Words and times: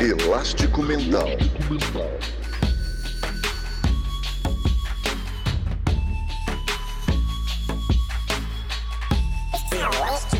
Elástico 0.00 0.80
Mental. 0.80 1.26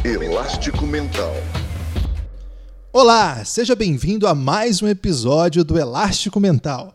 Elástico 0.05 0.87
Mental. 0.87 1.35
Olá, 2.93 3.45
seja 3.45 3.75
bem-vindo 3.75 4.29
a 4.29 4.35
mais 4.35 4.81
um 4.81 4.87
episódio 4.87 5.65
do 5.65 5.77
Elástico 5.77 6.39
Mental, 6.39 6.95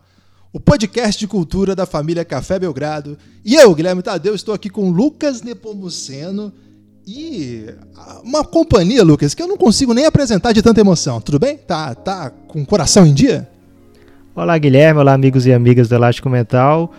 o 0.54 0.59
podcast 0.59 1.20
de 1.20 1.27
cultura 1.27 1.75
da 1.75 1.86
família 1.86 2.23
Café 2.23 2.57
Belgrado. 2.57 3.18
E 3.43 3.55
eu, 3.55 3.75
Guilherme 3.75 4.02
Tadeu, 4.02 4.34
estou 4.34 4.55
aqui 4.55 4.70
com 4.70 4.89
Lucas 4.89 5.41
Nepomuceno 5.41 6.54
e 7.06 7.66
uma 8.24 8.44
companhia, 8.44 9.04
Lucas, 9.04 9.34
que 9.34 9.44
eu 9.44 9.48
não 9.48 9.58
consigo 9.58 9.94
nem 9.94 10.06
apresentar 10.06 10.54
de 10.54 10.62
tanta 10.62 10.80
emoção. 10.80 11.20
Tudo 11.20 11.38
bem? 11.38 11.57
Tá, 11.57 11.94
tá 11.94 12.32
com 12.48 12.61
o 12.61 12.66
coração 12.66 13.06
em 13.06 13.14
dia? 13.14 13.50
Olá, 14.36 14.57
Guilherme. 14.57 15.00
Olá, 15.00 15.14
amigos 15.14 15.46
e 15.46 15.54
amigas 15.54 15.89
do 15.89 15.96
Elástico 15.96 16.30
Mental. 16.30 16.92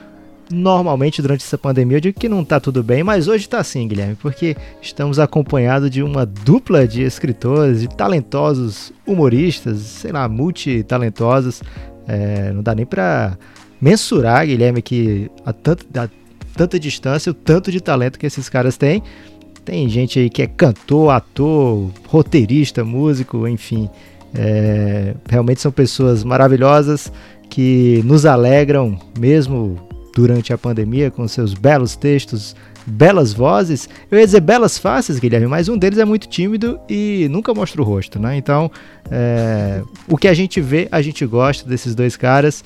Normalmente 0.50 1.22
durante 1.22 1.42
essa 1.42 1.56
pandemia 1.56 1.96
eu 1.96 2.00
digo 2.02 2.20
que 2.20 2.28
não 2.28 2.42
está 2.42 2.60
tudo 2.60 2.82
bem, 2.82 3.02
mas 3.02 3.28
hoje 3.28 3.44
está 3.44 3.64
sim, 3.64 3.88
Guilherme, 3.88 4.14
porque 4.16 4.54
estamos 4.80 5.18
acompanhados 5.18 5.90
de 5.90 6.02
uma 6.02 6.26
dupla 6.26 6.86
de 6.86 7.02
escritores, 7.02 7.80
de 7.80 7.88
talentosos 7.88 8.92
humoristas, 9.06 9.78
sei 9.78 10.12
lá, 10.12 10.28
multitalentosos. 10.28 11.62
É, 12.06 12.52
não 12.52 12.62
dá 12.62 12.74
nem 12.74 12.84
para 12.84 13.38
mensurar, 13.80 14.46
Guilherme, 14.46 14.82
que 14.82 15.30
a, 15.46 15.52
tanto, 15.54 15.86
a 15.98 16.08
tanta 16.54 16.78
distância, 16.78 17.30
o 17.30 17.34
tanto 17.34 17.72
de 17.72 17.80
talento 17.80 18.18
que 18.18 18.26
esses 18.26 18.48
caras 18.48 18.76
têm. 18.76 19.02
Tem 19.64 19.88
gente 19.88 20.18
aí 20.18 20.28
que 20.28 20.42
é 20.42 20.46
cantor, 20.46 21.10
ator, 21.10 21.90
roteirista, 22.06 22.84
músico, 22.84 23.48
enfim. 23.48 23.88
É, 24.34 25.14
realmente 25.28 25.60
são 25.60 25.72
pessoas 25.72 26.22
maravilhosas 26.24 27.10
que 27.48 28.02
nos 28.04 28.26
alegram, 28.26 28.98
mesmo 29.18 29.78
durante 30.14 30.52
a 30.52 30.58
pandemia, 30.58 31.10
com 31.10 31.26
seus 31.26 31.54
belos 31.54 31.96
textos, 31.96 32.54
belas 32.86 33.32
vozes. 33.32 33.88
Eu 34.10 34.18
ia 34.18 34.24
dizer 34.24 34.40
belas 34.40 34.76
faces, 34.76 35.18
Guilherme, 35.18 35.46
mas 35.46 35.68
um 35.68 35.78
deles 35.78 35.98
é 35.98 36.04
muito 36.04 36.28
tímido 36.28 36.78
e 36.88 37.26
nunca 37.30 37.54
mostra 37.54 37.80
o 37.80 37.84
rosto, 37.84 38.18
né? 38.18 38.36
Então, 38.36 38.70
é, 39.10 39.82
o 40.08 40.16
que 40.16 40.28
a 40.28 40.34
gente 40.34 40.60
vê, 40.60 40.88
a 40.90 41.00
gente 41.00 41.24
gosta 41.24 41.68
desses 41.68 41.94
dois 41.94 42.16
caras. 42.16 42.62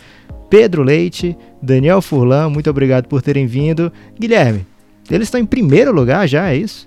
Pedro 0.51 0.83
Leite, 0.83 1.37
Daniel 1.63 2.01
Furlan, 2.01 2.49
muito 2.49 2.69
obrigado 2.71 3.07
por 3.07 3.21
terem 3.21 3.47
vindo. 3.47 3.93
Guilherme, 4.19 4.67
eles 5.15 5.29
estão 5.29 5.41
em 5.41 5.47
primeiro 5.47 5.93
lugar 5.93 6.29
já, 6.29 6.51
é 6.51 6.57
isso? 6.57 6.87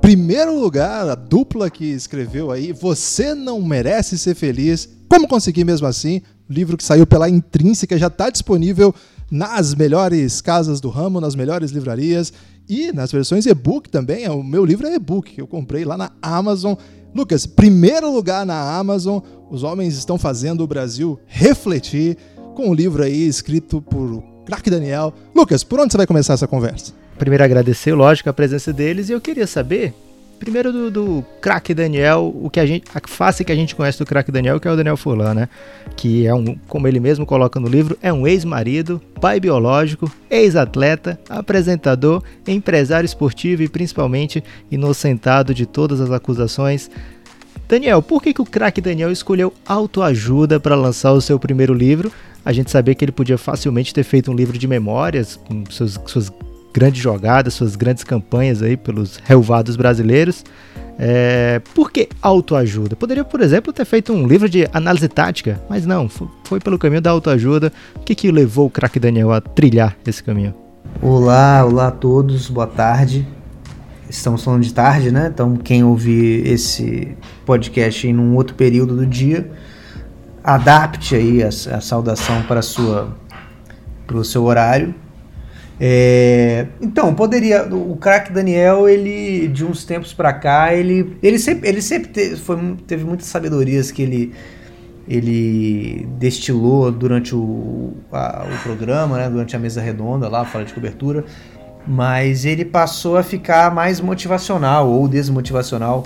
Primeiro 0.00 0.58
lugar, 0.58 1.08
a 1.08 1.14
dupla 1.14 1.68
que 1.68 1.84
escreveu 1.84 2.50
aí, 2.50 2.72
Você 2.72 3.34
Não 3.34 3.60
Merece 3.60 4.16
Ser 4.16 4.34
Feliz. 4.34 4.88
Como 5.08 5.26
conseguir 5.26 5.64
mesmo 5.64 5.86
assim? 5.86 6.22
Livro 6.48 6.76
que 6.76 6.84
saiu 6.84 7.06
pela 7.06 7.28
Intrínseca, 7.28 7.98
já 7.98 8.06
está 8.06 8.30
disponível 8.30 8.94
nas 9.30 9.74
melhores 9.74 10.40
casas 10.40 10.80
do 10.80 10.88
ramo, 10.88 11.20
nas 11.20 11.34
melhores 11.34 11.72
livrarias 11.72 12.32
e 12.68 12.92
nas 12.92 13.10
versões 13.10 13.46
e-book 13.46 13.88
também. 13.88 14.28
O 14.28 14.42
meu 14.42 14.64
livro 14.64 14.86
é 14.86 14.94
e-book, 14.94 15.32
que 15.32 15.40
eu 15.40 15.46
comprei 15.46 15.84
lá 15.84 15.96
na 15.96 16.12
Amazon. 16.22 16.74
Lucas, 17.14 17.46
primeiro 17.46 18.12
lugar 18.12 18.46
na 18.46 18.76
Amazon, 18.76 19.20
os 19.50 19.62
homens 19.62 19.96
estão 19.96 20.18
fazendo 20.18 20.62
o 20.62 20.66
Brasil 20.66 21.18
refletir 21.26 22.16
com 22.54 22.68
o 22.68 22.70
um 22.70 22.74
livro 22.74 23.02
aí 23.02 23.26
escrito 23.26 23.82
por 23.82 24.22
Crack 24.44 24.70
Daniel. 24.70 25.12
Lucas, 25.34 25.64
por 25.64 25.80
onde 25.80 25.92
você 25.92 25.96
vai 25.96 26.06
começar 26.06 26.34
essa 26.34 26.46
conversa? 26.46 27.05
Primeiro 27.18 27.44
agradecer, 27.44 27.94
lógico, 27.94 28.28
a 28.28 28.32
presença 28.32 28.72
deles 28.72 29.08
e 29.08 29.12
eu 29.12 29.20
queria 29.20 29.46
saber 29.46 29.94
Primeiro 30.38 30.70
do, 30.70 30.90
do 30.90 31.24
craque 31.40 31.72
Daniel, 31.72 32.34
o 32.42 32.50
que 32.50 32.60
a 32.60 32.66
gente, 32.66 32.84
a 32.94 33.00
face 33.08 33.42
que 33.42 33.50
a 33.50 33.54
gente 33.54 33.74
conhece 33.74 33.98
do 33.98 34.04
craque 34.04 34.30
Daniel, 34.30 34.60
que 34.60 34.68
é 34.68 34.70
o 34.70 34.76
Daniel 34.76 34.96
Furlan, 34.96 35.32
né? 35.32 35.48
Que 35.96 36.26
é 36.26 36.34
um, 36.34 36.56
como 36.68 36.86
ele 36.86 37.00
mesmo 37.00 37.24
coloca 37.24 37.58
no 37.58 37.68
livro, 37.68 37.96
é 38.02 38.12
um 38.12 38.26
ex-marido, 38.26 39.00
pai 39.18 39.40
biológico, 39.40 40.10
ex-atleta, 40.28 41.18
apresentador, 41.28 42.22
empresário 42.46 43.06
esportivo 43.06 43.62
e 43.62 43.68
principalmente 43.68 44.44
inocentado 44.70 45.54
de 45.54 45.64
todas 45.64 46.02
as 46.02 46.10
acusações. 46.10 46.90
Daniel, 47.66 48.02
por 48.02 48.22
que, 48.22 48.34
que 48.34 48.42
o 48.42 48.46
craque 48.46 48.82
Daniel 48.82 49.10
escolheu 49.10 49.54
autoajuda 49.64 50.60
para 50.60 50.76
lançar 50.76 51.12
o 51.12 51.20
seu 51.20 51.38
primeiro 51.38 51.72
livro? 51.72 52.12
A 52.44 52.52
gente 52.52 52.70
sabia 52.70 52.94
que 52.94 53.04
ele 53.04 53.10
podia 53.10 53.38
facilmente 53.38 53.92
ter 53.92 54.04
feito 54.04 54.30
um 54.30 54.34
livro 54.34 54.58
de 54.58 54.68
memórias, 54.68 55.34
com 55.34 55.64
seus, 55.70 55.98
suas 56.06 56.30
grandes 56.76 57.00
jogadas, 57.00 57.54
suas 57.54 57.74
grandes 57.74 58.04
campanhas 58.04 58.62
aí 58.62 58.76
pelos 58.76 59.18
relvados 59.24 59.76
brasileiros. 59.76 60.44
É, 60.98 61.62
por 61.74 61.90
que 61.90 62.06
autoajuda? 62.20 62.94
Poderia, 62.94 63.24
por 63.24 63.40
exemplo, 63.40 63.72
ter 63.72 63.86
feito 63.86 64.12
um 64.12 64.26
livro 64.26 64.46
de 64.46 64.68
análise 64.74 65.08
tática, 65.08 65.58
mas 65.70 65.86
não, 65.86 66.06
foi 66.44 66.60
pelo 66.60 66.78
caminho 66.78 67.00
da 67.00 67.10
autoajuda. 67.10 67.72
O 67.94 68.00
que, 68.00 68.14
que 68.14 68.30
levou 68.30 68.66
o 68.66 68.70
craque 68.70 69.00
Daniel 69.00 69.32
a 69.32 69.40
trilhar 69.40 69.96
esse 70.06 70.22
caminho? 70.22 70.54
Olá, 71.00 71.64
olá 71.64 71.88
a 71.88 71.90
todos, 71.90 72.50
boa 72.50 72.66
tarde. 72.66 73.26
Estamos 74.10 74.44
falando 74.44 74.62
de 74.62 74.74
tarde, 74.74 75.10
né? 75.10 75.30
Então, 75.32 75.56
quem 75.56 75.82
ouvir 75.82 76.46
esse 76.46 77.16
podcast 77.46 78.06
em 78.06 78.18
um 78.18 78.34
outro 78.34 78.54
período 78.54 78.94
do 78.94 79.06
dia, 79.06 79.50
adapte 80.44 81.14
aí 81.14 81.42
a, 81.42 81.48
a 81.48 81.80
saudação 81.80 82.42
para, 82.42 82.60
sua, 82.60 83.16
para 84.06 84.18
o 84.18 84.24
seu 84.24 84.44
horário 84.44 84.94
é, 85.78 86.66
então, 86.80 87.14
poderia. 87.14 87.64
O 87.64 87.96
craque 87.96 88.32
Daniel, 88.32 88.88
ele, 88.88 89.48
de 89.48 89.64
uns 89.64 89.84
tempos 89.84 90.12
para 90.12 90.32
cá, 90.32 90.72
ele, 90.74 91.16
ele 91.22 91.38
sempre, 91.38 91.68
ele 91.68 91.82
sempre 91.82 92.08
teve, 92.08 92.36
foi, 92.36 92.56
teve 92.86 93.04
muitas 93.04 93.26
sabedorias 93.26 93.90
que 93.90 94.02
ele, 94.02 94.32
ele 95.06 96.08
destilou 96.18 96.90
durante 96.90 97.34
o, 97.34 97.92
a, 98.10 98.46
o 98.50 98.62
programa, 98.62 99.18
né, 99.18 99.28
durante 99.28 99.54
a 99.54 99.58
mesa 99.58 99.80
redonda 99.82 100.28
lá, 100.28 100.44
fora 100.44 100.64
de 100.64 100.72
cobertura. 100.72 101.24
Mas 101.86 102.44
ele 102.44 102.64
passou 102.64 103.16
a 103.16 103.22
ficar 103.22 103.72
mais 103.72 104.00
motivacional 104.00 104.90
ou 104.90 105.06
desmotivacional 105.06 106.04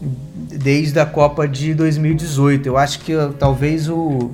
desde 0.00 0.98
a 0.98 1.06
Copa 1.06 1.46
de 1.46 1.74
2018. 1.74 2.66
Eu 2.66 2.76
acho 2.76 2.98
que 3.00 3.12
talvez 3.38 3.88
o 3.88 4.30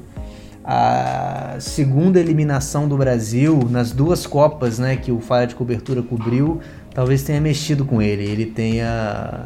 a 0.70 1.56
segunda 1.60 2.20
eliminação 2.20 2.86
do 2.86 2.94
Brasil 2.94 3.66
nas 3.70 3.90
duas 3.90 4.26
Copas 4.26 4.78
né, 4.78 4.96
que 4.96 5.10
o 5.10 5.18
Falha 5.18 5.46
de 5.46 5.54
Cobertura 5.54 6.02
cobriu, 6.02 6.60
talvez 6.92 7.22
tenha 7.22 7.40
mexido 7.40 7.86
com 7.86 8.02
ele. 8.02 8.24
Ele 8.24 8.44
tenha, 8.44 9.44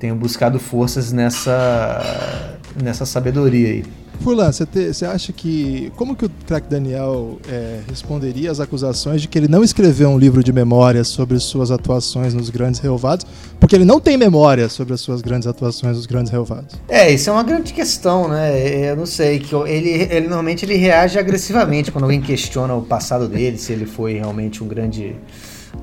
tenha 0.00 0.12
buscado 0.16 0.58
forças 0.58 1.12
nessa, 1.12 2.58
nessa 2.82 3.06
sabedoria 3.06 3.68
aí. 3.68 3.84
Furlan, 4.20 4.50
você 4.52 5.04
acha 5.04 5.32
que. 5.32 5.92
Como 5.96 6.14
que 6.16 6.24
o 6.24 6.30
craque 6.46 6.68
Daniel 6.68 7.38
é, 7.48 7.80
responderia 7.88 8.50
às 8.50 8.60
acusações 8.60 9.22
de 9.22 9.28
que 9.28 9.38
ele 9.38 9.48
não 9.48 9.62
escreveu 9.62 10.08
um 10.08 10.18
livro 10.18 10.42
de 10.42 10.52
memórias 10.52 11.08
sobre 11.08 11.38
suas 11.38 11.70
atuações 11.70 12.34
nos 12.34 12.50
grandes 12.50 12.80
relvados, 12.80 13.26
porque 13.58 13.74
ele 13.74 13.84
não 13.84 14.00
tem 14.00 14.16
memória 14.16 14.68
sobre 14.68 14.94
as 14.94 15.00
suas 15.00 15.22
grandes 15.22 15.46
atuações 15.46 15.96
nos 15.96 16.06
grandes 16.06 16.32
relvados? 16.32 16.74
É, 16.88 17.12
isso 17.12 17.30
é 17.30 17.32
uma 17.32 17.42
grande 17.42 17.72
questão, 17.72 18.28
né? 18.28 18.90
Eu 18.90 18.96
não 18.96 19.06
sei, 19.06 19.38
que 19.38 19.54
ele, 19.54 19.90
ele 20.10 20.26
normalmente 20.26 20.64
ele 20.64 20.76
reage 20.76 21.18
agressivamente 21.18 21.90
quando 21.90 22.04
alguém 22.04 22.20
questiona 22.20 22.74
o 22.74 22.82
passado 22.82 23.28
dele, 23.28 23.58
se 23.58 23.72
ele 23.72 23.86
foi 23.86 24.14
realmente 24.14 24.62
um 24.62 24.68
grande 24.68 25.16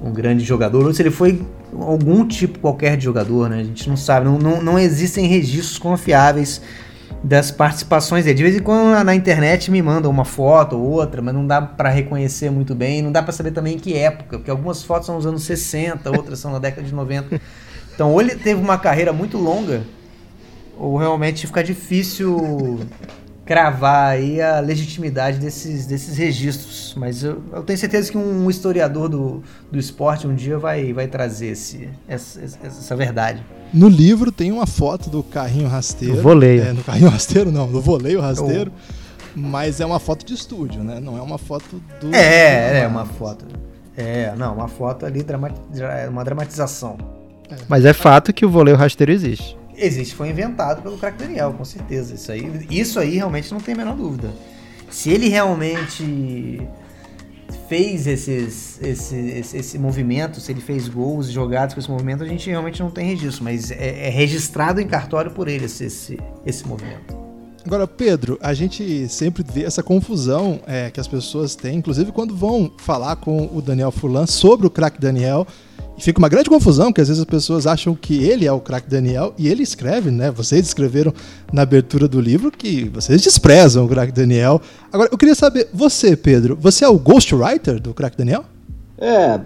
um 0.03 0.11
grande 0.11 0.43
jogador, 0.43 0.85
ou 0.85 0.93
se 0.93 1.01
ele 1.01 1.11
foi 1.11 1.41
algum 1.79 2.25
tipo 2.27 2.59
qualquer 2.59 2.97
de 2.97 3.03
jogador, 3.03 3.49
né? 3.49 3.59
A 3.59 3.63
gente 3.63 3.87
não 3.87 3.97
sabe, 3.97 4.25
não, 4.25 4.37
não, 4.37 4.61
não 4.61 4.79
existem 4.79 5.27
registros 5.27 5.77
confiáveis 5.77 6.61
das 7.23 7.51
participações 7.51 8.25
dele. 8.25 8.37
De 8.37 8.43
vez 8.43 8.55
em 8.55 8.59
quando 8.59 9.03
na 9.03 9.13
internet 9.13 9.69
me 9.69 9.81
mandam 9.81 10.09
uma 10.09 10.25
foto 10.25 10.77
ou 10.77 10.83
outra, 10.83 11.21
mas 11.21 11.33
não 11.33 11.45
dá 11.45 11.61
para 11.61 11.89
reconhecer 11.89 12.49
muito 12.49 12.73
bem, 12.73 13.01
não 13.01 13.11
dá 13.11 13.21
para 13.21 13.31
saber 13.31 13.51
também 13.51 13.75
em 13.75 13.79
que 13.79 13.97
época, 13.97 14.37
porque 14.37 14.51
algumas 14.51 14.83
fotos 14.83 15.05
são 15.05 15.17
dos 15.17 15.25
anos 15.25 15.43
60, 15.43 16.09
outras 16.11 16.39
são 16.39 16.51
na 16.51 16.59
década 16.59 16.85
de 16.85 16.93
90. 16.93 17.41
Então, 17.93 18.11
ou 18.11 18.21
ele 18.21 18.35
teve 18.35 18.59
uma 18.59 18.77
carreira 18.77 19.13
muito 19.13 19.37
longa, 19.37 19.83
ou 20.77 20.97
realmente 20.97 21.45
fica 21.45 21.63
difícil 21.63 22.79
cravar 23.45 24.11
aí 24.11 24.41
a 24.41 24.59
legitimidade 24.59 25.37
desses, 25.37 25.85
desses 25.85 26.17
registros. 26.17 26.95
Mas 26.97 27.23
eu, 27.23 27.41
eu 27.51 27.63
tenho 27.63 27.77
certeza 27.77 28.11
que 28.11 28.17
um 28.17 28.49
historiador 28.49 29.09
do, 29.09 29.43
do 29.71 29.77
esporte 29.77 30.27
um 30.27 30.33
dia 30.33 30.57
vai, 30.57 30.93
vai 30.93 31.07
trazer 31.07 31.47
esse, 31.47 31.89
essa, 32.07 32.41
essa 32.41 32.95
verdade. 32.95 33.43
No 33.73 33.89
livro 33.89 34.31
tem 34.31 34.51
uma 34.51 34.67
foto 34.67 35.09
do 35.09 35.23
carrinho 35.23 35.67
rasteiro. 35.67 36.15
Do 36.15 36.21
voleio. 36.21 36.61
É, 36.61 36.73
no 36.73 36.83
carrinho 36.83 37.09
rasteiro 37.11 37.51
não, 37.51 37.71
do 37.71 37.81
voleio 37.81 38.21
rasteiro. 38.21 38.71
Mas 39.35 39.79
é 39.81 39.85
uma 39.85 39.99
foto 39.99 40.23
de 40.23 40.33
estúdio, 40.33 40.83
né? 40.83 40.99
Não 40.99 41.17
é 41.17 41.21
uma 41.21 41.39
foto 41.39 41.81
do. 41.99 42.13
É, 42.13 42.81
é 42.81 42.87
uma 42.87 43.05
foto. 43.05 43.45
É, 43.97 44.33
não, 44.37 44.55
uma 44.55 44.67
foto 44.67 45.05
ali, 45.05 45.25
é 45.81 46.07
uma 46.07 46.23
dramatização. 46.23 46.97
É. 47.49 47.55
Mas 47.67 47.83
é 47.85 47.93
fato 47.93 48.31
que 48.31 48.45
o 48.45 48.49
voleio 48.49 48.77
rasteiro 48.77 49.11
existe. 49.11 49.57
Existe, 49.75 50.13
foi 50.13 50.29
inventado 50.29 50.83
pelo 50.83 50.97
craque 50.97 51.17
Daniel, 51.17 51.53
com 51.53 51.65
certeza. 51.65 52.13
Isso 52.13 52.31
aí, 52.31 52.67
isso 52.69 52.99
aí 52.99 53.15
realmente 53.15 53.51
não 53.51 53.59
tem 53.59 53.73
a 53.73 53.77
menor 53.77 53.95
dúvida. 53.95 54.31
Se 54.89 55.09
ele 55.09 55.29
realmente 55.29 56.61
fez 57.67 58.07
esses, 58.07 58.79
esse, 58.81 59.15
esse, 59.15 59.57
esse, 59.57 59.79
movimento, 59.79 60.39
se 60.39 60.51
ele 60.51 60.61
fez 60.61 60.87
gols 60.87 61.27
jogados 61.27 61.73
com 61.73 61.79
esse 61.79 61.89
movimento, 61.89 62.23
a 62.23 62.27
gente 62.27 62.49
realmente 62.49 62.81
não 62.81 62.91
tem 62.91 63.05
registro, 63.07 63.43
mas 63.43 63.71
é, 63.71 64.07
é 64.07 64.09
registrado 64.09 64.79
em 64.79 64.87
cartório 64.87 65.31
por 65.31 65.47
ele 65.47 65.65
esse, 65.65 65.85
esse, 65.85 66.19
esse 66.45 66.67
movimento. 66.67 67.23
Agora, 67.65 67.87
Pedro, 67.87 68.37
a 68.41 68.53
gente 68.53 69.07
sempre 69.07 69.43
vê 69.43 69.63
essa 69.63 69.81
confusão 69.81 70.59
é, 70.67 70.91
que 70.91 70.99
as 70.99 71.07
pessoas 71.07 71.55
têm, 71.55 71.77
inclusive 71.77 72.11
quando 72.11 72.35
vão 72.35 72.69
falar 72.77 73.15
com 73.15 73.49
o 73.53 73.61
Daniel 73.61 73.91
Furlan 73.91 74.25
sobre 74.25 74.67
o 74.67 74.69
craque 74.69 74.99
Daniel. 74.99 75.47
Fica 76.03 76.19
uma 76.19 76.27
grande 76.27 76.49
confusão, 76.49 76.91
que 76.91 76.99
às 76.99 77.07
vezes 77.07 77.21
as 77.21 77.25
pessoas 77.25 77.65
acham 77.65 77.95
que 77.95 78.25
ele 78.25 78.45
é 78.45 78.51
o 78.51 78.59
craque 78.59 78.89
Daniel 78.89 79.33
e 79.37 79.47
ele 79.47 79.63
escreve, 79.63 80.11
né? 80.11 80.29
Vocês 80.31 80.67
escreveram 80.67 81.13
na 81.49 81.61
abertura 81.61 82.09
do 82.09 82.19
livro 82.19 82.51
que 82.51 82.89
vocês 82.89 83.21
desprezam 83.21 83.85
o 83.85 83.87
craque 83.87 84.11
Daniel. 84.11 84.59
Agora, 84.91 85.07
eu 85.09 85.17
queria 85.17 85.33
saber, 85.33 85.69
você, 85.73 86.17
Pedro, 86.17 86.57
você 86.59 86.83
é 86.83 86.89
o 86.89 86.99
ghostwriter 86.99 87.79
do 87.79 87.93
craque 87.93 88.17
Daniel? 88.17 88.43
É, 88.97 89.39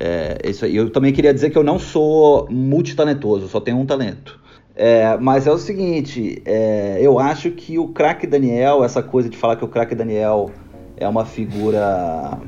é, 0.00 0.38
isso 0.48 0.64
aí. 0.64 0.74
Eu 0.74 0.88
também 0.88 1.12
queria 1.12 1.34
dizer 1.34 1.50
que 1.50 1.58
eu 1.58 1.62
não 1.62 1.78
sou 1.78 2.48
multitalentoso, 2.50 3.46
só 3.46 3.60
tenho 3.60 3.76
um 3.76 3.84
talento. 3.84 4.40
É, 4.74 5.14
mas 5.18 5.46
é 5.46 5.52
o 5.52 5.58
seguinte, 5.58 6.40
é, 6.46 6.96
eu 7.02 7.18
acho 7.18 7.50
que 7.50 7.78
o 7.78 7.88
craque 7.88 8.26
Daniel, 8.26 8.82
essa 8.82 9.02
coisa 9.02 9.28
de 9.28 9.36
falar 9.36 9.56
que 9.56 9.64
o 9.64 9.68
craque 9.68 9.94
Daniel 9.94 10.50
é 10.96 11.06
uma 11.06 11.26
figura 11.26 12.38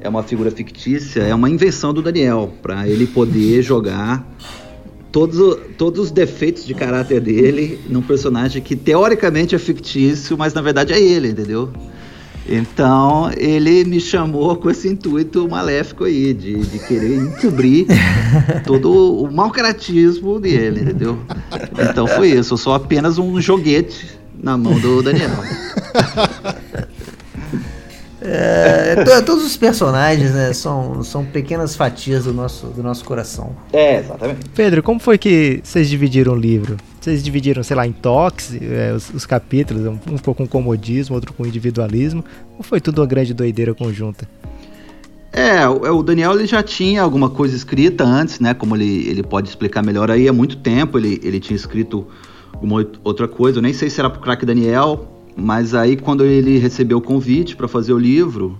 é 0.00 0.08
uma 0.08 0.22
figura 0.22 0.50
fictícia, 0.50 1.20
é 1.22 1.34
uma 1.34 1.48
invenção 1.48 1.92
do 1.92 2.02
Daniel, 2.02 2.52
para 2.62 2.88
ele 2.88 3.06
poder 3.06 3.60
jogar 3.62 4.26
todos, 5.12 5.58
todos 5.76 6.06
os 6.06 6.10
defeitos 6.10 6.64
de 6.64 6.74
caráter 6.74 7.20
dele 7.20 7.80
num 7.88 8.02
personagem 8.02 8.62
que 8.62 8.74
teoricamente 8.74 9.54
é 9.54 9.58
fictício, 9.58 10.36
mas 10.38 10.54
na 10.54 10.62
verdade 10.62 10.92
é 10.92 11.00
ele, 11.00 11.28
entendeu? 11.28 11.70
Então 12.48 13.30
ele 13.36 13.84
me 13.84 14.00
chamou 14.00 14.56
com 14.56 14.70
esse 14.70 14.88
intuito 14.88 15.46
maléfico 15.48 16.04
aí, 16.04 16.32
de, 16.32 16.56
de 16.56 16.78
querer 16.80 17.16
encobrir 17.16 17.86
todo 18.64 19.22
o 19.22 19.30
mau 19.30 19.50
caratismo 19.50 20.40
dele, 20.40 20.80
entendeu? 20.80 21.18
Então 21.78 22.06
foi 22.06 22.30
isso, 22.30 22.54
eu 22.54 22.58
sou 22.58 22.72
apenas 22.72 23.18
um 23.18 23.40
joguete 23.40 24.18
na 24.42 24.56
mão 24.56 24.78
do 24.80 25.02
Daniel. 25.02 25.30
É, 28.22 29.22
todos 29.22 29.44
os 29.44 29.56
personagens 29.56 30.32
né, 30.32 30.52
são, 30.52 31.02
são 31.02 31.24
pequenas 31.24 31.74
fatias 31.74 32.24
do 32.24 32.34
nosso, 32.34 32.66
do 32.66 32.82
nosso 32.82 33.04
coração. 33.04 33.56
É, 33.72 34.00
exatamente. 34.00 34.48
Pedro, 34.54 34.82
como 34.82 35.00
foi 35.00 35.16
que 35.16 35.60
vocês 35.64 35.88
dividiram 35.88 36.34
o 36.34 36.36
livro? 36.36 36.76
Vocês 37.00 37.22
dividiram, 37.22 37.62
sei 37.62 37.76
lá, 37.76 37.86
em 37.86 37.92
toques, 37.92 38.54
é, 38.60 38.92
os, 38.92 39.08
os, 39.14 39.24
capítulos, 39.24 39.86
um, 39.86 39.98
um 40.12 40.18
ficou 40.18 40.34
com 40.34 40.46
comodismo, 40.46 41.14
outro 41.14 41.32
com 41.32 41.46
individualismo, 41.46 42.22
ou 42.58 42.62
foi 42.62 42.78
tudo 42.80 43.00
uma 43.00 43.06
grande 43.06 43.32
doideira 43.32 43.74
conjunta? 43.74 44.28
É, 45.32 45.66
o 45.66 46.02
Daniel 46.02 46.34
ele 46.34 46.46
já 46.46 46.62
tinha 46.62 47.02
alguma 47.02 47.30
coisa 47.30 47.54
escrita 47.54 48.04
antes, 48.04 48.40
né? 48.40 48.52
Como 48.52 48.76
ele, 48.76 49.08
ele 49.08 49.22
pode 49.22 49.48
explicar 49.48 49.80
melhor 49.80 50.10
aí, 50.10 50.28
há 50.28 50.32
muito 50.32 50.56
tempo 50.56 50.98
ele, 50.98 51.20
ele 51.22 51.38
tinha 51.38 51.56
escrito 51.56 52.06
uma 52.60 52.84
outra 53.04 53.28
coisa. 53.28 53.58
Eu 53.58 53.62
nem 53.62 53.72
sei 53.72 53.88
se 53.88 54.00
era 54.00 54.10
pro 54.10 54.20
craque 54.20 54.44
Daniel, 54.44 55.08
mas 55.36 55.74
aí, 55.74 55.96
quando 55.96 56.24
ele 56.24 56.58
recebeu 56.58 56.98
o 56.98 57.00
convite 57.00 57.56
para 57.56 57.68
fazer 57.68 57.92
o 57.92 57.98
livro, 57.98 58.58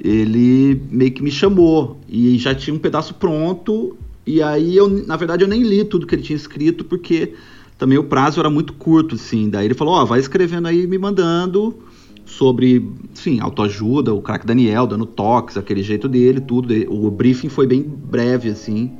ele 0.00 0.80
meio 0.90 1.10
que 1.10 1.22
me 1.22 1.30
chamou 1.30 1.98
e 2.08 2.38
já 2.38 2.54
tinha 2.54 2.74
um 2.74 2.78
pedaço 2.78 3.14
pronto. 3.14 3.96
E 4.26 4.42
aí, 4.42 4.76
eu, 4.76 4.88
na 4.88 5.16
verdade, 5.16 5.44
eu 5.44 5.48
nem 5.48 5.62
li 5.62 5.84
tudo 5.84 6.06
que 6.06 6.14
ele 6.14 6.22
tinha 6.22 6.36
escrito, 6.36 6.84
porque 6.84 7.34
também 7.78 7.98
o 7.98 8.04
prazo 8.04 8.40
era 8.40 8.50
muito 8.50 8.72
curto, 8.72 9.14
assim. 9.14 9.48
Daí 9.48 9.66
ele 9.66 9.74
falou: 9.74 9.94
Ó, 9.94 10.02
oh, 10.02 10.06
vai 10.06 10.20
escrevendo 10.20 10.68
aí, 10.68 10.86
me 10.86 10.98
mandando 10.98 11.76
sobre, 12.24 12.90
sim, 13.14 13.38
autoajuda, 13.40 14.12
o 14.12 14.20
craque 14.20 14.46
Daniel 14.46 14.86
dando 14.86 15.06
toques, 15.06 15.56
aquele 15.56 15.82
jeito 15.82 16.08
dele, 16.08 16.40
tudo. 16.40 16.74
O 16.88 17.10
briefing 17.10 17.48
foi 17.48 17.66
bem 17.66 17.82
breve, 17.82 18.50
assim. 18.50 18.92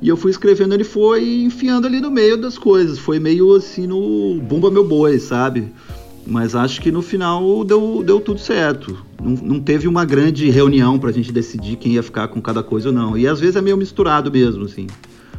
E 0.00 0.08
eu 0.08 0.16
fui 0.16 0.30
escrevendo, 0.30 0.74
ele 0.74 0.84
foi 0.84 1.42
enfiando 1.42 1.86
ali 1.86 2.00
no 2.00 2.10
meio 2.10 2.36
das 2.36 2.58
coisas. 2.58 2.98
Foi 2.98 3.18
meio 3.18 3.54
assim 3.54 3.86
no 3.86 4.40
Bumba 4.42 4.70
Meu 4.70 4.86
Boi, 4.86 5.18
sabe? 5.18 5.72
Mas 6.26 6.54
acho 6.54 6.80
que 6.80 6.90
no 6.90 7.02
final 7.02 7.64
deu, 7.64 8.02
deu 8.04 8.20
tudo 8.20 8.40
certo. 8.40 8.98
Não, 9.22 9.32
não 9.32 9.60
teve 9.60 9.86
uma 9.86 10.04
grande 10.04 10.50
reunião 10.50 10.98
pra 10.98 11.12
gente 11.12 11.32
decidir 11.32 11.76
quem 11.76 11.92
ia 11.92 12.02
ficar 12.02 12.28
com 12.28 12.40
cada 12.40 12.62
coisa 12.62 12.88
ou 12.88 12.94
não. 12.94 13.16
E 13.16 13.26
às 13.26 13.40
vezes 13.40 13.56
é 13.56 13.62
meio 13.62 13.76
misturado 13.76 14.30
mesmo, 14.30 14.64
assim. 14.64 14.86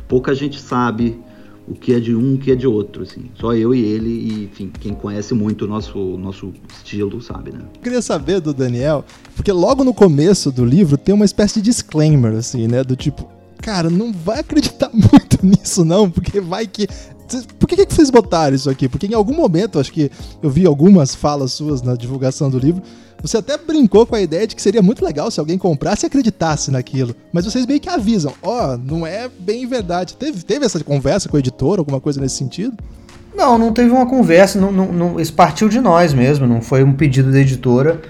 Pouca 0.07 0.33
gente 0.33 0.59
sabe 0.59 1.19
o 1.67 1.73
que 1.73 1.93
é 1.93 1.99
de 1.99 2.15
um, 2.15 2.35
o 2.35 2.37
que 2.37 2.51
é 2.51 2.55
de 2.55 2.65
outro, 2.65 3.03
assim. 3.03 3.25
Só 3.35 3.53
eu 3.53 3.75
e 3.75 3.83
ele, 3.83 4.09
e 4.09 4.43
enfim, 4.45 4.71
quem 4.79 4.93
conhece 4.93 5.33
muito 5.33 5.65
o 5.65 5.67
nosso, 5.67 5.99
nosso 6.17 6.53
estilo, 6.73 7.21
sabe, 7.21 7.51
né? 7.51 7.59
Eu 7.75 7.81
queria 7.81 8.01
saber 8.01 8.39
do 8.39 8.53
Daniel, 8.53 9.03
porque 9.35 9.51
logo 9.51 9.83
no 9.83 9.93
começo 9.93 10.49
do 10.51 10.63
livro 10.63 10.97
tem 10.97 11.13
uma 11.13 11.25
espécie 11.25 11.55
de 11.55 11.69
disclaimer, 11.69 12.33
assim, 12.35 12.67
né? 12.67 12.83
Do 12.85 12.95
tipo, 12.95 13.29
cara, 13.61 13.89
não 13.89 14.11
vai 14.11 14.39
acreditar 14.39 14.89
muito 14.93 15.45
nisso, 15.45 15.83
não, 15.83 16.09
porque 16.09 16.39
vai 16.39 16.67
que. 16.67 16.87
Por 17.59 17.67
que, 17.67 17.85
que 17.85 17.93
vocês 17.93 18.09
botaram 18.09 18.55
isso 18.55 18.69
aqui? 18.69 18.87
Porque 18.87 19.05
em 19.05 19.13
algum 19.13 19.35
momento, 19.35 19.79
acho 19.79 19.91
que 19.91 20.09
eu 20.41 20.49
vi 20.49 20.65
algumas 20.65 21.13
falas 21.13 21.51
suas 21.51 21.81
na 21.81 21.93
divulgação 21.93 22.49
do 22.49 22.57
livro. 22.57 22.81
Você 23.21 23.37
até 23.37 23.57
brincou 23.57 24.05
com 24.05 24.15
a 24.15 24.21
ideia 24.21 24.47
de 24.47 24.55
que 24.55 24.61
seria 24.61 24.81
muito 24.81 25.03
legal 25.03 25.29
se 25.29 25.39
alguém 25.39 25.57
comprasse 25.57 26.05
e 26.05 26.07
acreditasse 26.07 26.71
naquilo. 26.71 27.15
Mas 27.33 27.45
vocês 27.45 27.65
meio 27.65 27.79
que 27.79 27.89
avisam: 27.89 28.33
ó, 28.41 28.73
oh, 28.73 28.77
não 28.77 29.05
é 29.05 29.29
bem 29.39 29.67
verdade. 29.67 30.15
Teve, 30.15 30.43
teve 30.43 30.65
essa 30.65 30.81
conversa 30.83 31.27
com 31.27 31.35
o 31.35 31.39
editor, 31.39 31.79
alguma 31.79 31.99
coisa 31.99 32.21
nesse 32.21 32.35
sentido? 32.35 32.77
Não, 33.35 33.57
não 33.57 33.73
teve 33.73 33.89
uma 33.89 34.05
conversa. 34.07 34.59
Não, 34.59 34.71
não, 34.71 34.91
não, 34.91 35.19
isso 35.19 35.33
partiu 35.33 35.67
de 35.67 35.79
nós 35.79 36.13
mesmo, 36.13 36.47
não 36.47 36.61
foi 36.61 36.83
um 36.83 36.93
pedido 36.93 37.31
da 37.31 37.39
editora. 37.39 38.01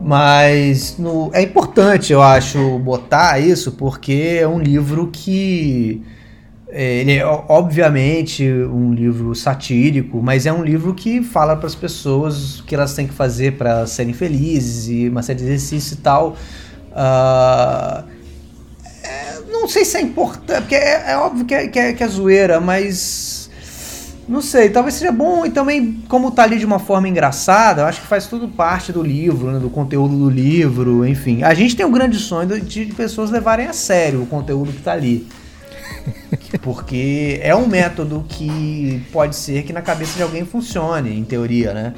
Mas 0.00 0.96
no, 0.98 1.30
é 1.34 1.42
importante, 1.42 2.12
eu 2.12 2.22
acho, 2.22 2.78
botar 2.78 3.38
isso, 3.38 3.72
porque 3.72 4.38
é 4.40 4.48
um 4.48 4.58
livro 4.58 5.10
que. 5.12 6.02
É, 6.72 7.00
ele 7.00 7.16
é 7.16 7.26
obviamente 7.26 8.48
um 8.48 8.94
livro 8.94 9.34
satírico, 9.34 10.22
mas 10.22 10.46
é 10.46 10.52
um 10.52 10.62
livro 10.62 10.94
que 10.94 11.20
fala 11.20 11.56
para 11.56 11.66
as 11.66 11.74
pessoas 11.74 12.60
o 12.60 12.64
que 12.64 12.76
elas 12.76 12.94
têm 12.94 13.08
que 13.08 13.12
fazer 13.12 13.58
para 13.58 13.86
serem 13.88 14.12
felizes 14.14 14.88
e 14.88 15.08
uma 15.08 15.20
série 15.20 15.40
de 15.40 15.46
exercícios 15.46 15.92
e 15.92 15.96
tal. 15.96 16.36
Uh, 16.92 18.04
é, 19.02 19.40
não 19.50 19.68
sei 19.68 19.84
se 19.84 19.96
é 19.96 20.00
importante, 20.00 20.60
porque 20.60 20.76
é, 20.76 21.10
é 21.10 21.16
óbvio 21.18 21.44
que 21.44 21.54
é, 21.54 21.66
que 21.66 21.78
é, 21.78 21.92
que 21.92 22.04
é 22.04 22.08
zoeira, 22.08 22.60
mas 22.60 23.39
não 24.28 24.40
sei, 24.40 24.70
talvez 24.70 24.94
seja 24.94 25.10
bom 25.10 25.44
e 25.44 25.50
também, 25.50 26.02
como 26.08 26.30
tá 26.30 26.44
ali 26.44 26.58
de 26.58 26.64
uma 26.64 26.78
forma 26.78 27.08
engraçada, 27.08 27.82
eu 27.82 27.86
acho 27.86 28.00
que 28.00 28.06
faz 28.06 28.26
tudo 28.26 28.48
parte 28.48 28.92
do 28.92 29.02
livro, 29.02 29.50
né, 29.50 29.58
do 29.58 29.68
conteúdo 29.68 30.16
do 30.16 30.30
livro, 30.30 31.06
enfim. 31.06 31.42
A 31.42 31.52
gente 31.54 31.74
tem 31.74 31.84
um 31.84 31.90
grande 31.90 32.18
sonho 32.18 32.60
de, 32.60 32.84
de 32.86 32.94
pessoas 32.94 33.30
levarem 33.30 33.66
a 33.66 33.72
sério 33.72 34.22
o 34.22 34.26
conteúdo 34.26 34.72
que 34.72 34.82
tá 34.82 34.92
ali. 34.92 35.26
Porque 36.62 37.40
é 37.42 37.54
um 37.54 37.66
método 37.66 38.24
que 38.28 39.02
pode 39.12 39.36
ser 39.36 39.62
que 39.64 39.72
na 39.72 39.82
cabeça 39.82 40.16
de 40.16 40.22
alguém 40.22 40.44
funcione, 40.44 41.18
em 41.18 41.24
teoria, 41.24 41.74
né? 41.74 41.94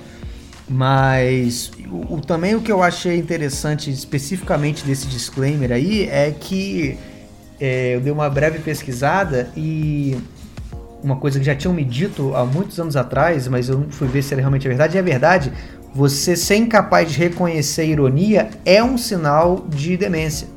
Mas 0.69 1.71
o, 1.91 2.15
o, 2.15 2.21
também 2.21 2.55
o 2.55 2.63
que 2.63 2.73
eu 2.73 2.83
achei 2.83 3.19
interessante 3.19 3.91
especificamente 3.91 4.85
desse 4.85 5.07
disclaimer 5.07 5.71
aí 5.73 6.09
é 6.09 6.31
que 6.31 6.99
é, 7.61 7.97
eu 7.97 8.01
dei 8.01 8.13
uma 8.13 8.31
breve 8.31 8.59
pesquisada 8.61 9.51
e 9.57 10.17
uma 11.03 11.17
coisa 11.17 11.39
que 11.39 11.45
já 11.45 11.55
tinham 11.55 11.75
me 11.75 11.85
dito 11.85 12.35
há 12.35 12.45
muitos 12.45 12.79
anos 12.79 12.97
atrás, 12.97 13.49
mas 13.49 13.69
eu 13.69 13.87
fui 13.91 14.09
ver 14.09 14.23
se 14.23 14.33
era 14.33 14.41
realmente 14.41 14.69
verdade. 14.69 14.97
E 14.97 14.99
é 14.99 15.03
verdade, 15.03 15.53
você 15.95 16.37
ser 16.37 16.57
incapaz 16.57 17.11
de 17.11 17.19
reconhecer 17.19 17.87
ironia 17.87 18.51
é 18.65 18.83
um 18.83 18.97
sinal 18.97 19.67
de 19.69 19.97
demência. 19.97 20.49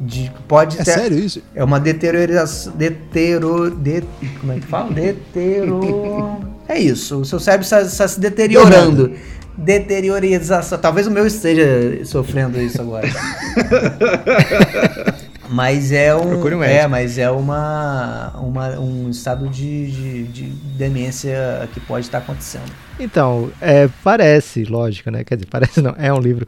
De, 0.00 0.32
pode 0.48 0.80
é 0.80 0.84
ter, 0.84 0.92
sério 0.92 1.18
isso? 1.18 1.42
É 1.54 1.62
uma 1.62 1.78
deterioração. 1.78 2.72
Detero, 2.72 3.70
de, 3.70 4.02
como 4.40 4.52
é 4.52 4.56
que 4.56 4.66
fala? 4.66 4.90
Detero. 4.90 6.40
é 6.68 6.78
isso. 6.78 7.20
O 7.20 7.24
seu 7.24 7.38
cérebro 7.38 7.64
está, 7.64 7.82
está 7.82 8.08
se 8.08 8.18
deteriorando. 8.18 9.12
Deteriorização. 9.56 10.78
Talvez 10.78 11.06
o 11.06 11.10
meu 11.10 11.26
esteja 11.26 12.04
sofrendo 12.04 12.60
isso 12.60 12.80
agora. 12.80 13.08
Mas 15.52 15.92
é 15.92 16.14
um, 16.16 16.42
um 16.42 16.62
é, 16.62 16.86
mas 16.88 17.18
é 17.18 17.30
uma, 17.30 18.32
uma 18.38 18.70
um 18.80 19.10
estado 19.10 19.48
de, 19.48 19.90
de, 19.90 20.22
de, 20.24 20.42
demência 20.76 21.68
que 21.74 21.80
pode 21.80 22.06
estar 22.06 22.18
acontecendo. 22.18 22.72
Então, 22.98 23.50
é, 23.60 23.88
parece, 24.02 24.64
lógico, 24.64 25.10
né? 25.10 25.24
Quer 25.24 25.36
dizer, 25.36 25.48
parece 25.50 25.82
não, 25.82 25.94
é 25.98 26.12
um 26.12 26.18
livro 26.18 26.46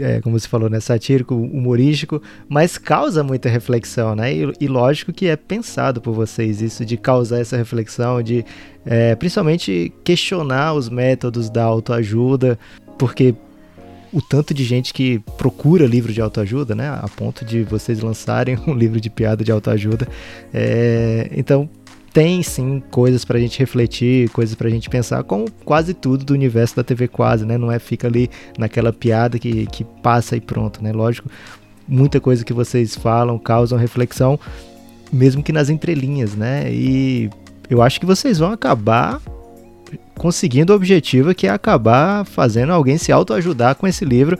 é, 0.00 0.20
como 0.20 0.38
você 0.38 0.46
falou, 0.46 0.68
né, 0.68 0.80
satírico, 0.80 1.34
humorístico, 1.34 2.22
mas 2.48 2.76
causa 2.76 3.22
muita 3.22 3.48
reflexão, 3.48 4.14
né? 4.14 4.32
E, 4.32 4.52
e, 4.60 4.68
lógico 4.68 5.12
que 5.12 5.26
é 5.26 5.36
pensado 5.36 6.00
por 6.00 6.12
vocês 6.12 6.60
isso 6.60 6.84
de 6.84 6.96
causar 6.96 7.40
essa 7.40 7.56
reflexão, 7.56 8.22
de 8.22 8.44
é, 8.84 9.14
principalmente 9.14 9.92
questionar 10.04 10.74
os 10.74 10.88
métodos 10.88 11.48
da 11.48 11.64
autoajuda, 11.64 12.58
porque 12.98 13.34
o 14.12 14.22
tanto 14.22 14.54
de 14.54 14.64
gente 14.64 14.92
que 14.92 15.18
procura 15.36 15.86
livro 15.86 16.12
de 16.12 16.20
autoajuda, 16.20 16.74
né? 16.74 16.88
A 16.88 17.08
ponto 17.08 17.44
de 17.44 17.62
vocês 17.62 18.00
lançarem 18.00 18.58
um 18.66 18.74
livro 18.74 19.00
de 19.00 19.10
piada 19.10 19.44
de 19.44 19.52
autoajuda. 19.52 20.06
É, 20.52 21.30
então, 21.32 21.68
tem 22.12 22.42
sim 22.42 22.82
coisas 22.90 23.24
pra 23.24 23.38
gente 23.38 23.58
refletir, 23.58 24.28
coisas 24.30 24.54
pra 24.54 24.68
gente 24.68 24.88
pensar, 24.88 25.22
como 25.24 25.50
quase 25.64 25.94
tudo 25.94 26.24
do 26.24 26.34
universo 26.34 26.76
da 26.76 26.82
TV 26.82 27.06
quase, 27.06 27.44
né? 27.44 27.58
Não 27.58 27.70
é 27.70 27.78
fica 27.78 28.08
ali 28.08 28.30
naquela 28.58 28.92
piada 28.92 29.38
que, 29.38 29.66
que 29.66 29.84
passa 29.84 30.36
e 30.36 30.40
pronto, 30.40 30.82
né? 30.82 30.92
Lógico, 30.92 31.30
muita 31.86 32.20
coisa 32.20 32.44
que 32.44 32.52
vocês 32.52 32.96
falam 32.96 33.38
causam 33.38 33.78
reflexão, 33.78 34.38
mesmo 35.12 35.42
que 35.42 35.52
nas 35.52 35.68
entrelinhas, 35.68 36.34
né? 36.34 36.72
E 36.72 37.30
eu 37.68 37.82
acho 37.82 38.00
que 38.00 38.06
vocês 38.06 38.38
vão 38.38 38.52
acabar 38.52 39.20
conseguindo 40.18 40.72
o 40.72 40.76
objetivo 40.76 41.34
que 41.34 41.46
é 41.46 41.50
acabar 41.50 42.24
fazendo 42.26 42.72
alguém 42.72 42.98
se 42.98 43.10
autoajudar 43.10 43.76
com 43.76 43.86
esse 43.86 44.04
livro 44.04 44.38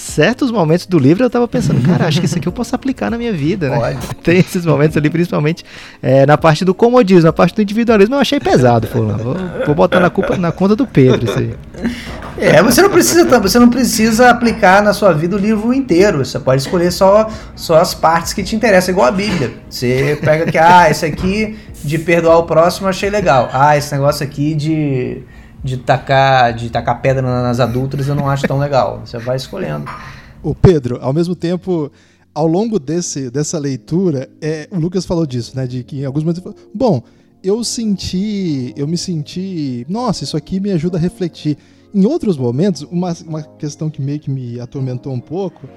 certos 0.00 0.50
momentos 0.50 0.86
do 0.86 0.98
livro 0.98 1.24
eu 1.24 1.30
tava 1.30 1.46
pensando, 1.46 1.82
cara, 1.82 2.06
acho 2.06 2.20
que 2.20 2.26
isso 2.26 2.38
aqui 2.38 2.48
eu 2.48 2.52
posso 2.52 2.74
aplicar 2.74 3.10
na 3.10 3.18
minha 3.18 3.32
vida, 3.32 3.68
né? 3.68 3.78
Pode. 3.78 4.14
Tem 4.22 4.38
esses 4.38 4.64
momentos 4.64 4.96
ali, 4.96 5.10
principalmente 5.10 5.64
é, 6.02 6.24
na 6.24 6.38
parte 6.38 6.64
do 6.64 6.74
comodismo, 6.74 7.24
na 7.24 7.32
parte 7.32 7.54
do 7.54 7.62
individualismo, 7.62 8.14
eu 8.14 8.20
achei 8.20 8.40
pesado, 8.40 8.86
fulano. 8.86 9.22
Vou, 9.22 9.36
vou 9.66 9.74
botar 9.74 10.00
na, 10.00 10.08
culpa, 10.08 10.36
na 10.36 10.52
conta 10.52 10.74
do 10.74 10.86
Pedro 10.86 11.24
isso 11.24 11.38
aí. 11.38 11.54
É, 12.38 12.62
você 12.62 12.80
não 12.80 12.90
precisa, 12.90 13.38
você 13.38 13.58
não 13.58 13.68
precisa 13.68 14.30
aplicar 14.30 14.82
na 14.82 14.94
sua 14.94 15.12
vida 15.12 15.36
o 15.36 15.38
livro 15.38 15.74
inteiro. 15.74 16.24
Você 16.24 16.38
pode 16.38 16.62
escolher 16.62 16.90
só, 16.90 17.28
só 17.54 17.76
as 17.76 17.92
partes 17.92 18.32
que 18.32 18.42
te 18.42 18.56
interessam, 18.56 18.92
igual 18.92 19.08
a 19.08 19.12
Bíblia. 19.12 19.52
Você 19.68 20.18
pega 20.22 20.50
que, 20.50 20.56
ah, 20.56 20.88
esse 20.90 21.04
aqui 21.04 21.58
de 21.82 21.98
perdoar 21.98 22.38
o 22.38 22.44
próximo 22.44 22.88
achei 22.88 23.10
legal. 23.10 23.48
Ah, 23.52 23.76
esse 23.76 23.92
negócio 23.92 24.24
aqui 24.24 24.54
de 24.54 25.24
de 25.62 25.76
tacar, 25.76 26.54
de 26.54 26.70
tacar 26.70 27.00
pedra 27.00 27.22
nas 27.22 27.60
adultas 27.60 28.08
eu 28.08 28.14
não 28.14 28.28
acho 28.28 28.46
tão 28.46 28.58
legal. 28.58 29.02
Você 29.04 29.18
vai 29.18 29.36
escolhendo. 29.36 29.84
O 30.42 30.54
Pedro, 30.54 30.98
ao 31.02 31.12
mesmo 31.12 31.34
tempo, 31.36 31.92
ao 32.34 32.46
longo 32.46 32.78
desse, 32.78 33.30
dessa 33.30 33.58
leitura, 33.58 34.30
é, 34.40 34.68
o 34.70 34.78
Lucas 34.78 35.04
falou 35.04 35.26
disso, 35.26 35.54
né? 35.54 35.66
De 35.66 35.84
que 35.84 36.00
em 36.00 36.04
alguns 36.04 36.22
momentos 36.22 36.42
ele 36.42 36.54
falou, 36.54 36.70
bom, 36.74 37.02
eu 37.42 37.62
senti, 37.62 38.72
eu 38.76 38.88
me 38.88 38.96
senti, 38.96 39.84
nossa, 39.88 40.24
isso 40.24 40.36
aqui 40.36 40.58
me 40.60 40.70
ajuda 40.70 40.96
a 40.96 41.00
refletir. 41.00 41.58
Em 41.92 42.06
outros 42.06 42.36
momentos, 42.36 42.82
uma, 42.82 43.14
uma 43.26 43.42
questão 43.42 43.90
que 43.90 44.00
meio 44.00 44.20
que 44.20 44.30
me 44.30 44.58
atormentou 44.60 45.12
um 45.12 45.20
pouco, 45.20 45.68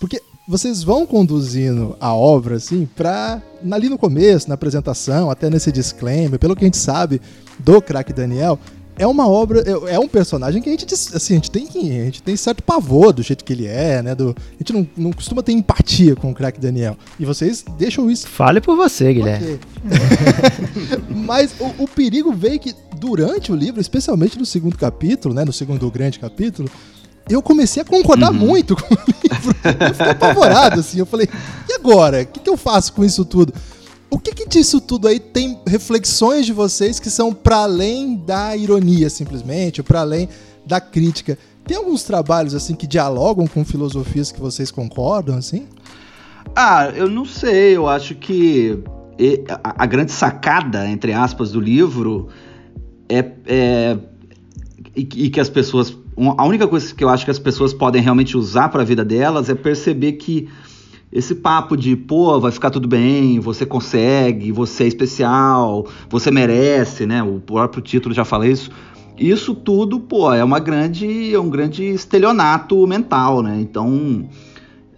porque 0.00 0.20
vocês 0.46 0.82
vão 0.82 1.06
conduzindo 1.06 1.96
a 2.00 2.14
obra 2.14 2.56
assim 2.56 2.88
para 2.96 3.40
ali 3.70 3.88
no 3.88 3.98
começo, 3.98 4.48
na 4.48 4.54
apresentação, 4.54 5.30
até 5.30 5.48
nesse 5.48 5.70
disclaimer, 5.70 6.38
pelo 6.38 6.56
que 6.56 6.64
a 6.64 6.66
gente 6.66 6.78
sabe 6.78 7.20
do 7.58 7.80
craque 7.80 8.12
Daniel, 8.12 8.58
é 9.00 9.06
uma 9.06 9.26
obra, 9.26 9.60
é, 9.60 9.94
é, 9.94 9.98
um 9.98 10.06
personagem 10.06 10.60
que 10.60 10.68
a 10.68 10.72
gente, 10.72 10.92
assim, 10.92 11.32
a 11.32 11.36
gente 11.36 11.50
tem 11.50 11.66
a 11.66 12.04
gente 12.04 12.22
tem 12.22 12.36
certo 12.36 12.62
pavor 12.62 13.14
do 13.14 13.22
jeito 13.22 13.42
que 13.42 13.52
ele 13.52 13.66
é, 13.66 14.02
né? 14.02 14.14
Do, 14.14 14.36
a 14.36 14.58
gente 14.58 14.74
não, 14.74 14.86
não 14.94 15.10
costuma 15.10 15.42
ter 15.42 15.52
empatia 15.52 16.14
com 16.14 16.30
o 16.30 16.34
crack 16.34 16.60
Daniel. 16.60 16.98
E 17.18 17.24
vocês 17.24 17.64
deixam 17.78 18.10
isso. 18.10 18.28
Fale 18.28 18.60
por 18.60 18.76
você, 18.76 19.14
Guilherme. 19.14 19.54
Okay. 19.54 19.58
Mas 21.24 21.54
o, 21.58 21.84
o, 21.84 21.88
perigo 21.88 22.30
veio 22.30 22.60
que 22.60 22.74
durante 22.98 23.50
o 23.50 23.56
livro, 23.56 23.80
especialmente 23.80 24.38
no 24.38 24.44
segundo 24.44 24.76
capítulo, 24.76 25.34
né? 25.34 25.46
No 25.46 25.52
segundo 25.52 25.90
grande 25.90 26.18
capítulo, 26.18 26.68
eu 27.34 27.42
comecei 27.42 27.82
a 27.82 27.84
concordar 27.84 28.32
uhum. 28.32 28.38
muito 28.38 28.76
com 28.76 28.94
o 28.94 28.98
livro. 29.22 29.56
Eu 29.64 29.94
fiquei 29.94 30.12
apavorado, 30.12 30.80
assim. 30.80 30.98
Eu 30.98 31.06
falei, 31.06 31.28
e 31.68 31.74
agora? 31.74 32.22
O 32.22 32.26
que, 32.26 32.40
que 32.40 32.50
eu 32.50 32.56
faço 32.56 32.92
com 32.92 33.04
isso 33.04 33.24
tudo? 33.24 33.52
O 34.10 34.18
que, 34.18 34.32
que 34.32 34.48
disso 34.48 34.80
tudo 34.80 35.06
aí 35.06 35.20
tem 35.20 35.60
reflexões 35.66 36.44
de 36.44 36.52
vocês 36.52 36.98
que 36.98 37.08
são 37.08 37.32
para 37.32 37.58
além 37.58 38.16
da 38.16 38.56
ironia, 38.56 39.08
simplesmente, 39.08 39.82
para 39.82 40.00
além 40.00 40.28
da 40.66 40.80
crítica? 40.80 41.38
Tem 41.64 41.76
alguns 41.76 42.02
trabalhos 42.02 42.54
assim 42.54 42.74
que 42.74 42.86
dialogam 42.86 43.46
com 43.46 43.64
filosofias 43.64 44.32
que 44.32 44.40
vocês 44.40 44.70
concordam, 44.70 45.36
assim? 45.36 45.68
Ah, 46.56 46.90
eu 46.94 47.08
não 47.08 47.24
sei. 47.24 47.76
Eu 47.76 47.86
acho 47.86 48.16
que 48.16 48.82
a 49.62 49.86
grande 49.86 50.10
sacada, 50.10 50.88
entre 50.88 51.12
aspas, 51.12 51.52
do 51.52 51.60
livro 51.60 52.28
é, 53.08 53.30
é 53.46 53.98
e, 54.94 55.30
que 55.30 55.40
as 55.40 55.48
pessoas. 55.48 55.96
A 56.36 56.44
única 56.44 56.68
coisa 56.68 56.94
que 56.94 57.02
eu 57.02 57.08
acho 57.08 57.24
que 57.24 57.30
as 57.30 57.38
pessoas 57.38 57.72
podem 57.72 58.02
realmente 58.02 58.36
usar 58.36 58.68
para 58.68 58.82
a 58.82 58.84
vida 58.84 59.02
delas 59.02 59.48
é 59.48 59.54
perceber 59.54 60.12
que 60.12 60.48
esse 61.10 61.34
papo 61.34 61.76
de, 61.76 61.96
pô, 61.96 62.38
vai 62.38 62.52
ficar 62.52 62.68
tudo 62.70 62.86
bem, 62.86 63.40
você 63.40 63.64
consegue, 63.64 64.52
você 64.52 64.84
é 64.84 64.86
especial, 64.86 65.86
você 66.10 66.30
merece, 66.30 67.06
né? 67.06 67.22
O 67.22 67.40
próprio 67.40 67.82
título 67.82 68.14
já 68.14 68.24
fala 68.24 68.46
isso. 68.46 68.70
Isso 69.18 69.54
tudo, 69.54 69.98
pô, 69.98 70.32
é 70.32 70.44
uma 70.44 70.60
grande, 70.60 71.34
é 71.34 71.40
um 71.40 71.48
grande 71.48 71.84
estelionato 71.84 72.86
mental, 72.86 73.42
né? 73.42 73.58
Então, 73.58 74.28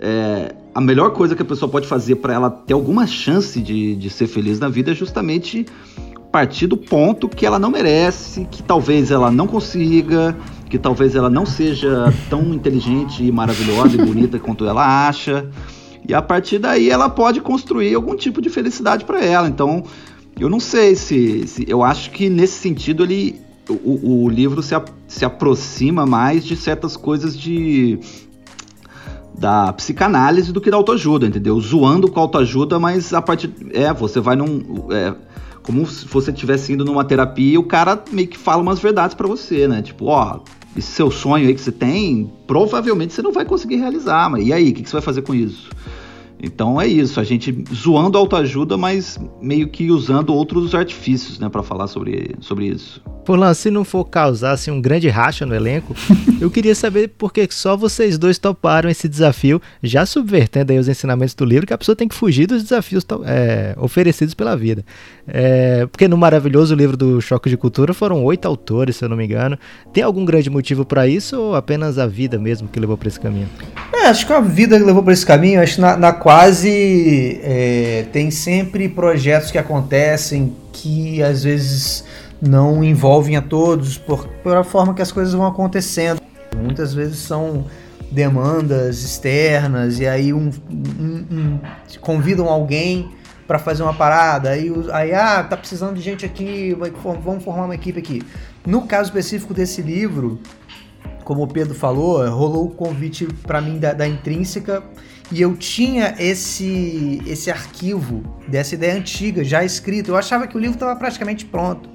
é, 0.00 0.54
a 0.74 0.80
melhor 0.80 1.10
coisa 1.10 1.36
que 1.36 1.42
a 1.42 1.44
pessoa 1.44 1.70
pode 1.70 1.86
fazer 1.86 2.16
para 2.16 2.34
ela 2.34 2.50
ter 2.50 2.74
alguma 2.74 3.06
chance 3.06 3.60
de, 3.60 3.94
de 3.94 4.10
ser 4.10 4.26
feliz 4.26 4.58
na 4.58 4.68
vida 4.68 4.90
é 4.90 4.94
justamente 4.94 5.66
partir 6.32 6.66
do 6.66 6.78
ponto 6.78 7.28
que 7.28 7.44
ela 7.44 7.58
não 7.58 7.70
merece, 7.70 8.48
que 8.50 8.62
talvez 8.62 9.10
ela 9.10 9.30
não 9.30 9.46
consiga, 9.46 10.34
que 10.72 10.78
talvez 10.78 11.14
ela 11.14 11.28
não 11.28 11.44
seja 11.44 12.10
tão 12.30 12.54
inteligente 12.54 13.22
e 13.22 13.30
maravilhosa 13.30 13.94
e 13.94 13.98
bonita 13.98 14.38
quanto 14.40 14.64
ela 14.64 15.06
acha. 15.06 15.46
E 16.08 16.14
a 16.14 16.22
partir 16.22 16.58
daí 16.58 16.88
ela 16.88 17.10
pode 17.10 17.42
construir 17.42 17.94
algum 17.94 18.16
tipo 18.16 18.40
de 18.40 18.48
felicidade 18.48 19.04
para 19.04 19.22
ela. 19.22 19.46
Então, 19.46 19.84
eu 20.40 20.48
não 20.48 20.58
sei 20.58 20.96
se, 20.96 21.46
se, 21.46 21.66
Eu 21.68 21.82
acho 21.82 22.10
que 22.10 22.30
nesse 22.30 22.54
sentido 22.54 23.04
ele. 23.04 23.38
O, 23.68 24.24
o 24.24 24.28
livro 24.30 24.62
se, 24.62 24.74
a, 24.74 24.82
se 25.06 25.26
aproxima 25.26 26.06
mais 26.06 26.42
de 26.42 26.56
certas 26.56 26.96
coisas 26.96 27.38
de. 27.38 28.00
Da 29.38 29.74
psicanálise 29.74 30.52
do 30.52 30.60
que 30.60 30.70
da 30.70 30.78
autoajuda, 30.78 31.26
entendeu? 31.26 31.60
Zoando 31.60 32.10
com 32.10 32.18
autoajuda, 32.18 32.78
mas 32.78 33.12
a 33.12 33.20
partir. 33.20 33.52
É, 33.74 33.92
você 33.92 34.20
vai 34.20 34.36
num. 34.36 34.86
É, 34.90 35.14
como 35.62 35.86
se 35.86 36.06
você 36.06 36.30
estivesse 36.30 36.72
indo 36.72 36.82
numa 36.82 37.04
terapia 37.04 37.54
e 37.54 37.58
o 37.58 37.62
cara 37.62 38.02
meio 38.10 38.26
que 38.26 38.38
fala 38.38 38.62
umas 38.62 38.80
verdades 38.80 39.14
para 39.14 39.28
você, 39.28 39.68
né? 39.68 39.82
Tipo, 39.82 40.06
ó, 40.06 40.40
esse 40.76 40.92
seu 40.92 41.10
sonho 41.10 41.46
aí 41.46 41.54
que 41.54 41.60
você 41.60 41.72
tem, 41.72 42.30
provavelmente 42.46 43.12
você 43.12 43.22
não 43.22 43.32
vai 43.32 43.44
conseguir 43.44 43.76
realizar, 43.76 44.30
mas 44.30 44.46
e 44.46 44.52
aí, 44.52 44.70
o 44.70 44.74
que, 44.74 44.82
que 44.82 44.88
você 44.88 44.96
vai 44.96 45.02
fazer 45.02 45.22
com 45.22 45.34
isso? 45.34 45.70
Então 46.42 46.80
é 46.80 46.87
isso, 46.88 47.20
a 47.20 47.25
gente 47.25 47.64
zoando 47.72 48.18
autoajuda, 48.18 48.76
mas 48.76 49.18
meio 49.40 49.68
que 49.68 49.90
usando 49.92 50.34
outros 50.34 50.75
artifícios, 50.75 51.38
né, 51.38 51.49
para 51.49 51.62
falar 51.62 51.87
sobre, 51.87 52.34
sobre 52.40 52.66
isso. 52.66 53.00
Furlan, 53.25 53.54
se 53.54 53.70
não 53.70 53.84
for 53.84 54.04
causar 54.04 54.52
assim, 54.52 54.72
um 54.72 54.80
grande 54.80 55.08
racha 55.08 55.46
no 55.46 55.54
elenco, 55.54 55.94
eu 56.40 56.50
queria 56.50 56.75
saber 56.75 57.08
por 57.16 57.32
que 57.32 57.46
só 57.50 57.76
vocês 57.76 58.18
dois 58.18 58.38
toparam 58.38 58.90
esse 58.90 59.08
desafio, 59.08 59.62
já 59.80 60.04
subvertendo 60.04 60.72
aí 60.72 60.78
os 60.78 60.88
ensinamentos 60.88 61.34
do 61.34 61.44
livro, 61.44 61.66
que 61.66 61.72
a 61.72 61.78
pessoa 61.78 61.94
tem 61.94 62.08
que 62.08 62.14
fugir 62.14 62.46
dos 62.46 62.64
desafios 62.64 63.06
é, 63.25 63.76
oferecidos 63.78 64.34
pela 64.34 64.56
vida. 64.56 64.84
É, 65.26 65.87
porque 65.87 66.08
no 66.08 66.16
maravilhoso 66.16 66.75
livro 66.75 66.96
do 66.96 67.20
Choque 67.20 67.49
de 67.49 67.56
Cultura 67.56 67.94
foram 67.94 68.25
oito 68.25 68.46
autores, 68.46 68.96
se 68.96 69.04
eu 69.04 69.08
não 69.08 69.16
me 69.16 69.25
engano. 69.25 69.56
Tem 69.92 70.02
algum 70.02 70.25
grande 70.25 70.50
motivo 70.50 70.84
para 70.84 71.06
isso 71.06 71.40
ou 71.40 71.54
apenas 71.54 71.99
a 71.99 72.06
vida 72.08 72.38
mesmo 72.38 72.66
que 72.66 72.80
levou 72.80 72.96
para 72.96 73.06
esse 73.06 73.20
caminho? 73.20 73.49
É, 73.92 74.06
acho 74.06 74.26
que 74.26 74.32
a 74.32 74.40
vida 74.40 74.78
que 74.78 74.84
levou 74.84 75.02
para 75.02 75.12
esse 75.12 75.25
caminho, 75.25 75.62
acho 75.62 75.76
que 75.76 75.80
na, 75.80 75.96
na 75.96 76.12
quase 76.32 77.40
é, 77.42 78.06
tem 78.10 78.30
sempre 78.30 78.88
projetos 78.88 79.50
que 79.50 79.58
acontecem 79.58 80.56
que 80.72 81.22
às 81.22 81.44
vezes 81.44 82.06
não 82.40 82.82
envolvem 82.82 83.36
a 83.36 83.42
todos 83.42 83.98
por, 83.98 84.26
pela 84.42 84.64
forma 84.64 84.94
que 84.94 85.02
as 85.02 85.12
coisas 85.12 85.34
vão 85.34 85.46
acontecendo. 85.46 86.22
Muitas 86.56 86.94
vezes 86.94 87.18
são 87.18 87.66
demandas 88.10 89.02
externas 89.02 90.00
e 90.00 90.06
aí 90.06 90.32
um, 90.32 90.50
um, 90.70 91.26
um 91.30 91.60
convidam 92.00 92.48
alguém 92.48 93.10
para 93.46 93.58
fazer 93.58 93.82
uma 93.82 93.92
parada, 93.92 94.48
aí, 94.48 94.72
aí 94.90 95.12
ah, 95.12 95.44
tá 95.44 95.54
precisando 95.54 95.96
de 95.96 96.00
gente 96.00 96.24
aqui, 96.24 96.74
vamos 97.22 97.44
formar 97.44 97.66
uma 97.66 97.74
equipe 97.74 97.98
aqui. 97.98 98.22
No 98.66 98.86
caso 98.86 99.10
específico 99.10 99.52
desse 99.52 99.82
livro, 99.82 100.40
como 101.24 101.42
o 101.42 101.46
Pedro 101.46 101.74
falou, 101.74 102.26
rolou 102.30 102.68
o 102.68 102.70
convite 102.70 103.26
para 103.46 103.60
mim 103.60 103.78
da, 103.78 103.92
da 103.92 104.08
Intrínseca 104.08 104.82
e 105.32 105.40
eu 105.40 105.56
tinha 105.56 106.14
esse 106.18 107.22
esse 107.26 107.50
arquivo 107.50 108.22
dessa 108.46 108.74
ideia 108.74 108.94
antiga 108.94 109.42
já 109.42 109.64
escrito. 109.64 110.10
Eu 110.10 110.16
achava 110.16 110.46
que 110.46 110.54
o 110.56 110.60
livro 110.60 110.74
estava 110.74 110.94
praticamente 110.94 111.46
pronto. 111.46 111.88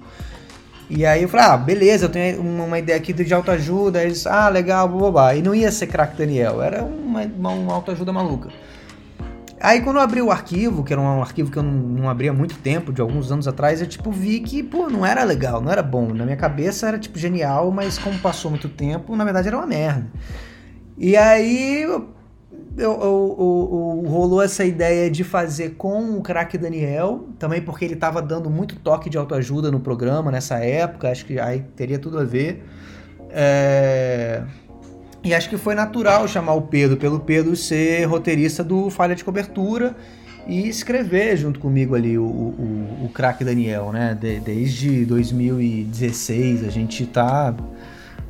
E 0.89 1.06
aí 1.06 1.22
eu 1.22 1.29
falei, 1.29 1.46
ah, 1.46 1.58
beleza, 1.58 2.06
eu 2.06 2.10
tenho 2.10 2.41
uma 2.41 2.79
ideia 2.79 2.98
aqui 2.98 3.13
de 3.13 3.34
autoajuda. 3.34 4.03
Eles, 4.03 4.25
ah, 4.25 4.50
legal, 4.50 4.89
blá, 4.89 5.36
E 5.36 5.41
não 5.44 5.53
ia 5.53 5.72
ser 5.72 5.86
crack 5.86 6.17
Daniel, 6.17 6.62
era 6.62 6.84
uma, 6.84 7.22
uma 7.24 7.74
autoajuda 7.74 8.12
maluca. 8.12 8.50
Aí 9.60 9.82
quando 9.82 9.98
eu 9.98 10.01
abri 10.01 10.22
o 10.22 10.32
arquivo, 10.32 10.84
que 10.84 10.94
era 10.94 11.01
um 11.01 11.22
arquivo 11.22 11.51
que 11.51 11.58
eu 11.58 11.63
não, 11.63 11.72
não 11.72 12.10
abria 12.10 12.32
há 12.32 12.34
muito 12.34 12.58
tempo, 12.58 12.91
de 12.91 13.01
alguns 13.01 13.32
anos 13.32 13.48
atrás, 13.48 13.82
eu 13.82 13.88
tipo 13.88 14.12
vi 14.12 14.39
que, 14.39 14.63
pô, 14.63 14.89
não 14.89 15.06
era 15.06 15.24
legal, 15.24 15.62
não 15.62 15.72
era 15.72 15.84
bom. 15.84 16.08
Na 16.13 16.24
minha 16.24 16.38
cabeça 16.38 16.88
era 16.88 16.98
tipo 16.98 17.20
genial, 17.20 17.72
mas 17.72 18.00
como 18.00 18.17
passou 18.20 18.50
muito 18.50 18.70
tempo, 18.70 19.15
na 19.15 19.24
verdade 19.24 19.48
era 19.48 19.58
uma 19.58 19.67
merda. 19.67 20.08
E 20.98 21.15
aí 21.17 21.82
eu 21.82 22.17
eu, 22.77 22.92
eu, 22.92 23.36
eu, 23.39 24.10
rolou 24.10 24.42
essa 24.42 24.63
ideia 24.63 25.10
de 25.10 25.24
fazer 25.24 25.72
com 25.72 26.18
o 26.18 26.22
craque 26.22 26.58
Daniel, 26.58 27.27
também 27.39 27.62
porque 27.62 27.84
ele 27.84 27.96
estava 27.96 28.22
dando 28.22 28.50
muito 28.50 28.75
toque 28.75 29.10
de 29.10 29.18
autoajuda 29.18 29.72
no 29.72 29.80
programa 29.80 30.32
nessa 30.32 30.60
época, 30.60 31.10
acho 31.10 31.25
que 31.25 31.39
aí 31.39 31.63
teria 31.75 31.98
tudo 31.98 32.20
a 32.20 32.24
ver. 32.24 32.63
É... 33.30 34.44
E 35.24 35.34
acho 35.34 35.50
que 35.50 35.58
foi 35.58 35.75
natural 35.75 36.27
chamar 36.27 36.54
o 36.54 36.62
Pedro, 36.62 36.96
pelo 36.96 37.20
Pedro 37.20 37.56
ser 37.56 38.06
roteirista 38.06 38.63
do 38.63 38.89
Falha 38.89 39.16
de 39.16 39.24
Cobertura 39.24 39.96
e 40.48 40.70
escrever 40.70 41.36
junto 41.36 41.60
comigo 41.60 41.96
ali 41.96 42.18
o, 42.18 42.24
o, 42.24 43.06
o 43.06 43.10
craque 43.10 43.44
Daniel, 43.44 43.92
né? 43.92 44.18
De, 44.20 44.39
desde 44.39 45.04
2016 45.06 46.63
a 46.63 46.70
gente 46.70 47.06
tá. 47.08 47.54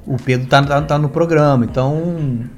O 0.05 0.15
Pedro 0.15 0.47
tá, 0.47 0.63
tá, 0.63 0.81
tá 0.81 0.97
no 0.97 1.09
programa, 1.09 1.65
então 1.65 2.50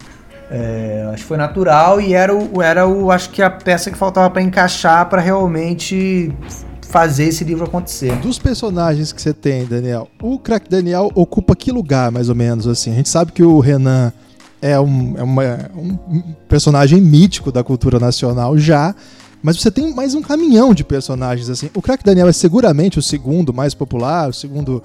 é, 0.50 1.08
acho 1.14 1.24
que 1.24 1.28
foi 1.28 1.38
natural 1.38 2.02
e 2.02 2.14
era 2.14 2.36
o, 2.36 2.62
era 2.62 2.88
o 2.88 3.12
acho 3.12 3.30
que 3.30 3.42
a 3.42 3.50
peça 3.50 3.92
que 3.92 3.98
faltava 3.98 4.30
para 4.30 4.42
encaixar 4.42 5.08
para 5.08 5.22
realmente 5.22 6.34
fazer 6.82 7.26
esse 7.26 7.44
livro 7.44 7.66
acontecer. 7.66 8.16
Dos 8.18 8.40
personagens 8.40 9.14
que 9.14 9.22
você 9.22 9.32
tem, 9.32 9.66
Daniel, 9.66 10.08
o 10.22 10.40
craque 10.40 10.68
Daniel 10.68 11.12
ocupa 11.14 11.56
que 11.56 11.72
lugar, 11.72 12.12
mais 12.12 12.30
ou 12.30 12.36
menos, 12.36 12.68
assim? 12.68 12.92
A 12.92 12.96
gente 12.96 13.10
sabe 13.10 13.32
que 13.32 13.44
o 13.44 13.60
Renan 13.60 14.12
é 14.60 14.80
um, 14.80 15.16
é 15.18 15.24
uma, 15.24 15.44
um 15.76 16.34
personagem 16.48 17.00
mítico 17.00 17.52
da 17.52 17.64
cultura 17.64 18.00
nacional 18.00 18.58
já, 18.58 18.96
mas 19.44 19.62
você 19.62 19.70
tem 19.70 19.94
mais 19.94 20.16
um 20.16 20.22
caminhão 20.22 20.74
de 20.74 20.84
personagens, 20.84 21.48
assim. 21.48 21.70
O 21.76 21.82
craque 21.82 22.04
Daniel 22.04 22.28
é 22.28 22.34
seguramente 22.34 22.98
o 22.98 23.04
segundo 23.04 23.54
mais 23.54 23.76
popular, 23.76 24.30
o 24.30 24.34
segundo 24.34 24.82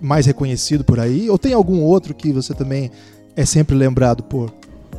mais 0.00 0.24
reconhecido 0.24 0.82
por 0.82 0.98
aí? 0.98 1.28
Ou 1.28 1.38
tem 1.38 1.52
algum 1.52 1.82
outro 1.82 2.14
que 2.14 2.32
você 2.32 2.54
também 2.54 2.90
é 3.36 3.44
sempre 3.44 3.76
lembrado 3.76 4.22
por? 4.22 4.50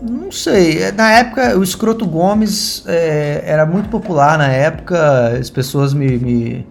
Não 0.10 0.32
sei. 0.32 0.92
Na 0.92 1.12
época, 1.12 1.58
o 1.58 1.64
Escroto 1.64 2.06
Gomes 2.06 2.84
é, 2.86 3.42
era 3.46 3.66
muito 3.66 3.88
popular 3.88 4.38
na 4.38 4.48
época. 4.48 5.38
As 5.40 5.50
pessoas 5.50 5.94
me, 5.94 6.18
me, 6.18 6.68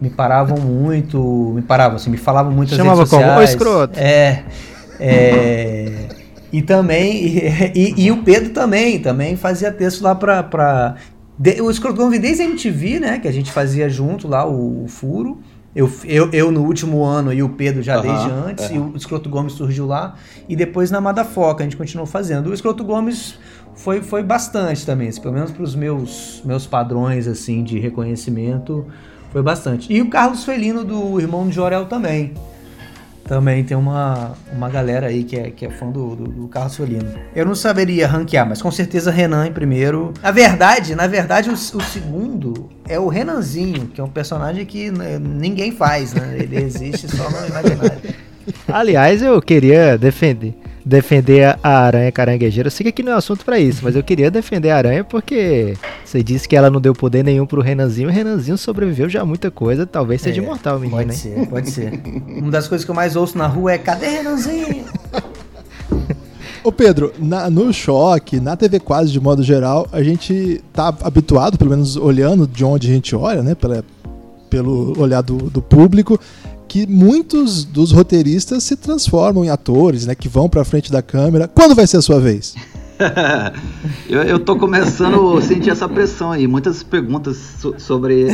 me, 0.00 0.08
paravam 0.08 0.58
muito. 0.58 1.52
Me 1.54 1.60
paravam, 1.60 1.96
assim, 1.96 2.08
me 2.08 2.16
falavam 2.16 2.52
muito 2.52 2.74
Chamava 2.74 3.00
redes 3.00 3.10
sociais. 3.10 3.30
como? 3.30 3.40
O 3.40 3.44
Escroto. 3.44 3.98
É. 3.98 4.44
é 4.98 6.08
e 6.50 6.62
também. 6.62 7.26
E, 7.26 7.72
e, 7.74 8.06
e, 8.06 8.10
o 8.10 8.22
Pedro 8.22 8.50
também. 8.50 9.00
Também 9.00 9.36
fazia 9.36 9.70
texto 9.70 10.00
lá 10.00 10.14
pra. 10.14 10.42
pra 10.42 10.94
de, 11.38 11.60
o 11.60 11.70
Escroto 11.70 11.96
Gomes 11.96 12.18
desde 12.18 12.42
a 12.42 12.46
MTV, 12.46 13.00
né? 13.00 13.18
Que 13.18 13.28
a 13.28 13.32
gente 13.32 13.52
fazia 13.52 13.90
junto 13.90 14.26
lá, 14.26 14.46
o, 14.48 14.84
o 14.84 14.88
Furo. 14.88 15.38
Eu, 15.76 15.92
eu, 16.06 16.30
eu, 16.32 16.50
no 16.50 16.62
último 16.62 17.04
ano 17.04 17.30
e 17.30 17.42
o 17.42 17.50
Pedro 17.50 17.82
já 17.82 17.96
uhum, 17.96 18.02
desde 18.02 18.30
antes, 18.30 18.70
uhum. 18.70 18.76
e 18.76 18.78
o 18.94 18.96
Escroto 18.96 19.28
Gomes 19.28 19.52
surgiu 19.52 19.84
lá, 19.86 20.14
e 20.48 20.56
depois 20.56 20.90
na 20.90 21.02
Madafoca 21.02 21.62
a 21.62 21.64
gente 21.64 21.76
continuou 21.76 22.06
fazendo. 22.06 22.48
O 22.48 22.54
Escroto 22.54 22.82
Gomes 22.82 23.38
foi, 23.74 24.00
foi 24.00 24.22
bastante 24.22 24.86
também, 24.86 25.08
assim, 25.08 25.20
pelo 25.20 25.34
menos 25.34 25.50
para 25.50 25.62
os 25.62 25.74
meus, 25.74 26.40
meus 26.46 26.66
padrões 26.66 27.28
assim 27.28 27.62
de 27.62 27.78
reconhecimento, 27.78 28.86
foi 29.30 29.42
bastante. 29.42 29.92
E 29.92 30.00
o 30.00 30.08
Carlos 30.08 30.44
Felino, 30.44 30.82
do 30.82 31.20
irmão 31.20 31.46
de 31.46 31.54
Jorel 31.54 31.84
também 31.84 32.32
também 33.26 33.64
tem 33.64 33.76
uma, 33.76 34.32
uma 34.52 34.68
galera 34.68 35.08
aí 35.08 35.24
que 35.24 35.36
é, 35.36 35.50
que 35.50 35.66
é 35.66 35.70
fã 35.70 35.90
do, 35.90 36.14
do, 36.14 36.24
do 36.24 36.48
Carlos 36.48 36.74
Solino. 36.74 37.08
Eu 37.34 37.44
não 37.44 37.54
saberia 37.54 38.06
ranquear, 38.06 38.48
mas 38.48 38.62
com 38.62 38.70
certeza 38.70 39.10
Renan 39.10 39.46
em 39.46 39.52
primeiro. 39.52 40.14
Na 40.22 40.30
verdade, 40.30 40.94
na 40.94 41.06
verdade, 41.06 41.50
o, 41.50 41.54
o 41.54 41.56
segundo 41.56 42.68
é 42.88 42.98
o 42.98 43.08
Renanzinho, 43.08 43.88
que 43.88 44.00
é 44.00 44.04
um 44.04 44.08
personagem 44.08 44.64
que 44.64 44.90
ninguém 45.20 45.72
faz, 45.72 46.14
né? 46.14 46.36
Ele 46.38 46.56
existe 46.56 47.08
só 47.08 47.28
no 47.28 47.46
imaginário. 47.46 48.00
Aliás, 48.68 49.22
eu 49.22 49.42
queria 49.42 49.98
defender 49.98 50.54
defender 50.86 51.58
a 51.64 51.78
aranha 51.80 52.12
caranguejeira. 52.12 52.68
Eu 52.68 52.70
sei 52.70 52.84
que 52.84 52.90
aqui 52.90 53.02
não 53.02 53.12
é 53.12 53.16
assunto 53.16 53.44
para 53.44 53.58
isso, 53.58 53.80
mas 53.82 53.96
eu 53.96 54.04
queria 54.04 54.30
defender 54.30 54.70
a 54.70 54.76
aranha 54.76 55.02
porque 55.02 55.76
você 56.04 56.22
disse 56.22 56.48
que 56.48 56.54
ela 56.54 56.70
não 56.70 56.80
deu 56.80 56.94
poder 56.94 57.24
nenhum 57.24 57.44
pro 57.44 57.60
Renanzinho. 57.60 58.08
O 58.08 58.12
Renanzinho 58.12 58.56
sobreviveu 58.56 59.08
já 59.08 59.22
a 59.22 59.24
muita 59.24 59.50
coisa, 59.50 59.84
talvez 59.84 60.22
seja 60.22 60.40
é, 60.40 60.44
imortal, 60.44 60.78
menino. 60.78 60.96
Pode 60.96 61.10
hein? 61.10 61.16
ser, 61.16 61.46
pode 61.48 61.70
ser. 61.72 62.00
Uma 62.38 62.52
das 62.52 62.68
coisas 62.68 62.84
que 62.84 62.90
eu 62.90 62.94
mais 62.94 63.16
ouço 63.16 63.36
na 63.36 63.48
rua 63.48 63.72
é: 63.72 63.78
cadê 63.78 64.06
Renanzinho? 64.06 64.84
Ô 66.62 66.70
Pedro, 66.70 67.12
na, 67.18 67.50
no 67.50 67.72
choque, 67.72 68.38
na 68.38 68.56
TV 68.56 68.78
quase 68.78 69.10
de 69.10 69.20
modo 69.20 69.42
geral, 69.42 69.88
a 69.90 70.02
gente 70.04 70.62
tá 70.72 70.94
habituado, 71.02 71.58
pelo 71.58 71.70
menos 71.70 71.96
olhando 71.96 72.46
de 72.46 72.64
onde 72.64 72.88
a 72.88 72.92
gente 72.92 73.14
olha, 73.14 73.42
né? 73.42 73.56
Pela, 73.56 73.84
pelo 74.48 74.98
olhar 75.00 75.20
do, 75.20 75.36
do 75.36 75.60
público, 75.60 76.18
que 76.76 76.86
muitos 76.86 77.64
dos 77.64 77.90
roteiristas 77.90 78.62
se 78.62 78.76
transformam 78.76 79.42
em 79.42 79.48
atores, 79.48 80.04
né? 80.04 80.14
Que 80.14 80.28
vão 80.28 80.46
pra 80.46 80.62
frente 80.62 80.92
da 80.92 81.00
câmera. 81.00 81.48
Quando 81.48 81.74
vai 81.74 81.86
ser 81.86 81.96
a 81.96 82.02
sua 82.02 82.20
vez? 82.20 82.54
eu, 84.10 84.22
eu 84.22 84.38
tô 84.38 84.56
começando 84.56 85.38
a 85.38 85.40
sentir 85.40 85.70
essa 85.70 85.88
pressão 85.88 86.32
aí. 86.32 86.46
Muitas 86.46 86.82
perguntas 86.82 87.38
so, 87.58 87.74
sobre, 87.78 88.26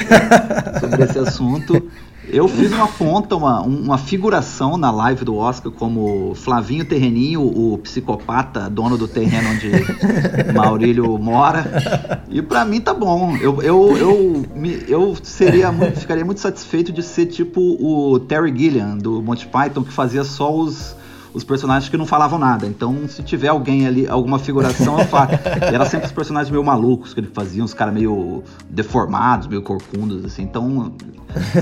sobre 0.80 1.04
esse 1.04 1.18
assunto. 1.20 1.88
Eu 2.28 2.46
fiz 2.46 2.70
uma 2.72 2.86
conta, 2.86 3.34
uma, 3.34 3.60
uma 3.62 3.98
figuração 3.98 4.76
na 4.76 4.90
live 4.90 5.24
do 5.24 5.36
Oscar 5.36 5.72
como 5.72 6.34
Flavinho 6.34 6.84
Terreninho, 6.84 7.42
o 7.42 7.78
psicopata, 7.78 8.70
dono 8.70 8.96
do 8.96 9.08
terreno 9.08 9.50
onde 9.50 9.70
Maurílio 10.54 11.18
mora. 11.18 12.22
E 12.30 12.40
para 12.40 12.64
mim 12.64 12.80
tá 12.80 12.94
bom. 12.94 13.36
Eu, 13.36 13.60
eu, 13.60 13.96
eu, 13.96 14.44
me, 14.54 14.84
eu 14.86 15.16
seria 15.22 15.72
muito, 15.72 16.00
ficaria 16.00 16.24
muito 16.24 16.40
satisfeito 16.40 16.92
de 16.92 17.02
ser 17.02 17.26
tipo 17.26 17.60
o 17.60 18.20
Terry 18.20 18.56
Gilliam, 18.56 18.96
do 18.96 19.20
Monty 19.20 19.46
Python, 19.46 19.82
que 19.82 19.92
fazia 19.92 20.22
só 20.22 20.54
os 20.54 20.94
os 21.34 21.44
personagens 21.44 21.88
que 21.88 21.96
não 21.96 22.06
falavam 22.06 22.38
nada. 22.38 22.66
Então, 22.66 23.08
se 23.08 23.22
tiver 23.22 23.48
alguém 23.48 23.86
ali, 23.86 24.06
alguma 24.06 24.38
figuração, 24.38 24.98
eu 24.98 25.06
faço. 25.06 25.34
era 25.62 25.84
sempre 25.86 26.06
os 26.06 26.12
personagens 26.12 26.50
meio 26.50 26.62
malucos 26.62 27.14
que 27.14 27.20
ele 27.20 27.30
fazia, 27.32 27.62
uns 27.62 27.74
caras 27.74 27.94
meio 27.94 28.42
deformados, 28.68 29.46
meio 29.46 29.62
corcundos, 29.62 30.24
assim. 30.24 30.42
Então, 30.42 30.92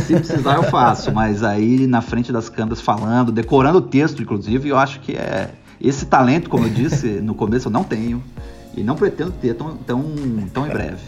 se 0.01 0.15
precisar, 0.15 0.57
eu 0.57 0.65
faço. 0.65 1.13
Mas 1.13 1.43
aí, 1.43 1.87
na 1.87 2.01
frente 2.01 2.33
das 2.33 2.49
câmeras, 2.49 2.81
falando, 2.81 3.31
decorando 3.31 3.79
o 3.79 3.83
texto, 3.83 4.23
inclusive, 4.23 4.69
eu 4.69 4.79
acho 4.79 5.01
que 5.01 5.13
é. 5.13 5.51
Esse 5.81 6.05
talento, 6.05 6.51
como 6.51 6.67
eu 6.67 6.71
disse 6.71 7.07
no 7.23 7.35
começo, 7.35 7.69
eu 7.69 7.73
não 7.73 7.83
tenho. 7.83 8.23
E 8.77 8.83
não 8.83 8.95
pretendo 8.95 9.33
ter 9.33 9.55
tão, 9.55 9.77
tão, 9.77 10.05
tão 10.53 10.67
em 10.67 10.71
breve. 10.71 11.01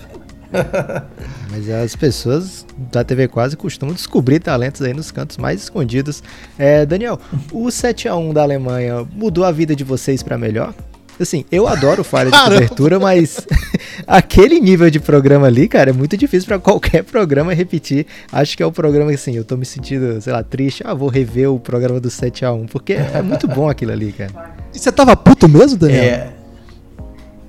Mas 1.51 1.69
as 1.69 1.97
pessoas 1.97 2.67
da 2.91 3.05
TV 3.05 3.29
Quase 3.29 3.57
costumam 3.57 3.95
descobrir 3.95 4.41
talentos 4.41 4.83
aí 4.83 4.93
nos 4.95 5.11
cantos 5.11 5.37
mais 5.37 5.63
escondidos. 5.63 6.23
É, 6.59 6.85
Daniel, 6.85 7.19
o 7.53 7.71
7 7.71 8.09
a 8.09 8.17
1 8.17 8.33
da 8.33 8.43
Alemanha 8.43 9.07
mudou 9.13 9.45
a 9.45 9.53
vida 9.53 9.75
de 9.75 9.85
vocês 9.85 10.23
para 10.23 10.39
melhor? 10.39 10.75
Assim, 11.21 11.45
eu 11.53 11.69
adoro 11.69 12.03
falha 12.03 12.31
de 12.31 12.39
cobertura, 12.39 12.99
mas 12.99 13.47
aquele 14.07 14.59
nível 14.59 14.91
de 14.91 14.99
programa 14.99 15.47
ali, 15.47 15.69
cara, 15.69 15.91
é 15.91 15.93
muito 15.93 16.17
difícil 16.17 16.49
para 16.49 16.59
qualquer 16.59 17.05
programa 17.05 17.53
repetir. 17.55 18.07
Acho 18.33 18.57
que 18.57 18.63
é 18.63 18.67
o 18.67 18.73
programa 18.73 19.13
assim, 19.13 19.37
eu 19.37 19.45
tô 19.45 19.57
me 19.57 19.65
sentindo, 19.65 20.21
sei 20.21 20.33
lá, 20.33 20.43
triste. 20.43 20.83
Ah, 20.85 20.95
vou 20.95 21.09
rever 21.09 21.51
o 21.51 21.61
programa 21.61 22.01
do 22.01 22.11
7 22.11 22.45
a 22.45 22.53
1 22.53 22.67
porque 22.67 22.95
é 22.95 23.23
muito 23.23 23.47
bom 23.47 23.69
aquilo 23.69 23.93
ali, 23.93 24.13
cara. 24.13 24.33
E 24.75 24.79
você 24.79 24.91
tava 24.91 25.15
puto 25.15 25.49
mesmo, 25.49 25.79
Daniel? 25.79 26.03
É. 26.03 26.42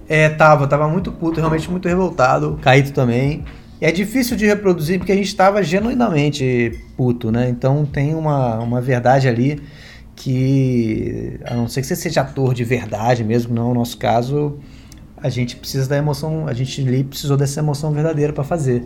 É, 0.07 0.29
tava, 0.29 0.67
tava 0.67 0.87
muito 0.87 1.11
puto, 1.11 1.39
realmente 1.39 1.69
muito 1.69 1.87
revoltado. 1.87 2.59
Caído 2.61 2.91
também. 2.91 3.43
É 3.81 3.91
difícil 3.91 4.37
de 4.37 4.45
reproduzir 4.45 4.97
porque 4.97 5.11
a 5.11 5.15
gente 5.15 5.27
estava 5.27 5.61
genuinamente 5.61 6.79
puto, 6.95 7.31
né? 7.31 7.49
Então 7.49 7.85
tem 7.85 8.15
uma, 8.15 8.59
uma 8.59 8.79
verdade 8.79 9.27
ali 9.27 9.61
que, 10.15 11.39
a 11.45 11.53
não 11.53 11.67
ser 11.67 11.81
que 11.81 11.87
você 11.87 11.95
seja 11.95 12.21
ator 12.21 12.53
de 12.53 12.63
verdade 12.63 13.23
mesmo, 13.23 13.53
não 13.53 13.69
é 13.69 13.71
o 13.71 13.73
nosso 13.73 13.97
caso, 13.97 14.57
a 15.17 15.29
gente 15.29 15.55
precisa 15.55 15.87
da 15.87 15.97
emoção, 15.97 16.47
a 16.47 16.53
gente 16.53 16.81
ali 16.81 17.03
precisou 17.03 17.37
dessa 17.37 17.59
emoção 17.59 17.91
verdadeira 17.91 18.33
para 18.33 18.43
fazer. 18.43 18.83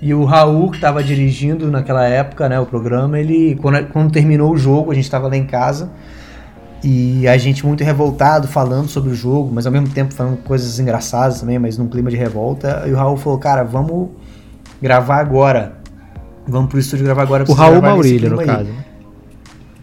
E 0.00 0.14
o 0.14 0.24
Raul, 0.24 0.70
que 0.70 0.76
estava 0.76 1.02
dirigindo 1.02 1.70
naquela 1.70 2.06
época, 2.06 2.48
né, 2.48 2.58
o 2.60 2.64
programa, 2.64 3.18
ele, 3.18 3.56
quando, 3.56 3.86
quando 3.88 4.12
terminou 4.12 4.52
o 4.52 4.56
jogo, 4.56 4.92
a 4.92 4.94
gente 4.94 5.04
estava 5.04 5.26
lá 5.28 5.36
em 5.36 5.46
casa, 5.46 5.90
e 6.82 7.28
a 7.28 7.36
gente 7.36 7.66
muito 7.66 7.84
revoltado 7.84 8.48
falando 8.48 8.88
sobre 8.88 9.10
o 9.10 9.14
jogo, 9.14 9.50
mas 9.52 9.66
ao 9.66 9.72
mesmo 9.72 9.90
tempo 9.90 10.14
falando 10.14 10.38
coisas 10.38 10.78
engraçadas 10.78 11.40
também, 11.40 11.58
mas 11.58 11.76
num 11.76 11.86
clima 11.86 12.10
de 12.10 12.16
revolta. 12.16 12.84
E 12.86 12.92
o 12.92 12.96
Raul 12.96 13.16
falou: 13.16 13.38
Cara, 13.38 13.62
vamos 13.62 14.08
gravar 14.80 15.18
agora. 15.18 15.78
Vamos 16.48 16.70
pro 16.70 16.78
estúdio 16.78 17.04
gravar 17.04 17.22
agora. 17.22 17.44
O 17.46 17.52
Raul 17.52 17.82
Maurílio, 17.82 18.30
no 18.30 18.40
aí. 18.40 18.46
caso. 18.46 18.64
Né? 18.64 18.84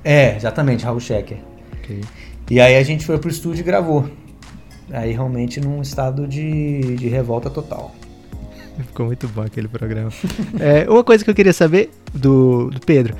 É, 0.03 0.35
exatamente, 0.35 0.85
Raul 0.85 0.99
Schecker. 0.99 1.37
Okay. 1.83 2.01
E 2.49 2.59
aí 2.59 2.75
a 2.75 2.83
gente 2.83 3.05
foi 3.05 3.17
pro 3.19 3.29
estúdio 3.29 3.61
e 3.61 3.63
gravou. 3.63 4.09
Aí 4.91 5.11
realmente 5.11 5.59
num 5.59 5.81
estado 5.81 6.27
de, 6.27 6.95
de 6.95 7.07
revolta 7.07 7.49
total. 7.49 7.93
Ficou 8.77 9.07
muito 9.07 9.27
bom 9.27 9.41
aquele 9.41 9.67
programa. 9.67 10.09
é, 10.59 10.89
uma 10.89 11.03
coisa 11.03 11.23
que 11.23 11.29
eu 11.29 11.35
queria 11.35 11.53
saber 11.53 11.91
do, 12.13 12.69
do 12.69 12.79
Pedro 12.79 13.15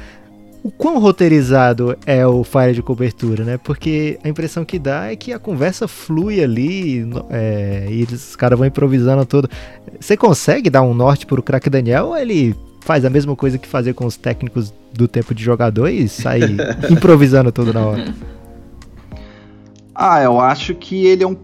o 0.63 0.71
quão 0.71 0.99
roteirizado 0.99 1.97
é 2.05 2.25
o 2.25 2.43
Fire 2.43 2.73
de 2.73 2.81
cobertura, 2.81 3.43
né? 3.43 3.57
Porque 3.57 4.19
a 4.23 4.29
impressão 4.29 4.65
que 4.65 4.77
dá 4.77 5.11
é 5.11 5.15
que 5.15 5.31
a 5.31 5.39
conversa 5.39 5.87
flui 5.87 6.43
ali 6.43 7.07
é, 7.29 7.87
e 7.89 8.03
os 8.03 8.35
caras 8.35 8.57
vão 8.57 8.67
improvisando 8.67 9.25
tudo. 9.25 9.49
Você 9.99 10.17
consegue 10.17 10.69
dar 10.69 10.81
um 10.81 10.93
norte 10.93 11.25
pro 11.25 11.41
craque 11.41 11.69
Daniel 11.69 12.07
ou 12.07 12.17
ele 12.17 12.55
faz 12.81 13.05
a 13.05 13.09
mesma 13.09 13.35
coisa 13.35 13.57
que 13.57 13.67
fazer 13.67 13.93
com 13.93 14.05
os 14.05 14.15
técnicos 14.15 14.73
do 14.93 15.07
tempo 15.07 15.35
de 15.35 15.43
jogador 15.43 15.89
e 15.89 16.07
sai 16.07 16.41
improvisando 16.89 17.51
tudo 17.51 17.73
na 17.73 17.85
hora? 17.85 18.13
Ah, 19.93 20.21
eu 20.21 20.39
acho 20.39 20.75
que 20.75 21.05
ele 21.05 21.23
é 21.23 21.27
um, 21.27 21.37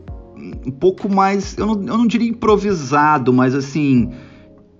um 0.65 0.71
pouco 0.71 1.09
mais. 1.09 1.57
Eu 1.57 1.67
não, 1.67 1.73
eu 1.73 1.97
não 1.97 2.07
diria 2.07 2.29
improvisado, 2.29 3.33
mas 3.33 3.55
assim 3.55 4.11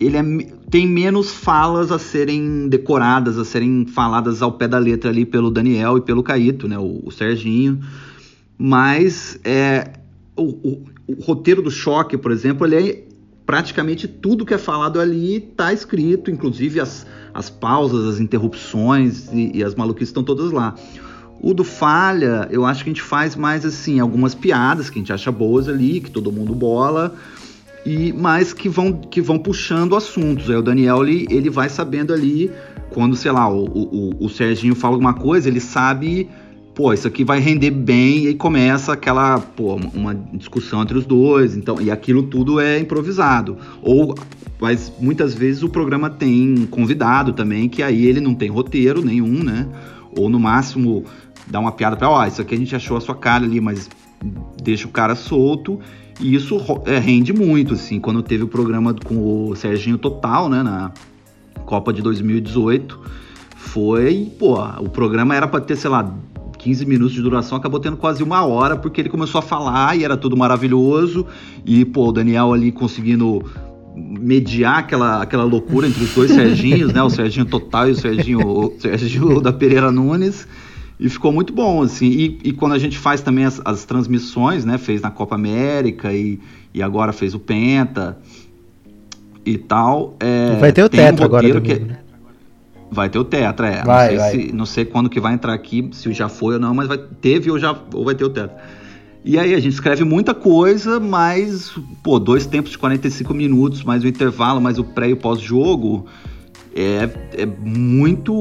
ele 0.05 0.17
é, 0.17 0.23
tem 0.69 0.87
menos 0.87 1.31
falas 1.31 1.91
a 1.91 1.99
serem 1.99 2.67
decoradas, 2.67 3.37
a 3.37 3.45
serem 3.45 3.85
faladas 3.85 4.41
ao 4.41 4.51
pé 4.51 4.67
da 4.67 4.77
letra 4.77 5.09
ali 5.09 5.25
pelo 5.25 5.49
Daniel 5.49 5.97
e 5.97 6.01
pelo 6.01 6.23
Caíto, 6.23 6.67
né, 6.67 6.77
o, 6.77 7.01
o 7.05 7.11
Serginho. 7.11 7.79
Mas 8.57 9.39
é, 9.43 9.93
o, 10.35 10.43
o, 10.43 10.83
o, 11.07 11.23
roteiro 11.23 11.61
do 11.61 11.71
choque, 11.71 12.17
por 12.17 12.31
exemplo, 12.31 12.65
ele 12.65 12.75
é 12.75 13.03
praticamente 13.45 14.07
tudo 14.07 14.45
que 14.45 14.53
é 14.53 14.57
falado 14.57 14.99
ali 14.99 15.37
está 15.37 15.73
escrito, 15.73 16.31
inclusive 16.31 16.79
as, 16.79 17.05
as 17.33 17.49
pausas, 17.49 18.05
as 18.05 18.19
interrupções 18.19 19.31
e, 19.31 19.57
e 19.57 19.63
as 19.63 19.75
maluquices 19.75 20.09
estão 20.09 20.23
todas 20.23 20.51
lá. 20.51 20.75
O 21.41 21.53
do 21.53 21.63
Falha, 21.63 22.47
eu 22.51 22.65
acho 22.65 22.83
que 22.83 22.89
a 22.89 22.93
gente 22.93 23.01
faz 23.01 23.35
mais 23.35 23.65
assim, 23.65 23.99
algumas 23.99 24.33
piadas 24.33 24.89
que 24.89 24.97
a 24.97 25.01
gente 25.01 25.11
acha 25.11 25.29
boas 25.29 25.67
ali, 25.67 25.99
que 25.99 26.09
todo 26.09 26.31
mundo 26.31 26.55
bola 26.55 27.15
e 27.85 28.13
mas 28.13 28.53
que 28.53 28.69
vão 28.69 28.93
que 28.93 29.21
vão 29.21 29.37
puxando 29.37 29.95
assuntos. 29.95 30.49
Aí 30.49 30.55
o 30.55 30.61
Daniel 30.61 31.03
ele, 31.03 31.27
ele 31.29 31.49
vai 31.49 31.69
sabendo 31.69 32.13
ali 32.13 32.51
quando, 32.89 33.15
sei 33.15 33.31
lá, 33.31 33.49
o, 33.49 33.65
o, 33.65 34.25
o 34.25 34.29
Serginho 34.29 34.75
fala 34.75 34.93
alguma 34.93 35.15
coisa, 35.15 35.49
ele 35.49 35.59
sabe, 35.59 36.29
pô, 36.75 36.93
isso 36.93 37.07
aqui 37.07 37.23
vai 37.23 37.39
render 37.39 37.71
bem 37.71 38.27
e 38.27 38.35
começa 38.35 38.93
aquela, 38.93 39.39
pô, 39.39 39.75
uma 39.93 40.13
discussão 40.13 40.83
entre 40.83 40.97
os 40.97 41.05
dois, 41.05 41.57
então, 41.57 41.81
e 41.81 41.89
aquilo 41.89 42.23
tudo 42.23 42.59
é 42.59 42.79
improvisado. 42.79 43.57
Ou 43.81 44.15
mas 44.61 44.93
muitas 44.97 45.33
vezes 45.33 45.61
o 45.61 45.67
programa 45.67 46.09
tem 46.09 46.67
convidado 46.71 47.33
também, 47.33 47.67
que 47.67 47.83
aí 47.83 48.05
ele 48.05 48.21
não 48.21 48.33
tem 48.33 48.49
roteiro 48.49 49.03
nenhum, 49.03 49.43
né? 49.43 49.67
Ou 50.17 50.29
no 50.29 50.39
máximo 50.39 51.03
dá 51.47 51.59
uma 51.59 51.71
piada 51.71 51.97
para, 51.97 52.09
ó, 52.09 52.21
oh, 52.21 52.25
isso 52.25 52.41
aqui 52.41 52.55
a 52.55 52.57
gente 52.57 52.73
achou 52.73 52.95
a 52.95 53.01
sua 53.01 53.15
cara 53.15 53.43
ali, 53.43 53.59
mas 53.59 53.89
deixa 54.61 54.87
o 54.87 54.91
cara 54.91 55.15
solto. 55.15 55.79
E 56.19 56.35
isso 56.35 56.59
é, 56.85 56.99
rende 56.99 57.33
muito, 57.33 57.73
assim. 57.73 57.99
Quando 57.99 58.21
teve 58.21 58.43
o 58.43 58.47
programa 58.47 58.93
com 58.93 59.49
o 59.49 59.55
Serginho 59.55 59.97
Total, 59.97 60.49
né, 60.49 60.61
na 60.61 60.91
Copa 61.65 61.91
de 61.91 62.01
2018, 62.01 62.99
foi, 63.55 64.31
pô, 64.37 64.61
o 64.79 64.89
programa 64.89 65.35
era 65.35 65.47
para 65.47 65.61
ter, 65.61 65.75
sei 65.75 65.89
lá, 65.89 66.13
15 66.59 66.85
minutos 66.85 67.13
de 67.13 67.21
duração, 67.21 67.57
acabou 67.57 67.79
tendo 67.79 67.97
quase 67.97 68.23
uma 68.23 68.45
hora, 68.45 68.77
porque 68.77 69.01
ele 69.01 69.09
começou 69.09 69.39
a 69.39 69.41
falar 69.41 69.97
e 69.97 70.03
era 70.03 70.15
tudo 70.15 70.37
maravilhoso. 70.37 71.25
E, 71.65 71.83
pô, 71.83 72.09
o 72.09 72.11
Daniel 72.11 72.53
ali 72.53 72.71
conseguindo 72.71 73.43
mediar 73.95 74.79
aquela, 74.79 75.21
aquela 75.21 75.43
loucura 75.43 75.87
entre 75.87 76.03
os 76.03 76.13
dois 76.13 76.31
Serginhos, 76.31 76.93
né? 76.93 77.01
O 77.03 77.09
Serginho 77.09 77.45
Total 77.45 77.89
e 77.89 77.91
o 77.91 77.95
Serginho, 77.95 78.47
o 78.47 78.73
Serginho 78.79 79.41
da 79.41 79.51
Pereira 79.51 79.91
Nunes. 79.91 80.47
E 81.03 81.09
ficou 81.09 81.33
muito 81.33 81.51
bom, 81.51 81.81
assim. 81.81 82.05
E, 82.05 82.39
e 82.45 82.53
quando 82.53 82.71
a 82.71 82.79
gente 82.79 82.97
faz 82.97 83.19
também 83.19 83.43
as, 83.43 83.61
as, 83.65 83.83
transmissões, 83.83 84.63
né? 84.63 84.77
Fez 84.77 85.01
na 85.01 85.11
Copa 85.11 85.35
América 85.35 86.13
e, 86.13 86.39
e 86.73 86.81
agora 86.81 87.11
fez 87.11 87.35
o 87.35 87.39
Penta 87.39 88.17
e 89.45 89.57
tal. 89.57 90.15
É, 90.17 90.55
vai 90.61 90.71
ter 90.71 90.81
o 90.81 90.87
Tetra 90.87 91.23
um 91.23 91.25
agora 91.25 91.45
domingo, 91.45 91.61
que... 91.61 91.77
né? 91.77 91.99
Vai 92.89 93.09
ter 93.09 93.19
o 93.19 93.25
Tetra, 93.25 93.67
é. 93.67 93.83
Vai, 93.83 94.03
não, 94.03 94.07
sei 94.07 94.17
vai. 94.17 94.31
Se, 94.31 94.53
não 94.53 94.65
sei 94.65 94.85
quando 94.85 95.09
que 95.09 95.19
vai 95.19 95.33
entrar 95.33 95.53
aqui, 95.53 95.89
se 95.91 96.13
já 96.13 96.29
foi 96.29 96.53
ou 96.53 96.59
não, 96.61 96.73
mas 96.73 96.87
vai, 96.87 96.97
teve 96.97 97.51
ou 97.51 97.59
já 97.59 97.77
ou 97.93 98.05
vai 98.05 98.15
ter 98.15 98.23
o 98.23 98.29
Tetra. 98.29 98.55
E 99.25 99.37
aí 99.37 99.53
a 99.53 99.59
gente 99.59 99.73
escreve 99.73 100.05
muita 100.05 100.33
coisa, 100.33 101.01
mas, 101.01 101.77
pô, 102.01 102.17
dois 102.17 102.45
tempos 102.45 102.71
de 102.71 102.77
45 102.77 103.33
minutos, 103.33 103.83
mais 103.83 104.05
o 104.05 104.07
intervalo, 104.07 104.61
mais 104.61 104.79
o 104.79 104.85
pré 104.85 105.09
e 105.09 105.13
o 105.13 105.17
pós-jogo, 105.17 106.05
é, 106.75 107.09
é 107.41 107.45
muito, 107.45 108.33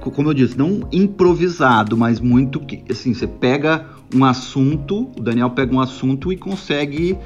como 0.00 0.28
eu 0.28 0.34
disse, 0.34 0.56
não 0.56 0.88
improvisado, 0.92 1.96
mas 1.96 2.20
muito, 2.20 2.60
assim, 2.88 3.12
você 3.12 3.26
pega 3.26 3.86
um 4.14 4.24
assunto, 4.24 5.10
o 5.18 5.20
Daniel 5.20 5.50
pega 5.50 5.74
um 5.74 5.80
assunto 5.80 6.32
e 6.32 6.36
consegue 6.36 7.18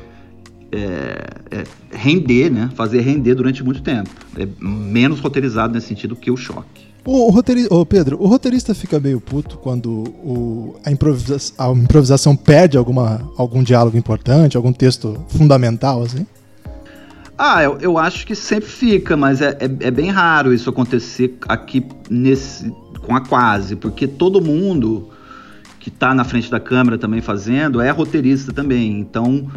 é, 0.72 1.24
é, 1.50 1.64
render, 1.92 2.50
né? 2.50 2.70
Fazer 2.74 3.00
render 3.00 3.34
durante 3.34 3.62
muito 3.62 3.82
tempo. 3.82 4.10
É 4.36 4.48
menos 4.58 5.20
roteirizado 5.20 5.74
nesse 5.74 5.88
sentido 5.88 6.16
que 6.16 6.30
o 6.30 6.36
choque. 6.36 6.84
O, 7.04 7.28
o 7.28 7.30
roteirista, 7.30 7.86
Pedro, 7.86 8.20
o 8.20 8.26
roteirista 8.26 8.74
fica 8.74 8.98
meio 8.98 9.20
puto 9.20 9.58
quando 9.58 9.90
o, 9.90 10.76
a, 10.84 10.90
improvisa 10.90 11.36
a 11.58 11.68
improvisação 11.70 12.34
perde 12.34 12.78
alguma, 12.78 13.30
algum 13.36 13.62
diálogo 13.62 13.96
importante, 13.96 14.56
algum 14.56 14.72
texto 14.72 15.22
fundamental, 15.28 16.02
assim? 16.02 16.26
Ah, 17.36 17.62
eu, 17.62 17.78
eu 17.80 17.98
acho 17.98 18.26
que 18.26 18.34
sempre 18.34 18.68
fica, 18.68 19.16
mas 19.16 19.40
é, 19.40 19.58
é, 19.60 19.64
é, 19.64 19.90
bem 19.90 20.10
raro 20.10 20.52
isso 20.54 20.70
acontecer 20.70 21.36
aqui 21.48 21.84
nesse 22.08 22.72
com 23.02 23.14
a 23.14 23.20
quase, 23.20 23.76
porque 23.76 24.06
todo 24.06 24.40
mundo 24.40 25.10
que 25.78 25.90
está 25.90 26.14
na 26.14 26.24
frente 26.24 26.50
da 26.50 26.58
câmera 26.58 26.96
também 26.96 27.20
fazendo 27.20 27.80
é 27.80 27.90
roteirista 27.90 28.52
também. 28.52 28.98
Então, 28.98 29.50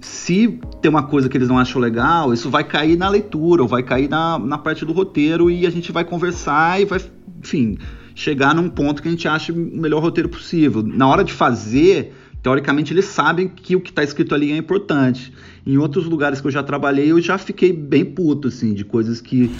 se 0.00 0.60
tem 0.80 0.88
uma 0.88 1.02
coisa 1.02 1.28
que 1.28 1.36
eles 1.36 1.48
não 1.48 1.58
acham 1.58 1.80
legal, 1.80 2.32
isso 2.32 2.48
vai 2.50 2.62
cair 2.62 2.96
na 2.96 3.08
leitura, 3.08 3.62
ou 3.62 3.68
vai 3.68 3.82
cair 3.82 4.08
na, 4.08 4.38
na 4.38 4.58
parte 4.58 4.84
do 4.84 4.92
roteiro 4.92 5.50
e 5.50 5.66
a 5.66 5.70
gente 5.70 5.90
vai 5.90 6.04
conversar 6.04 6.80
e 6.80 6.84
vai, 6.84 7.00
enfim, 7.42 7.78
chegar 8.14 8.54
num 8.54 8.68
ponto 8.68 9.02
que 9.02 9.08
a 9.08 9.10
gente 9.10 9.26
acha 9.26 9.52
o 9.52 9.56
melhor 9.56 10.00
roteiro 10.00 10.28
possível. 10.28 10.82
Na 10.82 11.08
hora 11.08 11.24
de 11.24 11.32
fazer, 11.32 12.14
teoricamente 12.42 12.92
eles 12.92 13.06
sabem 13.06 13.48
que 13.48 13.74
o 13.74 13.80
que 13.80 13.90
está 13.90 14.04
escrito 14.04 14.34
ali 14.34 14.52
é 14.52 14.56
importante. 14.56 15.32
Em 15.64 15.78
outros 15.78 16.06
lugares 16.06 16.40
que 16.40 16.46
eu 16.46 16.50
já 16.50 16.62
trabalhei, 16.62 17.12
eu 17.12 17.20
já 17.20 17.38
fiquei 17.38 17.72
bem 17.72 18.04
puto, 18.04 18.48
assim, 18.48 18.74
de 18.74 18.84
coisas 18.84 19.20
que 19.20 19.50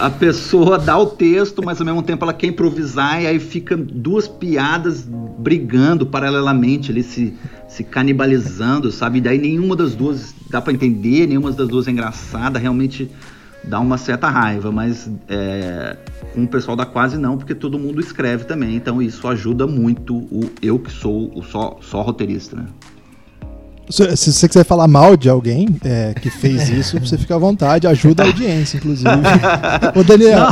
a 0.00 0.10
pessoa 0.10 0.78
dá 0.78 0.98
o 0.98 1.06
texto, 1.06 1.62
mas 1.64 1.80
ao 1.80 1.86
mesmo 1.86 2.02
tempo 2.02 2.24
ela 2.24 2.32
quer 2.32 2.48
improvisar 2.48 3.22
e 3.22 3.26
aí 3.28 3.38
fica 3.38 3.76
duas 3.76 4.26
piadas 4.26 5.08
brigando 5.38 6.04
paralelamente 6.04 6.90
ali, 6.90 7.04
se, 7.04 7.34
se 7.68 7.84
canibalizando, 7.84 8.90
sabe? 8.90 9.18
E 9.18 9.20
daí 9.20 9.38
nenhuma 9.38 9.76
das 9.76 9.94
duas 9.94 10.34
dá 10.50 10.60
para 10.60 10.72
entender, 10.72 11.28
nenhuma 11.28 11.52
das 11.52 11.68
duas 11.68 11.86
é 11.86 11.92
engraçada, 11.92 12.58
realmente 12.58 13.08
dá 13.62 13.78
uma 13.78 13.98
certa 13.98 14.28
raiva, 14.28 14.72
mas 14.72 15.08
é, 15.28 15.96
com 16.34 16.42
o 16.42 16.48
pessoal 16.48 16.76
da 16.76 16.84
quase 16.84 17.16
não, 17.16 17.38
porque 17.38 17.54
todo 17.54 17.78
mundo 17.78 18.00
escreve 18.00 18.44
também, 18.44 18.74
então 18.74 19.00
isso 19.00 19.28
ajuda 19.28 19.68
muito 19.68 20.16
o 20.16 20.50
eu 20.60 20.80
que 20.80 20.90
sou 20.90 21.30
o 21.32 21.44
só, 21.44 21.78
só 21.80 22.02
roteirista, 22.02 22.56
né? 22.56 22.66
Se, 23.92 24.16
se 24.16 24.32
você 24.32 24.48
quiser 24.48 24.64
falar 24.64 24.88
mal 24.88 25.18
de 25.18 25.28
alguém 25.28 25.68
é, 25.84 26.14
que 26.18 26.30
fez 26.30 26.70
isso, 26.70 26.98
você 26.98 27.18
fica 27.18 27.34
à 27.34 27.38
vontade, 27.38 27.86
ajuda 27.86 28.22
a 28.22 28.26
audiência, 28.26 28.78
inclusive. 28.78 29.10
Ô, 29.94 30.02
Daniel. 30.02 30.48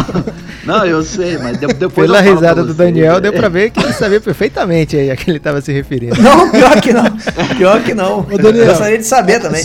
Não, 0.66 0.78
não, 0.78 0.84
eu 0.84 1.02
sei, 1.02 1.38
mas 1.38 1.56
depois. 1.56 2.06
Pela 2.06 2.20
risada 2.20 2.62
do 2.62 2.74
Daniel, 2.74 3.18
deu 3.18 3.32
pra 3.32 3.48
ver 3.48 3.70
que 3.70 3.80
ele 3.80 3.94
sabia 3.94 4.20
perfeitamente 4.20 4.94
aí 4.94 5.10
a 5.10 5.16
que 5.16 5.30
ele 5.30 5.38
estava 5.38 5.62
se 5.62 5.72
referindo. 5.72 6.20
Não, 6.20 6.50
pior 6.50 6.80
que 6.82 6.92
não. 6.92 7.04
Pior 7.56 7.82
que 7.82 7.94
não. 7.94 8.20
Ô, 8.20 8.36
Daniel, 8.36 8.64
eu 8.64 8.66
gostaria 8.66 8.98
de 8.98 9.06
saber 9.06 9.40
também. 9.40 9.64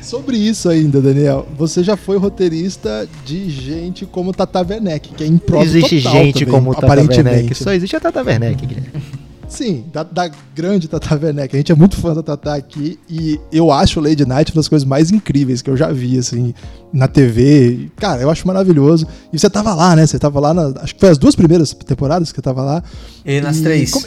Sobre 0.00 0.36
isso 0.36 0.68
ainda, 0.68 1.00
Daniel, 1.00 1.46
você 1.56 1.82
já 1.82 1.96
foi 1.96 2.18
roteirista 2.18 3.06
de 3.24 3.48
gente 3.48 4.04
como 4.04 4.32
Tata 4.32 4.60
Werneck, 4.60 5.14
que 5.14 5.24
é 5.24 5.26
improviso 5.26 5.78
Existe 5.78 6.02
total 6.02 6.12
gente 6.12 6.44
também, 6.44 6.54
como 6.54 6.74
Tata 6.74 6.86
aparentemente. 6.86 7.36
Werneck, 7.36 7.54
só 7.54 7.72
existe 7.72 7.96
a 7.96 8.00
Tata 8.00 8.22
Werneck, 8.22 8.66
Guilherme. 8.66 9.13
Sim, 9.54 9.84
da, 9.92 10.02
da 10.02 10.28
grande 10.54 10.88
Tata 10.88 11.14
Werneck. 11.14 11.54
A 11.54 11.58
gente 11.58 11.70
é 11.70 11.74
muito 11.74 11.96
fã 11.96 12.12
da 12.12 12.22
Tata 12.22 12.54
aqui 12.54 12.98
e 13.08 13.38
eu 13.52 13.70
acho 13.70 14.00
Lady 14.00 14.26
Night 14.26 14.50
uma 14.52 14.56
das 14.56 14.68
coisas 14.68 14.86
mais 14.86 15.10
incríveis 15.12 15.62
que 15.62 15.70
eu 15.70 15.76
já 15.76 15.92
vi, 15.92 16.18
assim, 16.18 16.52
na 16.92 17.06
TV. 17.06 17.88
Cara, 17.96 18.20
eu 18.20 18.30
acho 18.30 18.46
maravilhoso. 18.46 19.06
E 19.32 19.38
você 19.38 19.48
tava 19.48 19.72
lá, 19.74 19.94
né? 19.94 20.06
Você 20.06 20.18
tava 20.18 20.40
lá, 20.40 20.52
na, 20.52 20.72
acho 20.82 20.94
que 20.94 21.00
foi 21.00 21.08
as 21.10 21.18
duas 21.18 21.36
primeiras 21.36 21.72
temporadas 21.72 22.32
que 22.32 22.36
você 22.36 22.42
tava 22.42 22.62
lá. 22.62 22.82
E 23.24 23.40
nas 23.40 23.60
três. 23.60 23.90
como- 23.92 24.06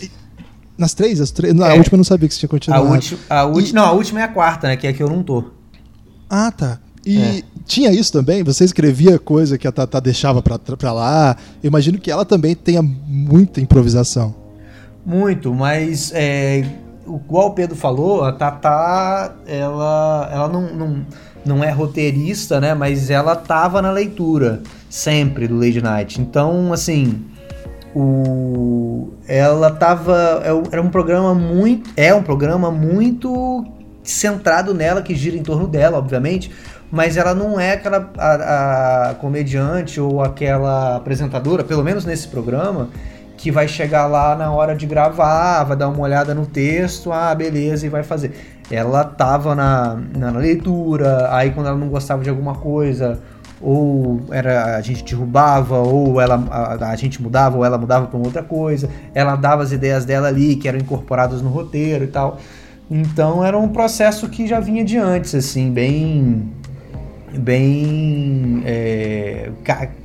nas 0.78 0.94
três? 0.94 1.22
As 1.22 1.32
três? 1.32 1.54
Na 1.54 1.70
É. 1.74 1.78
última 1.78 1.96
eu 1.96 1.98
não 1.98 2.04
sabia 2.04 2.28
que 2.28 2.34
você 2.34 2.40
tinha 2.42 2.48
A 2.48 2.52
continuado. 2.52 2.86
última, 2.86 3.20
a 3.30 3.46
última, 3.46 3.82
não, 3.82 3.88
a 3.88 3.92
última 3.94 4.20
é 4.20 4.24
a 4.24 4.28
quarta, 4.28 4.68
né? 4.68 4.76
Que 4.76 4.86
é 4.88 4.90
a 4.90 4.94
que 4.94 5.02
eu 5.02 5.10
não 5.10 5.24
tô. 5.24 5.44
Ah, 6.30 6.52
tá. 6.52 6.78
E 7.06 7.18
É. 7.18 7.42
tinha 7.66 7.90
isso 7.92 8.12
também? 8.12 8.44
Você 8.44 8.66
escrevia 8.66 9.18
coisa 9.18 9.58
que 9.58 9.66
a 9.66 9.72
Tata 9.72 10.02
deixava 10.02 10.42
pra, 10.42 10.60
pra 10.60 10.92
lá? 10.92 11.38
Eu 11.64 11.70
imagino 11.70 11.98
que 11.98 12.12
ela 12.12 12.26
também 12.26 12.54
tenha 12.54 12.82
muita 12.82 13.62
improvisação. 13.62 14.36
Muito, 15.08 15.54
mas 15.54 16.12
é, 16.13 16.65
igual 17.08 17.48
o 17.48 17.52
Pedro 17.52 17.78
falou, 17.78 18.26
a 18.26 18.34
Tatá, 18.34 19.34
ela, 19.48 20.30
ela 20.34 20.50
não, 20.50 20.62
não, 20.74 21.06
não 21.46 21.63
é 21.63 21.72
roteirista, 21.72 22.60
né? 22.60 22.74
Mas 22.74 23.10
ela 23.10 23.34
tava 23.34 23.82
na 23.82 23.89
leitura 23.89 24.62
sempre 24.89 25.48
do 25.48 25.56
Lady 25.56 25.82
Night. 25.82 26.20
Então, 26.20 26.74
assim, 26.74 27.24
o, 27.96 29.13
ela 29.30 29.72
tava. 29.72 30.43
é 30.43 30.74
Era 30.74 30.82
um 30.82 30.89
programa 30.89 31.34
muito. 31.34 31.89
É 31.96 32.13
um 32.13 32.22
programa 32.22 32.70
muito 32.70 33.65
centrado 34.04 34.74
nela, 34.74 35.02
que 35.02 35.15
gira 35.15 35.38
em 35.38 35.43
torno 35.43 35.70
dela, 35.70 35.98
obviamente. 35.98 36.52
Mas 36.91 37.15
ela 37.15 37.34
não 37.34 37.58
é 37.58 37.72
aquela 37.72 38.12
a, 38.17 39.12
a 39.12 39.15
comediante 39.15 40.02
ou 40.02 40.22
aquela 40.22 40.98
apresentadora, 40.98 41.63
pelo 41.63 41.82
menos 41.82 42.04
nesse 42.04 42.28
programa, 42.28 42.89
que 43.38 43.52
vai 43.52 43.67
chegar 43.67 44.08
lá 44.08 44.36
na 44.36 44.52
hora 44.52 44.76
de 44.76 44.86
gravar, 44.88 45.63
vai 45.63 45.78
dar 45.78 45.88
uma 45.88 46.02
olhada 46.02 46.34
no 46.34 46.45
texto, 46.45 47.12
ah, 47.12 47.34
beleza, 47.34 47.86
e 47.86 47.89
vai 47.89 48.04
fazer. 48.04 48.34
Ela 48.69 49.04
tava 49.04 49.56
na, 49.56 49.97
na, 50.17 50.32
leitura, 50.32 51.34
aí 51.34 51.52
quando 51.52 51.67
ela 51.67 51.78
não 51.78 51.88
gostava 51.88 52.23
de 52.23 52.30
alguma 52.30 52.56
coisa, 52.56 53.19
ou 53.62 54.21
era 54.32 54.76
a 54.76 54.82
gente 54.82 55.04
derrubava, 55.04 55.78
ou 55.78 56.19
ela, 56.19 56.43
a, 56.50 56.89
a 56.89 56.95
gente 56.95 57.21
mudava, 57.21 57.58
ou 57.58 57.63
ela 57.63 57.78
mudava 57.78 58.08
para 58.08 58.19
outra 58.19 58.43
coisa, 58.43 58.89
ela 59.13 59.36
dava 59.36 59.62
as 59.62 59.71
ideias 59.71 60.04
dela 60.04 60.28
ali, 60.28 60.56
que 60.56 60.67
eram 60.67 60.80
incorporadas 60.80 61.41
no 61.41 61.50
roteiro 61.50 62.04
e 62.04 62.08
tal. 62.08 62.39
Então 62.89 63.45
era 63.45 63.58
um 63.58 63.67
processo 63.67 64.28
que 64.30 64.47
já 64.47 64.60
vinha 64.60 64.84
de 64.84 64.97
antes, 64.97 65.36
assim, 65.36 65.71
bem 65.71 66.52
bem 67.38 68.63
é, 68.65 69.50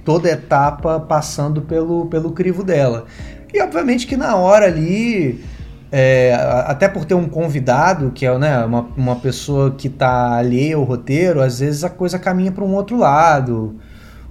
toda 0.05 0.31
etapa 0.31 1.01
passando 1.01 1.63
pelo, 1.63 2.07
pelo 2.07 2.33
crivo 2.33 2.63
dela. 2.63 3.07
E 3.53 3.61
obviamente 3.61 4.07
que 4.07 4.17
na 4.17 4.37
hora 4.37 4.67
ali, 4.67 5.45
é, 5.91 6.35
até 6.67 6.89
por 6.89 7.05
ter 7.05 7.15
um 7.15 7.29
convidado, 7.29 8.11
que 8.11 8.25
é 8.25 8.39
né, 8.39 8.65
uma, 8.65 8.89
uma 8.97 9.17
pessoa 9.17 9.71
que 9.73 9.89
está 9.89 10.37
alheia 10.37 10.77
ao 10.77 10.85
roteiro, 10.85 11.41
às 11.41 11.61
vezes 11.61 11.85
a 11.85 11.91
coisa 11.91 12.19
caminha 12.19 12.51
para 12.51 12.65
um 12.65 12.75
outro 12.75 12.97
lado. 12.97 13.77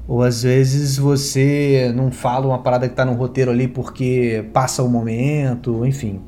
Ou 0.08 0.24
às 0.24 0.44
vezes 0.44 0.98
você 0.98 1.92
não 1.96 2.12
fala 2.12 2.48
uma 2.48 2.60
parada 2.60 2.88
que 2.88 2.94
está 2.94 3.06
no 3.06 3.14
roteiro 3.14 3.52
ali 3.52 3.68
porque 3.68 4.44
passa 4.52 4.82
o 4.84 4.90
momento, 4.90 5.86
enfim. 5.86 6.22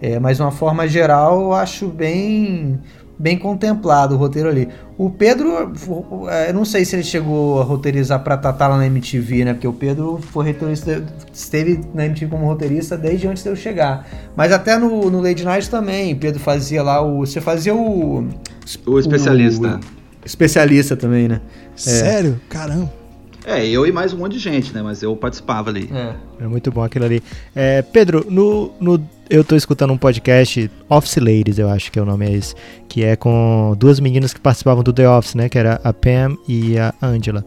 É, 0.00 0.18
mas 0.20 0.36
de 0.36 0.42
uma 0.42 0.52
forma 0.52 0.86
geral, 0.86 1.40
eu 1.40 1.52
acho 1.54 1.88
bem 1.88 2.78
bem 3.18 3.38
contemplado 3.38 4.14
o 4.14 4.18
roteiro 4.18 4.48
ali. 4.48 4.68
O 4.98 5.10
Pedro, 5.10 5.72
é, 6.30 6.48
eu 6.48 6.54
não 6.54 6.64
sei 6.64 6.82
se 6.84 6.96
ele 6.96 7.02
chegou 7.02 7.60
a 7.60 7.64
roteirizar 7.64 8.20
pra 8.24 8.36
Tatá 8.36 8.66
lá 8.66 8.78
na 8.78 8.86
MTV, 8.86 9.44
né? 9.44 9.52
Porque 9.52 9.68
o 9.68 9.72
Pedro 9.72 10.18
foi 10.32 10.52
roteirista, 10.52 11.04
esteve 11.30 11.80
na 11.92 12.06
MTV 12.06 12.30
como 12.30 12.46
roteirista 12.46 12.96
desde 12.96 13.28
antes 13.28 13.42
de 13.42 13.50
eu 13.50 13.56
chegar. 13.56 14.08
Mas 14.34 14.52
até 14.52 14.78
no, 14.78 15.10
no 15.10 15.20
Lady 15.20 15.44
Night 15.44 15.68
também, 15.68 16.16
Pedro 16.16 16.40
fazia 16.40 16.82
lá 16.82 17.02
o. 17.02 17.26
Você 17.26 17.42
fazia 17.42 17.74
o. 17.74 18.26
O 18.86 18.98
especialista. 18.98 19.78
O, 20.22 20.26
especialista 20.26 20.96
também, 20.96 21.28
né? 21.28 21.42
Sério? 21.76 22.40
Caramba. 22.48 22.90
É, 23.46 23.64
eu 23.64 23.86
e 23.86 23.92
mais 23.92 24.12
um 24.12 24.18
monte 24.18 24.32
de 24.32 24.38
gente, 24.40 24.74
né? 24.74 24.82
Mas 24.82 25.04
eu 25.04 25.14
participava 25.14 25.70
ali. 25.70 25.88
É, 25.92 26.44
é 26.44 26.48
muito 26.48 26.72
bom 26.72 26.82
aquilo 26.82 27.04
ali. 27.04 27.22
É, 27.54 27.80
Pedro, 27.80 28.26
no, 28.28 28.72
no, 28.80 29.08
eu 29.30 29.44
tô 29.44 29.54
escutando 29.54 29.92
um 29.92 29.96
podcast, 29.96 30.68
Office 30.88 31.16
Ladies, 31.16 31.56
eu 31.56 31.68
acho 31.70 31.92
que 31.92 31.98
é 31.98 32.02
o 32.02 32.04
nome 32.04 32.26
é 32.26 32.32
esse, 32.32 32.56
que 32.88 33.04
é 33.04 33.14
com 33.14 33.76
duas 33.78 34.00
meninas 34.00 34.34
que 34.34 34.40
participavam 34.40 34.82
do 34.82 34.92
The 34.92 35.08
Office, 35.08 35.36
né? 35.36 35.48
Que 35.48 35.58
era 35.58 35.80
a 35.84 35.92
Pam 35.92 36.36
e 36.48 36.76
a 36.76 36.92
Angela. 37.00 37.44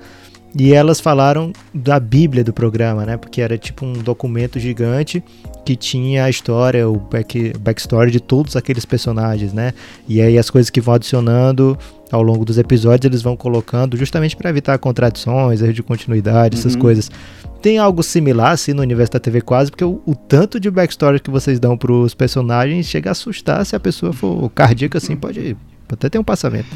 E 0.55 0.73
elas 0.73 0.99
falaram 0.99 1.53
da 1.73 1.99
Bíblia 1.99 2.43
do 2.43 2.51
programa, 2.51 3.05
né? 3.05 3.17
Porque 3.17 3.41
era 3.41 3.57
tipo 3.57 3.85
um 3.85 3.93
documento 3.93 4.59
gigante 4.59 5.23
que 5.63 5.75
tinha 5.75 6.25
a 6.25 6.29
história, 6.29 6.89
o 6.89 6.97
back, 6.97 7.53
backstory 7.59 8.09
de 8.09 8.19
todos 8.19 8.55
aqueles 8.55 8.85
personagens, 8.85 9.53
né? 9.53 9.73
E 10.07 10.19
aí 10.21 10.38
as 10.38 10.49
coisas 10.49 10.69
que 10.71 10.81
vão 10.81 10.95
adicionando 10.95 11.77
ao 12.12 12.23
longo 12.23 12.43
dos 12.43 12.57
episódios 12.57 13.05
eles 13.05 13.21
vão 13.21 13.38
colocando 13.38 13.95
justamente 13.95 14.35
para 14.35 14.49
evitar 14.49 14.77
contradições, 14.79 15.62
erro 15.62 15.73
de 15.73 15.83
continuidade, 15.83 16.57
essas 16.57 16.73
uhum. 16.73 16.81
coisas. 16.81 17.12
Tem 17.62 17.77
algo 17.77 18.01
similar 18.01 18.51
assim 18.51 18.73
no 18.73 18.81
universo 18.81 19.13
da 19.13 19.19
TV 19.19 19.41
quase, 19.41 19.69
porque 19.69 19.83
o, 19.83 20.01
o 20.03 20.15
tanto 20.15 20.59
de 20.59 20.71
backstory 20.71 21.19
que 21.19 21.29
vocês 21.29 21.59
dão 21.59 21.77
para 21.77 21.91
os 21.91 22.15
personagens 22.15 22.88
chega 22.88 23.09
a 23.09 23.12
assustar 23.12 23.63
se 23.65 23.75
a 23.75 23.79
pessoa 23.79 24.12
for 24.12 24.49
cardíaca 24.49 24.97
assim, 24.97 25.15
pode, 25.15 25.55
pode 25.88 25.93
até 25.93 26.09
ter 26.09 26.17
um 26.17 26.23
passamento. 26.23 26.69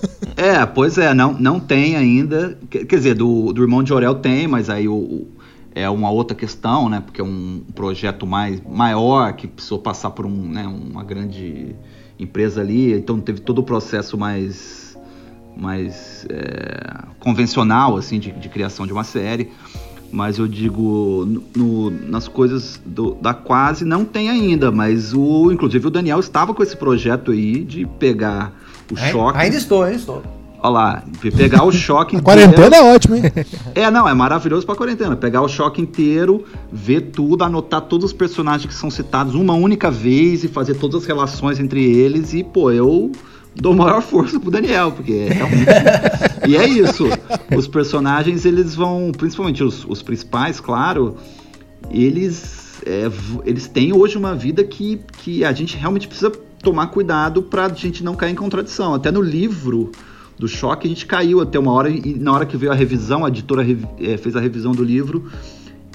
É, 0.36 0.64
pois 0.64 0.96
é, 0.96 1.12
não, 1.12 1.34
não 1.34 1.60
tem 1.60 1.96
ainda. 1.96 2.56
Quer 2.70 2.86
dizer, 2.86 3.14
do, 3.14 3.52
do 3.52 3.62
irmão 3.62 3.82
de 3.82 3.92
Orel 3.92 4.14
tem, 4.14 4.48
mas 4.48 4.70
aí 4.70 4.88
o, 4.88 5.26
é 5.74 5.88
uma 5.88 6.10
outra 6.10 6.36
questão, 6.36 6.88
né? 6.88 7.00
Porque 7.00 7.20
é 7.20 7.24
um 7.24 7.62
projeto 7.74 8.26
mais 8.26 8.60
maior 8.62 9.32
que 9.34 9.46
precisou 9.46 9.78
passar 9.78 10.10
por 10.10 10.26
um, 10.26 10.30
né, 10.30 10.66
uma 10.66 11.04
grande 11.04 11.74
empresa 12.18 12.60
ali, 12.60 12.92
então 12.92 13.18
teve 13.20 13.40
todo 13.40 13.60
o 13.60 13.62
processo 13.62 14.18
mais, 14.18 14.96
mais 15.56 16.26
é, 16.28 17.06
convencional 17.18 17.96
assim 17.96 18.18
de, 18.18 18.30
de, 18.30 18.48
criação 18.48 18.86
de 18.86 18.92
uma 18.92 19.04
série. 19.04 19.50
Mas 20.12 20.38
eu 20.38 20.48
digo, 20.48 21.24
no, 21.54 21.88
nas 21.90 22.26
coisas 22.26 22.82
do, 22.84 23.14
da 23.14 23.32
quase 23.32 23.84
não 23.84 24.04
tem 24.04 24.28
ainda, 24.28 24.72
mas 24.72 25.14
o 25.14 25.52
inclusive 25.52 25.86
o 25.86 25.90
Daniel 25.90 26.18
estava 26.18 26.52
com 26.52 26.62
esse 26.64 26.76
projeto 26.76 27.30
aí 27.30 27.62
de 27.62 27.86
pegar 27.86 28.52
o 28.90 28.96
choque. 28.96 29.38
Ainda 29.38 29.56
estou, 29.56 29.82
ainda 29.82 29.96
estou. 29.96 30.22
Olha 30.62 30.70
lá, 30.70 31.04
pegar 31.36 31.64
o 31.64 31.72
choque 31.72 32.16
inteiro. 32.16 32.40
A 32.40 32.44
quarentena 32.44 32.76
é 32.76 32.94
ótimo, 32.94 33.16
hein? 33.16 33.22
É, 33.74 33.90
não, 33.90 34.06
é 34.06 34.12
maravilhoso 34.12 34.66
pra 34.66 34.74
quarentena. 34.74 35.16
Pegar 35.16 35.40
o 35.40 35.48
choque 35.48 35.80
inteiro, 35.80 36.44
ver 36.70 37.00
tudo, 37.12 37.44
anotar 37.44 37.80
todos 37.82 38.06
os 38.06 38.12
personagens 38.12 38.66
que 38.66 38.74
são 38.74 38.90
citados 38.90 39.34
uma 39.34 39.54
única 39.54 39.90
vez 39.90 40.44
e 40.44 40.48
fazer 40.48 40.74
todas 40.74 41.02
as 41.02 41.06
relações 41.06 41.58
entre 41.58 41.82
eles. 41.82 42.34
E, 42.34 42.44
pô, 42.44 42.70
eu 42.70 43.10
dou 43.54 43.74
maior 43.74 44.02
força 44.02 44.38
pro 44.38 44.50
Daniel, 44.50 44.92
porque 44.92 45.12
é 45.12 45.32
realmente. 45.32 45.66
e 46.46 46.56
é 46.56 46.68
isso. 46.68 47.06
Os 47.56 47.66
personagens, 47.66 48.44
eles 48.44 48.74
vão, 48.74 49.12
principalmente 49.16 49.64
os, 49.64 49.86
os 49.86 50.02
principais, 50.02 50.60
claro, 50.60 51.16
eles, 51.90 52.82
é, 52.84 53.10
eles 53.46 53.66
têm 53.66 53.94
hoje 53.94 54.18
uma 54.18 54.34
vida 54.34 54.62
que, 54.62 55.00
que 55.18 55.42
a 55.42 55.52
gente 55.52 55.76
realmente 55.76 56.06
precisa 56.06 56.30
tomar 56.62 56.88
cuidado 56.88 57.42
pra 57.42 57.68
gente 57.68 58.04
não 58.04 58.14
cair 58.14 58.32
em 58.32 58.34
contradição. 58.34 58.94
Até 58.94 59.10
no 59.10 59.20
livro 59.20 59.90
do 60.38 60.48
choque, 60.48 60.86
a 60.86 60.90
gente 60.90 61.06
caiu 61.06 61.40
até 61.40 61.58
uma 61.58 61.72
hora 61.72 61.90
e 61.90 62.14
na 62.18 62.32
hora 62.32 62.46
que 62.46 62.56
veio 62.56 62.72
a 62.72 62.74
revisão, 62.74 63.24
a 63.24 63.28
editora 63.28 63.64
é, 63.98 64.16
fez 64.16 64.34
a 64.36 64.40
revisão 64.40 64.72
do 64.72 64.82
livro, 64.82 65.30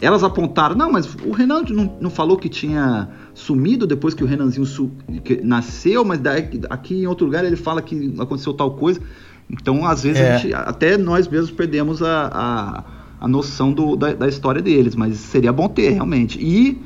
elas 0.01 0.23
apontaram, 0.23 0.75
não, 0.75 0.91
mas 0.91 1.15
o 1.25 1.32
Renan 1.32 1.63
não, 1.69 1.97
não 2.01 2.10
falou 2.10 2.38
que 2.38 2.49
tinha 2.49 3.10
sumido 3.34 3.88
depois 3.88 4.13
que 4.13 4.23
o 4.23 4.28
Renanzinho 4.28 4.91
que 5.23 5.41
nasceu, 5.41 6.04
mas 6.04 6.19
daí, 6.19 6.62
aqui 6.69 7.01
em 7.01 7.08
outro 7.08 7.25
lugar 7.25 7.45
ele 7.45 7.56
fala 7.56 7.82
que 7.82 8.13
aconteceu 8.19 8.54
tal 8.54 8.71
coisa. 8.71 9.01
Então, 9.49 9.86
às 9.86 10.04
vezes, 10.04 10.19
é. 10.19 10.38
gente, 10.38 10.54
até 10.54 10.97
nós 10.97 11.28
mesmos 11.28 11.51
perdemos 11.51 12.01
a, 12.01 12.30
a, 12.34 12.84
a 13.21 13.28
noção 13.28 13.71
do, 13.71 13.95
da, 13.95 14.13
da, 14.13 14.28
história 14.28 14.62
deles, 14.62 14.95
mas 14.95 15.17
seria 15.17 15.54
bom 15.54 15.67
ter, 15.67 15.91
realmente. 15.91 16.39
E 16.39 16.82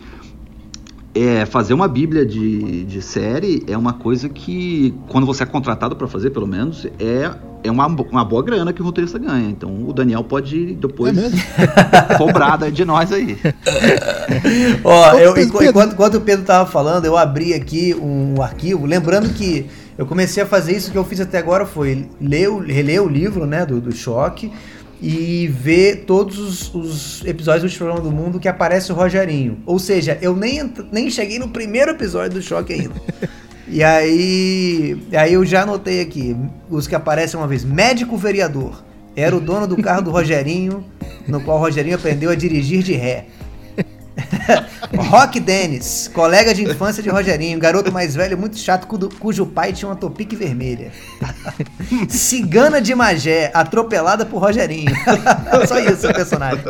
é, 1.14 1.46
fazer 1.46 1.74
uma 1.74 1.88
bíblia 1.88 2.26
de, 2.26 2.86
de 2.86 3.02
série 3.02 3.64
é 3.68 3.78
uma 3.78 3.94
coisa 3.94 4.30
que, 4.30 4.94
quando 5.08 5.26
você 5.26 5.44
é 5.44 5.46
contratado 5.46 5.96
para 5.96 6.08
fazer, 6.08 6.30
pelo 6.30 6.46
menos, 6.46 6.86
é, 7.00 7.32
é 7.64 7.72
uma, 7.72 7.88
uma 7.88 8.24
boa 8.24 8.44
grana 8.44 8.72
que 8.72 8.82
o 8.82 8.86
roteirista 8.86 9.18
ganha. 9.18 9.50
Então 9.50 9.88
o 9.88 9.94
Daniel 9.94 10.24
pode 10.24 10.76
depois 10.76 11.18
é 11.18 11.32
cobrar 12.18 12.58
de 12.70 12.86
nós 12.86 13.12
aí. 13.12 13.38
Ó, 14.84 15.14
eu, 15.14 15.38
enquanto, 15.38 15.94
enquanto 15.94 16.16
o 16.16 16.22
Pedro 16.22 16.46
tava 16.46 16.70
falando, 16.70 17.06
eu 17.06 17.18
abri 17.18 17.54
aqui 17.54 17.96
um 17.96 18.42
arquivo, 18.42 18.86
lembrando 18.86 19.30
que 19.34 19.66
eu 19.98 20.06
comecei 20.06 20.42
a 20.44 20.46
fazer 20.46 20.78
isso 20.78 20.92
que 20.92 20.98
eu 20.98 21.04
fiz 21.04 21.20
até 21.20 21.40
agora 21.40 21.66
foi 21.66 22.08
ler, 22.22 22.50
reler 22.62 23.04
o 23.04 23.10
livro 23.10 23.46
né, 23.46 23.66
do, 23.66 23.82
do 23.82 23.92
choque 23.92 24.52
e 25.02 25.48
ver 25.48 26.04
todos 26.06 26.38
os, 26.38 26.76
os 26.76 27.26
episódios 27.26 27.72
do 27.72 27.78
Programa 27.78 28.02
do 28.02 28.12
Mundo 28.12 28.40
que 28.40 28.48
aparece 28.48 28.92
o 28.92 28.96
Rogerinho. 28.96 29.60
Ou 29.66 29.80
seja, 29.80 30.18
eu 30.22 30.36
nem, 30.36 30.74
nem 30.92 31.10
cheguei 31.10 31.40
no 31.40 31.50
primeiro 31.50 31.92
episódio 31.92 32.40
do 32.40 32.42
Choque 32.42 32.74
ainda. 32.74 32.96
e 33.68 33.84
aí, 33.84 35.02
aí 35.14 35.34
eu 35.34 35.46
já 35.46 35.64
anotei 35.64 36.02
aqui 36.02 36.36
os 36.70 36.88
que 36.88 36.96
aparecem 36.96 37.40
uma 37.40 37.48
vez. 37.48 37.64
Médico 37.64 38.18
vereador. 38.18 38.84
Era 39.16 39.36
o 39.36 39.40
dono 39.40 39.68
do 39.68 39.82
carro 39.82 40.02
do 40.02 40.12
Rogerinho, 40.12 40.86
no 41.28 41.42
qual 41.42 41.58
o 41.58 41.62
Rogerinho 41.62 41.96
aprendeu 41.96 42.30
a 42.30 42.36
dirigir 42.36 42.84
de 42.84 42.94
ré. 42.94 43.26
Rock 45.10 45.40
Dennis, 45.40 46.10
colega 46.14 46.54
de 46.54 46.64
infância 46.64 47.02
de 47.02 47.10
Rogerinho, 47.10 47.60
garoto 47.60 47.92
mais 47.92 48.16
velho, 48.16 48.38
muito 48.38 48.58
chato, 48.58 48.88
cujo 49.20 49.46
pai 49.46 49.74
tinha 49.74 49.90
uma 49.90 49.96
topique 49.96 50.36
vermelha. 50.36 50.92
Cigana 52.10 52.82
de 52.82 52.94
Magé, 52.96 53.52
atropelada 53.54 54.26
por 54.26 54.40
Rogerinho. 54.40 54.92
Só 55.68 55.80
isso 55.80 56.08
o 56.08 56.14
personagem. 56.14 56.64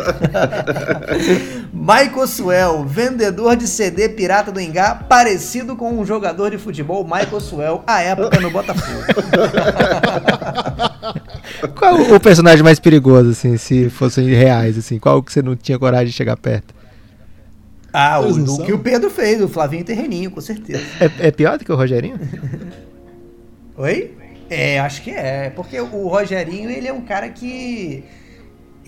Michael 1.74 2.28
Suel, 2.28 2.86
vendedor 2.86 3.56
de 3.56 3.68
CD 3.68 4.10
pirata 4.10 4.52
do 4.52 4.60
Engá, 4.60 4.96
parecido 4.96 5.76
com 5.76 6.00
um 6.00 6.06
jogador 6.06 6.52
de 6.52 6.58
futebol, 6.58 7.04
Michael 7.04 7.40
Suel, 7.40 7.84
à 7.86 8.02
época 8.02 8.40
no 8.40 8.52
Botafogo. 8.52 9.04
Qual 11.76 12.02
o 12.02 12.20
personagem 12.20 12.64
mais 12.64 12.80
perigoso, 12.80 13.32
assim, 13.32 13.58
se 13.58 13.90
fossem 13.90 14.28
reais, 14.28 14.78
assim? 14.78 15.00
Qual 15.00 15.22
que 15.22 15.32
você 15.32 15.42
não 15.42 15.56
tinha 15.56 15.78
coragem 15.80 16.08
de 16.08 16.14
chegar 16.14 16.38
perto? 16.38 16.79
Ah, 17.92 18.20
o 18.20 18.34
do 18.34 18.64
que 18.64 18.72
o 18.72 18.80
Pedro 18.80 19.10
fez, 19.10 19.42
o 19.42 19.48
Flavinho 19.48 19.84
Terreninho, 19.84 20.30
com 20.32 20.42
certeza. 20.42 20.84
É, 21.00 21.28
é 21.28 21.32
pior 21.32 21.58
do 21.58 21.66
que 21.66 21.72
o 21.72 21.76
Rogerinho? 21.76 22.20
Oi? 23.78 24.16
É, 24.50 24.80
acho 24.80 25.02
que 25.02 25.12
é. 25.12 25.50
Porque 25.50 25.80
o 25.80 26.08
Rogerinho, 26.08 26.70
ele 26.70 26.88
é 26.88 26.94
um 26.94 27.02
cara 27.02 27.30
que. 27.30 28.04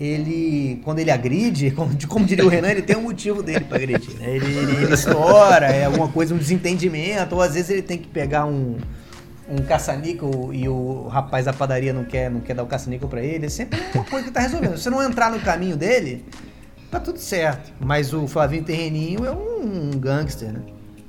Ele, 0.00 0.80
quando 0.84 0.98
ele 0.98 1.10
agride, 1.10 1.70
como, 1.76 1.96
como 2.08 2.24
diria 2.24 2.44
o 2.44 2.48
Renan, 2.48 2.70
ele 2.70 2.82
tem 2.82 2.96
um 2.96 3.02
motivo 3.02 3.42
dele 3.42 3.64
para 3.64 3.76
agredir. 3.76 4.14
Né? 4.16 4.36
Ele, 4.36 4.46
ele, 4.46 4.84
ele 4.84 4.94
estoura, 4.94 5.66
é 5.66 5.84
alguma 5.84 6.08
coisa, 6.08 6.34
um 6.34 6.38
desentendimento, 6.38 7.34
ou 7.34 7.42
às 7.42 7.54
vezes 7.54 7.70
ele 7.70 7.82
tem 7.82 7.98
que 7.98 8.08
pegar 8.08 8.44
um, 8.44 8.78
um 9.48 9.58
caça-níquel 9.58 10.50
e 10.52 10.68
o 10.68 11.06
rapaz 11.08 11.44
da 11.44 11.52
padaria 11.52 11.92
não 11.92 12.04
quer, 12.04 12.30
não 12.30 12.40
quer 12.40 12.54
dar 12.54 12.64
o 12.64 12.66
caça-níquel 12.66 13.08
pra 13.08 13.22
ele. 13.22 13.46
É 13.46 13.48
sempre 13.48 13.80
uma 13.94 14.04
coisa 14.04 14.26
que 14.26 14.32
tá 14.32 14.40
resolvendo. 14.40 14.76
Se 14.76 14.84
você 14.84 14.90
não 14.90 15.02
entrar 15.02 15.30
no 15.30 15.38
caminho 15.40 15.76
dele, 15.76 16.24
tá 16.92 17.00
tudo 17.00 17.18
certo. 17.18 17.72
Mas 17.80 18.12
o 18.12 18.28
Flavinho 18.28 18.62
Terreninho 18.62 19.24
é 19.24 19.32
um 19.32 19.90
gangster, 19.98 20.52
né? 20.52 20.60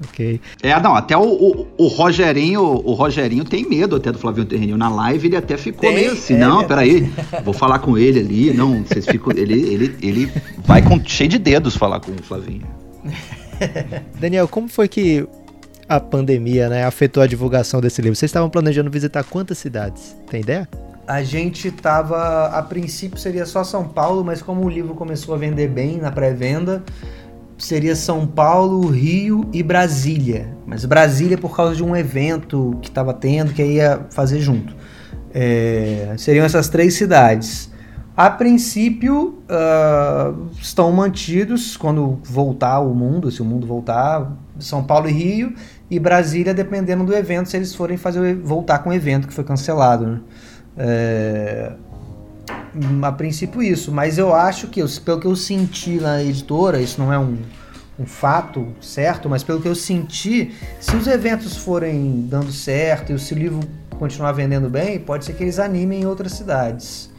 Ok. 0.07 0.41
É, 0.61 0.77
não, 0.81 0.95
até 0.95 1.15
o, 1.15 1.21
o, 1.21 1.67
o, 1.77 1.87
Rogerinho, 1.87 2.61
o 2.61 2.93
Rogerinho 2.93 3.43
tem 3.43 3.67
medo 3.67 3.95
até 3.95 4.11
do 4.11 4.17
Flavinho 4.17 4.45
Terreninho. 4.45 4.77
Na 4.77 4.89
live 4.89 5.27
ele 5.27 5.35
até 5.35 5.55
ficou 5.57 5.81
tem, 5.81 5.95
meio 5.95 6.13
assim, 6.13 6.35
é 6.35 6.37
não, 6.37 6.65
peraí, 6.65 7.11
vou 7.43 7.53
falar 7.53 7.79
com 7.79 7.97
ele 7.97 8.19
ali, 8.19 8.53
não, 8.53 8.83
vocês 8.83 9.05
ficam, 9.05 9.31
ele, 9.31 9.53
ele, 9.53 9.95
ele 10.01 10.31
vai 10.65 10.81
com, 10.81 10.99
cheio 11.05 11.29
de 11.29 11.37
dedos 11.37 11.75
falar 11.75 11.99
com 11.99 12.11
o 12.11 12.23
Flavinho. 12.23 12.67
Daniel, 14.19 14.47
como 14.47 14.67
foi 14.67 14.87
que 14.87 15.25
a 15.87 15.99
pandemia 15.99 16.69
né, 16.69 16.85
afetou 16.85 17.21
a 17.21 17.27
divulgação 17.27 17.79
desse 17.79 18.01
livro? 18.01 18.15
Vocês 18.15 18.29
estavam 18.29 18.49
planejando 18.49 18.89
visitar 18.89 19.23
quantas 19.23 19.57
cidades? 19.57 20.15
Tem 20.29 20.41
ideia? 20.41 20.67
A 21.07 21.23
gente 21.23 21.71
tava. 21.71 22.47
A 22.47 22.61
princípio 22.61 23.17
seria 23.17 23.45
só 23.45 23.63
São 23.63 23.87
Paulo, 23.87 24.23
mas 24.23 24.41
como 24.41 24.65
o 24.65 24.69
livro 24.69 24.93
começou 24.93 25.35
a 25.35 25.37
vender 25.37 25.67
bem 25.67 25.97
na 25.97 26.11
pré-venda, 26.11 26.83
seria 27.57 27.95
São 27.95 28.25
Paulo, 28.25 28.87
Rio 28.87 29.47
e 29.51 29.61
Brasília. 29.61 30.55
Mas 30.65 30.85
Brasília 30.85 31.37
por 31.37 31.55
causa 31.55 31.75
de 31.75 31.83
um 31.83 31.95
evento 31.95 32.77
que 32.81 32.89
estava 32.89 33.13
tendo, 33.13 33.53
que 33.53 33.63
ia 33.63 34.05
fazer 34.11 34.39
junto. 34.39 34.75
É, 35.33 36.13
seriam 36.17 36.45
essas 36.45 36.69
três 36.69 36.93
cidades. 36.93 37.71
A 38.15 38.29
princípio, 38.29 39.39
uh, 39.49 40.47
estão 40.61 40.91
mantidos 40.91 41.75
quando 41.75 42.19
voltar 42.23 42.79
o 42.79 42.93
mundo, 42.93 43.31
se 43.31 43.41
o 43.41 43.45
mundo 43.45 43.65
voltar, 43.65 44.31
São 44.59 44.83
Paulo 44.83 45.09
e 45.09 45.11
Rio, 45.11 45.55
e 45.89 45.99
Brasília 45.99 46.53
dependendo 46.53 47.03
do 47.03 47.15
evento, 47.15 47.49
se 47.49 47.57
eles 47.57 47.73
forem 47.73 47.97
fazer 47.97 48.35
voltar 48.35 48.79
com 48.79 48.91
o 48.91 48.93
evento 48.93 49.27
que 49.27 49.33
foi 49.33 49.43
cancelado. 49.43 50.05
Né? 50.05 50.19
É, 50.77 51.73
a 53.01 53.11
princípio 53.11 53.61
isso, 53.61 53.91
mas 53.91 54.17
eu 54.17 54.33
acho 54.33 54.67
que, 54.67 54.81
pelo 55.01 55.19
que 55.19 55.27
eu 55.27 55.35
senti 55.35 55.99
na 55.99 56.23
editora, 56.23 56.81
isso 56.81 56.99
não 56.99 57.13
é 57.13 57.19
um, 57.19 57.37
um 57.99 58.05
fato 58.05 58.73
certo, 58.81 59.29
mas 59.29 59.43
pelo 59.43 59.61
que 59.61 59.67
eu 59.67 59.75
senti, 59.75 60.53
se 60.79 60.95
os 60.95 61.05
eventos 61.07 61.55
forem 61.55 62.25
dando 62.27 62.51
certo 62.51 63.13
e 63.13 63.19
se 63.19 63.33
o 63.33 63.37
livro 63.37 63.59
continuar 63.99 64.31
vendendo 64.31 64.69
bem, 64.69 64.99
pode 64.99 65.25
ser 65.25 65.33
que 65.33 65.43
eles 65.43 65.59
animem 65.59 66.01
em 66.01 66.05
outras 66.05 66.33
cidades. 66.33 67.11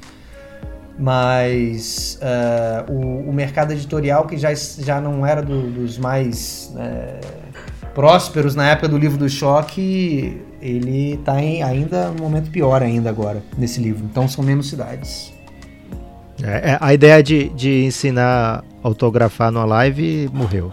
Mas 0.99 2.21
uh, 2.21 2.93
o, 2.93 3.31
o, 3.31 3.33
mercado 3.33 3.73
editorial, 3.73 4.27
que 4.27 4.37
já, 4.37 4.55
já 4.55 5.01
não 5.01 5.27
era 5.27 5.43
do, 5.43 5.71
dos 5.71 5.99
mais 5.99 6.73
uh, 6.75 7.91
prósperos 7.95 8.55
na 8.55 8.69
época 8.69 8.89
do 8.89 8.97
livro 8.97 9.19
do 9.19 9.29
choque, 9.29 10.41
ele 10.65 11.13
está 11.15 11.35
ainda 11.35 12.09
no 12.09 12.23
momento 12.23 12.51
pior 12.51 12.83
ainda 12.83 13.11
agora, 13.11 13.43
nesse 13.59 13.81
livro. 13.81 14.03
Então 14.11 14.27
são 14.27 14.43
menos 14.43 14.71
cidades. 14.71 15.31
É, 16.43 16.73
é, 16.73 16.79
a 16.81 16.95
ideia 16.95 17.23
de, 17.23 17.51
de 17.51 17.85
ensinar 17.85 18.65
a 18.83 18.89
autografar 18.89 19.53
numa 19.53 19.67
live 19.67 20.29
morreu. 20.33 20.71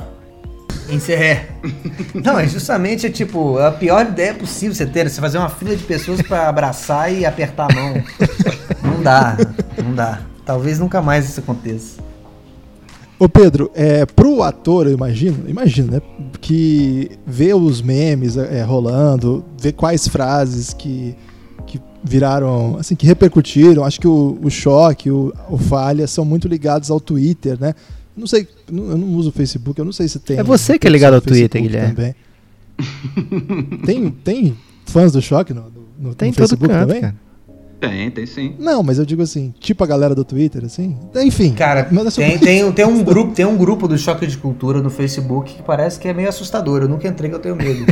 É. 1.09 1.45
Não, 2.15 2.39
é 2.39 2.47
justamente 2.47 3.05
é 3.05 3.09
tipo, 3.09 3.57
a 3.57 3.71
pior 3.71 4.05
ideia 4.05 4.33
possível 4.33 4.73
você 4.73 4.85
ter, 4.85 5.09
você 5.09 5.21
fazer 5.21 5.37
uma 5.37 5.49
fila 5.49 5.75
de 5.75 5.83
pessoas 5.83 6.21
para 6.21 6.47
abraçar 6.47 7.13
e 7.13 7.25
apertar 7.25 7.67
a 7.69 7.75
mão. 7.75 7.93
Não 8.83 9.03
dá, 9.03 9.37
não 9.77 9.95
dá. 9.95 10.21
Talvez 10.45 10.79
nunca 10.79 11.01
mais 11.01 11.27
isso 11.27 11.39
aconteça. 11.39 12.01
Ô 13.21 13.29
Pedro, 13.29 13.69
é, 13.75 14.03
pro 14.03 14.41
ator, 14.41 14.87
eu 14.87 14.93
imagino, 14.93 15.47
imagino, 15.47 15.91
né? 15.91 16.01
Que 16.39 17.11
vê 17.25 17.53
os 17.53 17.79
memes 17.79 18.35
é, 18.35 18.63
rolando, 18.63 19.45
vê 19.61 19.71
quais 19.71 20.07
frases 20.07 20.73
que 20.73 21.15
viraram, 22.03 22.77
assim, 22.79 22.95
que 22.95 23.05
repercutiram. 23.05 23.83
Acho 23.83 23.99
que 23.99 24.07
o, 24.07 24.39
o 24.41 24.49
Choque, 24.49 25.11
o, 25.11 25.33
o 25.49 25.57
Falha 25.57 26.07
são 26.07 26.25
muito 26.25 26.47
ligados 26.47 26.89
ao 26.89 26.99
Twitter, 26.99 27.59
né? 27.59 27.75
Não 28.17 28.27
sei, 28.27 28.47
eu 28.67 28.97
não 28.97 29.13
uso 29.15 29.29
o 29.29 29.31
Facebook, 29.31 29.77
eu 29.77 29.85
não 29.85 29.93
sei 29.93 30.07
se 30.07 30.19
tem. 30.19 30.37
É 30.37 30.43
você 30.43 30.77
que 30.77 30.87
é 30.87 30.89
ligado 30.89 31.13
ao 31.13 31.21
Twitter, 31.21 31.61
Guilherme. 31.61 31.93
Também. 31.93 32.15
tem, 33.85 34.09
tem 34.09 34.57
fãs 34.85 35.11
do 35.11 35.21
Choque 35.21 35.53
no, 35.53 35.61
no, 35.61 36.09
no 36.09 36.15
tem 36.15 36.33
Facebook 36.33 36.67
canto, 36.67 36.87
também? 36.87 37.01
Cara. 37.01 37.15
Tem, 37.81 38.11
tem 38.11 38.27
sim. 38.27 38.55
Não, 38.59 38.83
mas 38.83 38.99
eu 38.99 39.05
digo 39.05 39.23
assim, 39.23 39.51
tipo 39.59 39.83
a 39.83 39.87
galera 39.87 40.13
do 40.13 40.23
Twitter, 40.23 40.63
assim. 40.63 40.95
Enfim. 41.15 41.51
Cara, 41.53 41.83
tem, 42.15 42.37
tem, 42.37 42.71
tem, 42.71 42.85
um 42.85 43.03
grupo, 43.03 43.33
tem 43.33 43.43
um 43.43 43.57
grupo 43.57 43.87
do 43.87 43.97
Choque 43.97 44.27
de 44.27 44.37
Cultura 44.37 44.83
no 44.83 44.91
Facebook 44.91 45.55
que 45.55 45.63
parece 45.63 45.99
que 45.99 46.07
é 46.07 46.13
meio 46.13 46.29
assustador. 46.29 46.83
Eu 46.83 46.87
nunca 46.87 47.07
entrei 47.07 47.27
que 47.27 47.35
eu 47.35 47.39
tenho 47.39 47.55
medo. 47.55 47.85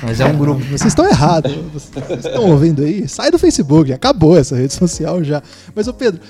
Mas 0.00 0.20
é 0.20 0.26
um 0.26 0.36
grupo. 0.38 0.60
Vocês 0.60 0.86
estão 0.86 1.04
errados. 1.08 1.52
Vocês 1.72 2.24
estão 2.24 2.48
ouvindo 2.48 2.82
aí? 2.82 3.08
Sai 3.08 3.32
do 3.32 3.38
Facebook, 3.38 3.92
acabou 3.92 4.38
essa 4.38 4.54
rede 4.54 4.74
social 4.74 5.24
já. 5.24 5.42
Mas, 5.74 5.88
ô 5.88 5.92
Pedro, 5.92 6.20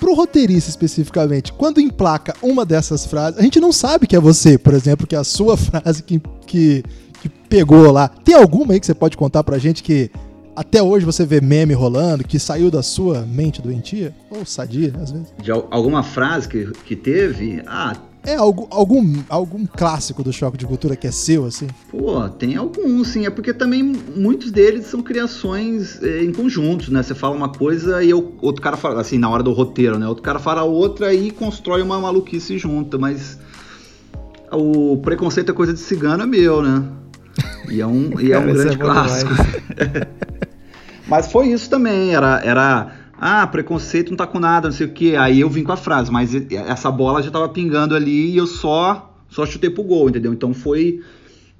pro 0.00 0.14
roteirista 0.14 0.70
especificamente, 0.70 1.52
quando 1.52 1.80
emplaca 1.80 2.34
uma 2.40 2.64
dessas 2.64 3.04
frases, 3.04 3.38
a 3.38 3.42
gente 3.42 3.60
não 3.60 3.72
sabe 3.72 4.06
que 4.06 4.16
é 4.16 4.20
você, 4.20 4.56
por 4.56 4.72
exemplo, 4.72 5.06
que 5.06 5.14
é 5.14 5.18
a 5.18 5.24
sua 5.24 5.56
frase 5.58 6.02
que, 6.02 6.22
que, 6.46 6.82
que 7.20 7.28
pegou 7.28 7.90
lá. 7.90 8.08
Tem 8.08 8.34
alguma 8.34 8.72
aí 8.72 8.80
que 8.80 8.86
você 8.86 8.94
pode 8.94 9.16
contar 9.16 9.44
pra 9.44 9.58
gente 9.58 9.82
que 9.82 10.10
até 10.58 10.82
hoje 10.82 11.06
você 11.06 11.24
vê 11.24 11.40
meme 11.40 11.72
rolando, 11.72 12.24
que 12.24 12.36
saiu 12.36 12.68
da 12.68 12.82
sua 12.82 13.20
mente 13.20 13.62
doentia? 13.62 14.12
Ou 14.28 14.44
sadia, 14.44 14.92
às 15.00 15.12
vezes? 15.12 15.32
De 15.40 15.52
alguma 15.52 16.02
frase 16.02 16.48
que, 16.48 16.72
que 16.84 16.96
teve? 16.96 17.62
Ah, 17.64 17.96
é 18.26 18.34
algum, 18.34 18.66
algum, 18.68 19.22
algum 19.28 19.64
clássico 19.64 20.20
do 20.20 20.32
choque 20.32 20.58
de 20.58 20.66
cultura 20.66 20.96
que 20.96 21.06
é 21.06 21.12
seu, 21.12 21.44
assim? 21.44 21.68
Pô, 21.92 22.28
tem 22.28 22.56
alguns, 22.56 23.06
sim. 23.06 23.24
É 23.24 23.30
porque 23.30 23.54
também 23.54 23.84
muitos 23.84 24.50
deles 24.50 24.86
são 24.86 25.00
criações 25.00 26.02
é, 26.02 26.24
em 26.24 26.32
conjuntos, 26.32 26.88
né? 26.88 27.04
Você 27.04 27.14
fala 27.14 27.36
uma 27.36 27.50
coisa 27.50 28.02
e 28.02 28.10
eu, 28.10 28.34
outro 28.42 28.60
cara 28.60 28.76
fala, 28.76 29.00
assim, 29.00 29.16
na 29.16 29.30
hora 29.30 29.44
do 29.44 29.52
roteiro, 29.52 29.96
né? 29.96 30.08
Outro 30.08 30.24
cara 30.24 30.40
fala 30.40 30.64
outra 30.64 31.14
e 31.14 31.30
constrói 31.30 31.82
uma 31.82 32.00
maluquice 32.00 32.58
junta, 32.58 32.98
mas 32.98 33.38
o 34.50 34.96
preconceito 34.96 35.52
é 35.52 35.54
coisa 35.54 35.72
de 35.72 35.78
cigano 35.78 36.24
é 36.24 36.26
meu, 36.26 36.60
né? 36.62 36.84
E 37.70 37.80
é 37.80 37.86
um, 37.86 38.18
e 38.20 38.32
é 38.32 38.38
um 38.40 38.52
grande 38.52 38.74
é 38.74 38.76
clássico. 38.76 39.30
mas 41.08 41.32
foi 41.32 41.48
isso 41.48 41.68
também, 41.70 42.14
era, 42.14 42.40
era 42.44 42.92
ah, 43.20 43.46
preconceito 43.46 44.10
não 44.10 44.16
tá 44.16 44.26
com 44.26 44.38
nada, 44.38 44.68
não 44.68 44.74
sei 44.74 44.86
o 44.86 44.90
que. 44.90 45.16
Aí 45.16 45.40
eu 45.40 45.50
vim 45.50 45.64
com 45.64 45.72
a 45.72 45.76
frase, 45.76 46.10
mas 46.10 46.34
essa 46.34 46.90
bola 46.90 47.22
já 47.22 47.30
tava 47.30 47.48
pingando 47.48 47.94
ali 47.94 48.30
e 48.30 48.36
eu 48.36 48.46
só 48.46 49.16
só 49.28 49.44
chutei 49.44 49.70
pro 49.70 49.82
gol, 49.82 50.08
entendeu? 50.08 50.32
Então 50.32 50.54
foi 50.54 51.00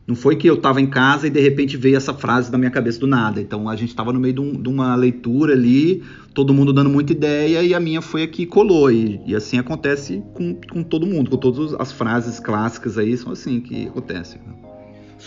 não 0.06 0.14
foi 0.14 0.36
que 0.36 0.46
eu 0.46 0.56
tava 0.56 0.80
em 0.80 0.86
casa 0.86 1.26
e 1.26 1.30
de 1.30 1.38
repente 1.38 1.76
veio 1.76 1.96
essa 1.96 2.14
frase 2.14 2.50
da 2.50 2.56
minha 2.56 2.70
cabeça 2.70 2.98
do 2.98 3.06
nada. 3.06 3.42
Então 3.42 3.68
a 3.68 3.76
gente 3.76 3.94
tava 3.94 4.10
no 4.10 4.18
meio 4.18 4.32
de, 4.34 4.40
um, 4.40 4.52
de 4.52 4.68
uma 4.68 4.94
leitura 4.94 5.52
ali, 5.52 6.02
todo 6.32 6.54
mundo 6.54 6.72
dando 6.72 6.88
muita 6.88 7.12
ideia 7.12 7.62
e 7.62 7.74
a 7.74 7.80
minha 7.80 8.00
foi 8.00 8.22
aqui 8.22 8.46
colou. 8.46 8.90
E, 8.90 9.20
e 9.26 9.34
assim 9.34 9.58
acontece 9.58 10.22
com, 10.32 10.58
com 10.72 10.82
todo 10.82 11.06
mundo, 11.06 11.30
com 11.30 11.36
todas 11.36 11.74
as 11.74 11.92
frases 11.92 12.40
clássicas 12.40 12.96
aí, 12.96 13.16
são 13.18 13.32
assim 13.32 13.60
que 13.60 13.88
acontece. 13.88 14.38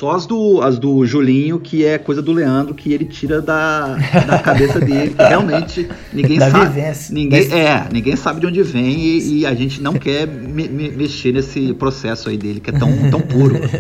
Só 0.02 0.10
as 0.10 0.26
do, 0.26 0.60
as 0.64 0.80
do 0.80 1.06
Julinho, 1.06 1.60
que 1.60 1.86
é 1.86 2.00
coisa 2.00 2.24
do 2.24 2.32
Leandro, 2.32 2.74
que 2.74 2.92
ele 2.92 3.06
tira 3.06 3.40
da, 3.40 3.98
da 4.26 4.40
cabeça 4.40 4.80
dele, 4.80 5.14
que 5.14 5.24
realmente 5.24 5.88
ninguém 6.12 6.40
da 6.40 6.50
sabe. 6.50 6.74
Vivência. 6.74 7.14
Ninguém, 7.14 7.54
é, 7.54 7.88
ninguém 7.94 8.16
sabe 8.16 8.40
de 8.40 8.48
onde 8.48 8.64
vem 8.64 9.00
e, 9.00 9.42
e 9.42 9.46
a 9.46 9.54
gente 9.54 9.80
não 9.80 9.94
quer 9.94 10.26
me, 10.26 10.68
me, 10.68 10.90
mexer 10.90 11.32
nesse 11.32 11.72
processo 11.76 12.30
aí 12.30 12.36
dele, 12.36 12.60
que 12.60 12.72
é 12.72 12.74
tão, 12.74 13.12
tão 13.12 13.22
puro. 13.22 13.58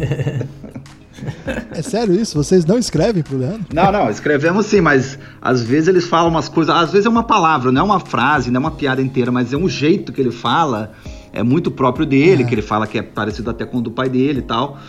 É 1.72 1.84
sério 1.84 2.16
isso? 2.16 2.36
Vocês 2.36 2.66
não 2.66 2.80
escrevem 2.80 3.22
pro 3.22 3.38
Leandro? 3.38 3.68
Não, 3.72 3.92
não, 3.92 4.10
escrevemos 4.10 4.66
sim, 4.66 4.82
mas 4.82 5.20
às 5.40 5.62
vezes 5.62 5.88
eles 5.88 6.08
falam 6.08 6.32
umas 6.32 6.50
coisas, 6.50 6.76
às 6.76 6.92
vezes 6.92 7.06
é 7.06 7.10
uma 7.10 7.22
palavra, 7.22 7.72
não 7.72 7.82
é 7.82 7.84
uma 7.84 8.00
frase, 8.00 8.50
não 8.50 8.58
é 8.58 8.62
uma 8.62 8.72
piada 8.72 9.04
inteira, 9.04 9.32
mas 9.32 9.54
é 9.54 9.58
um 9.58 9.70
jeito 9.70 10.12
que 10.12 10.20
ele 10.20 10.32
fala, 10.32 10.94
é 11.32 11.44
muito 11.44 11.70
próprio 11.70 12.08
dele, 12.08 12.42
é. 12.42 12.46
que 12.46 12.56
ele 12.56 12.64
fala 12.64 12.88
que 12.88 12.98
é 12.98 13.04
parecido 13.04 13.52
até 13.52 13.66
com 13.66 13.78
o 13.78 13.82
do 13.82 13.92
pai 13.92 14.10
dele 14.10 14.40
e 14.40 14.44
tal. 14.44 14.80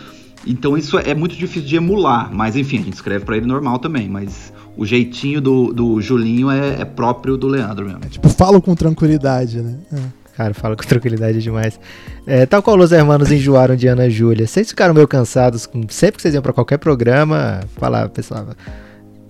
Então 0.45 0.77
isso 0.77 0.97
é 0.97 1.13
muito 1.13 1.35
difícil 1.35 1.67
de 1.67 1.75
emular, 1.75 2.29
mas 2.33 2.55
enfim, 2.55 2.79
a 2.79 2.83
gente 2.83 2.93
escreve 2.93 3.25
para 3.25 3.37
ele 3.37 3.45
normal 3.45 3.79
também, 3.79 4.09
mas 4.09 4.51
o 4.75 4.85
jeitinho 4.85 5.39
do, 5.39 5.73
do 5.73 6.01
Julinho 6.01 6.49
é, 6.51 6.81
é 6.81 6.85
próprio 6.85 7.37
do 7.37 7.47
Leandro 7.47 7.85
mesmo. 7.85 8.01
É, 8.03 8.09
tipo, 8.09 8.27
falo 8.29 8.61
com 8.61 8.75
tranquilidade, 8.75 9.61
né? 9.61 9.77
É. 9.91 10.23
Cara, 10.35 10.53
falo 10.53 10.75
com 10.75 10.83
tranquilidade 10.83 11.41
demais. 11.41 11.79
É, 12.25 12.45
tal 12.45 12.63
qual 12.63 12.77
os 12.79 12.91
hermanos 12.91 13.31
enjoaram 13.31 13.75
de 13.75 13.87
Ana 13.87 14.09
Júlia. 14.09 14.47
Vocês 14.47 14.67
ficaram 14.67 14.93
meio 14.93 15.07
cansados, 15.07 15.69
sempre 15.89 16.15
que 16.15 16.21
vocês 16.23 16.33
iam 16.33 16.41
pra 16.41 16.51
qualquer 16.51 16.79
programa, 16.79 17.59
falava, 17.77 18.09
pessoal, 18.09 18.47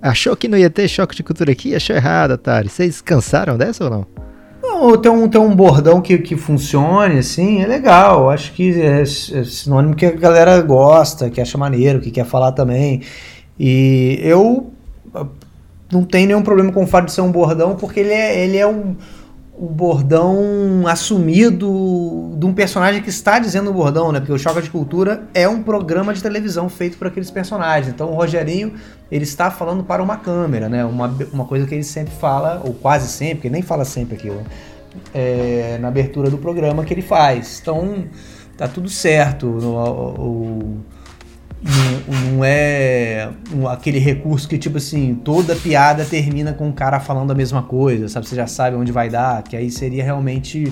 achou 0.01 0.35
que 0.35 0.47
não 0.47 0.57
ia 0.57 0.69
ter 0.69 0.87
choque 0.87 1.15
de 1.15 1.21
cultura 1.21 1.51
aqui? 1.51 1.75
Achou 1.75 1.95
errado, 1.95 2.31
Atari. 2.31 2.69
Vocês 2.69 3.01
cansaram 3.01 3.57
dessa 3.57 3.83
ou 3.83 3.89
não? 3.89 4.22
Não, 4.73 4.97
ter 4.97 5.09
um, 5.09 5.29
ter 5.29 5.37
um 5.37 5.55
bordão 5.55 6.01
que, 6.01 6.17
que 6.17 6.35
funcione, 6.35 7.19
assim, 7.19 7.61
é 7.61 7.67
legal. 7.67 8.29
Acho 8.29 8.51
que 8.53 8.81
é, 8.81 9.01
é 9.01 9.05
sinônimo 9.05 9.95
que 9.95 10.05
a 10.05 10.11
galera 10.11 10.59
gosta, 10.61 11.29
que 11.29 11.39
acha 11.39 11.57
maneiro, 11.57 12.01
que 12.01 12.09
quer 12.09 12.25
falar 12.25 12.51
também. 12.53 13.01
E 13.59 14.19
eu 14.23 14.71
não 15.91 16.03
tenho 16.03 16.27
nenhum 16.27 16.41
problema 16.41 16.71
com 16.71 16.83
o 16.83 16.87
fato 16.87 17.05
de 17.05 17.11
ser 17.11 17.21
um 17.21 17.31
bordão, 17.31 17.75
porque 17.75 17.99
ele 17.99 18.11
é, 18.11 18.43
ele 18.43 18.57
é 18.57 18.65
um 18.65 18.95
o 19.55 19.67
bordão 19.67 20.87
assumido 20.87 22.33
de 22.37 22.45
um 22.45 22.53
personagem 22.53 23.03
que 23.03 23.09
está 23.09 23.37
dizendo 23.37 23.69
o 23.69 23.73
bordão, 23.73 24.11
né? 24.11 24.19
Porque 24.19 24.33
o 24.33 24.37
Choca 24.37 24.61
de 24.61 24.69
Cultura 24.69 25.23
é 25.33 25.47
um 25.47 25.61
programa 25.61 26.13
de 26.13 26.23
televisão 26.23 26.67
feito 26.67 26.97
por 26.97 27.07
aqueles 27.07 27.29
personagens. 27.29 27.93
Então 27.93 28.11
o 28.11 28.15
Rogerinho, 28.15 28.73
ele 29.11 29.23
está 29.23 29.51
falando 29.51 29.83
para 29.83 30.01
uma 30.01 30.17
câmera, 30.17 30.67
né? 30.67 30.83
Uma, 30.83 31.15
uma 31.31 31.45
coisa 31.45 31.67
que 31.67 31.75
ele 31.75 31.83
sempre 31.83 32.13
fala, 32.15 32.61
ou 32.65 32.73
quase 32.73 33.07
sempre, 33.07 33.47
ele 33.47 33.53
nem 33.53 33.61
fala 33.61 33.85
sempre 33.85 34.15
aquilo, 34.15 34.41
é, 35.13 35.77
na 35.79 35.87
abertura 35.87 36.31
do 36.31 36.37
programa 36.39 36.83
que 36.83 36.93
ele 36.93 37.03
faz. 37.03 37.59
Então 37.61 38.05
tá 38.57 38.67
tudo 38.67 38.89
certo. 38.89 39.45
O, 39.45 40.19
o, 40.19 40.77
não, 41.63 42.31
não 42.35 42.45
é 42.45 43.29
aquele 43.71 43.97
recurso 43.97 44.47
que, 44.47 44.57
tipo 44.57 44.77
assim, 44.77 45.15
toda 45.23 45.55
piada 45.55 46.03
termina 46.03 46.53
com 46.53 46.69
o 46.69 46.73
cara 46.73 46.99
falando 46.99 47.31
a 47.31 47.35
mesma 47.35 47.63
coisa, 47.63 48.09
sabe? 48.09 48.27
Você 48.27 48.35
já 48.35 48.47
sabe 48.47 48.75
onde 48.75 48.91
vai 48.91 49.09
dar, 49.09 49.41
que 49.43 49.55
aí 49.55 49.71
seria 49.71 50.03
realmente 50.03 50.71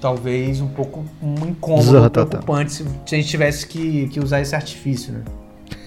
talvez 0.00 0.60
um 0.60 0.68
pouco 0.68 1.04
um 1.22 1.46
incômodo, 1.46 2.10
preocupante 2.10 2.72
se, 2.72 2.84
se 3.06 3.14
a 3.14 3.18
gente 3.18 3.28
tivesse 3.28 3.66
que, 3.66 4.08
que 4.08 4.20
usar 4.20 4.40
esse 4.40 4.54
artifício, 4.54 5.12
né? 5.14 5.22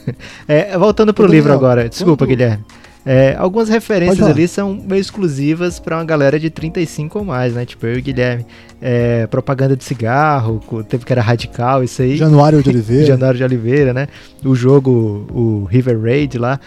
é, 0.48 0.78
voltando 0.78 1.14
pro 1.14 1.28
livro 1.28 1.52
agora, 1.52 1.88
desculpa, 1.90 2.26
Guilherme. 2.26 2.64
É, 3.10 3.38
algumas 3.40 3.70
referências 3.70 4.28
ali 4.28 4.50
são 4.50 4.74
meio 4.74 5.00
exclusivas 5.00 5.80
para 5.80 5.96
uma 5.96 6.04
galera 6.04 6.38
de 6.38 6.50
35 6.50 7.20
ou 7.20 7.24
mais, 7.24 7.54
né? 7.54 7.66
Tipo 7.66 7.86
eu 7.86 7.96
e 7.96 8.00
o 8.00 8.04
Guilherme. 8.04 8.46
É, 8.82 9.26
propaganda 9.28 9.78
de 9.78 9.84
cigarro, 9.86 10.62
teve 10.90 11.06
que 11.06 11.14
era 11.14 11.22
radical, 11.22 11.82
isso 11.86 12.02
aí. 12.02 12.18
Januário 12.18 12.62
de 12.62 12.68
Oliveira. 12.70 13.06
Januário 13.06 13.38
de 13.38 13.44
Oliveira, 13.46 13.94
né? 13.94 14.10
O 14.44 14.54
jogo, 14.54 15.26
o 15.32 15.64
River 15.64 16.02
Raid 16.02 16.38
lá. 16.38 16.60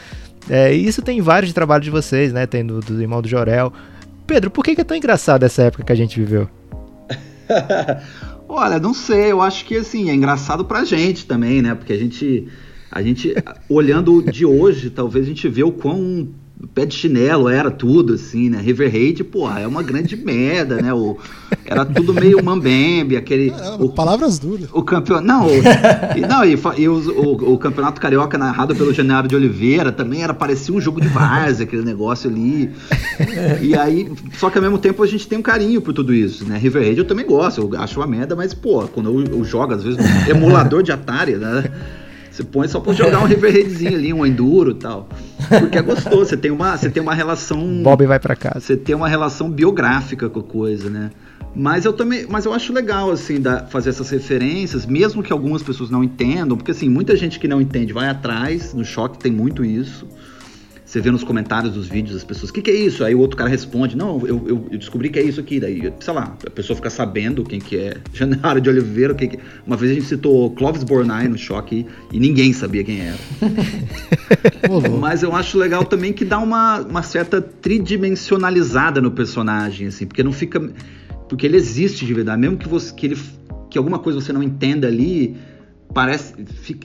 É, 0.48 0.72
isso 0.72 1.02
tem 1.02 1.20
vários 1.20 1.50
de 1.50 1.54
trabalho 1.54 1.84
de 1.84 1.90
vocês, 1.90 2.32
né? 2.32 2.46
Tem 2.46 2.64
do, 2.64 2.80
do 2.80 3.02
irmão 3.02 3.20
do 3.20 3.28
Jorel. 3.28 3.70
Pedro, 4.26 4.50
por 4.50 4.64
que, 4.64 4.74
que 4.74 4.80
é 4.80 4.84
tão 4.84 4.96
engraçado 4.96 5.44
essa 5.44 5.64
época 5.64 5.84
que 5.84 5.92
a 5.92 5.96
gente 5.96 6.18
viveu? 6.18 6.48
Olha, 8.48 8.78
não 8.78 8.94
sei, 8.94 9.30
eu 9.30 9.42
acho 9.42 9.66
que 9.66 9.76
assim, 9.76 10.08
é 10.08 10.14
engraçado 10.14 10.64
pra 10.64 10.86
gente 10.86 11.26
também, 11.26 11.60
né? 11.60 11.74
Porque 11.74 11.92
a 11.92 11.98
gente 11.98 12.48
A 12.90 13.02
gente, 13.02 13.34
olhando 13.68 14.22
de 14.22 14.44
hoje, 14.44 14.90
talvez 14.90 15.24
a 15.24 15.28
gente 15.28 15.48
vê 15.48 15.62
o 15.62 15.70
quão 15.70 16.28
pé 16.74 16.84
de 16.84 16.94
chinelo 16.94 17.48
era 17.48 17.70
tudo, 17.70 18.14
assim, 18.14 18.50
né? 18.50 18.60
River 18.60 18.90
Raid, 18.90 19.24
pô, 19.24 19.50
é 19.50 19.66
uma 19.66 19.82
grande 19.82 20.16
merda, 20.16 20.76
né? 20.82 20.92
O, 20.92 21.16
era 21.64 21.84
tudo 21.84 22.12
meio 22.12 22.42
mambembe, 22.44 23.16
aquele. 23.16 23.52
o, 23.78 23.88
palavras 23.88 24.38
duras. 24.38 24.68
O 24.72 24.82
campeonato. 24.82 25.26
Não, 25.26 25.46
o, 25.46 25.50
e, 26.16 26.20
não, 26.20 26.44
e, 26.44 26.58
e 26.82 26.88
o, 26.88 26.94
o, 26.94 27.54
o, 27.54 27.58
campeonato 27.58 28.00
carioca 28.00 28.36
narrado 28.36 28.74
pelo 28.74 28.92
Janeiro 28.92 29.28
de 29.28 29.36
Oliveira 29.36 29.90
também 29.90 30.22
era, 30.22 30.34
parecia 30.34 30.74
um 30.74 30.80
jogo 30.80 31.00
de 31.00 31.08
várzea, 31.08 31.64
aquele 31.64 31.82
negócio 31.82 32.28
ali. 32.28 32.70
E 33.62 33.74
aí, 33.74 34.12
só 34.38 34.50
que 34.50 34.58
ao 34.58 34.62
mesmo 34.62 34.78
tempo 34.78 35.02
a 35.02 35.06
gente 35.06 35.26
tem 35.26 35.38
um 35.38 35.42
carinho 35.42 35.80
por 35.80 35.94
tudo 35.94 36.12
isso, 36.12 36.44
né? 36.44 36.58
River 36.58 36.82
Raid 36.82 36.98
eu 36.98 37.06
também 37.06 37.24
gosto, 37.24 37.60
eu 37.60 37.80
acho 37.80 38.00
uma 38.00 38.06
merda, 38.06 38.36
mas, 38.36 38.52
pô, 38.52 38.86
quando 38.88 39.08
eu, 39.10 39.38
eu 39.38 39.44
jogo, 39.44 39.74
às 39.74 39.82
vezes, 39.82 39.98
emulador 40.28 40.82
de 40.82 40.92
Atari, 40.92 41.36
né? 41.36 41.64
Você 42.40 42.44
põe 42.44 42.68
só 42.68 42.80
pra 42.80 42.94
jogar 42.94 43.22
um 43.22 43.26
River 43.26 43.52
Raidzinho 43.52 43.94
ali, 43.94 44.12
um 44.14 44.24
Enduro 44.24 44.70
e 44.70 44.74
tal. 44.74 45.06
Porque 45.46 45.76
é 45.76 45.82
gostoso, 45.82 46.24
você 46.24 46.36
tem 46.38 46.50
uma, 46.50 46.74
você 46.74 46.88
tem 46.88 47.02
uma 47.02 47.14
relação. 47.14 47.82
Bob 47.82 48.06
vai 48.06 48.18
para 48.18 48.34
casa. 48.34 48.60
Você 48.60 48.76
tem 48.78 48.94
uma 48.94 49.08
relação 49.08 49.50
biográfica 49.50 50.28
com 50.30 50.40
a 50.40 50.42
coisa, 50.42 50.88
né? 50.88 51.10
Mas 51.54 51.84
eu 51.84 51.92
também, 51.92 52.26
mas 52.28 52.46
eu 52.46 52.54
acho 52.54 52.72
legal 52.72 53.10
assim 53.10 53.40
da, 53.40 53.66
fazer 53.66 53.90
essas 53.90 54.08
referências, 54.08 54.86
mesmo 54.86 55.22
que 55.22 55.32
algumas 55.32 55.62
pessoas 55.62 55.90
não 55.90 56.02
entendam, 56.02 56.56
porque 56.56 56.70
assim, 56.70 56.88
muita 56.88 57.14
gente 57.14 57.38
que 57.38 57.48
não 57.48 57.60
entende 57.60 57.92
vai 57.92 58.08
atrás, 58.08 58.72
no 58.72 58.84
choque 58.84 59.18
tem 59.18 59.32
muito 59.32 59.62
isso. 59.62 60.06
Você 60.90 61.00
vê 61.00 61.08
nos 61.12 61.22
comentários 61.22 61.74
dos 61.74 61.86
vídeos 61.86 62.16
as 62.16 62.24
pessoas, 62.24 62.50
o 62.50 62.52
que, 62.52 62.60
que, 62.60 62.68
é 62.68 62.74
isso? 62.74 63.04
Aí 63.04 63.14
o 63.14 63.20
outro 63.20 63.36
cara 63.36 63.48
responde, 63.48 63.96
não, 63.96 64.26
eu, 64.26 64.44
eu, 64.44 64.66
eu, 64.72 64.76
descobri 64.76 65.08
que 65.08 65.20
é 65.20 65.22
isso 65.22 65.38
aqui. 65.38 65.60
Daí, 65.60 65.92
sei 66.00 66.12
lá, 66.12 66.36
a 66.44 66.50
pessoa 66.50 66.74
fica 66.74 66.90
sabendo 66.90 67.44
quem 67.44 67.60
que 67.60 67.76
é 67.76 67.98
Januário 68.12 68.60
de 68.60 68.68
Oliveira. 68.68 69.14
Quem 69.14 69.28
que... 69.28 69.38
Uma 69.64 69.76
vez 69.76 69.92
a 69.92 69.94
gente 69.94 70.06
citou 70.06 70.50
Clóvis 70.50 70.82
Bornai 70.82 71.28
no 71.28 71.38
choque 71.38 71.86
e 72.12 72.18
ninguém 72.18 72.52
sabia 72.52 72.82
quem 72.82 73.02
era. 73.02 73.18
Mas 74.98 75.22
eu 75.22 75.32
acho 75.32 75.56
legal 75.56 75.84
também 75.84 76.12
que 76.12 76.24
dá 76.24 76.40
uma, 76.40 76.80
uma 76.80 77.04
certa 77.04 77.40
tridimensionalizada 77.40 79.00
no 79.00 79.12
personagem, 79.12 79.86
assim, 79.86 80.06
porque 80.08 80.24
não 80.24 80.32
fica... 80.32 80.60
Porque 81.28 81.46
ele 81.46 81.56
existe 81.56 82.04
de 82.04 82.12
verdade, 82.12 82.40
mesmo 82.40 82.56
que, 82.56 82.68
você, 82.68 82.92
que, 82.92 83.06
ele, 83.06 83.18
que 83.70 83.78
alguma 83.78 84.00
coisa 84.00 84.20
você 84.20 84.32
não 84.32 84.42
entenda 84.42 84.88
ali 84.88 85.36
parece 85.92 86.34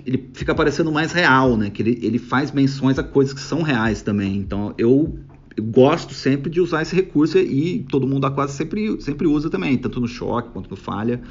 ele 0.05 0.29
fica 0.33 0.53
parecendo 0.53 0.91
mais 0.91 1.11
real, 1.11 1.55
né? 1.55 1.69
Que 1.69 1.81
ele, 1.81 1.99
ele 2.01 2.19
faz 2.19 2.51
menções 2.51 2.97
a 2.99 3.03
coisas 3.03 3.33
que 3.33 3.41
são 3.41 3.61
reais 3.61 4.01
também. 4.01 4.35
Então 4.37 4.73
eu, 4.77 5.17
gosto 5.61 6.13
sempre 6.13 6.49
de 6.49 6.59
usar 6.59 6.81
esse 6.81 6.95
recurso 6.95 7.37
e 7.37 7.85
todo 7.89 8.07
mundo 8.07 8.25
a 8.25 8.31
quase 8.31 8.53
sempre, 8.53 8.99
sempre 9.01 9.25
usa 9.27 9.49
também, 9.49 9.77
tanto 9.77 10.01
no 10.01 10.07
choque 10.07 10.49
quanto 10.51 10.69
no 10.69 10.75
falha, 10.75 11.21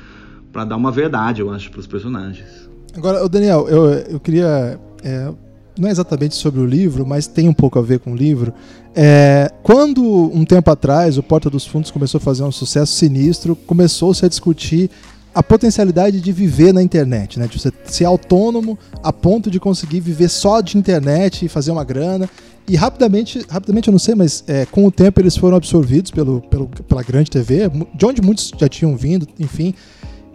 para 0.52 0.64
dar 0.64 0.76
uma 0.76 0.90
verdade, 0.90 1.42
eu 1.42 1.50
acho, 1.50 1.70
para 1.70 1.80
os 1.80 1.86
personagens. 1.86 2.70
Agora, 2.96 3.28
Daniel, 3.28 3.68
eu, 3.68 3.84
eu 3.84 4.20
queria 4.20 4.80
é, 5.02 5.32
não 5.78 5.88
é 5.88 5.90
exatamente 5.90 6.34
sobre 6.36 6.60
o 6.60 6.66
livro, 6.66 7.04
mas 7.04 7.26
tem 7.26 7.48
um 7.48 7.52
pouco 7.52 7.78
a 7.78 7.82
ver 7.82 7.98
com 7.98 8.12
o 8.12 8.16
livro. 8.16 8.52
É, 8.94 9.50
quando 9.62 10.02
um 10.02 10.44
tempo 10.44 10.70
atrás 10.70 11.18
o 11.18 11.22
Porta 11.22 11.50
dos 11.50 11.66
Fundos 11.66 11.90
começou 11.90 12.18
a 12.18 12.20
fazer 12.20 12.44
um 12.44 12.52
sucesso 12.52 12.92
sinistro, 12.92 13.56
começou-se 13.56 14.24
a 14.24 14.28
discutir 14.28 14.88
a 15.34 15.42
potencialidade 15.42 16.20
de 16.20 16.32
viver 16.32 16.72
na 16.72 16.82
internet, 16.82 17.38
né? 17.38 17.48
De 17.48 17.58
você 17.58 17.72
ser 17.86 18.04
autônomo 18.04 18.78
a 19.02 19.12
ponto 19.12 19.50
de 19.50 19.58
conseguir 19.58 20.00
viver 20.00 20.28
só 20.28 20.60
de 20.60 20.78
internet 20.78 21.44
e 21.44 21.48
fazer 21.48 21.72
uma 21.72 21.82
grana. 21.82 22.30
E 22.68 22.76
rapidamente, 22.76 23.44
rapidamente 23.48 23.88
eu 23.88 23.92
não 23.92 23.98
sei, 23.98 24.14
mas 24.14 24.44
é, 24.46 24.64
com 24.64 24.86
o 24.86 24.90
tempo 24.92 25.20
eles 25.20 25.36
foram 25.36 25.56
absorvidos 25.56 26.10
pelo, 26.10 26.40
pelo, 26.42 26.68
pela 26.68 27.02
grande 27.02 27.30
TV, 27.30 27.70
de 27.94 28.06
onde 28.06 28.22
muitos 28.22 28.52
já 28.56 28.68
tinham 28.68 28.96
vindo, 28.96 29.26
enfim. 29.38 29.74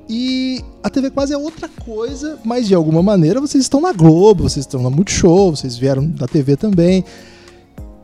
E 0.07 0.63
a 0.83 0.89
TV 0.89 1.09
quase 1.11 1.33
é 1.33 1.37
outra 1.37 1.69
coisa, 1.85 2.37
mas 2.43 2.67
de 2.67 2.75
alguma 2.75 3.01
maneira 3.01 3.39
vocês 3.39 3.63
estão 3.63 3.79
na 3.79 3.93
Globo, 3.93 4.43
vocês 4.43 4.65
estão 4.65 4.81
na 4.81 4.89
Multishow, 4.89 5.55
vocês 5.55 5.77
vieram 5.77 6.05
da 6.07 6.27
TV 6.27 6.57
também. 6.57 7.05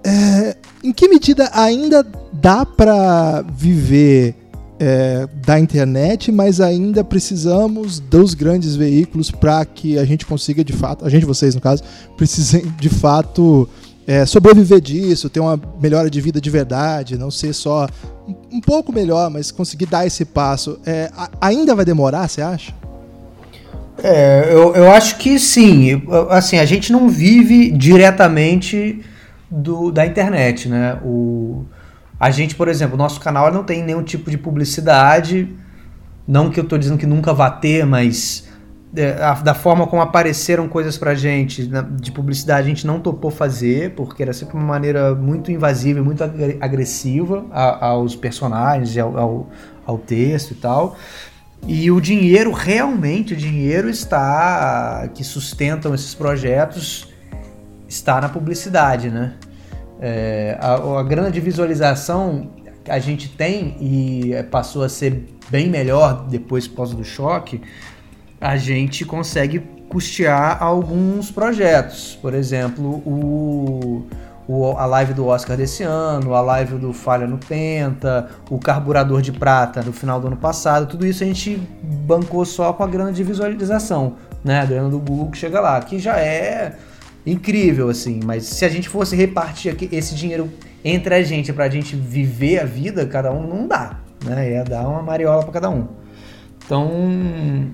É, 0.03 0.55
em 0.83 0.93
que 0.93 1.07
medida 1.07 1.49
ainda 1.51 2.05
dá 2.31 2.63
para 2.63 3.41
viver 3.41 4.35
é, 4.79 5.27
da 5.45 5.59
internet, 5.59 6.31
mas 6.31 6.59
ainda 6.59 7.03
precisamos 7.03 7.99
dos 7.99 8.33
grandes 8.33 8.75
veículos 8.75 9.31
para 9.31 9.63
que 9.65 9.97
a 9.97 10.05
gente 10.05 10.25
consiga 10.25 10.63
de 10.63 10.73
fato, 10.73 11.05
a 11.05 11.09
gente, 11.09 11.25
vocês 11.25 11.55
no 11.55 11.61
caso, 11.61 11.83
precisem 12.17 12.65
de 12.79 12.89
fato 12.89 13.69
é, 14.07 14.25
sobreviver 14.25 14.79
disso, 14.79 15.29
ter 15.29 15.39
uma 15.39 15.59
melhora 15.81 16.09
de 16.09 16.21
vida 16.21 16.39
de 16.39 16.49
verdade, 16.49 17.17
não 17.17 17.31
ser 17.31 17.53
só 17.53 17.87
um, 18.51 18.61
pouco 18.61 18.91
melhor, 18.91 19.29
mas 19.29 19.51
conseguir 19.51 19.85
dar 19.85 20.05
esse 20.05 20.25
passo. 20.25 20.79
É, 20.85 21.09
a, 21.15 21.29
ainda 21.41 21.73
vai 21.73 21.85
demorar, 21.85 22.27
você 22.27 22.41
acha? 22.41 22.73
É, 24.03 24.49
eu, 24.51 24.75
eu 24.75 24.91
acho 24.91 25.17
que 25.17 25.39
sim. 25.39 26.03
Assim, 26.29 26.59
a 26.59 26.65
gente 26.65 26.91
não 26.91 27.07
vive 27.07 27.71
diretamente 27.71 29.01
do, 29.49 29.91
da 29.91 30.05
internet, 30.05 30.67
né? 30.67 30.99
O, 31.03 31.65
a 32.19 32.31
gente, 32.31 32.55
por 32.55 32.67
exemplo, 32.67 32.97
nosso 32.97 33.19
canal 33.19 33.51
não 33.51 33.63
tem 33.63 33.83
nenhum 33.83 34.03
tipo 34.03 34.29
de 34.29 34.37
publicidade. 34.37 35.49
Não 36.27 36.49
que 36.49 36.59
eu 36.59 36.63
estou 36.63 36.77
dizendo 36.77 36.97
que 36.97 37.05
nunca 37.05 37.33
vá 37.33 37.49
ter, 37.49 37.85
mas 37.85 38.47
é, 38.95 39.13
da 39.43 39.53
forma 39.53 39.85
como 39.85 40.01
apareceram 40.01 40.67
coisas 40.67 40.97
pra 40.97 41.13
gente 41.13 41.69
de 41.99 42.11
publicidade, 42.11 42.65
a 42.65 42.69
gente 42.69 42.87
não 42.87 42.99
topou 42.99 43.29
fazer, 43.29 43.91
porque 43.91 44.23
era 44.23 44.33
sempre 44.33 44.55
uma 44.55 44.65
maneira 44.65 45.13
muito 45.13 45.51
invasiva 45.51 45.99
e 45.99 46.01
muito 46.01 46.23
agressiva 46.23 47.45
aos 47.51 48.15
personagens, 48.15 48.97
ao, 48.97 49.17
ao, 49.17 49.49
ao 49.85 49.97
texto 49.97 50.51
e 50.51 50.55
tal. 50.55 50.95
E 51.67 51.91
o 51.91 51.99
dinheiro, 51.99 52.51
realmente, 52.51 53.33
o 53.33 53.37
dinheiro 53.37 53.89
está 53.89 55.09
que 55.13 55.23
sustentam 55.23 55.93
esses 55.93 56.13
projetos 56.13 57.13
está 57.87 58.21
na 58.21 58.29
publicidade, 58.29 59.09
né? 59.09 59.33
É, 59.99 60.57
a, 60.59 60.99
a 60.99 61.03
grande 61.03 61.39
visualização 61.39 62.49
a 62.87 62.99
gente 62.99 63.29
tem 63.29 63.75
e 63.79 64.43
passou 64.51 64.83
a 64.83 64.89
ser 64.89 65.25
bem 65.49 65.69
melhor 65.69 66.25
depois 66.27 66.67
por 66.67 66.77
causa 66.77 66.95
do 66.95 67.03
choque, 67.03 67.61
a 68.39 68.57
gente 68.57 69.05
consegue 69.05 69.59
custear 69.89 70.61
alguns 70.61 71.31
projetos. 71.31 72.17
Por 72.21 72.33
exemplo, 72.33 73.01
o, 73.05 74.05
o, 74.47 74.71
a 74.77 74.85
live 74.85 75.13
do 75.13 75.25
Oscar 75.25 75.57
desse 75.57 75.83
ano, 75.83 76.33
a 76.33 76.41
live 76.41 76.77
do 76.77 76.93
Falha 76.93 77.25
no 77.25 77.37
Penta, 77.37 78.29
o 78.49 78.59
Carburador 78.59 79.21
de 79.21 79.31
Prata 79.31 79.81
no 79.81 79.93
final 79.93 80.19
do 80.19 80.27
ano 80.27 80.37
passado, 80.37 80.87
tudo 80.87 81.05
isso 81.05 81.23
a 81.23 81.27
gente 81.27 81.55
bancou 81.81 82.45
só 82.45 82.73
com 82.73 82.83
a 82.83 82.87
grana 82.87 83.11
de 83.11 83.23
visualização, 83.23 84.15
né? 84.43 84.61
A 84.61 84.65
grana 84.65 84.89
do 84.89 84.99
Google 84.99 85.31
que 85.31 85.37
chega 85.37 85.59
lá, 85.59 85.79
que 85.81 85.97
já 85.97 86.17
é 86.17 86.75
incrível, 87.25 87.89
assim. 87.89 88.19
Mas 88.23 88.45
se 88.45 88.65
a 88.65 88.69
gente 88.69 88.87
fosse 88.87 89.15
repartir 89.15 89.75
esse 89.91 90.15
dinheiro 90.15 90.49
entre 90.83 91.15
a 91.15 91.23
gente 91.23 91.51
pra 91.51 91.69
gente 91.69 91.95
viver 91.95 92.59
a 92.59 92.65
vida, 92.65 93.05
cada 93.05 93.31
um 93.31 93.47
não 93.47 93.67
dá, 93.67 93.99
né? 94.23 94.51
Ia 94.51 94.63
dar 94.63 94.87
uma 94.87 95.01
mariola 95.01 95.43
para 95.43 95.53
cada 95.53 95.69
um. 95.69 95.87
Então, 96.65 97.71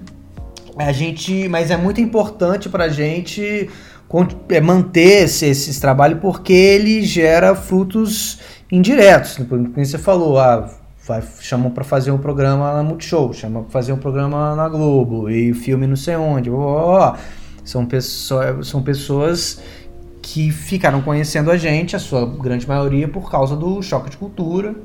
a 0.77 0.91
gente, 0.91 1.47
mas 1.49 1.71
é 1.71 1.77
muito 1.77 1.99
importante 1.99 2.69
pra 2.69 2.89
gente 2.89 3.69
é, 4.49 4.61
manter 4.61 5.23
esse, 5.23 5.45
esse 5.45 5.79
trabalho 5.79 6.17
porque 6.17 6.53
ele 6.53 7.01
gera 7.01 7.55
frutos 7.55 8.39
indiretos. 8.71 9.37
Como 9.37 9.73
você 9.73 9.97
falou, 9.97 10.39
ah, 10.39 10.69
vai, 11.05 11.21
chamam 11.39 11.71
para 11.71 11.83
fazer 11.83 12.11
um 12.11 12.17
programa 12.17 12.73
na 12.73 12.83
Multishow, 12.83 13.33
chamam 13.33 13.63
para 13.63 13.71
fazer 13.71 13.93
um 13.93 13.97
programa 13.97 14.55
na 14.55 14.67
Globo 14.67 15.29
e 15.29 15.53
filme 15.53 15.87
não 15.87 15.95
sei 15.95 16.15
onde. 16.15 16.49
Oh, 16.49 16.97
oh. 16.97 17.40
São, 17.71 17.85
pessoas, 17.85 18.67
são 18.67 18.83
pessoas 18.83 19.61
que 20.21 20.51
ficaram 20.51 21.01
conhecendo 21.01 21.49
a 21.49 21.55
gente, 21.55 21.95
a 21.95 21.99
sua 21.99 22.25
grande 22.25 22.67
maioria, 22.67 23.07
por 23.07 23.31
causa 23.31 23.55
do 23.55 23.81
choque 23.81 24.09
de 24.09 24.17
cultura 24.17 24.75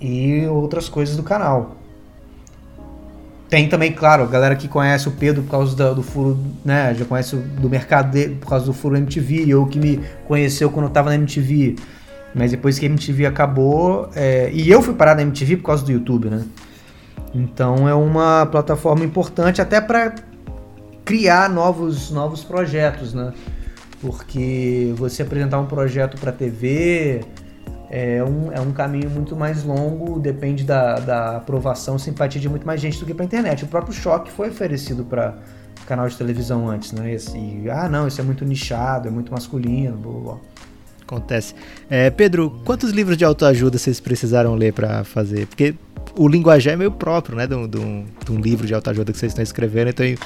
e 0.00 0.46
outras 0.46 0.88
coisas 0.88 1.16
do 1.16 1.24
canal. 1.24 1.76
Tem 3.48 3.68
também, 3.68 3.90
claro, 3.90 4.22
a 4.22 4.26
galera 4.26 4.54
que 4.54 4.68
conhece 4.68 5.08
o 5.08 5.10
Pedro 5.10 5.42
por 5.42 5.50
causa 5.50 5.74
do, 5.74 5.96
do 5.96 6.02
furo, 6.02 6.38
né? 6.64 6.94
Já 6.94 7.04
conhece 7.04 7.34
do 7.34 7.68
mercado 7.68 8.12
dele 8.12 8.36
por 8.36 8.48
causa 8.48 8.66
do 8.66 8.72
furo 8.72 8.96
MTV, 8.96 9.52
ou 9.56 9.66
que 9.66 9.80
me 9.80 10.00
conheceu 10.28 10.70
quando 10.70 10.86
eu 10.86 10.92
tava 10.92 11.10
na 11.10 11.16
MTV. 11.16 11.74
Mas 12.32 12.52
depois 12.52 12.78
que 12.78 12.86
a 12.86 12.88
MTV 12.88 13.26
acabou. 13.26 14.08
É, 14.14 14.48
e 14.52 14.70
eu 14.70 14.80
fui 14.80 14.94
parar 14.94 15.16
na 15.16 15.22
MTV 15.22 15.56
por 15.56 15.64
causa 15.64 15.84
do 15.84 15.90
YouTube, 15.90 16.30
né? 16.30 16.44
Então 17.34 17.88
é 17.88 17.94
uma 17.94 18.46
plataforma 18.46 19.04
importante 19.04 19.60
até 19.60 19.80
para 19.80 20.14
criar 21.12 21.50
novos, 21.50 22.10
novos 22.10 22.42
projetos, 22.42 23.12
né? 23.12 23.34
Porque 24.00 24.94
você 24.96 25.20
apresentar 25.20 25.60
um 25.60 25.66
projeto 25.66 26.18
para 26.18 26.32
TV 26.32 27.20
é 27.90 28.24
um, 28.24 28.50
é 28.50 28.58
um 28.58 28.72
caminho 28.72 29.10
muito 29.10 29.36
mais 29.36 29.62
longo, 29.62 30.18
depende 30.18 30.64
da, 30.64 30.94
da 30.94 31.36
aprovação, 31.36 31.98
simpatia 31.98 32.40
de 32.40 32.48
muito 32.48 32.66
mais 32.66 32.80
gente 32.80 32.98
do 32.98 33.04
que 33.04 33.12
para 33.12 33.26
internet. 33.26 33.62
O 33.62 33.66
próprio 33.66 33.92
Choque 33.92 34.32
foi 34.32 34.48
oferecido 34.48 35.04
para 35.04 35.34
canal 35.86 36.08
de 36.08 36.16
televisão 36.16 36.66
antes, 36.70 36.92
né? 36.92 37.14
E, 37.34 37.68
ah, 37.68 37.90
não, 37.90 38.08
isso 38.08 38.18
é 38.18 38.24
muito 38.24 38.42
nichado, 38.46 39.06
é 39.06 39.10
muito 39.10 39.30
masculino, 39.30 39.98
blá, 39.98 40.12
blá. 40.18 40.36
Acontece. 41.02 41.54
É, 41.90 42.08
Pedro, 42.08 42.58
quantos 42.64 42.90
livros 42.90 43.18
de 43.18 43.24
autoajuda 43.26 43.76
vocês 43.76 44.00
precisaram 44.00 44.54
ler 44.54 44.72
para 44.72 45.04
fazer? 45.04 45.46
Porque 45.46 45.74
o 46.16 46.28
linguajar 46.28 46.74
é 46.74 46.76
meio 46.76 46.90
próprio, 46.90 47.36
né? 47.36 47.46
De 47.46 47.54
um, 47.54 47.66
de 47.66 47.78
um, 47.78 48.04
de 48.24 48.32
um 48.32 48.40
livro 48.40 48.66
de 48.66 48.74
autoajuda 48.74 49.12
que 49.12 49.18
vocês 49.18 49.32
estão 49.32 49.42
escrevendo, 49.42 49.88
então 49.88 50.04
eu 50.04 50.16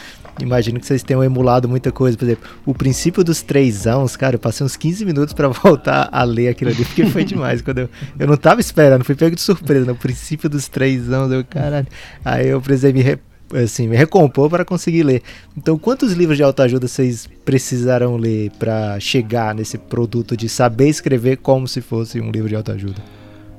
imagino 0.41 0.81
que 0.81 0.87
vocês 0.87 1.03
tenham 1.03 1.23
emulado 1.23 1.69
muita 1.69 1.93
coisa. 1.93 2.17
Por 2.17 2.25
exemplo, 2.25 2.49
o 2.65 2.75
princípio 2.75 3.23
dos 3.23 3.43
três 3.43 3.87
anos, 3.87 4.17
cara, 4.17 4.37
eu 4.37 4.41
passei 4.41 4.65
uns 4.65 4.77
15 4.77 5.05
minutos 5.05 5.35
para 5.35 5.49
voltar 5.49 6.09
a 6.11 6.23
ler 6.25 6.49
aquilo 6.49 6.71
ali, 6.71 6.85
porque 6.85 7.07
foi 7.07 7.25
demais. 7.25 7.63
quando 7.63 7.79
eu, 7.79 7.91
eu 8.19 8.27
não 8.27 8.37
tava 8.37 8.61
esperando, 8.61 9.05
fui 9.05 9.15
pego 9.15 9.37
de 9.37 9.43
surpresa, 9.43 9.87
no 9.87 9.97
princípio 9.97 10.49
dos 10.49 10.69
três 10.69 11.11
anos, 11.13 11.33
eu, 11.33 11.45
caralho. 11.45 11.87
Aí 12.25 12.49
eu 12.49 12.61
precisei 12.61 12.93
me 12.93 13.19
assim, 13.55 13.87
me 13.87 13.97
recompor 13.97 14.51
para 14.51 14.65
conseguir 14.65 15.05
ler. 15.05 15.23
Então, 15.57 15.79
quantos 15.79 16.13
livros 16.13 16.37
de 16.37 16.43
autoajuda 16.43 16.89
vocês 16.89 17.29
precisaram 17.45 18.17
ler 18.17 18.51
para 18.59 18.99
chegar 18.99 19.55
nesse 19.55 19.79
produto 19.79 20.37
de 20.37 20.49
saber 20.49 20.89
escrever 20.89 21.37
como 21.37 21.69
se 21.69 21.81
fosse 21.81 22.21
um 22.21 22.31
livro 22.31 22.49
de 22.49 22.57
autoajuda? 22.57 23.16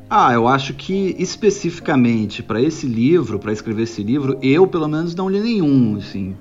Ah, 0.09 0.33
eu 0.33 0.47
acho 0.47 0.73
que 0.73 1.15
especificamente 1.19 2.41
para 2.41 2.61
esse 2.61 2.87
livro, 2.87 3.37
para 3.39 3.51
escrever 3.51 3.83
esse 3.83 4.01
livro, 4.01 4.37
eu 4.41 4.65
pelo 4.65 4.87
menos 4.87 5.13
não 5.13 5.29
li 5.29 5.39
nenhum, 5.39 5.97
assim. 5.97 6.35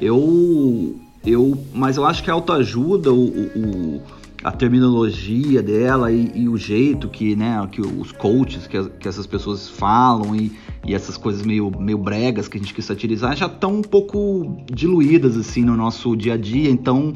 Eu, 0.00 0.96
eu, 1.26 1.58
mas 1.74 1.98
eu 1.98 2.06
acho 2.06 2.24
que 2.24 2.30
a 2.30 2.34
autoajuda, 2.34 3.12
o, 3.12 3.26
o 3.26 4.02
a 4.42 4.50
terminologia 4.50 5.62
dela 5.62 6.10
e, 6.10 6.32
e, 6.34 6.48
o 6.48 6.56
jeito 6.56 7.08
que, 7.08 7.36
né, 7.36 7.68
que 7.70 7.82
os 7.82 8.10
coaches, 8.10 8.66
que, 8.66 8.82
que 8.98 9.06
essas 9.06 9.26
pessoas 9.26 9.68
falam 9.68 10.34
e, 10.34 10.50
e, 10.86 10.94
essas 10.94 11.18
coisas 11.18 11.42
meio, 11.42 11.70
meio 11.78 11.98
bregas 11.98 12.48
que 12.48 12.56
a 12.56 12.60
gente 12.60 12.72
quis 12.72 12.86
satirizar 12.86 13.36
já 13.36 13.44
estão 13.44 13.76
um 13.76 13.82
pouco 13.82 14.56
diluídas 14.72 15.36
assim 15.36 15.62
no 15.62 15.76
nosso 15.76 16.16
dia 16.16 16.34
a 16.34 16.36
dia. 16.38 16.70
Então, 16.70 17.14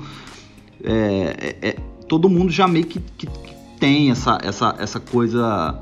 é, 0.82 1.56
é, 1.62 1.68
é 1.68 1.76
todo 2.06 2.28
mundo 2.28 2.52
já 2.52 2.68
meio 2.68 2.84
que, 2.84 3.00
que, 3.16 3.26
tem 3.78 4.10
essa, 4.10 4.38
essa, 4.42 4.74
essa 4.78 5.00
coisa, 5.00 5.78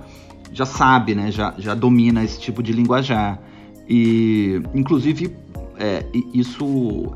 já 0.52 0.66
sabe, 0.66 1.14
né, 1.14 1.30
já, 1.30 1.54
já 1.58 1.74
domina 1.74 2.22
esse 2.24 2.40
tipo 2.40 2.62
de 2.62 2.72
linguajar. 2.72 3.40
E, 3.88 4.60
inclusive, 4.74 5.36
é, 5.78 6.04
isso, 6.32 7.12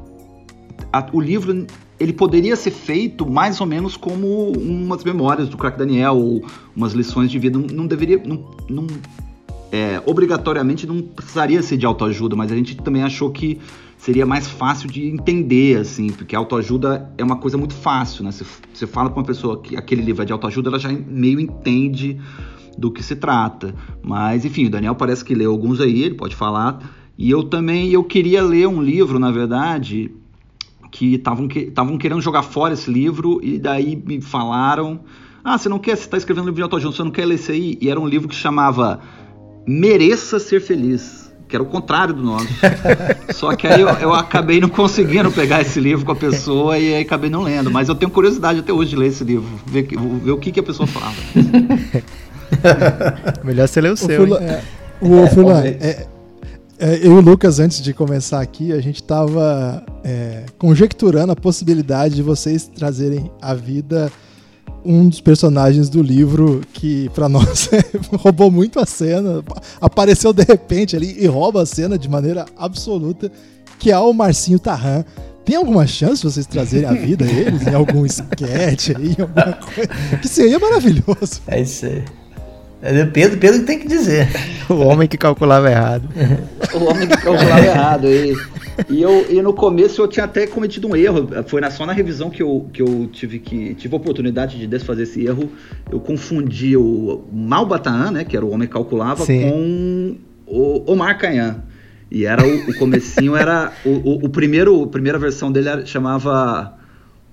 a, 0.93 1.07
o 1.13 1.21
livro 1.21 1.67
ele 1.99 2.13
poderia 2.13 2.57
ser 2.57 2.71
feito 2.71 3.29
mais 3.29 3.61
ou 3.61 3.67
menos 3.67 3.97
como 3.97 4.53
umas 4.53 5.03
memórias 5.03 5.49
do 5.49 5.57
crack 5.57 5.79
Daniel 5.79 6.17
ou 6.17 6.45
umas 6.75 6.93
lições 6.93 7.31
de 7.31 7.39
vida. 7.39 7.59
Não, 7.59 7.67
não 7.67 7.87
deveria, 7.87 8.21
não, 8.25 8.45
não 8.69 8.87
é, 9.73 10.03
obrigatoriamente 10.07 10.87
não 10.87 11.01
precisaria 11.03 11.63
ser 11.63 11.77
de 11.77 11.87
autoajuda, 11.87 12.37
mas 12.37 12.53
a 12.53 12.57
gente 12.57 12.77
também 12.77 13.03
achou 13.03 13.31
que 13.31 13.59
seria 13.99 14.27
mais 14.27 14.47
fácil 14.47 14.89
de 14.89 15.09
entender, 15.09 15.79
assim, 15.79 16.09
porque 16.09 16.37
autoajuda 16.37 17.11
é 17.17 17.25
uma 17.25 17.37
coisa 17.37 17.57
muito 17.57 17.75
fácil, 17.75 18.25
né? 18.25 18.31
Você, 18.31 18.87
fala 18.87 19.11
para 19.11 19.21
uma 19.21 19.27
pessoa 19.27 19.61
que 19.61 19.77
aquele 19.77 20.03
livro 20.03 20.23
é 20.23 20.25
de 20.25 20.33
autoajuda, 20.33 20.69
ela 20.69 20.79
já 20.79 20.91
meio 20.93 21.41
entende 21.41 22.19
do 22.77 22.91
que 22.91 23.03
se 23.03 23.17
trata. 23.17 23.75
Mas, 24.03 24.45
enfim, 24.45 24.67
o 24.67 24.71
Daniel 24.71 24.95
parece 24.95 25.25
que 25.25 25.35
leu 25.35 25.51
alguns 25.51 25.81
aí, 25.81 26.03
ele 26.03 26.15
pode 26.15 26.35
falar. 26.35 26.79
E 27.19 27.31
eu 27.31 27.45
também, 27.45 27.91
eu 27.91 28.05
queria 28.05 28.43
ler 28.43 28.69
um 28.69 28.83
livro, 28.83 29.19
na 29.19 29.31
verdade, 29.31 30.11
que 30.91 31.15
estavam 31.15 31.49
que, 31.49 31.73
querendo 31.99 32.21
jogar 32.21 32.43
fora 32.43 32.75
esse 32.75 32.91
livro 32.91 33.41
e 33.43 33.59
daí 33.59 33.97
me 33.97 34.21
falaram: 34.21 35.01
Ah, 35.43 35.57
você 35.57 35.69
não 35.69 35.79
quer, 35.79 35.97
você 35.97 36.05
está 36.05 36.17
escrevendo 36.17 36.45
um 36.45 36.47
livro 36.47 36.57
de 36.57 36.63
autoajuda, 36.63 36.97
você 36.97 37.05
não 37.05 37.11
quer 37.11 37.25
ler 37.25 37.37
esse 37.37 37.53
aí? 37.53 37.79
E 37.81 37.89
era 37.89 37.99
um 37.99 38.07
livro 38.07 38.29
que 38.29 38.35
chamava 38.35 39.01
Mereça 39.67 40.39
Ser 40.39 40.61
Feliz, 40.61 41.33
que 41.49 41.57
era 41.57 41.63
o 41.63 41.67
contrário 41.67 42.13
do 42.13 42.23
nosso. 42.23 42.49
Só 43.35 43.57
que 43.57 43.67
aí 43.67 43.81
eu, 43.81 43.89
eu, 43.89 44.13
acabei 44.13 44.61
não 44.61 44.69
conseguindo 44.69 45.31
pegar 45.33 45.63
esse 45.63 45.81
livro 45.81 46.05
com 46.05 46.13
a 46.13 46.17
pessoa 46.17 46.79
e 46.79 46.95
aí 46.95 47.03
acabei 47.03 47.31
não 47.31 47.43
lendo. 47.43 47.71
Mas 47.71 47.89
eu 47.89 47.95
tenho 47.95 48.11
curiosidade 48.11 48.61
até 48.61 48.73
hoje 48.73 48.91
de 48.91 48.97
ler 48.97 49.09
esse 49.09 49.25
livro, 49.25 49.49
ver, 49.67 49.89
ver 50.23 50.33
o 50.33 50.39
que, 50.39 50.53
que 50.53 50.61
a 50.61 50.63
pessoa 50.63 50.87
fala. 50.87 51.15
Melhor 53.45 53.69
você 53.69 53.81
ler 53.81 53.93
o 53.93 53.97
seu. 53.97 54.25
Fula, 54.27 54.43
é, 54.43 54.63
o 55.01 55.27
Fula, 55.29 55.67
é, 55.67 56.07
é, 56.79 56.99
eu 57.03 57.13
e 57.13 57.19
o 57.19 57.21
Lucas, 57.21 57.59
antes 57.59 57.81
de 57.81 57.95
começar 57.95 58.41
aqui, 58.41 58.73
a 58.73 58.81
gente 58.81 59.01
estava 59.01 59.83
é, 60.05 60.45
conjecturando 60.59 61.33
a 61.33 61.37
possibilidade 61.37 62.15
de 62.15 62.23
vocês 62.23 62.65
trazerem 62.67 63.31
à 63.41 63.55
vida 63.55 64.13
um 64.85 65.09
dos 65.09 65.21
personagens 65.21 65.89
do 65.89 66.01
livro 66.01 66.61
que, 66.73 67.09
para 67.11 67.29
nós, 67.29 67.69
roubou 68.13 68.51
muito 68.51 68.79
a 68.79 68.87
cena, 68.87 69.43
apareceu 69.81 70.33
de 70.33 70.45
repente 70.45 70.95
ali 70.95 71.17
e 71.19 71.27
rouba 71.27 71.63
a 71.63 71.67
cena 71.67 71.99
de 71.99 72.09
maneira 72.09 72.45
absoluta, 72.57 73.31
que 73.79 73.91
é 73.91 73.99
o 73.99 74.13
Marcinho 74.13 74.59
Tarran. 74.59 75.05
Tem 75.45 75.57
alguma 75.57 75.87
chance 75.87 76.23
de 76.23 76.31
vocês 76.31 76.47
trazerem 76.47 76.89
à 76.89 76.93
vida 76.93 77.25
eles 77.31 77.67
em 77.67 77.75
algum 77.75 78.05
sketch 78.05 78.91
aí, 78.91 79.17
alguma 79.19 79.53
coisa? 79.55 80.19
Que 80.21 80.29
seria 80.29 80.59
maravilhoso. 80.59 81.41
É 81.47 81.61
isso 81.61 81.87
aí. 81.87 82.05
É 82.87 83.05
Pedro, 83.05 83.39
Pedro 83.39 83.65
tem 83.65 83.81
que 83.81 83.89
dizer. 83.89 84.29
o 84.71 84.75
homem 84.75 85.09
que 85.09 85.19
calculava 85.19 85.69
errado. 85.69 86.09
o 86.73 86.85
homem 86.85 87.09
que 87.09 87.17
calculava 87.17 87.61
errado. 87.61 88.07
E, 88.07 88.37
e, 88.89 89.03
eu, 89.03 89.27
e 89.29 89.43
no 89.43 89.53
começo 89.53 90.01
eu 90.01 90.07
tinha 90.07 90.25
até 90.25 90.47
cometido 90.47 90.87
um 90.87 90.95
erro. 90.95 91.29
Foi 91.47 91.61
na, 91.61 91.69
só 91.69 91.85
na 91.85 91.93
revisão 91.93 92.31
que 92.31 92.43
eu, 92.43 92.69
que 92.73 92.81
eu 92.81 93.09
tive 93.13 93.41
que 93.41 93.75
tive 93.75 93.93
a 93.93 93.97
oportunidade 93.97 94.57
de 94.57 94.69
desfazer 94.69 95.03
esse 95.03 95.27
erro. 95.27 95.51
Eu 95.91 95.99
confundi 95.99 96.77
o 96.77 97.25
Malbataan, 97.33 98.13
né, 98.13 98.25
que 98.25 98.37
era 98.37 98.47
o 98.47 98.51
homem 98.51 98.69
que 98.69 98.75
calculava, 98.75 99.25
Sim. 99.25 99.51
com 99.51 100.17
o 100.47 100.93
Omar 100.93 101.19
Canhã. 101.19 101.65
E 102.09 102.25
era 102.25 102.47
o, 102.47 102.71
o 102.71 102.79
comecinho 102.79 103.35
era 103.35 103.73
o, 103.85 103.91
o, 103.91 104.27
o, 104.27 104.29
primeiro, 104.29 104.85
a 104.85 104.87
primeira 104.87 105.19
versão 105.19 105.51
dele 105.51 105.69
era, 105.69 105.85
chamava 105.85 106.79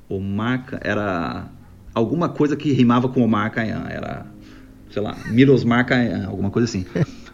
Omar, 0.09 0.65
era 0.81 1.45
alguma 1.93 2.27
coisa 2.29 2.55
que 2.55 2.73
rimava 2.73 3.07
com 3.07 3.21
Omar 3.21 3.51
Canhã, 3.51 3.85
era 3.87 4.25
sei 4.93 5.01
lá, 5.01 5.17
Mirosmar 5.25 5.87
alguma 6.27 6.51
coisa 6.51 6.67
assim. 6.67 6.85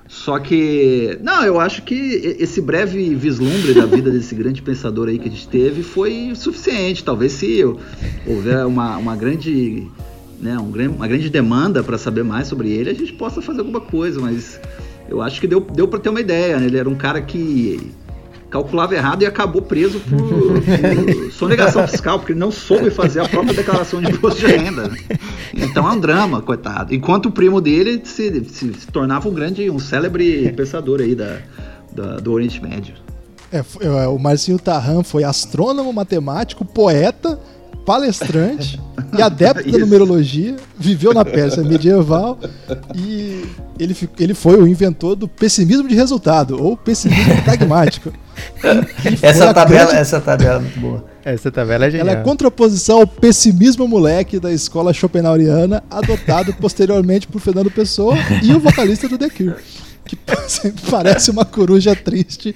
Só 0.08 0.40
que, 0.40 1.20
não, 1.22 1.44
eu 1.44 1.60
acho 1.60 1.84
que 1.84 2.36
esse 2.40 2.60
breve 2.60 3.14
vislumbre 3.14 3.76
da 3.76 3.86
vida 3.86 4.10
desse 4.10 4.34
grande 4.34 4.60
pensador 4.60 5.08
aí 5.08 5.20
que 5.20 5.28
a 5.28 5.32
gente 5.32 5.48
teve 5.48 5.84
foi 5.84 6.32
suficiente. 6.34 7.04
Talvez 7.04 7.34
se 7.34 7.64
houver 8.26 8.66
uma, 8.66 8.98
uma 8.98 9.16
grande, 9.16 9.88
né, 10.42 10.58
um, 10.58 10.72
uma 10.96 11.08
grande 11.08 11.30
demanda 11.30 11.84
para 11.84 11.96
saber 11.96 12.24
mais 12.24 12.48
sobre 12.48 12.72
ele, 12.72 12.90
a 12.90 12.94
gente 12.96 13.14
possa 13.14 13.40
fazer 13.40 13.60
alguma 13.60 13.82
coisa, 13.82 14.20
mas 14.20 14.60
eu 15.08 15.22
acho 15.22 15.40
que 15.40 15.46
deu, 15.46 15.60
deu 15.60 15.88
para 15.88 16.00
ter 16.00 16.10
uma 16.10 16.22
ideia. 16.22 16.58
Né? 16.58 16.66
Ele 16.66 16.78
era 16.78 16.90
um 16.90 16.96
cara 16.96 17.22
que 17.22 17.92
calculava 18.50 18.96
errado 18.96 19.22
e 19.22 19.26
acabou 19.26 19.62
preso 19.62 20.00
por, 20.00 20.20
por 20.20 21.32
sonegação 21.32 21.88
fiscal, 21.88 22.20
porque 22.20 22.34
ele 22.34 22.40
não 22.40 22.52
soube 22.52 22.90
fazer 22.90 23.22
a 23.22 23.28
própria 23.28 23.54
declaração 23.54 24.02
de 24.02 24.12
imposto 24.12 24.40
de 24.40 24.48
renda. 24.48 24.92
Então 25.54 25.88
é 25.88 25.92
um 25.92 26.00
drama, 26.00 26.42
coitado. 26.42 26.94
Enquanto 26.94 27.28
o 27.28 27.32
primo 27.32 27.62
dele 27.62 28.02
se, 28.04 28.44
se, 28.46 28.74
se 28.74 28.88
tornava 28.88 29.30
um 29.30 29.34
grande, 29.34 29.70
um 29.70 29.80
célebre 29.80 30.52
pensador 30.54 31.02
aí 31.02 31.16
da, 31.16 31.38
da 31.92 32.18
do 32.18 32.32
Oriente 32.32 32.62
Médio. 32.62 32.96
É, 33.52 33.64
é 33.82 34.08
o 34.08 34.18
Marcinho 34.18 34.60
Tarran 34.60 35.04
foi 35.04 35.24
astrônomo, 35.24 35.92
matemático, 35.92 36.64
poeta, 36.64 37.40
palestrante 37.86 38.80
e 39.18 39.22
adepto 39.22 39.72
da 39.72 39.80
numerologia, 39.80 40.56
viveu 40.78 41.14
na 41.14 41.26
Pérsia 41.26 41.64
medieval 41.64 42.38
e 42.96 43.44
ele, 43.80 43.96
ele 44.20 44.34
foi 44.36 44.62
o 44.62 44.68
inventor 44.68 45.16
do 45.16 45.28
pessimismo 45.28 45.88
de 45.88 45.96
resultado, 45.96 46.62
ou 46.62 46.78
pessimismo 46.78 47.42
pragmático. 47.42 48.12
essa, 49.22 49.54
tabela, 49.54 49.86
grande... 49.86 50.02
essa 50.02 50.22
tabela 50.22 50.56
é 50.56 50.60
muito 50.60 50.80
boa. 50.80 51.06
Essa 51.24 51.52
tabela 51.52 51.86
é 51.86 51.92
genial. 51.92 52.08
Ela 52.08 52.20
é 52.20 52.24
contraposição 52.24 53.00
ao 53.00 53.08
pessimismo 53.08 53.88
moleque 53.88 54.40
da 54.40 54.52
escola 54.52 54.94
Schopenhaueriana, 54.94 55.84
adotado 55.90 56.54
posteriormente 56.60 57.28
por 57.28 57.40
Fernando 57.40 57.70
Pessoa 57.70 58.16
e 58.42 58.54
o 58.54 58.60
vocalista 58.60 59.08
do 59.08 59.18
The 59.18 59.30
Cure 59.30 59.56
que 60.10 60.16
parece 60.90 61.30
uma 61.30 61.46
coruja 61.46 61.96
triste. 61.96 62.56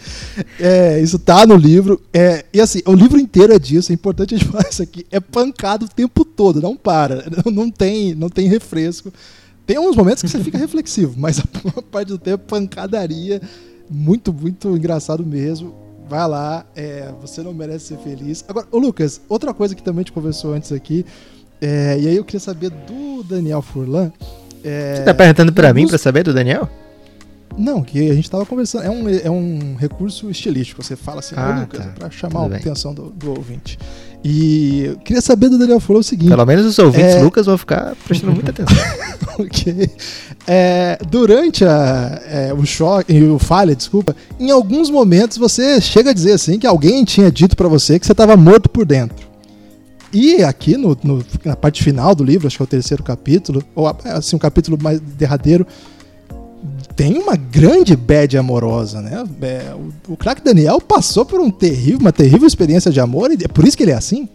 É, 0.60 1.00
isso 1.00 1.20
tá 1.20 1.46
no 1.46 1.56
livro. 1.56 2.02
É, 2.12 2.46
e 2.52 2.60
assim, 2.60 2.82
o 2.84 2.94
livro 2.94 3.20
inteiro 3.20 3.54
é 3.54 3.60
disso, 3.60 3.92
é 3.92 3.96
importante 3.96 4.34
a 4.34 4.38
gente 4.40 4.50
falar 4.50 4.68
isso 4.68 4.82
aqui. 4.82 5.06
É 5.12 5.20
pancado 5.20 5.86
o 5.86 5.90
tempo 5.90 6.26
todo, 6.26 6.60
não 6.60 6.76
para. 6.76 7.26
Não, 7.46 7.52
não, 7.52 7.70
tem, 7.70 8.16
não 8.16 8.28
tem 8.28 8.48
refresco. 8.48 9.14
Tem 9.68 9.78
uns 9.78 9.96
momentos 9.96 10.24
que 10.24 10.30
você 10.30 10.44
fica 10.44 10.58
reflexivo, 10.58 11.14
mas 11.16 11.40
a 11.40 11.44
maior 11.64 11.84
parte 11.84 12.08
do 12.08 12.18
tempo 12.18 12.44
pancadaria. 12.48 13.40
Muito, 13.90 14.34
muito 14.34 14.76
engraçado 14.76 15.26
mesmo. 15.26 15.74
Vai 16.10 16.28
lá, 16.28 16.66
é, 16.76 17.12
você 17.22 17.42
não 17.42 17.54
merece 17.54 17.88
ser 17.88 17.98
feliz. 17.98 18.44
Agora, 18.48 18.68
ô 18.72 18.78
Lucas, 18.78 19.22
outra 19.30 19.54
coisa 19.54 19.74
que 19.74 19.82
também 19.82 20.00
a 20.00 20.04
gente 20.04 20.12
conversou 20.12 20.54
antes 20.54 20.72
aqui, 20.72 21.06
é, 21.62 21.98
e 22.00 22.08
aí 22.08 22.16
eu 22.16 22.26
queria 22.26 22.40
saber 22.40 22.70
do 22.70 23.24
Daniel 23.24 23.62
Furlan. 23.62 24.12
É, 24.64 24.96
você 24.98 25.04
tá 25.04 25.14
perguntando 25.14 25.54
para 25.54 25.74
mim 25.74 25.88
para 25.88 25.98
saber 25.98 26.24
do 26.24 26.34
Daniel? 26.34 26.70
Não, 27.58 27.84
que 27.84 28.10
a 28.10 28.14
gente 28.14 28.26
estava 28.26 28.46
conversando. 28.46 28.84
É 28.84 28.90
um, 28.90 29.10
é 29.10 29.30
um 29.30 29.76
recurso 29.76 30.30
estilístico. 30.30 30.82
Você 30.82 30.96
fala 30.96 31.20
assim, 31.20 31.36
ah, 31.38 31.60
Lucas, 31.62 31.86
tá. 31.86 31.92
para 31.92 32.10
chamar 32.10 32.44
Tudo 32.44 32.54
a 32.54 32.58
atenção 32.58 32.94
do, 32.94 33.10
do, 33.10 33.30
ouvinte. 33.32 33.78
E 34.24 34.86
eu 34.86 34.98
queria 34.98 35.22
saber 35.22 35.50
do 35.50 35.58
Daniel 35.58 35.80
falou 35.80 36.00
o 36.00 36.04
seguinte. 36.04 36.30
Pelo 36.30 36.46
menos 36.46 36.66
os 36.66 36.80
ouvintes, 36.80 37.16
é... 37.16 37.22
Lucas, 37.24 37.46
vão 37.46 37.58
ficar 37.58 37.96
prestando 38.06 38.34
muita 38.34 38.52
atenção. 38.52 38.78
ok. 39.38 39.90
É, 40.48 40.98
durante 41.10 41.64
a, 41.66 42.22
é, 42.26 42.54
o 42.54 42.66
choque, 42.66 43.14
o 43.22 43.38
falha, 43.38 43.76
desculpa, 43.76 44.16
em 44.40 44.50
alguns 44.50 44.90
momentos 44.90 45.38
você 45.38 45.80
chega 45.80 46.10
a 46.10 46.14
dizer 46.14 46.34
assim 46.34 46.58
que 46.58 46.68
alguém 46.68 47.04
tinha 47.04 47.32
dito 47.32 47.56
para 47.56 47.68
você 47.68 48.00
que 48.00 48.06
você 48.06 48.14
estava 48.14 48.36
morto 48.36 48.70
por 48.70 48.86
dentro. 48.86 49.34
E 50.14 50.44
aqui 50.44 50.78
no, 50.78 50.96
no, 51.04 51.26
na 51.44 51.56
parte 51.56 51.84
final 51.84 52.14
do 52.14 52.24
livro, 52.24 52.46
acho 52.46 52.58
que 52.58 52.62
é 52.62 52.66
o 52.66 52.68
terceiro 52.68 53.02
capítulo, 53.02 53.64
ou 53.74 53.88
assim, 54.06 54.36
um 54.36 54.40
capítulo 54.40 54.78
mais 54.80 55.00
derradeiro, 55.00 55.66
tem 56.96 57.18
uma 57.18 57.36
grande 57.36 57.96
bad 57.96 58.38
amorosa, 58.38 59.02
né? 59.02 59.24
É, 59.42 59.74
o, 59.74 60.14
o 60.14 60.18
craque 60.18 60.44
Daniel 60.44 60.80
passou 60.80 61.26
por 61.26 61.40
um 61.40 61.50
terrível, 61.50 62.00
uma 62.00 62.12
terrível 62.12 62.48
experiência 62.48 62.92
de 62.92 63.00
amor 63.00 63.32
e 63.32 63.44
é 63.44 63.48
por 63.48 63.68
isso 63.68 63.76
que 63.76 63.84
ele 63.84 63.92
é 63.92 63.96
assim. 63.96 64.30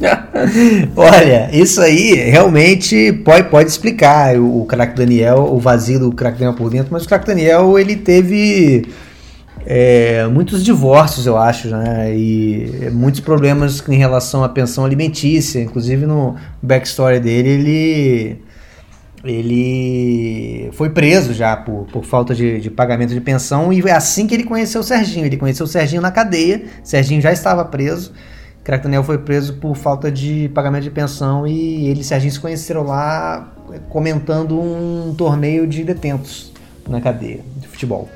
Olha, 0.96 1.50
isso 1.52 1.80
aí 1.80 2.14
realmente 2.14 3.12
pode, 3.24 3.48
pode 3.48 3.68
explicar 3.68 4.36
o, 4.38 4.62
o 4.62 4.66
craque 4.66 4.96
Daniel, 4.96 5.48
o 5.52 5.58
vazio 5.58 5.98
do 5.98 6.12
craque 6.12 6.38
Daniel 6.38 6.56
por 6.56 6.70
dentro, 6.70 6.92
mas 6.92 7.04
o 7.04 7.08
craque 7.08 7.26
Daniel 7.26 7.78
ele 7.78 7.96
teve 7.96 8.86
é, 9.66 10.26
muitos 10.26 10.64
divórcios, 10.64 11.26
eu 11.26 11.36
acho, 11.36 11.68
né? 11.68 12.14
E 12.14 12.88
muitos 12.92 13.20
problemas 13.20 13.82
em 13.88 13.98
relação 13.98 14.42
à 14.42 14.48
pensão 14.48 14.84
alimentícia, 14.84 15.60
inclusive 15.60 16.06
no 16.06 16.36
backstory 16.62 17.20
dele 17.20 17.48
ele 17.48 18.49
ele 19.24 20.70
foi 20.72 20.90
preso 20.90 21.34
já 21.34 21.56
por, 21.56 21.86
por 21.92 22.04
falta 22.04 22.34
de, 22.34 22.60
de, 22.60 22.70
pagamento 22.70 23.12
de 23.12 23.20
pensão 23.20 23.72
e 23.72 23.80
é 23.82 23.92
assim 23.92 24.26
que 24.26 24.34
ele 24.34 24.44
conheceu 24.44 24.80
o 24.80 24.84
Serginho. 24.84 25.26
Ele 25.26 25.36
conheceu 25.36 25.64
o 25.64 25.68
Serginho 25.68 26.00
na 26.00 26.10
cadeia, 26.10 26.64
Serginho 26.82 27.20
já 27.20 27.32
estava 27.32 27.64
preso. 27.64 28.12
Crack 28.64 28.82
Daniel 28.82 29.02
foi 29.02 29.18
preso 29.18 29.54
por 29.54 29.74
falta 29.76 30.10
de 30.10 30.50
pagamento 30.54 30.84
de 30.84 30.90
pensão 30.90 31.46
e 31.46 31.88
ele 31.88 32.00
e 32.00 32.04
Serginho 32.04 32.32
se 32.32 32.40
conheceram 32.40 32.82
lá 32.82 33.52
comentando 33.88 34.58
um 34.58 35.14
torneio 35.16 35.66
de 35.66 35.84
detentos 35.84 36.52
na 36.88 37.00
cadeia 37.00 37.40
de 37.56 37.68
futebol. 37.68 38.08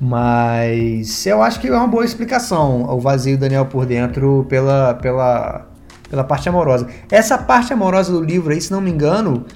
Mas 0.00 1.24
eu 1.26 1.42
acho 1.42 1.60
que 1.60 1.68
é 1.68 1.72
uma 1.72 1.86
boa 1.86 2.04
explicação 2.04 2.82
o 2.84 3.00
vazio 3.00 3.36
do 3.36 3.40
Daniel 3.40 3.66
por 3.66 3.86
dentro 3.86 4.44
pela, 4.48 4.94
pela, 4.94 5.66
pela 6.08 6.24
parte 6.24 6.48
amorosa. 6.48 6.86
Essa 7.10 7.38
parte 7.38 7.72
amorosa 7.72 8.12
do 8.12 8.20
livro 8.20 8.52
aí, 8.52 8.60
se 8.60 8.70
não 8.70 8.80
me 8.80 8.90
engano, 8.90 9.46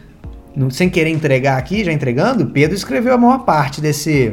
sem 0.70 0.88
querer 0.88 1.10
entregar 1.10 1.58
aqui, 1.58 1.84
já 1.84 1.92
entregando, 1.92 2.46
Pedro 2.46 2.76
escreveu 2.76 3.14
a 3.14 3.18
maior 3.18 3.38
parte 3.38 3.80
desse 3.80 4.32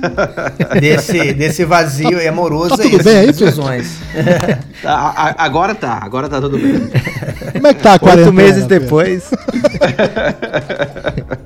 desse, 0.80 1.34
desse 1.34 1.64
vazio 1.64 2.20
e 2.20 2.28
amoroso 2.28 2.76
tá 2.76 2.82
tudo 2.82 3.02
bem 3.02 3.18
aí, 3.18 3.26
decisões. 3.26 3.98
Tá, 4.82 5.34
agora 5.38 5.74
tá, 5.74 5.98
agora 6.02 6.28
tá 6.28 6.38
tudo 6.38 6.58
bem. 6.58 6.90
Como 7.52 7.66
é 7.66 7.74
que 7.74 7.82
tá 7.82 7.94
a 7.94 8.14
Oito 8.14 8.32
meses 8.32 8.66
depois. 8.66 9.30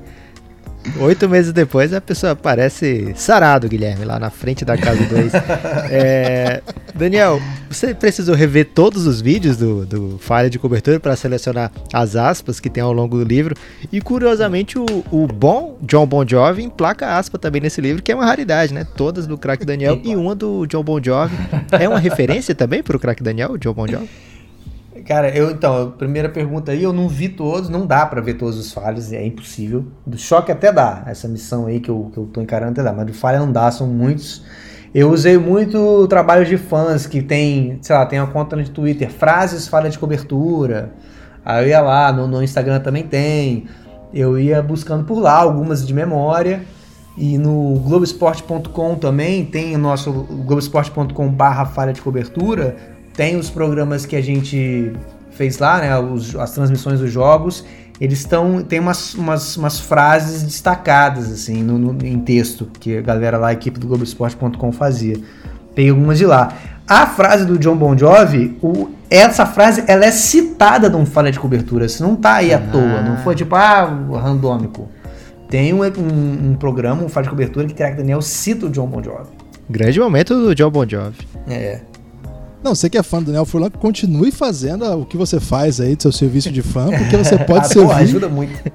Oito 1.01 1.27
meses 1.27 1.51
depois, 1.51 1.93
a 1.93 1.99
pessoa 1.99 2.33
aparece 2.33 3.11
sarado, 3.15 3.67
Guilherme, 3.67 4.05
lá 4.05 4.19
na 4.19 4.29
frente 4.29 4.63
da 4.63 4.77
casa 4.77 5.03
2. 5.03 5.33
é, 5.89 6.61
Daniel, 6.93 7.41
você 7.67 7.91
precisou 7.95 8.35
rever 8.35 8.67
todos 8.67 9.07
os 9.07 9.19
vídeos 9.19 9.57
do, 9.57 9.83
do 9.83 10.19
falha 10.19 10.47
de 10.47 10.59
cobertura 10.59 10.99
para 10.99 11.15
selecionar 11.15 11.71
as 11.91 12.15
aspas 12.15 12.59
que 12.59 12.69
tem 12.69 12.83
ao 12.83 12.93
longo 12.93 13.17
do 13.17 13.23
livro. 13.23 13.55
E 13.91 13.99
curiosamente, 13.99 14.77
o, 14.77 14.85
o 15.11 15.25
bom 15.25 15.75
John 15.81 16.05
Bon 16.05 16.23
Jovi 16.23 16.61
emplaca 16.61 17.17
aspa 17.17 17.39
também 17.39 17.63
nesse 17.63 17.81
livro, 17.81 18.03
que 18.03 18.11
é 18.11 18.15
uma 18.15 18.25
raridade, 18.25 18.71
né? 18.71 18.85
Todas 18.95 19.25
do 19.25 19.39
craque 19.39 19.65
Daniel 19.65 19.99
e 20.05 20.15
uma 20.15 20.35
do 20.35 20.67
John 20.67 20.83
Bon 20.83 21.01
Jovi. 21.03 21.35
É 21.71 21.89
uma 21.89 21.97
referência 21.97 22.53
também 22.53 22.83
para 22.83 22.95
o 22.95 22.99
craque 22.99 23.23
Daniel, 23.23 23.57
John 23.57 23.73
Bon 23.73 23.87
Jovi? 23.87 24.07
Cara, 25.05 25.29
eu 25.35 25.51
então, 25.51 25.91
primeira 25.91 26.29
pergunta 26.29 26.71
aí, 26.71 26.83
eu 26.83 26.93
não 26.93 27.07
vi 27.07 27.29
todos, 27.29 27.69
não 27.69 27.85
dá 27.85 28.05
para 28.05 28.21
ver 28.21 28.35
todos 28.35 28.57
os 28.57 28.71
falhos, 28.71 29.11
é 29.11 29.25
impossível. 29.25 29.85
Do 30.05 30.17
choque 30.17 30.51
até 30.51 30.71
dá, 30.71 31.03
essa 31.07 31.27
missão 31.27 31.65
aí 31.65 31.79
que 31.79 31.89
eu, 31.89 32.09
que 32.13 32.17
eu 32.17 32.25
tô 32.25 32.41
encarando 32.41 32.73
até 32.73 32.83
dá, 32.83 32.93
mas 32.93 33.05
do 33.05 33.13
falha 33.13 33.39
não 33.39 33.51
dá, 33.51 33.71
são 33.71 33.87
muitos. 33.87 34.43
Eu 34.93 35.09
usei 35.09 35.37
muito 35.37 36.07
trabalho 36.07 36.45
de 36.45 36.57
fãs 36.57 37.07
que 37.07 37.21
tem, 37.21 37.79
sei 37.81 37.95
lá, 37.95 38.05
tem 38.05 38.19
uma 38.19 38.27
conta 38.27 38.55
no 38.55 38.67
Twitter, 38.67 39.09
frases 39.09 39.67
falha 39.67 39.89
de 39.89 39.97
cobertura. 39.97 40.91
Aí 41.43 41.63
eu 41.63 41.69
ia 41.69 41.81
lá, 41.81 42.11
no, 42.11 42.27
no 42.27 42.43
Instagram 42.43 42.79
também 42.81 43.03
tem. 43.03 43.65
Eu 44.13 44.37
ia 44.37 44.61
buscando 44.61 45.05
por 45.05 45.19
lá 45.19 45.37
algumas 45.37 45.85
de 45.85 45.93
memória. 45.93 46.61
E 47.17 47.37
no 47.37 47.75
Globesport.com 47.79 48.95
também 48.95 49.45
tem 49.45 49.75
o 49.75 49.77
nosso 49.77 50.11
Globesport.com 50.11 51.29
barra 51.29 51.65
falha 51.65 51.91
de 51.91 52.01
cobertura 52.01 53.00
tem 53.13 53.35
os 53.35 53.49
programas 53.49 54.05
que 54.05 54.15
a 54.15 54.21
gente 54.21 54.93
fez 55.31 55.57
lá, 55.57 55.79
né, 55.79 55.97
os, 55.97 56.35
as 56.35 56.51
transmissões 56.51 56.99
dos 56.99 57.11
jogos, 57.11 57.65
eles 57.99 58.19
estão 58.19 58.63
tem 58.63 58.79
umas, 58.79 59.13
umas, 59.13 59.55
umas, 59.57 59.79
frases 59.79 60.43
destacadas 60.43 61.31
assim 61.31 61.63
no, 61.63 61.77
no, 61.77 62.05
em 62.05 62.19
texto 62.19 62.67
que 62.79 62.97
a 62.97 63.01
galera 63.01 63.37
lá, 63.37 63.49
a 63.49 63.53
equipe 63.53 63.79
do 63.79 63.87
Globoesporte.com 63.87 64.71
fazia. 64.71 65.17
Tem 65.75 65.89
algumas 65.89 66.17
de 66.17 66.25
lá. 66.25 66.53
A 66.87 67.05
frase 67.05 67.45
do 67.45 67.57
John 67.57 67.75
Bon 67.75 67.97
Jovi, 67.97 68.57
o, 68.61 68.89
essa 69.09 69.45
frase 69.45 69.83
ela 69.87 70.03
é 70.03 70.11
citada 70.11 70.89
num 70.89 71.05
falha 71.05 71.31
de 71.31 71.39
cobertura, 71.39 71.85
isso 71.85 72.03
não 72.03 72.15
tá 72.15 72.35
aí 72.35 72.53
à 72.53 72.57
ah. 72.57 72.71
toa, 72.71 73.01
não 73.01 73.17
foi 73.17 73.35
tipo 73.35 73.55
ah, 73.55 73.83
randômico. 74.19 74.89
Tem 75.47 75.73
um, 75.73 75.83
um, 75.83 76.51
um 76.51 76.55
programa, 76.55 77.03
um 77.03 77.09
falha 77.09 77.25
de 77.25 77.29
cobertura 77.29 77.67
que 77.67 77.73
Crack 77.73 77.97
Daniel 77.97 78.21
cita 78.21 78.65
o 78.65 78.69
John 78.69 78.87
Bon 78.87 79.03
Jovi. 79.03 79.29
Grande 79.69 79.99
momento 79.99 80.33
do 80.33 80.55
John 80.55 80.71
Bon 80.71 80.87
Jovi. 80.87 81.27
É. 81.47 81.81
Não, 82.63 82.75
você 82.75 82.89
que 82.89 82.97
é 82.97 83.03
fã 83.03 83.19
do 83.19 83.25
Daniel 83.25 83.45
Furlan, 83.45 83.69
continue 83.71 84.31
fazendo 84.31 84.85
o 84.85 85.05
que 85.05 85.17
você 85.17 85.39
faz 85.39 85.79
aí 85.81 85.95
do 85.95 86.01
seu 86.03 86.11
serviço 86.11 86.51
de 86.51 86.61
fã, 86.61 86.89
porque 86.89 87.17
você 87.17 87.37
pode 87.43 87.65
ah, 87.65 87.69
servir. 87.69 87.87
Pô, 87.87 87.93
ajuda 87.93 88.29
muito. 88.29 88.71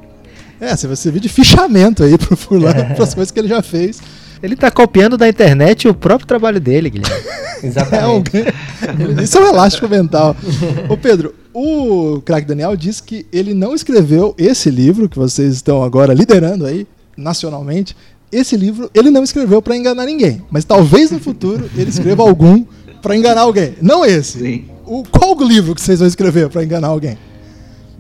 É, 0.61 0.74
você 0.74 0.87
vai 0.87 0.97
servir 0.97 1.20
de 1.20 1.28
fichamento 1.28 2.03
aí 2.03 2.18
pro 2.18 2.37
Furlan, 2.37 2.70
é. 2.70 2.84
para 2.95 3.05
as 3.05 3.14
coisas 3.14 3.30
que 3.30 3.39
ele 3.39 3.49
já 3.49 3.62
fez. 3.62 4.01
Ele 4.43 4.57
tá 4.57 4.70
copiando 4.70 5.16
da 5.16 5.28
internet 5.28 5.89
o 5.89 5.95
próprio 5.95 6.26
trabalho 6.26 6.61
dele, 6.61 6.91
Guilherme. 6.91 7.24
Exatamente. 7.62 8.37
É 8.37 8.43
um... 8.47 9.20
Isso 9.22 9.39
é 9.39 9.41
um 9.41 9.49
elástico 9.49 9.89
mental. 9.89 10.37
Ô 10.89 10.97
Pedro, 10.97 11.34
o 11.55 12.20
craque 12.22 12.47
Daniel 12.47 12.76
disse 12.76 13.03
que 13.03 13.26
ele 13.32 13.55
não 13.55 13.74
escreveu 13.74 14.34
esse 14.37 14.70
livro 14.70 15.09
que 15.09 15.18
vocês 15.18 15.55
estão 15.55 15.82
agora 15.82 16.12
liderando 16.12 16.66
aí 16.66 16.87
nacionalmente. 17.16 17.97
Esse 18.30 18.57
livro 18.57 18.91
ele 18.93 19.11
não 19.11 19.24
escreveu 19.24 19.62
para 19.62 19.74
enganar 19.74 20.05
ninguém, 20.05 20.43
mas 20.51 20.64
talvez 20.64 21.11
no 21.11 21.18
futuro 21.18 21.70
ele 21.74 21.89
escreva 21.89 22.22
algum 22.22 22.64
para 23.07 23.17
enganar 23.17 23.43
alguém. 23.43 23.75
Não 23.81 24.05
esse. 24.05 24.41
Sim. 24.41 24.65
O, 24.85 25.05
qual 25.05 25.39
o 25.39 25.45
livro 25.45 25.77
que 25.77 25.81
vocês 25.81 26.01
vão 26.01 26.09
escrever 26.09 26.49
para 26.49 26.65
enganar 26.65 26.89
alguém? 26.89 27.17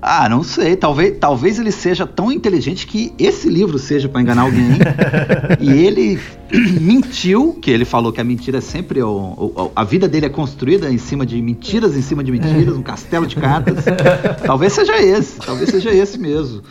Ah, 0.02 0.28
não 0.28 0.42
sei. 0.42 0.74
Talvez, 0.74 1.16
talvez 1.20 1.60
ele 1.60 1.70
seja 1.70 2.04
tão 2.04 2.32
inteligente 2.32 2.88
que 2.88 3.12
esse 3.16 3.48
livro 3.48 3.78
seja 3.78 4.08
para 4.08 4.20
enganar 4.20 4.42
alguém. 4.42 4.66
e 5.60 5.70
ele 5.70 6.18
mentiu, 6.80 7.56
que 7.62 7.70
ele 7.70 7.84
falou 7.84 8.12
que 8.12 8.20
a 8.20 8.24
mentira 8.24 8.58
é 8.58 8.60
sempre. 8.60 9.00
O, 9.00 9.08
o, 9.08 9.72
a 9.76 9.84
vida 9.84 10.08
dele 10.08 10.26
é 10.26 10.28
construída 10.28 10.90
em 10.90 10.98
cima 10.98 11.24
de 11.24 11.40
mentiras, 11.40 11.96
em 11.96 12.02
cima 12.02 12.24
de 12.24 12.32
mentiras, 12.32 12.76
um 12.76 12.82
castelo 12.82 13.28
de 13.28 13.36
cartas. 13.36 13.84
talvez 14.44 14.72
seja 14.72 15.00
esse. 15.00 15.38
Talvez 15.38 15.70
seja 15.70 15.94
esse 15.94 16.18
mesmo. 16.18 16.62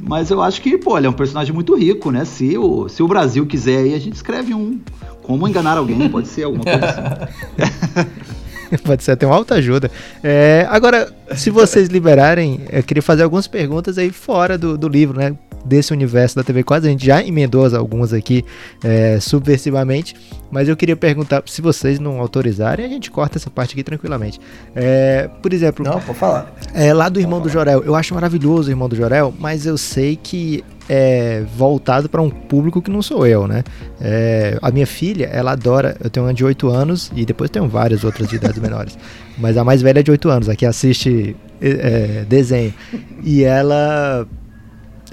Mas 0.00 0.30
eu 0.30 0.40
acho 0.42 0.60
que, 0.62 0.78
pô, 0.78 0.96
ele 0.96 1.06
é 1.06 1.10
um 1.10 1.14
personagem 1.14 1.52
muito 1.52 1.76
rico, 1.76 2.10
né? 2.10 2.24
Se 2.24 2.56
o, 2.56 2.88
se 2.88 3.02
o 3.02 3.08
Brasil 3.08 3.46
quiser 3.46 3.78
aí, 3.78 3.94
a 3.94 3.98
gente 3.98 4.14
escreve 4.14 4.54
um. 4.54 4.80
Como 5.22 5.46
enganar 5.46 5.76
alguém, 5.76 6.08
pode 6.08 6.28
ser 6.28 6.44
alguma 6.44 6.64
coisa 6.64 6.86
assim. 6.86 8.10
Pode 8.84 9.02
ser 9.02 9.12
até 9.12 9.26
uma 9.26 9.34
alta 9.34 9.56
ajuda. 9.56 9.90
É, 10.22 10.64
agora, 10.70 11.12
se 11.34 11.50
vocês 11.50 11.88
liberarem, 11.88 12.60
eu 12.70 12.82
queria 12.84 13.02
fazer 13.02 13.24
algumas 13.24 13.48
perguntas 13.48 13.98
aí 13.98 14.10
fora 14.10 14.56
do, 14.56 14.78
do 14.78 14.88
livro, 14.88 15.18
né? 15.18 15.34
Desse 15.64 15.92
universo 15.92 16.36
da 16.36 16.42
TV 16.42 16.62
Quase. 16.62 16.88
A 16.88 16.90
gente 16.90 17.04
já 17.04 17.22
emendou 17.22 17.64
algumas 17.76 18.12
aqui 18.12 18.44
é, 18.82 19.18
subversivamente, 19.20 20.14
mas 20.50 20.68
eu 20.68 20.76
queria 20.76 20.96
perguntar, 20.96 21.42
se 21.46 21.60
vocês 21.60 21.98
não 21.98 22.20
autorizarem, 22.20 22.84
a 22.84 22.88
gente 22.88 23.10
corta 23.10 23.38
essa 23.38 23.50
parte 23.50 23.72
aqui 23.72 23.82
tranquilamente. 23.82 24.40
É, 24.74 25.28
por 25.42 25.52
exemplo. 25.52 25.84
Não, 25.84 26.00
pode 26.00 26.18
falar. 26.18 26.54
É, 26.74 26.92
lá 26.92 27.08
do 27.08 27.20
Irmão 27.20 27.40
do 27.40 27.48
Jorel. 27.48 27.82
Eu 27.84 27.94
acho 27.94 28.14
maravilhoso 28.14 28.68
o 28.68 28.72
Irmão 28.72 28.88
do 28.88 28.96
Jorel, 28.96 29.32
mas 29.38 29.66
eu 29.66 29.76
sei 29.76 30.16
que 30.16 30.64
é 30.92 31.44
voltado 31.56 32.08
para 32.08 32.20
um 32.20 32.28
público 32.28 32.82
que 32.82 32.90
não 32.90 33.00
sou 33.00 33.24
eu, 33.24 33.46
né? 33.46 33.62
É, 34.00 34.58
a 34.60 34.72
minha 34.72 34.86
filha, 34.86 35.26
ela 35.26 35.52
adora. 35.52 35.96
Eu 36.02 36.10
tenho 36.10 36.26
uma 36.26 36.34
de 36.34 36.44
8 36.44 36.68
anos 36.68 37.12
e 37.14 37.24
depois 37.24 37.48
tenho 37.48 37.68
várias 37.68 38.02
outras 38.02 38.28
de 38.28 38.34
idades 38.34 38.58
menores. 38.60 38.98
Mas 39.38 39.56
a 39.56 39.62
mais 39.62 39.80
velha 39.82 40.00
é 40.00 40.02
de 40.02 40.10
8 40.10 40.28
anos, 40.28 40.48
a 40.48 40.56
que 40.56 40.66
assiste 40.66 41.36
é, 41.60 42.24
desenho. 42.28 42.74
E 43.22 43.44
ela. 43.44 44.26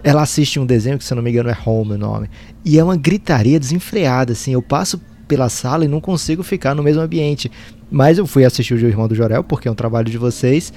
Ela 0.08 0.22
assiste 0.22 0.58
um 0.58 0.66
desenho 0.66 0.98
que, 0.98 1.04
se 1.04 1.12
eu 1.12 1.18
não 1.18 1.22
me 1.22 1.30
engano, 1.30 1.50
é 1.50 1.58
Home 1.66 1.96
o 1.96 1.98
nome. 1.98 2.30
E 2.64 2.80
é 2.80 2.84
uma 2.84 2.96
gritaria 2.96 3.60
desenfreada, 3.60 4.32
assim. 4.32 4.54
Eu 4.54 4.62
passo 4.62 5.02
pela 5.28 5.50
sala 5.50 5.84
e 5.84 5.88
não 5.90 6.00
consigo 6.00 6.44
ficar 6.44 6.74
no 6.74 6.82
mesmo 6.82 7.02
ambiente. 7.02 7.52
Mas 7.92 8.18
eu 8.18 8.26
fui 8.26 8.46
assistir 8.46 8.74
o 8.74 8.88
Irmão 8.88 9.10
do 9.10 9.14
Jorel, 9.14 9.44
porque 9.44 9.68
é 9.68 9.72
um 9.72 9.76
trabalho 9.76 10.10
de 10.10 10.18
vocês 10.18 10.72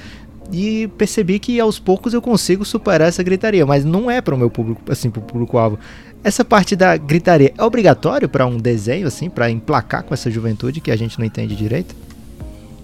e 0.52 0.88
percebi 0.98 1.38
que 1.38 1.60
aos 1.60 1.78
poucos 1.78 2.12
eu 2.12 2.20
consigo 2.20 2.64
superar 2.64 3.06
essa 3.06 3.22
gritaria, 3.22 3.64
mas 3.64 3.84
não 3.84 4.10
é 4.10 4.20
para 4.20 4.34
o 4.34 4.38
meu 4.38 4.50
público, 4.50 4.82
assim, 4.90 5.08
para 5.08 5.20
o 5.20 5.22
público-alvo. 5.22 5.78
Essa 6.24 6.44
parte 6.44 6.74
da 6.74 6.96
gritaria 6.96 7.54
é 7.56 7.62
obrigatório 7.62 8.28
para 8.28 8.44
um 8.44 8.56
desenho, 8.56 9.06
assim, 9.06 9.30
para 9.30 9.48
emplacar 9.48 10.02
com 10.02 10.12
essa 10.12 10.28
juventude 10.28 10.80
que 10.80 10.90
a 10.90 10.96
gente 10.96 11.16
não 11.20 11.24
entende 11.24 11.54
direito? 11.54 11.94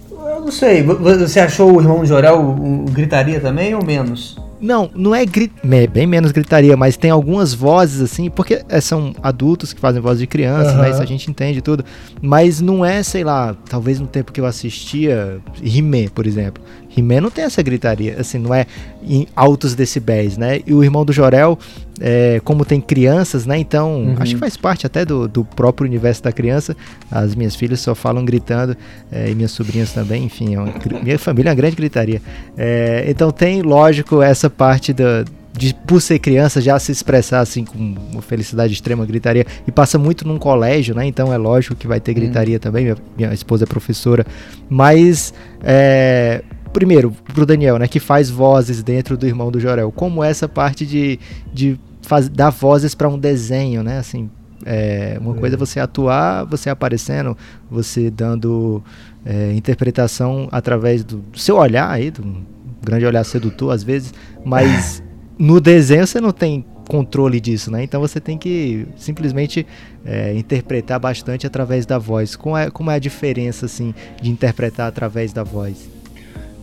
Eu 0.09 0.39
não 0.39 0.51
sei. 0.51 0.81
Você 0.81 1.41
achou 1.41 1.75
o 1.75 1.81
irmão 1.81 2.03
de 2.03 2.07
Jorel 2.07 2.55
gritaria 2.93 3.41
também 3.41 3.75
ou 3.75 3.83
menos? 3.83 4.46
Não, 4.59 4.89
não 4.95 5.13
é, 5.13 5.25
grit... 5.25 5.51
é 5.69 5.87
bem 5.87 6.07
menos 6.07 6.31
gritaria, 6.31 6.75
mas 6.75 6.97
tem 6.97 7.11
algumas 7.11 7.53
vozes 7.53 8.01
assim, 8.01 8.29
porque 8.29 8.63
é, 8.67 8.81
são 8.81 9.13
adultos 9.21 9.73
que 9.73 9.79
fazem 9.79 10.01
voz 10.01 10.19
de 10.19 10.27
criança, 10.27 10.71
uhum. 10.71 10.81
né? 10.81 10.89
Isso 10.89 11.01
a 11.01 11.05
gente 11.05 11.29
entende 11.29 11.61
tudo. 11.61 11.83
Mas 12.21 12.59
não 12.59 12.83
é, 12.83 13.03
sei 13.03 13.23
lá, 13.23 13.55
talvez 13.69 13.99
no 13.99 14.07
tempo 14.07 14.31
que 14.31 14.41
eu 14.41 14.45
assistia 14.45 15.39
He-Man, 15.63 16.07
por 16.13 16.25
exemplo. 16.25 16.63
He-Man 16.97 17.21
não 17.21 17.29
tem 17.29 17.45
essa 17.45 17.61
gritaria, 17.61 18.15
assim, 18.19 18.37
não 18.37 18.53
é 18.53 18.65
em 19.03 19.27
altos 19.35 19.75
decibéis, 19.75 20.37
né? 20.37 20.61
E 20.65 20.73
o 20.73 20.83
irmão 20.83 21.05
do 21.05 21.13
Jorel, 21.13 21.57
é, 21.99 22.41
como 22.43 22.65
tem 22.65 22.81
crianças, 22.81 23.45
né? 23.45 23.57
Então, 23.57 24.03
uhum. 24.03 24.15
acho 24.19 24.33
que 24.33 24.39
faz 24.39 24.57
parte 24.57 24.85
até 24.85 25.05
do, 25.05 25.27
do 25.27 25.43
próprio 25.43 25.87
universo 25.87 26.23
da 26.23 26.31
criança. 26.31 26.75
As 27.11 27.35
minhas 27.35 27.55
filhas 27.55 27.79
só 27.79 27.93
falam 27.93 28.25
gritando, 28.25 28.75
é, 29.11 29.29
e 29.29 29.35
minhas 29.35 29.51
sobrinhas 29.51 29.91
também, 29.91 30.23
enfim, 30.23 30.55
é 30.55 30.59
uma, 30.59 30.73
minha 31.03 31.19
família 31.19 31.49
é 31.49 31.51
uma 31.51 31.55
grande 31.55 31.75
gritaria. 31.75 32.21
É, 32.57 33.05
então 33.07 33.31
tem, 33.31 33.61
lógico, 33.61 34.21
essa 34.21 34.49
parte 34.49 34.93
da 34.93 35.23
de 35.57 35.73
por 35.73 35.99
ser 35.99 36.19
criança 36.19 36.61
já 36.61 36.77
se 36.77 36.91
expressar 36.91 37.39
assim 37.39 37.65
com 37.65 37.77
uma 37.77 38.21
felicidade 38.21 38.73
extrema, 38.73 39.05
gritaria, 39.05 39.45
e 39.67 39.71
passa 39.71 39.97
muito 39.97 40.25
num 40.27 40.37
colégio, 40.37 40.95
né? 40.95 41.05
Então 41.05 41.33
é 41.33 41.37
lógico 41.37 41.75
que 41.75 41.87
vai 41.87 41.99
ter 41.99 42.13
gritaria 42.13 42.57
hum. 42.57 42.59
também. 42.59 42.83
Minha, 42.83 42.97
minha, 43.17 43.33
esposa 43.33 43.63
é 43.63 43.67
professora, 43.67 44.25
mas 44.69 45.33
é, 45.63 46.43
primeiro 46.77 47.11
pro 47.33 47.43
Daniel, 47.43 47.79
né, 47.79 47.87
que 47.87 47.99
faz 47.99 48.29
vozes 48.29 48.83
dentro 48.83 49.17
do 49.17 49.25
irmão 49.25 49.51
do 49.51 49.59
Jorel, 49.59 49.91
como 49.91 50.23
essa 50.23 50.47
parte 50.47 50.85
de, 50.85 51.19
de 51.51 51.79
faz, 52.03 52.29
dar 52.29 52.51
vozes 52.51 52.93
para 52.93 53.09
um 53.09 53.17
desenho, 53.17 53.81
né? 53.81 53.97
Assim, 53.97 54.29
é, 54.63 55.17
uma 55.19 55.35
é. 55.35 55.39
coisa 55.39 55.55
é 55.55 55.57
você 55.57 55.79
atuar, 55.79 56.45
você 56.45 56.69
aparecendo, 56.69 57.35
você 57.67 58.11
dando 58.11 58.83
é, 59.25 59.53
interpretação 59.53 60.47
através 60.51 61.03
do, 61.03 61.17
do, 61.17 61.39
seu 61.39 61.57
olhar 61.57 61.89
aí, 61.89 62.11
do 62.11 62.45
grande 62.83 63.07
olhar 63.07 63.23
sedutor 63.23 63.73
às 63.73 63.81
vezes, 63.81 64.13
mas 64.45 65.01
no 65.35 65.59
desenho 65.59 66.05
você 66.05 66.21
não 66.21 66.31
tem 66.31 66.63
controle 66.87 67.39
disso, 67.39 67.71
né? 67.71 67.83
Então 67.83 67.99
você 67.99 68.19
tem 68.19 68.37
que 68.37 68.85
simplesmente 68.97 69.65
é, 70.05 70.31
interpretar 70.35 70.99
bastante 70.99 71.47
através 71.47 71.87
da 71.87 71.97
voz. 71.97 72.35
Como 72.35 72.55
é, 72.55 72.69
como 72.69 72.91
é 72.91 72.95
a 72.95 72.99
diferença 72.99 73.65
assim 73.65 73.95
de 74.21 74.29
interpretar 74.29 74.87
através 74.87 75.33
da 75.33 75.43
voz? 75.43 75.96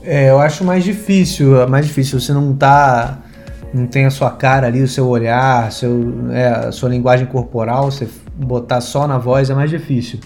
É, 0.05 0.29
eu 0.31 0.39
acho 0.39 0.65
mais 0.65 0.85
difícil, 0.85 1.61
é 1.61 1.67
mais 1.67 1.87
difícil. 1.87 2.21
Você 2.21 2.33
não 2.33 2.55
tá, 2.55 3.19
não 3.73 3.87
tem 3.87 4.05
a 4.05 4.11
sua 4.11 4.31
cara 4.31 4.67
ali, 4.67 4.83
o 4.83 4.89
seu 4.89 5.09
olhar, 5.09 5.73
seu, 5.73 6.31
é, 6.31 6.47
a 6.49 6.73
sua 6.73 6.91
linguagem 6.91 7.27
corporal. 7.27 7.91
Você 7.91 8.09
botar 8.37 8.81
só 8.81 9.07
na 9.07 9.17
voz 9.17 9.49
é 9.49 9.55
mais 9.55 9.71
difícil. 9.71 10.21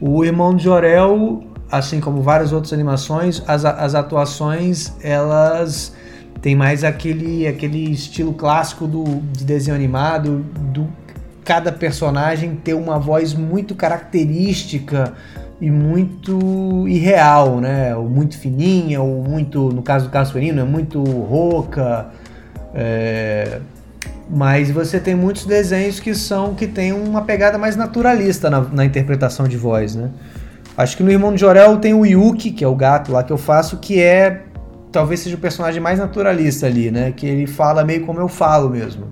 O 0.00 0.24
Irmão 0.24 0.54
de 0.54 0.64
Jorel, 0.64 1.42
assim 1.70 2.00
como 2.00 2.22
várias 2.22 2.52
outras 2.52 2.72
animações, 2.72 3.42
as, 3.46 3.64
as 3.64 3.94
atuações 3.94 4.94
elas 5.02 5.92
tem 6.40 6.54
mais 6.54 6.84
aquele, 6.84 7.46
aquele 7.46 7.90
estilo 7.90 8.32
clássico 8.32 8.86
do, 8.86 9.04
de 9.32 9.44
desenho 9.44 9.76
animado, 9.76 10.44
do 10.72 10.86
cada 11.44 11.72
personagem 11.72 12.54
ter 12.56 12.74
uma 12.74 12.98
voz 12.98 13.32
muito 13.34 13.74
característica 13.74 15.14
e 15.60 15.70
muito 15.70 16.86
irreal, 16.86 17.60
né? 17.60 17.94
Ou 17.96 18.08
muito 18.08 18.38
fininha, 18.38 19.00
ou 19.00 19.22
muito, 19.22 19.70
no 19.70 19.82
caso 19.82 20.06
do 20.06 20.10
Casperino, 20.10 20.60
é 20.60 20.64
muito 20.64 21.02
rouca. 21.02 22.08
É... 22.74 23.60
Mas 24.30 24.70
você 24.70 25.00
tem 25.00 25.14
muitos 25.14 25.46
desenhos 25.46 25.98
que 25.98 26.14
são 26.14 26.54
que 26.54 26.66
tem 26.66 26.92
uma 26.92 27.22
pegada 27.22 27.56
mais 27.56 27.76
naturalista 27.76 28.50
na, 28.50 28.60
na 28.60 28.84
interpretação 28.84 29.48
de 29.48 29.56
voz, 29.56 29.94
né? 29.94 30.10
Acho 30.76 30.96
que 30.96 31.02
no 31.02 31.10
Irmão 31.10 31.34
de 31.34 31.40
Jorel 31.40 31.78
tem 31.78 31.92
o 31.92 32.06
Yuki, 32.06 32.52
que 32.52 32.62
é 32.62 32.68
o 32.68 32.74
gato 32.74 33.10
lá 33.10 33.24
que 33.24 33.32
eu 33.32 33.38
faço, 33.38 33.78
que 33.78 34.00
é 34.00 34.42
talvez 34.92 35.20
seja 35.20 35.34
o 35.34 35.38
personagem 35.38 35.80
mais 35.80 35.98
naturalista 35.98 36.66
ali, 36.66 36.90
né? 36.90 37.12
Que 37.12 37.26
ele 37.26 37.46
fala 37.46 37.84
meio 37.84 38.06
como 38.06 38.20
eu 38.20 38.28
falo 38.28 38.70
mesmo. 38.70 39.06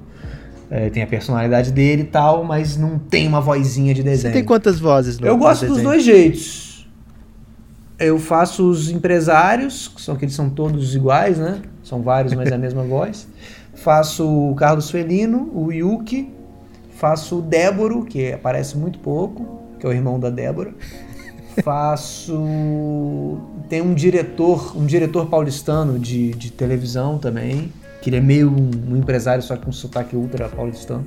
É, 0.70 0.90
tem 0.90 1.02
a 1.02 1.06
personalidade 1.06 1.70
dele 1.70 2.02
e 2.02 2.06
tal, 2.06 2.42
mas 2.42 2.76
não 2.76 2.98
tem 2.98 3.28
uma 3.28 3.40
vozinha 3.40 3.94
de 3.94 4.02
desenho. 4.02 4.32
Você 4.32 4.38
tem 4.38 4.44
quantas 4.44 4.80
vozes 4.80 5.18
no 5.18 5.26
Eu 5.26 5.36
gosto 5.36 5.64
no 5.66 5.74
dos 5.74 5.82
dois 5.82 6.02
jeitos. 6.02 6.88
Eu 7.98 8.18
faço 8.18 8.68
os 8.68 8.90
empresários, 8.90 9.88
que 9.88 10.02
são 10.02 10.16
que 10.16 10.24
eles 10.24 10.34
são 10.34 10.50
todos 10.50 10.94
iguais, 10.94 11.38
né? 11.38 11.62
São 11.82 12.02
vários, 12.02 12.34
mas 12.34 12.50
é 12.50 12.54
a 12.54 12.58
mesma 12.58 12.82
voz. 12.84 13.28
Faço 13.74 14.26
o 14.26 14.54
Carlos 14.54 14.90
Felino, 14.90 15.50
o 15.54 15.72
Yuki. 15.72 16.30
Faço 16.96 17.38
o 17.38 17.42
Déboro, 17.42 18.04
que 18.04 18.32
aparece 18.32 18.76
muito 18.76 18.98
pouco, 18.98 19.60
que 19.78 19.86
é 19.86 19.88
o 19.88 19.92
irmão 19.92 20.18
da 20.18 20.30
Débora. 20.30 20.74
Faço. 21.62 23.38
Tem 23.68 23.80
um 23.80 23.94
diretor, 23.94 24.76
um 24.76 24.84
diretor 24.84 25.26
paulistano 25.26 25.98
de, 25.98 26.30
de 26.30 26.50
televisão 26.50 27.18
também, 27.18 27.72
que 28.06 28.10
ele 28.10 28.18
é 28.18 28.20
meio 28.20 28.48
um, 28.48 28.96
empresário, 28.96 29.42
só 29.42 29.56
com 29.56 29.72
sotaque 29.72 30.14
ultra 30.14 30.48
paulistano. 30.48 31.04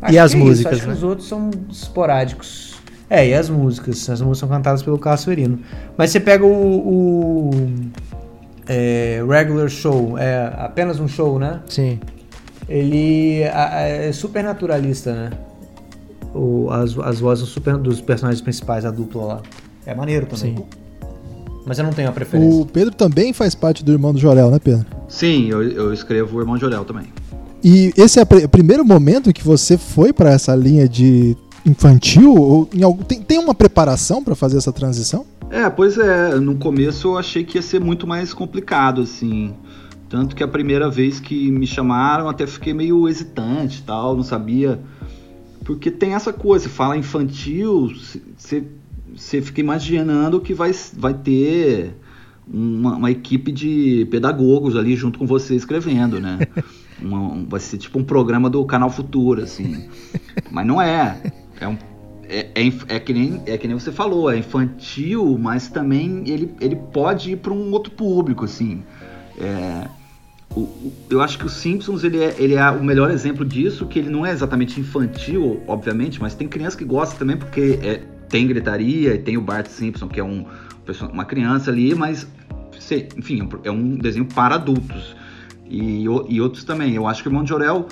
Acho 0.00 0.14
e 0.14 0.18
as 0.20 0.34
é 0.34 0.36
músicas? 0.36 0.74
Acho 0.74 0.86
né? 0.86 0.92
que 0.92 0.98
os 0.98 1.02
outros 1.02 1.26
são 1.26 1.50
esporádicos. 1.68 2.76
É, 3.10 3.26
e 3.26 3.34
as 3.34 3.48
músicas. 3.48 4.08
As 4.08 4.20
músicas 4.20 4.38
são 4.38 4.48
cantadas 4.48 4.84
pelo 4.84 5.00
Carlos 5.00 5.24
Ferino. 5.24 5.58
Mas 5.96 6.12
você 6.12 6.20
pega 6.20 6.46
o, 6.46 7.48
o 7.48 7.50
é, 8.68 9.20
regular 9.28 9.68
show, 9.68 10.16
é 10.16 10.54
apenas 10.58 11.00
um 11.00 11.08
show, 11.08 11.40
né? 11.40 11.60
Sim. 11.68 11.98
Ele 12.68 13.42
é 13.42 14.12
super 14.12 14.44
naturalista, 14.44 15.12
né? 15.12 15.30
o, 16.32 16.70
as, 16.70 16.96
as 16.98 17.18
vozes 17.18 17.48
super, 17.48 17.76
dos 17.78 18.00
personagens 18.00 18.40
principais, 18.40 18.84
a 18.84 18.92
dupla 18.92 19.24
lá. 19.24 19.42
É 19.84 19.92
maneiro 19.92 20.26
também. 20.26 20.56
Sim. 20.56 20.64
Mas 21.66 21.78
eu 21.78 21.84
não 21.84 21.92
tenho 21.92 22.08
a 22.08 22.12
preferência. 22.12 22.60
O 22.60 22.64
Pedro 22.64 22.94
também 22.94 23.32
faz 23.32 23.54
parte 23.54 23.84
do 23.84 23.90
Irmão 23.90 24.12
do 24.12 24.20
Jorel, 24.20 24.50
né, 24.52 24.58
Pedro? 24.60 24.86
Sim, 25.08 25.48
eu, 25.50 25.62
eu 25.62 25.92
escrevo 25.92 26.38
o 26.38 26.40
Irmão 26.40 26.54
de 26.54 26.60
Jorel 26.60 26.84
também. 26.84 27.06
E 27.62 27.92
esse 27.96 28.20
é 28.20 28.22
o 28.22 28.48
primeiro 28.48 28.84
momento 28.84 29.32
que 29.32 29.42
você 29.42 29.76
foi 29.76 30.12
para 30.12 30.30
essa 30.30 30.54
linha 30.54 30.88
de 30.88 31.36
infantil? 31.66 32.34
Ou 32.34 32.68
em 32.72 32.84
algum, 32.84 33.02
tem, 33.02 33.20
tem 33.20 33.38
uma 33.38 33.54
preparação 33.54 34.22
para 34.22 34.36
fazer 34.36 34.58
essa 34.58 34.72
transição? 34.72 35.26
É, 35.50 35.68
pois 35.68 35.98
é. 35.98 36.36
No 36.36 36.56
começo 36.56 37.08
eu 37.08 37.18
achei 37.18 37.42
que 37.42 37.58
ia 37.58 37.62
ser 37.62 37.80
muito 37.80 38.06
mais 38.06 38.32
complicado, 38.32 39.00
assim. 39.00 39.52
Tanto 40.08 40.36
que 40.36 40.44
a 40.44 40.48
primeira 40.48 40.88
vez 40.88 41.18
que 41.18 41.50
me 41.50 41.66
chamaram, 41.66 42.28
até 42.28 42.46
fiquei 42.46 42.72
meio 42.72 43.08
hesitante 43.08 43.82
tal, 43.82 44.14
não 44.14 44.22
sabia 44.22 44.78
porque 45.66 45.90
tem 45.90 46.14
essa 46.14 46.32
coisa, 46.32 46.68
fala 46.68 46.96
infantil, 46.96 47.92
você 48.38 48.64
fica 49.16 49.60
imaginando 49.60 50.40
que 50.40 50.54
vai, 50.54 50.72
vai 50.94 51.14
ter 51.14 51.94
uma, 52.46 52.96
uma, 52.96 53.10
equipe 53.10 53.50
de 53.50 54.06
pedagogos 54.10 54.76
ali 54.76 54.94
junto 54.94 55.18
com 55.18 55.26
você 55.26 55.54
escrevendo, 55.54 56.20
né? 56.20 56.38
Uma, 56.98 57.18
um, 57.18 57.46
vai 57.46 57.60
ser 57.60 57.76
tipo 57.76 57.98
um 57.98 58.04
programa 58.04 58.48
do 58.48 58.64
Canal 58.64 58.88
Futuro, 58.88 59.42
assim. 59.42 59.86
Mas 60.50 60.66
não 60.66 60.80
é. 60.80 61.20
É, 61.60 61.68
um, 61.68 61.76
é, 62.26 62.48
é, 62.54 62.72
é, 62.88 62.98
que 62.98 63.12
nem, 63.12 63.42
é 63.44 63.58
que 63.58 63.68
nem 63.68 63.78
você 63.78 63.92
falou, 63.92 64.30
é 64.30 64.38
infantil, 64.38 65.36
mas 65.38 65.68
também 65.68 66.24
ele, 66.26 66.54
ele 66.58 66.74
pode 66.74 67.32
ir 67.32 67.36
para 67.36 67.52
um 67.52 67.70
outro 67.70 67.92
público, 67.92 68.46
assim. 68.46 68.82
É, 69.38 69.88
o, 70.54 70.60
o, 70.60 70.92
eu 71.10 71.20
acho 71.20 71.38
que 71.38 71.44
o 71.44 71.50
Simpsons 71.50 72.02
ele 72.02 72.18
é, 72.18 72.34
ele 72.38 72.54
é 72.54 72.70
o 72.70 72.82
melhor 72.82 73.10
exemplo 73.10 73.44
disso, 73.44 73.84
que 73.84 73.98
ele 73.98 74.08
não 74.08 74.24
é 74.24 74.30
exatamente 74.30 74.80
infantil, 74.80 75.62
obviamente, 75.66 76.20
mas 76.20 76.34
tem 76.34 76.48
criança 76.48 76.78
que 76.78 76.84
gosta 76.84 77.18
também 77.18 77.36
porque 77.36 77.78
é, 77.82 78.02
tem 78.28 78.46
gritaria 78.46 79.14
e 79.14 79.18
tem 79.18 79.36
o 79.36 79.40
Bart 79.40 79.66
Simpson, 79.66 80.08
que 80.08 80.20
é 80.20 80.24
um, 80.24 80.46
uma 81.12 81.24
criança 81.24 81.70
ali, 81.70 81.94
mas 81.94 82.26
enfim, 83.16 83.48
é 83.64 83.70
um 83.70 83.96
desenho 83.96 84.26
para 84.26 84.54
adultos. 84.54 85.16
E, 85.68 86.04
e 86.04 86.40
outros 86.40 86.64
também. 86.64 86.94
Eu 86.94 87.06
acho 87.06 87.22
que 87.22 87.28
o 87.28 87.30
Irmão 87.30 87.42
de 87.42 87.52
Orel, 87.52 87.88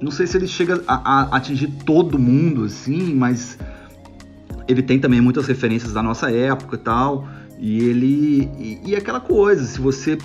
não 0.00 0.10
sei 0.10 0.26
se 0.26 0.36
ele 0.36 0.46
chega 0.46 0.82
a, 0.86 1.22
a 1.22 1.36
atingir 1.36 1.68
todo 1.84 2.18
mundo, 2.18 2.64
assim, 2.64 3.14
mas 3.14 3.58
ele 4.68 4.82
tem 4.82 4.98
também 4.98 5.20
muitas 5.20 5.46
referências 5.46 5.92
da 5.92 6.02
nossa 6.02 6.30
época 6.30 6.76
e 6.76 6.78
tal. 6.78 7.26
E 7.58 7.80
ele. 7.80 8.50
E, 8.58 8.80
e 8.90 8.96
aquela 8.96 9.20
coisa, 9.20 9.64
se 9.64 9.80
você 9.80 10.18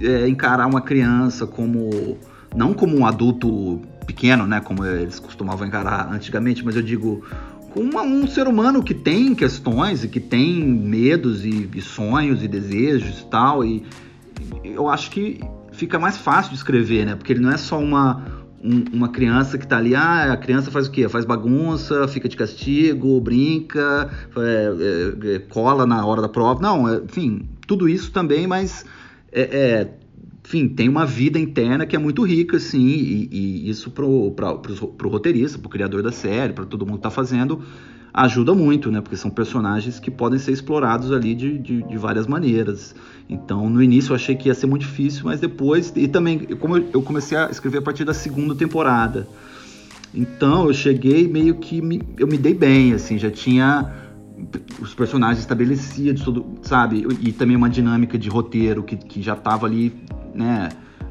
é, 0.00 0.26
encarar 0.26 0.66
uma 0.66 0.80
criança 0.80 1.46
como 1.46 2.16
não 2.56 2.72
como 2.72 2.96
um 2.96 3.04
adulto 3.04 3.82
pequeno, 4.06 4.46
né, 4.46 4.58
como 4.60 4.84
eles 4.86 5.18
costumavam 5.18 5.66
encarar 5.66 6.10
antigamente, 6.10 6.64
mas 6.64 6.76
eu 6.76 6.82
digo 6.82 7.22
uma, 7.74 8.02
um 8.02 8.26
ser 8.26 8.46
humano 8.48 8.82
que 8.82 8.94
tem 8.94 9.34
questões 9.34 10.04
e 10.04 10.08
que 10.08 10.20
tem 10.20 10.64
medos 10.64 11.44
e, 11.44 11.68
e 11.74 11.80
sonhos 11.80 12.42
e 12.42 12.48
desejos 12.48 13.20
e 13.20 13.26
tal, 13.26 13.64
e 13.64 13.84
eu 14.64 14.88
acho 14.88 15.10
que 15.10 15.40
fica 15.72 15.98
mais 15.98 16.16
fácil 16.16 16.50
de 16.50 16.56
escrever, 16.56 17.06
né, 17.06 17.14
porque 17.14 17.32
ele 17.32 17.40
não 17.40 17.50
é 17.50 17.56
só 17.56 17.78
uma 17.78 18.38
um, 18.62 18.84
uma 18.92 19.08
criança 19.08 19.56
que 19.56 19.66
tá 19.66 19.78
ali, 19.78 19.94
ah, 19.94 20.32
a 20.32 20.36
criança 20.36 20.70
faz 20.70 20.86
o 20.86 20.90
quê? 20.90 21.08
Faz 21.08 21.24
bagunça, 21.24 22.08
fica 22.08 22.28
de 22.28 22.36
castigo, 22.36 23.20
brinca, 23.20 24.10
é, 24.36 25.30
é, 25.30 25.34
é 25.36 25.38
cola 25.38 25.86
na 25.86 26.04
hora 26.04 26.20
da 26.20 26.28
prova. 26.28 26.60
Não, 26.60 26.88
é, 26.88 26.96
enfim, 26.96 27.48
tudo 27.66 27.88
isso 27.88 28.10
também, 28.10 28.46
mas 28.46 28.84
é, 29.32 29.42
é, 29.42 29.97
enfim, 30.48 30.66
tem 30.66 30.88
uma 30.88 31.04
vida 31.04 31.38
interna 31.38 31.84
que 31.84 31.94
é 31.94 31.98
muito 31.98 32.22
rica, 32.22 32.56
assim, 32.56 32.80
e, 32.80 33.28
e 33.30 33.68
isso 33.68 33.90
pro, 33.90 34.30
pra, 34.30 34.54
pro, 34.54 34.88
pro 34.88 35.08
roteirista, 35.10 35.58
pro 35.58 35.68
criador 35.68 36.02
da 36.02 36.10
série, 36.10 36.54
para 36.54 36.64
todo 36.64 36.86
mundo 36.86 36.96
que 36.96 37.02
tá 37.02 37.10
fazendo, 37.10 37.60
ajuda 38.14 38.54
muito, 38.54 38.90
né? 38.90 39.02
Porque 39.02 39.14
são 39.14 39.30
personagens 39.30 40.00
que 40.00 40.10
podem 40.10 40.38
ser 40.38 40.52
explorados 40.52 41.12
ali 41.12 41.34
de, 41.34 41.58
de, 41.58 41.82
de, 41.82 41.98
várias 41.98 42.26
maneiras. 42.26 42.94
Então, 43.28 43.68
no 43.68 43.82
início 43.82 44.12
eu 44.12 44.16
achei 44.16 44.34
que 44.34 44.48
ia 44.48 44.54
ser 44.54 44.66
muito 44.66 44.86
difícil, 44.86 45.24
mas 45.26 45.38
depois, 45.38 45.92
e 45.94 46.08
também, 46.08 46.38
como 46.38 46.78
eu, 46.78 46.88
eu 46.94 47.02
comecei 47.02 47.36
a 47.36 47.50
escrever 47.50 47.78
a 47.80 47.82
partir 47.82 48.06
da 48.06 48.14
segunda 48.14 48.54
temporada, 48.54 49.28
então 50.14 50.66
eu 50.66 50.72
cheguei 50.72 51.28
meio 51.28 51.56
que 51.56 51.82
me, 51.82 52.00
eu 52.16 52.26
me 52.26 52.38
dei 52.38 52.54
bem, 52.54 52.94
assim, 52.94 53.18
já 53.18 53.30
tinha 53.30 54.07
os 54.80 54.94
personagens 54.94 55.40
estabelecidos, 55.40 56.22
tudo, 56.22 56.46
sabe? 56.62 57.06
E 57.20 57.32
também 57.32 57.56
uma 57.56 57.68
dinâmica 57.68 58.18
de 58.18 58.28
roteiro 58.28 58.82
que, 58.82 58.96
que 58.96 59.22
já 59.22 59.34
estava 59.34 59.66
ali, 59.66 59.94
né? 60.34 60.68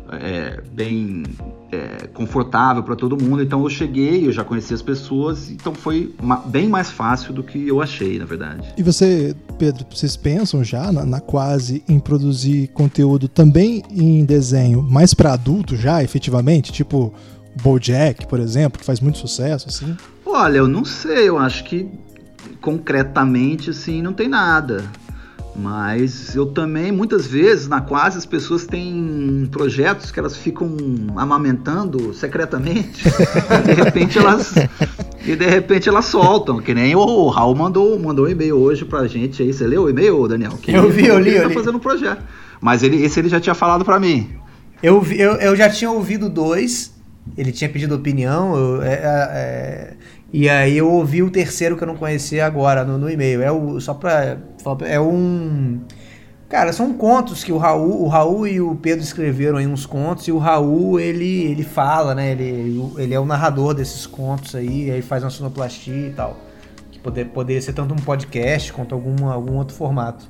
É, 0.10 0.62
bem 0.72 1.24
é, 1.70 2.08
confortável 2.08 2.82
para 2.82 2.96
todo 2.96 3.22
mundo. 3.22 3.44
Então 3.44 3.62
eu 3.62 3.70
cheguei, 3.70 4.26
eu 4.26 4.32
já 4.32 4.42
conheci 4.42 4.74
as 4.74 4.82
pessoas, 4.82 5.50
então 5.52 5.76
foi 5.76 6.16
uma, 6.22 6.38
bem 6.38 6.70
mais 6.70 6.90
fácil 6.90 7.34
do 7.34 7.44
que 7.44 7.68
eu 7.68 7.82
achei, 7.82 8.18
na 8.18 8.24
verdade. 8.24 8.74
E 8.78 8.84
você, 8.84 9.36
Pedro, 9.60 9.86
vocês 9.94 10.16
pensam 10.16 10.64
já 10.64 10.94
na, 10.94 11.06
na 11.06 11.20
quase 11.20 11.84
em 11.90 12.00
produzir 12.00 12.70
conteúdo 12.70 13.28
também 13.28 13.84
em 13.92 14.24
desenho, 14.24 14.82
mais 14.82 15.14
para 15.14 15.34
adulto 15.34 15.76
já, 15.76 16.02
efetivamente, 16.02 16.72
tipo 16.72 17.14
BoJack, 17.62 18.28
por 18.28 18.40
exemplo, 18.40 18.80
que 18.80 18.86
faz 18.86 19.00
muito 19.00 19.18
sucesso, 19.18 19.68
assim? 19.68 19.96
Olha, 20.26 20.58
eu 20.58 20.68
não 20.68 20.86
sei, 20.86 21.30
eu 21.30 21.38
acho 21.38 21.64
que 21.64 21.90
concretamente 22.62 23.70
assim 23.70 24.01
não 24.01 24.14
tem 24.14 24.28
nada. 24.28 24.84
Mas 25.60 26.36
eu 26.36 26.45
também, 26.45 26.91
muitas 26.91 27.26
vezes, 27.26 27.68
na 27.68 27.82
quase, 27.82 28.16
as 28.20 28.28
pessoas 28.28 28.68
têm 28.68 29.49
projetos 29.51 30.12
que 30.12 30.20
elas 30.20 30.38
ficam 30.38 30.78
amamentando 31.16 32.14
secretamente. 32.14 33.03
e 33.08 33.64
de 33.64 33.74
repente 33.74 34.20
elas. 34.20 34.53
E 35.26 35.36
de 35.36 35.47
repente 35.47 35.89
elas 35.89 36.05
soltam, 36.05 36.60
que 36.62 36.76
nem 36.76 36.95
o 36.95 37.28
Raul 37.28 37.55
mandou, 37.55 37.97
mandou 37.99 38.28
um 38.28 38.30
e-mail 38.30 38.55
hoje 38.55 38.86
pra 38.86 39.08
gente 39.08 39.41
aí. 39.41 39.51
Você 39.51 39.66
leu 39.66 39.84
o 39.84 39.89
e-mail, 39.89 40.28
Daniel? 40.28 40.51
Que 40.62 40.72
eu 40.72 40.91
vi, 40.91 41.08
eu 41.08 41.20
li. 41.20 41.32
Ele 41.32 41.41
tá 41.41 41.49
fazendo 41.49 41.78
um 41.78 41.82
projeto. 41.82 42.24
Mas 42.62 42.84
ele, 42.84 43.03
esse 43.03 43.20
ele 43.20 43.28
já 43.28 43.39
tinha 43.39 43.55
falado 43.55 43.84
para 43.84 43.99
mim. 43.99 44.30
Eu, 44.82 45.01
vi, 45.01 45.20
eu, 45.20 45.34
eu 45.34 45.55
já 45.55 45.70
tinha 45.70 45.89
ouvido 45.89 46.30
dois. 46.30 46.93
Ele 47.36 47.51
tinha 47.51 47.70
pedido 47.70 47.95
opinião. 47.95 48.55
Eu, 48.55 48.82
é, 48.84 48.93
é, 48.93 48.99
é 49.03 49.93
e 50.40 50.48
aí 50.48 50.78
eu 50.78 50.88
ouvi 50.88 51.24
o 51.24 51.32
terceiro 51.32 51.76
que 51.76 51.82
eu 51.82 51.88
não 51.88 51.96
conhecia 51.96 52.46
agora 52.46 52.86
no, 52.86 52.96
no 52.96 53.10
e-mail. 53.10 53.42
É 53.42 53.52
o 53.52 53.82
só 53.82 53.96
para 53.96 54.38
é 54.86 55.00
um 55.00 55.80
Cara, 56.48 56.72
são 56.72 56.94
contos 56.94 57.44
que 57.44 57.52
o 57.52 57.58
Raul, 57.58 58.04
o 58.04 58.08
Raul 58.08 58.48
e 58.48 58.62
o 58.62 58.76
Pedro 58.76 59.04
escreveram 59.04 59.58
aí 59.58 59.66
uns 59.66 59.88
contos 59.88 60.28
e 60.28 60.32
o 60.32 60.38
Raul, 60.38 61.00
ele 61.00 61.46
ele 61.46 61.64
fala, 61.64 62.14
né? 62.14 62.34
Ele, 62.34 62.88
ele 63.00 63.16
é 63.16 63.20
o 63.20 63.26
narrador 63.26 63.74
desses 63.74 64.06
contos 64.06 64.54
aí, 64.54 64.92
aí 64.92 65.02
faz 65.02 65.24
uma 65.24 65.32
sonoplastia 65.32 66.08
e 66.08 66.14
tal. 66.16 66.38
Que 66.92 67.00
poder, 67.00 67.26
poderia 67.26 67.60
ser 67.60 67.74
tanto 67.74 67.96
um 67.96 67.98
podcast 67.98 68.72
quanto 68.72 68.94
algum, 68.94 69.28
algum 69.28 69.56
outro 69.56 69.76
formato. 69.76 70.24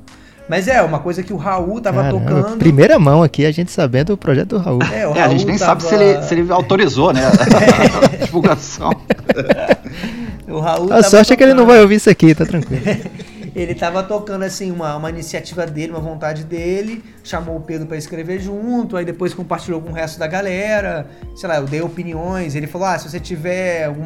Mas 0.48 0.70
é, 0.70 0.82
uma 0.82 1.00
coisa 1.00 1.22
que 1.22 1.34
o 1.34 1.38
Raul 1.38 1.82
tava 1.82 2.04
Caramba, 2.04 2.32
tocando. 2.32 2.58
Primeira 2.58 2.98
mão 2.98 3.22
aqui, 3.22 3.46
a 3.46 3.52
gente 3.52 3.70
sabendo 3.72 4.14
o 4.14 4.18
projeto 4.18 4.58
do 4.58 4.60
Raul. 4.60 4.80
É, 4.84 5.02
é 5.02 5.22
a 5.22 5.28
gente 5.28 5.46
nem 5.46 5.58
tava... 5.58 5.82
sabe 5.82 5.84
se 5.84 5.94
ele, 5.94 6.24
se 6.24 6.34
ele 6.34 6.50
autorizou, 6.50 7.12
né? 7.12 7.24
a 7.28 8.26
divulgação. 8.26 8.92
o 10.48 10.60
Raul 10.60 10.92
a 10.94 11.04
sorte 11.04 11.10
tocando... 11.12 11.34
é 11.34 11.36
que 11.36 11.44
ele 11.44 11.54
não 11.54 11.66
vai 11.66 11.82
ouvir 11.82 11.96
isso 11.96 12.10
aqui, 12.10 12.34
tá 12.34 12.46
tranquilo. 12.46 12.82
ele 13.58 13.74
tava 13.74 14.04
tocando 14.04 14.44
assim 14.44 14.72
uma, 14.72 14.96
uma 14.96 15.10
iniciativa 15.10 15.66
dele, 15.66 15.92
uma 15.92 16.00
vontade 16.00 16.44
dele, 16.44 17.04
chamou 17.24 17.58
o 17.58 17.62
Pedro 17.62 17.88
para 17.88 17.98
escrever 17.98 18.40
junto, 18.40 18.96
aí 18.96 19.04
depois 19.04 19.34
compartilhou 19.34 19.82
com 19.82 19.90
o 19.90 19.94
resto 19.94 20.20
da 20.20 20.28
galera, 20.28 21.08
sei 21.36 21.50
lá, 21.50 21.58
eu 21.58 21.66
dei 21.66 21.82
opiniões, 21.82 22.54
ele 22.54 22.68
falou: 22.68 22.88
"Ah, 22.88 23.00
se 23.00 23.10
você 23.10 23.20
tiver 23.20 23.90
um, 23.90 24.06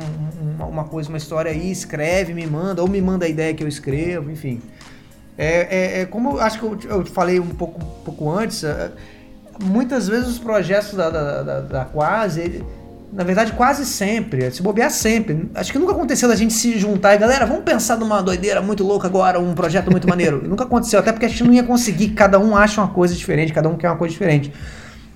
uma, 0.55 0.65
uma 0.65 0.83
coisa, 0.85 1.09
uma 1.09 1.17
história 1.17 1.51
aí, 1.51 1.69
escreve, 1.69 2.33
me 2.33 2.47
manda, 2.47 2.81
ou 2.81 2.87
me 2.87 3.01
manda 3.01 3.25
a 3.25 3.29
ideia 3.29 3.53
que 3.53 3.63
eu 3.63 3.67
escrevo, 3.67 4.31
enfim". 4.31 4.61
É, 5.37 5.67
é, 5.69 6.01
é 6.01 6.05
como 6.05 6.39
acho 6.39 6.59
que 6.59 6.65
eu, 6.65 6.99
eu, 6.99 7.05
falei 7.05 7.39
um 7.39 7.49
pouco, 7.49 7.83
um 7.83 8.03
pouco 8.03 8.29
antes, 8.29 8.63
é, 8.63 8.91
muitas 9.61 10.07
vezes 10.07 10.29
os 10.29 10.39
projetos 10.39 10.93
da, 10.93 11.09
da, 11.09 11.43
da, 11.43 11.59
da 11.59 11.85
Quase, 11.85 12.39
ele, 12.41 12.65
na 13.11 13.23
verdade, 13.23 13.51
quase 13.53 13.85
sempre, 13.85 14.49
se 14.51 14.61
bobear 14.61 14.89
sempre. 14.89 15.49
Acho 15.53 15.71
que 15.71 15.77
nunca 15.77 15.91
aconteceu 15.91 16.29
da 16.29 16.35
gente 16.35 16.53
se 16.53 16.79
juntar 16.79 17.13
e, 17.13 17.17
galera, 17.17 17.45
vamos 17.45 17.63
pensar 17.63 17.97
numa 17.97 18.21
doideira 18.21 18.61
muito 18.61 18.83
louca 18.83 19.07
agora, 19.07 19.39
um 19.39 19.53
projeto 19.53 19.91
muito 19.91 20.07
maneiro. 20.07 20.41
nunca 20.47 20.63
aconteceu, 20.63 20.99
até 20.99 21.11
porque 21.11 21.25
a 21.25 21.29
gente 21.29 21.43
não 21.43 21.53
ia 21.53 21.63
conseguir, 21.63 22.09
cada 22.09 22.39
um 22.39 22.55
acha 22.55 22.81
uma 22.81 22.89
coisa 22.89 23.13
diferente, 23.13 23.51
cada 23.51 23.67
um 23.67 23.75
quer 23.75 23.89
uma 23.89 23.97
coisa 23.97 24.13
diferente. 24.13 24.53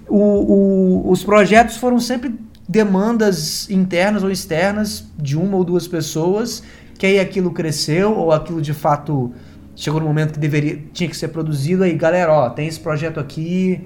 O, 0.07 0.17
o, 0.17 1.11
os 1.11 1.23
projetos 1.23 1.77
foram 1.77 1.97
sempre 1.99 2.35
demandas 2.67 3.69
internas 3.69 4.23
ou 4.23 4.29
externas 4.29 5.05
de 5.17 5.37
uma 5.37 5.55
ou 5.55 5.63
duas 5.63 5.87
pessoas, 5.87 6.63
que 6.97 7.05
aí 7.05 7.19
aquilo 7.19 7.51
cresceu, 7.51 8.13
ou 8.13 8.31
aquilo 8.31 8.61
de 8.61 8.73
fato 8.73 9.31
chegou 9.75 9.99
no 9.99 10.07
momento 10.07 10.33
que 10.33 10.39
deveria 10.39 10.81
tinha 10.93 11.09
que 11.09 11.17
ser 11.17 11.27
produzido 11.27 11.83
aí 11.83 11.93
galera 11.95 12.31
ó 12.31 12.49
tem 12.49 12.65
esse 12.65 12.79
projeto 12.79 13.19
aqui 13.19 13.85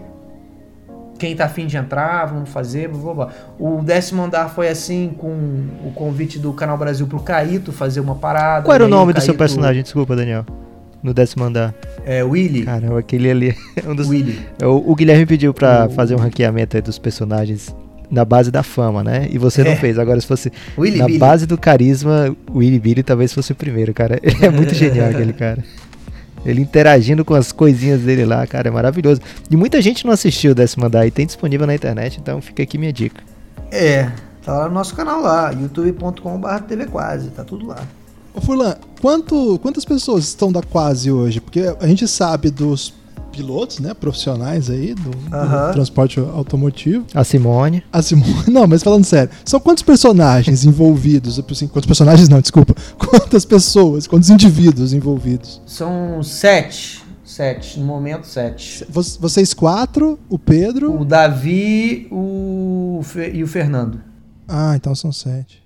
quem 1.20 1.36
tá 1.36 1.46
afim 1.46 1.68
de 1.68 1.78
entrar 1.78 2.26
vamos 2.26 2.50
fazer 2.50 2.88
blá, 2.88 3.00
blá, 3.00 3.14
blá. 3.14 3.30
o 3.60 3.84
décimo 3.84 4.24
andar 4.24 4.50
foi 4.50 4.70
assim 4.70 5.14
com 5.18 5.30
o 5.86 5.92
convite 5.94 6.40
do 6.40 6.54
canal 6.54 6.78
Brasil 6.78 7.06
pro 7.06 7.20
Caíto 7.20 7.72
fazer 7.72 8.00
uma 8.00 8.16
parada 8.16 8.66
qual 8.66 8.74
era 8.74 8.86
o 8.86 8.90
nome 8.90 9.14
do 9.14 9.22
seu 9.22 9.36
personagem 9.36 9.84
desculpa 9.84 10.16
Daniel 10.16 10.46
no 11.04 11.14
décimo 11.14 11.44
andar 11.44 11.76
é 12.06 12.24
Willy 12.24 12.64
cara 12.64 12.98
aquele 12.98 13.30
ali 13.30 13.56
é 13.76 13.88
um 13.88 13.96
dos 13.96 14.10
Willy 14.10 14.40
o, 14.64 14.92
o 14.92 14.96
Guilherme 14.96 15.26
pediu 15.26 15.54
para 15.54 15.86
o... 15.86 15.90
fazer 15.92 16.16
um 16.16 16.20
ranqueamento 16.20 16.76
aí 16.76 16.82
dos 16.82 16.98
personagens 16.98 17.76
na 18.10 18.26
base 18.26 18.50
da 18.50 18.64
fama, 18.64 19.04
né? 19.04 19.28
E 19.30 19.38
você 19.38 19.64
não 19.64 19.72
é. 19.72 19.76
fez. 19.76 20.00
Agora, 20.00 20.20
se 20.20 20.26
fosse 20.26 20.52
Willy 20.78 20.98
na 20.98 21.06
Billy. 21.06 21.20
base 21.20 21.46
do 21.46 21.58
carisma, 21.58 22.36
o 22.52 22.58
Willy 22.58 22.80
Billy 22.80 23.04
talvez 23.04 23.32
fosse 23.32 23.52
o 23.52 23.56
primeiro, 23.56 23.94
cara. 23.94 24.20
Ele 24.24 24.38
é 24.46 24.50
muito 24.50 24.74
genial, 24.74 25.10
aquele 25.14 25.34
cara. 25.34 25.64
Ele 26.46 26.62
interagindo 26.62 27.26
com 27.26 27.34
as 27.34 27.52
coisinhas 27.52 28.02
dele 28.02 28.26
lá, 28.26 28.46
cara, 28.48 28.70
é 28.70 28.72
maravilhoso. 28.72 29.22
E 29.50 29.56
muita 29.56 29.82
gente 29.82 30.06
não 30.06 30.14
assistiu 30.14 30.52
o 30.52 30.56
décimo 30.56 30.86
andar 30.86 31.06
e 31.06 31.12
tem 31.12 31.26
disponível 31.26 31.68
na 31.68 31.76
internet, 31.76 32.20
então 32.20 32.42
fica 32.42 32.64
aqui 32.64 32.78
minha 32.78 32.94
dica. 32.94 33.22
É, 33.72 34.12
tá 34.44 34.54
lá 34.54 34.68
no 34.68 34.74
nosso 34.74 34.96
canal 34.96 35.22
lá, 35.22 35.52
youtube.com.br 35.52 36.64
TV 36.68 36.86
Quase, 36.86 37.30
tá 37.30 37.44
tudo 37.44 37.68
lá. 37.68 37.80
Ô 38.34 38.42
Furlan, 38.42 38.76
quanto, 39.02 39.60
quantas 39.60 39.84
pessoas 39.84 40.26
estão 40.26 40.52
da 40.52 40.62
Quase 40.62 41.12
hoje? 41.12 41.42
Porque 41.42 41.62
a 41.80 41.88
gente 41.88 42.08
sabe 42.08 42.50
dos 42.50 42.94
pilotos, 43.30 43.80
né, 43.80 43.94
profissionais 43.94 44.70
aí 44.70 44.94
do, 44.94 45.10
do, 45.12 45.74
transporte 45.74 46.20
automotivo. 46.20 47.06
A 47.14 47.24
Simone. 47.24 47.84
A 47.92 48.02
Simone. 48.02 48.46
Não, 48.50 48.68
mas 48.68 48.84
falando 48.84 49.06
sério, 49.06 49.32
são 49.46 49.60
quantos 49.60 49.84
personagens 49.84 50.66
envolvidos? 50.66 51.40
Assim, 51.40 51.68
quantos 51.68 51.88
personagens 51.88 52.28
não, 52.30 52.42
desculpa. 52.42 52.74
Quantas 52.98 53.46
pessoas, 53.46 54.08
quantos 54.08 54.30
indivíduos 54.30 54.94
envolvidos? 54.94 55.62
São 55.66 56.22
sete. 56.24 57.04
Sete, 57.24 57.80
no 57.80 57.86
momento 57.86 58.26
sete. 58.26 58.86
Vocês 58.90 59.54
quatro, 59.54 60.20
o 60.28 60.38
Pedro. 60.38 61.00
O 61.00 61.06
Davi 61.06 62.08
o 62.12 63.02
e 63.32 63.44
o 63.44 63.48
Fernando. 63.48 64.02
Ah, 64.48 64.74
então 64.76 64.96
são 64.96 65.12
sete. 65.12 65.62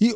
E, 0.00 0.14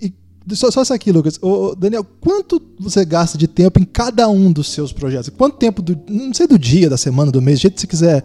e 0.00 0.12
só, 0.54 0.70
só 0.70 0.82
isso 0.82 0.94
aqui, 0.94 1.12
Lucas. 1.12 1.38
Ô, 1.42 1.74
Daniel, 1.74 2.04
quanto 2.20 2.60
você 2.78 3.04
gasta 3.04 3.36
de 3.36 3.46
tempo 3.46 3.80
em 3.80 3.84
cada 3.84 4.28
um 4.28 4.50
dos 4.52 4.72
seus 4.72 4.92
projetos? 4.92 5.28
Quanto 5.28 5.56
tempo, 5.56 5.82
do, 5.82 5.98
não 6.08 6.32
sei 6.34 6.46
do 6.46 6.58
dia, 6.58 6.88
da 6.88 6.96
semana, 6.96 7.30
do 7.30 7.42
mês, 7.42 7.58
do 7.58 7.62
jeito 7.62 7.74
que 7.74 7.80
você 7.80 7.86
quiser 7.86 8.24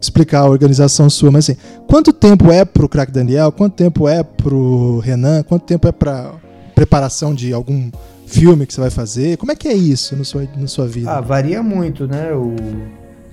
explicar 0.00 0.40
a 0.40 0.48
organização 0.48 1.08
sua, 1.08 1.30
mas 1.30 1.48
assim, 1.48 1.58
quanto 1.88 2.12
tempo 2.12 2.52
é 2.52 2.64
pro 2.64 2.88
Crack 2.88 3.10
Daniel? 3.10 3.50
Quanto 3.50 3.74
tempo 3.74 4.08
é 4.08 4.22
pro 4.22 4.98
Renan? 5.00 5.42
Quanto 5.42 5.64
tempo 5.64 5.88
é 5.88 5.92
pra 5.92 6.34
preparação 6.74 7.34
de 7.34 7.52
algum 7.52 7.90
filme 8.26 8.66
que 8.66 8.74
você 8.74 8.80
vai 8.80 8.90
fazer? 8.90 9.36
Como 9.36 9.50
é 9.50 9.54
que 9.56 9.68
é 9.68 9.74
isso 9.74 10.16
na 10.16 10.24
sua, 10.24 10.46
na 10.56 10.66
sua 10.66 10.86
vida? 10.86 11.10
Ah, 11.10 11.20
varia 11.20 11.62
muito, 11.62 12.06
né? 12.06 12.32
O, 12.32 12.54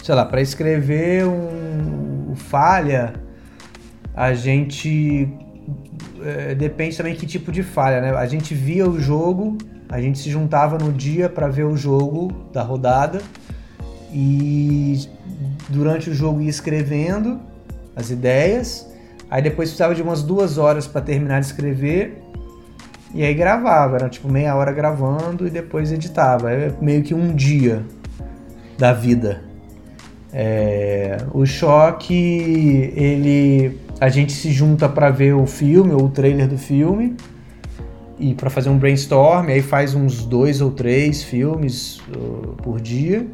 sei 0.03 0.15
lá, 0.15 0.25
para 0.25 0.41
escrever 0.41 1.25
um 1.25 2.35
falha, 2.35 3.13
a 4.15 4.33
gente 4.33 5.29
é, 6.23 6.55
depende 6.55 6.97
também 6.97 7.15
que 7.15 7.25
tipo 7.25 7.51
de 7.51 7.63
falha, 7.63 8.01
né? 8.01 8.11
A 8.11 8.25
gente 8.25 8.53
via 8.53 8.87
o 8.87 8.99
jogo, 8.99 9.57
a 9.89 10.01
gente 10.01 10.19
se 10.19 10.29
juntava 10.29 10.77
no 10.77 10.91
dia 10.91 11.29
para 11.29 11.47
ver 11.47 11.65
o 11.65 11.75
jogo 11.75 12.31
da 12.51 12.63
rodada 12.63 13.21
e 14.11 15.07
durante 15.69 16.09
o 16.09 16.13
jogo 16.13 16.41
ia 16.41 16.49
escrevendo 16.49 17.39
as 17.95 18.09
ideias. 18.09 18.91
Aí 19.29 19.41
depois 19.41 19.69
precisava 19.69 19.95
de 19.95 20.01
umas 20.01 20.21
duas 20.21 20.57
horas 20.57 20.85
para 20.87 21.01
terminar 21.01 21.39
de 21.39 21.47
escrever 21.47 22.23
e 23.13 23.23
aí 23.23 23.33
gravava, 23.33 23.97
era 23.97 24.09
tipo 24.09 24.27
meia 24.27 24.55
hora 24.55 24.71
gravando 24.71 25.45
e 25.45 25.49
depois 25.49 25.91
editava. 25.91 26.51
É 26.51 26.73
meio 26.81 27.03
que 27.03 27.13
um 27.13 27.33
dia 27.33 27.83
da 28.77 28.91
vida. 28.91 29.41
É, 30.33 31.17
o 31.31 31.45
choque, 31.45 32.91
ele 32.95 33.79
a 34.03 34.09
gente 34.09 34.33
se 34.33 34.51
junta 34.51 34.89
para 34.89 35.09
ver 35.09 35.33
o 35.33 35.45
filme 35.45 35.93
ou 35.93 36.07
o 36.07 36.09
trailer 36.09 36.45
do 36.45 36.57
filme 36.57 37.15
e 38.19 38.33
para 38.33 38.49
fazer 38.49 38.67
um 38.67 38.77
brainstorm, 38.77 39.47
aí 39.47 39.61
faz 39.61 39.95
uns 39.95 40.25
dois 40.25 40.59
ou 40.59 40.71
três 40.71 41.23
filmes 41.23 41.99
uh, 42.13 42.53
por 42.61 42.81
dia. 42.81 43.25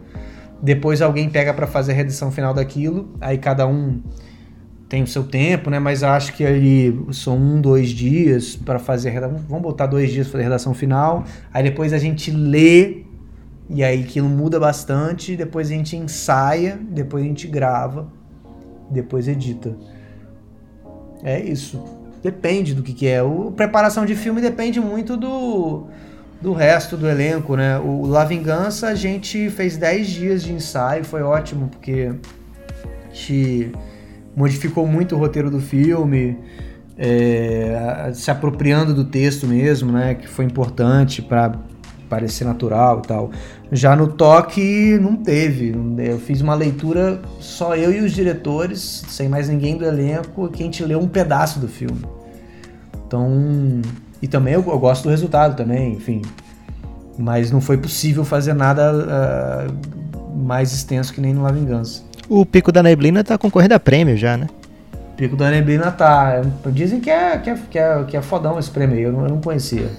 Depois 0.62 1.02
alguém 1.02 1.28
pega 1.28 1.56
para 1.56 1.66
fazer 1.66 1.94
a 1.94 1.96
redação 1.96 2.32
final 2.32 2.54
daquilo, 2.54 3.10
aí 3.20 3.40
cada 3.40 3.66
um 3.66 4.00
tem 4.88 5.02
o 5.02 5.08
seu 5.08 5.24
tempo, 5.24 5.72
né? 5.72 5.80
Mas 5.80 6.04
acho 6.04 6.34
que 6.34 6.46
aí 6.46 6.96
são 7.14 7.36
um, 7.36 7.60
dois 7.60 7.90
dias 7.90 8.56
para 8.56 8.78
fazer 8.78 9.10
a 9.10 9.12
redação. 9.12 9.40
Vamos 9.50 9.64
botar 9.64 9.88
dois 9.88 10.12
dias 10.12 10.28
para 10.28 10.34
fazer 10.34 10.44
a 10.44 10.48
redação 10.50 10.76
final. 10.76 11.24
Aí 11.52 11.64
depois 11.64 11.94
a 11.94 11.98
gente 11.98 12.30
lê 12.30 13.06
e 13.68 13.84
aí 13.84 14.04
aquilo 14.04 14.30
muda 14.30 14.60
bastante. 14.60 15.36
Depois 15.36 15.72
a 15.72 15.74
gente 15.74 15.98
ensaia, 15.98 16.80
depois 16.92 17.24
a 17.24 17.28
gente 17.28 17.48
grava, 17.48 18.08
depois 18.92 19.28
edita. 19.28 19.76
É 21.24 21.40
isso. 21.40 21.84
Depende 22.22 22.74
do 22.74 22.84
que, 22.84 22.94
que 22.94 23.08
é. 23.08 23.22
O 23.24 23.52
preparação 23.52 24.06
de 24.06 24.16
filme 24.16 24.42
depende 24.42 24.80
muito 24.80 25.16
do 25.16 25.88
do 26.42 26.54
resto 26.54 26.96
do 26.96 27.08
elenco, 27.08 27.56
né? 27.56 27.78
O 27.80 28.06
La 28.06 28.24
Vingança 28.24 28.88
a 28.88 28.96
gente 28.96 29.50
fez 29.50 29.76
10 29.76 30.08
dias 30.08 30.44
de 30.44 30.54
ensaio, 30.54 31.04
foi 31.04 31.22
ótimo, 31.22 31.68
porque 31.68 32.14
a 32.82 33.14
gente 33.14 33.72
modificou 34.36 34.88
muito 34.88 35.16
o 35.16 35.18
roteiro 35.18 35.52
do 35.52 35.60
filme, 35.60 36.38
é, 36.98 38.12
se 38.14 38.32
apropriando 38.32 38.94
do 38.94 39.04
texto 39.04 39.48
mesmo, 39.48 39.92
né? 39.92 40.16
Que 40.16 40.28
foi 40.28 40.46
importante 40.46 41.22
para 41.22 41.60
parecer 42.10 42.46
natural 42.46 43.02
e 43.04 43.08
tal. 43.08 43.32
Já 43.72 43.96
no 43.96 44.08
toque 44.08 44.98
não 45.00 45.16
teve. 45.16 45.76
Eu 46.00 46.20
fiz 46.20 46.42
uma 46.42 46.56
leitura 46.56 47.22
só 47.40 47.76
eu 47.76 47.92
e 47.92 48.00
os 48.00 48.12
diretores, 48.12 49.04
sem 49.08 49.30
mais 49.30 49.48
ninguém 49.48 49.78
do 49.78 49.86
elenco, 49.86 50.48
que 50.50 50.64
a 50.64 50.66
gente 50.66 50.84
leu 50.84 51.00
um 51.00 51.08
pedaço 51.08 51.60
do 51.60 51.68
filme. 51.68 52.04
Então, 53.06 53.82
e 54.22 54.28
também 54.28 54.56
eu, 54.56 54.64
eu 54.68 54.80
gosto 54.80 55.04
do 55.04 55.10
resultado 55.10 55.56
também, 55.56 55.94
enfim. 55.94 56.22
Mas 57.18 57.52
não 57.52 57.62
foi 57.62 57.78
possível 57.78 58.26
fazer 58.26 58.54
nada 58.54 58.92
uh, 58.94 60.38
mais 60.38 60.74
extenso 60.74 61.14
que 61.14 61.22
nem 61.22 61.34
no 61.34 61.44
La 61.44 61.52
Vingança. 61.52 62.02
O 62.28 62.46
Pico 62.46 62.72
da 62.72 62.82
Neblina 62.82 63.24
tá 63.24 63.38
concorrendo 63.38 63.74
a 63.74 63.80
prêmio 63.80 64.16
já, 64.18 64.38
né? 64.38 64.48
Pico 65.16 65.36
da 65.36 65.50
Neblina 65.52 65.92
tá. 65.92 66.42
Dizem 66.68 67.00
que 67.00 67.10
é, 67.10 67.38
que 67.38 67.50
é, 67.50 67.58
que 67.70 67.78
é, 67.78 68.04
que 68.04 68.18
é 68.18 68.22
fodão 68.22 68.58
esse 68.58 68.70
prêmio 68.70 68.96
aí, 68.96 69.04
eu 69.04 69.12
não, 69.12 69.24
eu 69.24 69.30
não 69.30 69.42
conhecia. 69.42 69.90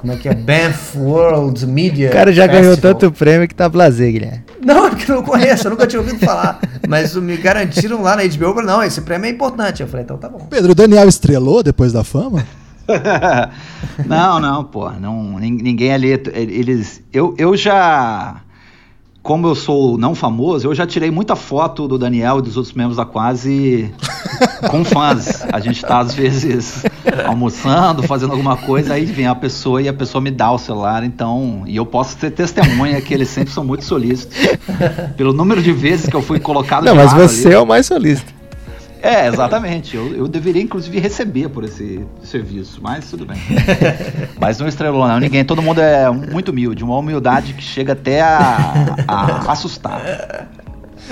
Como 0.00 0.12
é 0.12 0.16
que 0.16 0.28
é? 0.28 0.34
Banff 0.34 0.96
World 0.98 1.66
Media. 1.66 2.08
O 2.08 2.12
cara 2.12 2.32
já 2.32 2.42
Festival. 2.42 2.62
ganhou 2.62 2.76
tanto 2.76 3.12
prêmio 3.12 3.46
que 3.46 3.54
tá 3.54 3.68
blazer, 3.68 4.12
Guilherme. 4.12 4.42
Não, 4.64 4.86
é 4.86 4.90
porque 4.90 5.10
eu 5.10 5.16
não 5.16 5.22
conheço, 5.22 5.66
eu 5.66 5.70
nunca 5.70 5.86
tinha 5.86 6.00
ouvido 6.00 6.18
falar. 6.20 6.60
Mas 6.88 7.14
me 7.14 7.36
garantiram 7.36 8.02
lá 8.02 8.16
na 8.16 8.22
HBO, 8.24 8.62
não, 8.62 8.82
esse 8.82 9.00
prêmio 9.02 9.26
é 9.26 9.30
importante. 9.30 9.82
Eu 9.82 9.88
falei, 9.88 10.04
então 10.04 10.16
tá 10.16 10.28
bom. 10.28 10.46
Pedro, 10.48 10.72
o 10.72 10.74
Daniel 10.74 11.08
estrelou 11.08 11.62
depois 11.62 11.92
da 11.92 12.02
fama? 12.02 12.44
não, 14.06 14.40
não, 14.40 14.64
pô, 14.64 14.90
não, 14.90 15.38
ninguém 15.38 15.92
ali, 15.92 16.08
eles, 16.34 17.02
eu, 17.12 17.34
eu 17.38 17.56
já, 17.56 18.42
como 19.24 19.46
eu 19.46 19.54
sou 19.54 19.96
não 19.96 20.14
famoso, 20.14 20.68
eu 20.68 20.74
já 20.74 20.86
tirei 20.86 21.10
muita 21.10 21.34
foto 21.34 21.88
do 21.88 21.96
Daniel 21.96 22.40
e 22.40 22.42
dos 22.42 22.58
outros 22.58 22.74
membros 22.74 22.98
da 22.98 23.06
Quase 23.06 23.90
com 24.70 24.84
fãs. 24.84 25.42
A 25.50 25.58
gente 25.60 25.80
tá 25.80 26.00
às 26.00 26.14
vezes 26.14 26.84
almoçando, 27.26 28.02
fazendo 28.02 28.32
alguma 28.32 28.54
coisa, 28.54 28.92
aí 28.92 29.06
vem 29.06 29.26
a 29.26 29.34
pessoa 29.34 29.80
e 29.80 29.88
a 29.88 29.94
pessoa 29.94 30.20
me 30.20 30.30
dá 30.30 30.52
o 30.52 30.58
celular, 30.58 31.02
então, 31.02 31.62
e 31.66 31.74
eu 31.74 31.86
posso 31.86 32.18
ter 32.18 32.32
testemunha 32.32 33.00
que 33.00 33.14
eles 33.14 33.30
sempre 33.30 33.50
são 33.50 33.64
muito 33.64 33.82
solícitos. 33.84 34.36
Pelo 35.16 35.32
número 35.32 35.62
de 35.62 35.72
vezes 35.72 36.06
que 36.06 36.14
eu 36.14 36.22
fui 36.22 36.38
colocado 36.38 36.84
Não, 36.84 36.94
mas 36.94 37.14
você 37.14 37.48
ali. 37.48 37.56
é 37.56 37.58
o 37.58 37.66
mais 37.66 37.86
solícito. 37.86 38.43
É, 39.04 39.28
exatamente. 39.28 39.94
Eu, 39.94 40.16
eu 40.16 40.26
deveria, 40.26 40.62
inclusive, 40.62 40.98
receber 40.98 41.50
por 41.50 41.62
esse 41.62 42.04
serviço, 42.22 42.80
mas 42.82 43.10
tudo 43.10 43.26
bem. 43.26 43.36
mas 44.40 44.58
não 44.58 44.66
estrelou, 44.66 45.06
não. 45.06 45.20
Ninguém, 45.20 45.44
todo 45.44 45.60
mundo 45.60 45.80
é 45.80 46.10
muito 46.10 46.48
humilde, 46.48 46.82
uma 46.82 46.96
humildade 46.96 47.52
que 47.52 47.62
chega 47.62 47.92
até 47.92 48.22
a, 48.22 48.96
a 49.06 49.52
assustar. 49.52 50.48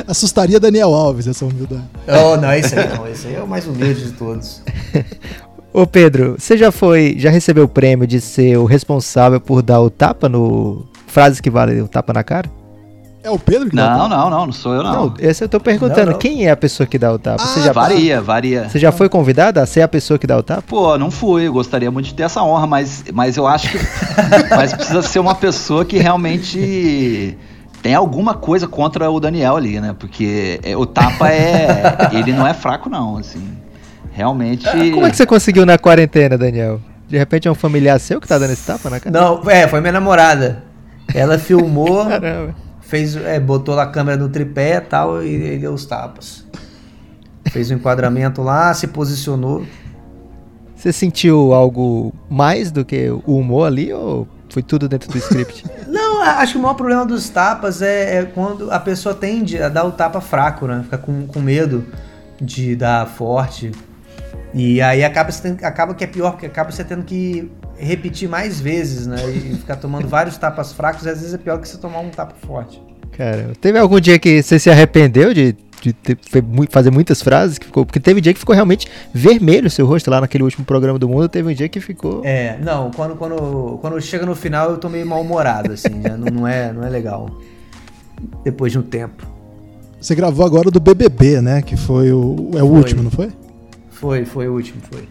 Assustaria 0.07 0.59
Daniel 0.59 0.95
Alves 0.95 1.26
essa 1.26 1.45
humildade. 1.45 1.84
Oh, 2.09 2.36
não, 2.38 2.53
esse 2.55 2.78
aí 2.78 2.88
não. 2.88 3.07
Esse 3.07 3.26
aí 3.26 3.34
é 3.34 3.43
o 3.43 3.47
mais 3.47 3.66
humilde 3.66 4.07
de 4.07 4.12
todos. 4.12 4.62
Ô 5.72 5.86
Pedro, 5.86 6.36
você 6.38 6.57
já 6.57 6.70
foi, 6.70 7.14
já 7.18 7.30
recebeu 7.30 7.64
o 7.64 7.68
prêmio 7.68 8.07
de 8.07 8.20
ser 8.20 8.59
o 8.59 8.64
responsável 8.64 9.40
por 9.40 9.62
dar 9.62 9.80
o 9.80 9.90
tapa 9.90 10.28
no. 10.28 10.86
Frases 11.07 11.40
que 11.40 11.51
valem 11.51 11.80
o 11.82 11.88
tapa 11.88 12.12
na 12.12 12.24
cara? 12.24 12.51
É 13.25 13.31
o 13.31 13.39
Pedro 13.39 13.70
que 13.70 13.77
não, 13.77 13.85
dá 13.85 13.95
o 13.95 13.97
tapa? 13.97 14.09
Não, 14.09 14.31
não, 14.31 14.47
não 14.47 14.53
sou 14.53 14.75
eu 14.75 14.83
não. 14.83 14.93
Não, 14.93 15.14
esse 15.20 15.45
eu 15.45 15.49
tô 15.49 15.61
perguntando, 15.61 16.07
não, 16.07 16.12
não. 16.12 16.18
quem 16.18 16.45
é 16.45 16.51
a 16.51 16.57
pessoa 16.57 16.87
que 16.87 16.99
dá 16.99 17.12
o 17.12 17.18
tapa? 17.18 17.41
Ah, 17.41 17.47
você 17.47 17.61
já 17.61 17.73
varia, 17.73 18.20
varia. 18.20 18.68
Você 18.68 18.81
já 18.81 18.91
foi 18.91 19.09
convidada 19.09 19.62
a 19.62 19.66
ser 19.66 19.83
a 19.83 19.89
pessoa 19.89 20.18
que 20.18 20.27
dá 20.27 20.37
o 20.37 20.43
tapa? 20.43 20.62
Pô, 20.66 20.99
não 20.99 21.09
fui, 21.09 21.47
eu 21.47 21.53
gostaria 21.53 21.89
muito 21.89 22.07
de 22.07 22.14
ter 22.14 22.25
essa 22.25 22.43
honra, 22.43 22.66
mas, 22.66 23.05
mas 23.12 23.37
eu 23.37 23.47
acho 23.47 23.70
que 23.70 23.79
mas 24.51 24.73
precisa 24.73 25.03
ser 25.03 25.20
uma 25.20 25.37
pessoa 25.37 25.85
que 25.85 25.99
realmente 25.99 27.39
tem 27.81 27.95
alguma 27.95 28.35
coisa 28.35 28.66
contra 28.66 29.09
o 29.09 29.20
Daniel 29.20 29.57
ali, 29.57 29.81
né? 29.81 29.95
Porque 29.97 30.59
é, 30.64 30.77
o 30.77 30.85
tapa 30.85 31.31
é, 31.31 32.09
ele 32.11 32.33
não 32.33 32.45
é 32.45 32.53
fraco 32.53 32.91
não, 32.91 33.18
assim. 33.18 33.57
Realmente. 34.11 34.64
Como 34.91 35.07
é 35.07 35.11
que 35.11 35.16
você 35.16 35.27
conseguiu 35.27 35.64
na 35.64 35.79
quarentena, 35.79 36.37
Daniel? 36.37 36.81
De 37.09 37.16
repente 37.16 37.47
é 37.47 37.51
um 37.51 37.55
familiar 37.55 38.01
seu 38.01 38.20
que 38.20 38.27
tá 38.27 38.37
dando 38.37 38.53
esse 38.53 38.66
tapa 38.66 38.91
na 38.91 38.99
cara? 38.99 39.16
Não, 39.16 39.49
é, 39.49 39.68
foi 39.68 39.81
minha 39.81 39.93
namorada. 39.93 40.64
Ela 41.14 41.39
filmou. 41.39 42.05
Caramba 42.11 42.72
fez, 42.93 43.16
é, 43.16 43.40
botou 43.40 43.80
a 43.80 43.86
câmera 43.86 44.18
no 44.18 44.28
tripé 44.28 44.76
e 44.76 44.80
tal, 44.82 45.22
e, 45.22 45.55
e 45.55 45.59
deu 45.59 45.72
os 45.72 45.86
tapas. 45.86 46.45
Fez 47.51 47.70
o 47.70 47.72
um 47.72 47.76
enquadramento 47.78 48.43
lá, 48.43 48.74
se 48.74 48.86
posicionou. 48.86 49.64
Você 50.76 50.93
sentiu 50.93 51.55
algo 51.55 52.12
mais 52.28 52.70
do 52.70 52.84
que 52.84 53.09
o 53.09 53.38
humor 53.38 53.66
ali 53.66 53.95
ou 53.95 54.28
foi 54.51 54.62
tudo 54.62 54.90
dentro 54.90 55.11
do 55.11 55.16
script? 55.16 55.64
Não, 55.88 56.20
acho 56.20 56.53
que 56.53 56.59
o 56.59 56.61
maior 56.61 56.74
problema 56.74 57.07
dos 57.07 57.30
tapas 57.30 57.80
é, 57.80 58.18
é, 58.18 58.24
quando 58.24 58.70
a 58.70 58.78
pessoa 58.78 59.14
tende 59.14 59.62
a 59.62 59.70
dar 59.70 59.84
o 59.84 59.93
tapa 59.93 60.20
fraco, 60.20 60.66
né? 60.66 60.82
Fica 60.84 60.99
com, 60.99 61.26
com 61.26 61.40
medo 61.40 61.86
de 62.38 62.76
dar 62.76 63.07
forte. 63.07 63.72
E 64.53 64.82
aí 64.82 65.03
acaba, 65.03 65.30
acaba 65.62 65.95
que 65.95 66.05
é 66.05 66.07
pior, 66.07 66.32
porque 66.32 66.45
acaba 66.45 66.70
você 66.70 66.84
tendo 66.84 67.05
que 67.05 67.51
repetir 67.83 68.28
mais 68.28 68.61
vezes, 68.61 69.07
né? 69.07 69.18
E 69.28 69.57
ficar 69.57 69.76
tomando 69.76 70.09
vários 70.09 70.37
tapas 70.37 70.72
fracos, 70.72 71.07
às 71.07 71.18
vezes 71.20 71.35
é 71.35 71.39
pior 71.39 71.59
que 71.61 71.68
você 71.68 71.76
tomar 71.76 72.01
um 72.01 72.11
tapa 72.11 72.35
forte. 72.47 72.80
Cara, 73.16 73.53
teve 73.61 73.78
algum 73.78 74.01
dia 74.01 74.18
que 74.18 74.43
você 74.43 74.59
se 74.59 74.70
arrependeu 74.70 75.35
de, 75.35 75.55
de 75.83 75.93
ter, 75.93 76.16
fazer 76.70 76.91
muitas 76.91 77.20
frases 77.20 77.59
que 77.59 77.66
ficou, 77.66 77.85
porque 77.85 78.01
teve 78.01 78.20
um 78.20 78.22
dia 78.22 78.33
que 78.33 78.39
ficou 78.39 78.55
realmente 78.55 78.89
vermelho 79.12 79.66
o 79.66 79.70
seu 79.70 79.85
rosto 79.87 80.11
lá 80.11 80.20
naquele 80.20 80.45
último 80.45 80.64
programa 80.64 80.99
do 80.99 81.09
mundo, 81.09 81.28
teve 81.28 81.51
um 81.51 81.55
dia 81.55 81.68
que 81.68 81.80
ficou 81.80 82.22
É, 82.24 82.57
não, 82.62 82.91
quando 82.91 83.16
quando, 83.16 83.78
quando 83.80 84.01
chega 84.01 84.24
no 84.24 84.35
final 84.35 84.70
eu 84.70 84.78
tô 84.78 84.89
meio 84.89 85.07
mal-humorado 85.07 85.72
assim, 85.72 86.01
já 86.03 86.16
não, 86.16 86.26
não 86.33 86.49
é 86.49 86.72
não 86.72 86.85
é 86.85 86.89
legal. 86.89 87.30
Depois 88.45 88.72
de 88.72 88.78
um 88.78 88.83
tempo. 88.83 89.26
Você 90.01 90.14
gravou 90.14 90.47
agora 90.47 90.70
do 90.70 90.80
BBB, 90.80 91.41
né? 91.41 91.61
Que 91.62 91.76
foi 91.76 92.12
o 92.12 92.51
é 92.55 92.62
o 92.62 92.68
foi. 92.68 92.76
último, 92.76 93.03
não 93.03 93.11
foi? 93.11 93.30
Foi, 93.91 94.24
foi 94.24 94.49
o 94.49 94.53
último, 94.55 94.80
foi. 94.91 95.07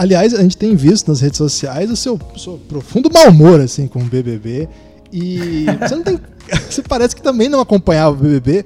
Aliás, 0.00 0.32
a 0.32 0.40
gente 0.40 0.56
tem 0.56 0.74
visto 0.74 1.08
nas 1.08 1.20
redes 1.20 1.36
sociais 1.36 1.90
o 1.90 1.94
seu, 1.94 2.18
seu 2.34 2.56
profundo 2.56 3.10
mau 3.12 3.28
humor 3.28 3.60
assim 3.60 3.86
com 3.86 3.98
o 3.98 4.04
BBB 4.04 4.66
e 5.12 5.66
você 5.78 5.94
não 5.94 6.02
tem, 6.02 6.18
você 6.70 6.82
parece 6.82 7.14
que 7.14 7.20
também 7.20 7.50
não 7.50 7.60
acompanhava 7.60 8.16
o 8.16 8.18
BBB. 8.18 8.64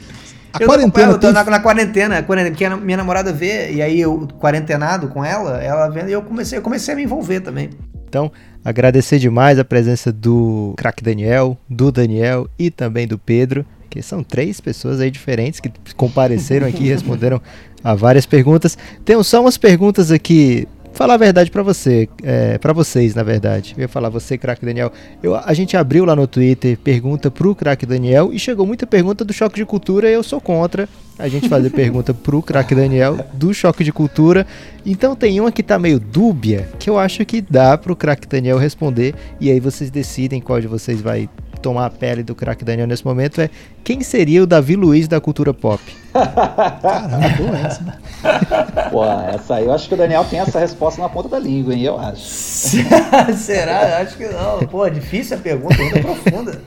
A 0.53 0.63
eu 0.63 0.69
quarentena 0.69 1.09
eu 1.09 1.19
tô 1.19 1.27
tem... 1.27 1.33
na, 1.33 1.43
na, 1.43 1.59
quarentena, 1.59 2.23
porque 2.23 2.65
a 2.65 2.77
minha 2.77 2.99
namorada 2.99 3.33
vê 3.33 3.73
e 3.73 3.83
aí 3.83 4.01
eu 4.01 4.29
quarentenado 4.39 5.09
com 5.09 5.25
ela, 5.25 5.61
ela 5.61 5.89
vendo 5.89 6.09
e 6.09 6.13
eu 6.13 6.23
comecei, 6.23 6.57
eu 6.57 6.63
comecei 6.63 6.95
a 6.95 6.97
me 6.97 7.03
envolver 7.03 7.41
também. 7.41 7.71
Então, 8.09 8.31
agradecer 8.65 9.19
demais 9.19 9.59
a 9.59 9.65
presença 9.65 10.13
do 10.13 10.73
craque 10.77 11.03
Daniel, 11.03 11.59
do 11.69 11.91
Daniel 11.91 12.49
e 12.57 12.71
também 12.71 13.09
do 13.09 13.19
Pedro, 13.19 13.67
que 13.91 14.01
são 14.01 14.23
três 14.23 14.61
pessoas 14.61 15.01
aí 15.01 15.11
diferentes 15.11 15.59
que 15.59 15.73
compareceram 15.97 16.69
aqui 16.69 16.85
e 16.85 16.91
responderam 16.91 17.43
a 17.83 17.93
várias 17.93 18.25
perguntas. 18.25 18.79
Tem 19.05 19.21
só 19.25 19.41
umas 19.41 19.59
perguntas 19.59 20.13
aqui 20.13 20.69
falar 20.95 21.15
a 21.15 21.19
verdade 21.19 21.51
para 21.51 21.63
você, 21.63 22.09
é, 22.23 22.57
para 22.59 22.73
vocês, 22.73 23.15
na 23.15 23.23
verdade. 23.23 23.75
Eu 23.77 23.83
ia 23.83 23.89
falar 23.89 24.09
você, 24.09 24.39
craque 24.39 24.65
Daniel. 24.65 24.93
Eu, 25.23 25.35
a 25.35 25.53
gente 25.53 25.77
abriu 25.77 26.05
lá 26.05 26.17
no 26.17 26.27
Twitter 26.27 26.79
pergunta 26.79 27.31
pro 27.31 27.55
craque 27.55 27.85
Daniel 27.85 28.33
e 28.33 28.39
chegou 28.39 28.67
muita 28.67 28.87
pergunta 28.87 29.25
do 29.25 29.33
choque 29.33 29.57
de 29.57 29.67
cultura. 29.67 30.09
E 30.09 30.15
eu 30.15 30.23
sou 30.23 30.41
contra 30.41 30.89
a 31.19 31.29
gente 31.29 31.49
fazer 31.49 31.71
pergunta 31.75 32.15
pro 32.15 32.41
craque 32.41 32.75
Daniel 32.75 33.19
do 33.35 33.53
choque 33.53 33.85
de 33.85 33.93
cultura. 33.93 34.47
Então 34.87 35.15
tem 35.15 35.41
uma 35.41 35.53
que 35.53 35.63
tá 35.63 35.79
meio 35.79 35.99
dúbia 35.99 36.69
que 36.79 36.89
eu 36.89 36.99
acho 36.99 37.25
que 37.25 37.41
dá 37.41 37.77
pro 37.77 37.97
craque 37.97 38.27
Daniel 38.27 38.59
responder 38.59 39.15
e 39.41 39.51
aí 39.51 39.61
vocês 39.61 39.91
decidem 39.91 40.41
qual 40.41 40.61
de 40.61 40.67
vocês 40.67 41.01
vai 41.01 41.29
tomar 41.65 41.87
a 41.87 41.91
pele 41.91 42.23
do 42.23 42.35
craque 42.35 42.63
Daniel 42.63 42.87
nesse 42.87 43.07
momento 43.07 43.41
é 43.41 43.49
quem 43.83 44.03
seria 44.03 44.43
o 44.43 44.47
Davi 44.47 44.77
Luiz 44.77 45.09
da 45.09 45.19
cultura 45.19 45.55
pop? 45.55 45.83
Caramba, 46.13 47.29
boa 47.39 47.59
essa. 47.59 47.99
Pô, 48.93 49.05
essa 49.07 49.55
aí 49.55 49.65
eu 49.65 49.73
acho 49.73 49.89
que 49.89 49.95
o 49.95 49.97
Daniel 49.97 50.27
tem 50.27 50.41
essa 50.41 50.59
resposta 50.59 51.01
na 51.01 51.09
ponta 51.09 51.31
da 51.31 51.39
língua, 51.39 51.75
hein? 51.75 51.83
Eu 51.83 51.99
acho. 51.99 52.21
Será? 53.35 53.99
Acho 53.99 54.19
que 54.19 54.27
não. 54.27 54.61
Pô, 54.67 54.87
difícil 54.91 55.39
a 55.39 55.41
pergunta, 55.41 55.83
muito 55.83 56.01
profunda. 56.03 56.61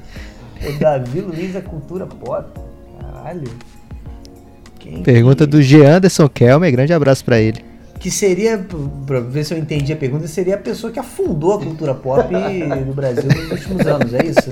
O 0.68 0.80
Davi 0.80 1.22
Luiz 1.22 1.54
da 1.54 1.62
cultura 1.62 2.08
pop. 2.08 2.60
Caralho. 3.00 3.52
Quem 4.80 5.04
pergunta 5.04 5.46
que... 5.46 5.52
do 5.52 5.62
G. 5.62 5.86
Anderson 5.86 6.28
Kelmer, 6.28 6.72
grande 6.72 6.92
abraço 6.92 7.24
para 7.24 7.40
ele 7.40 7.64
que 8.00 8.12
seria, 8.12 8.64
pra 9.06 9.20
ver 9.20 9.44
se 9.44 9.54
eu 9.54 9.58
entendi 9.58 9.92
a 9.92 9.96
pergunta, 9.96 10.28
seria 10.28 10.56
a 10.56 10.58
pessoa 10.58 10.94
que 10.94 11.00
afundou 11.00 11.54
a 11.54 11.60
cultura 11.60 11.96
pop 11.96 12.32
no 12.32 12.94
Brasil 12.94 13.24
nos 13.24 13.52
últimos 13.52 13.88
anos, 13.88 14.14
é 14.14 14.26
isso? 14.26 14.52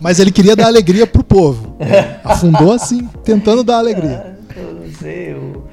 Mas 0.00 0.20
ele 0.20 0.30
queria 0.30 0.54
dar 0.54 0.66
alegria 0.66 1.06
pro 1.06 1.24
povo. 1.24 1.76
Afundou 2.22 2.72
assim, 2.72 3.08
tentando 3.24 3.64
dar 3.64 3.78
alegria. 3.78 4.36
É, 4.54 4.60
eu 4.60 4.74
não 4.74 4.92
sei, 4.92 5.34
o, 5.34 5.64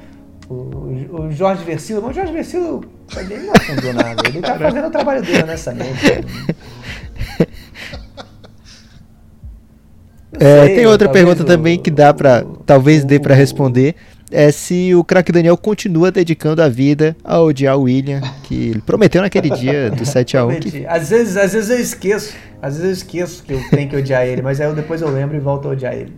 o, 0.48 1.22
o 1.24 1.32
Jorge 1.32 1.64
Versilo, 1.64 2.02
mas 2.02 2.12
o 2.12 2.14
Jorge 2.14 2.32
Versilo 2.32 2.84
ele 3.16 3.38
não 3.46 3.52
afundou 3.54 3.92
nada. 3.92 4.22
Ele 4.28 4.40
tá 4.40 4.58
fazendo 4.58 4.86
o 4.86 4.90
trabalho 4.90 5.22
dele 5.22 5.42
honestamente. 5.42 6.24
É, 10.40 10.66
tem 10.74 10.86
outra 10.86 11.08
pergunta 11.08 11.42
o, 11.42 11.46
também 11.46 11.78
que 11.78 11.90
dá 11.90 12.12
para 12.12 12.44
talvez 12.66 13.04
dê 13.04 13.20
para 13.20 13.34
responder 13.34 13.94
é 14.34 14.50
se 14.50 14.92
o 14.96 15.04
craque 15.04 15.30
Daniel 15.30 15.56
continua 15.56 16.10
dedicando 16.10 16.60
a 16.60 16.68
vida 16.68 17.16
a 17.22 17.40
odiar 17.40 17.78
o 17.78 17.82
William, 17.82 18.20
que 18.42 18.70
ele 18.70 18.80
prometeu 18.80 19.22
naquele 19.22 19.48
dia 19.50 19.90
do 19.90 20.02
7x1. 20.04 20.58
Que... 20.60 20.86
Às, 20.86 21.10
vezes, 21.10 21.36
às 21.36 21.52
vezes 21.52 21.70
eu 21.70 21.78
esqueço. 21.78 22.34
Às 22.60 22.76
vezes 22.76 22.84
eu 22.84 22.92
esqueço 22.92 23.44
que 23.44 23.52
eu 23.52 23.60
tenho 23.70 23.88
que 23.88 23.96
odiar 23.96 24.26
ele, 24.26 24.42
mas 24.42 24.60
aí 24.60 24.66
eu, 24.66 24.74
depois 24.74 25.00
eu 25.00 25.08
lembro 25.08 25.36
e 25.36 25.40
volto 25.40 25.68
a 25.68 25.70
odiar 25.70 25.94
ele. 25.94 26.12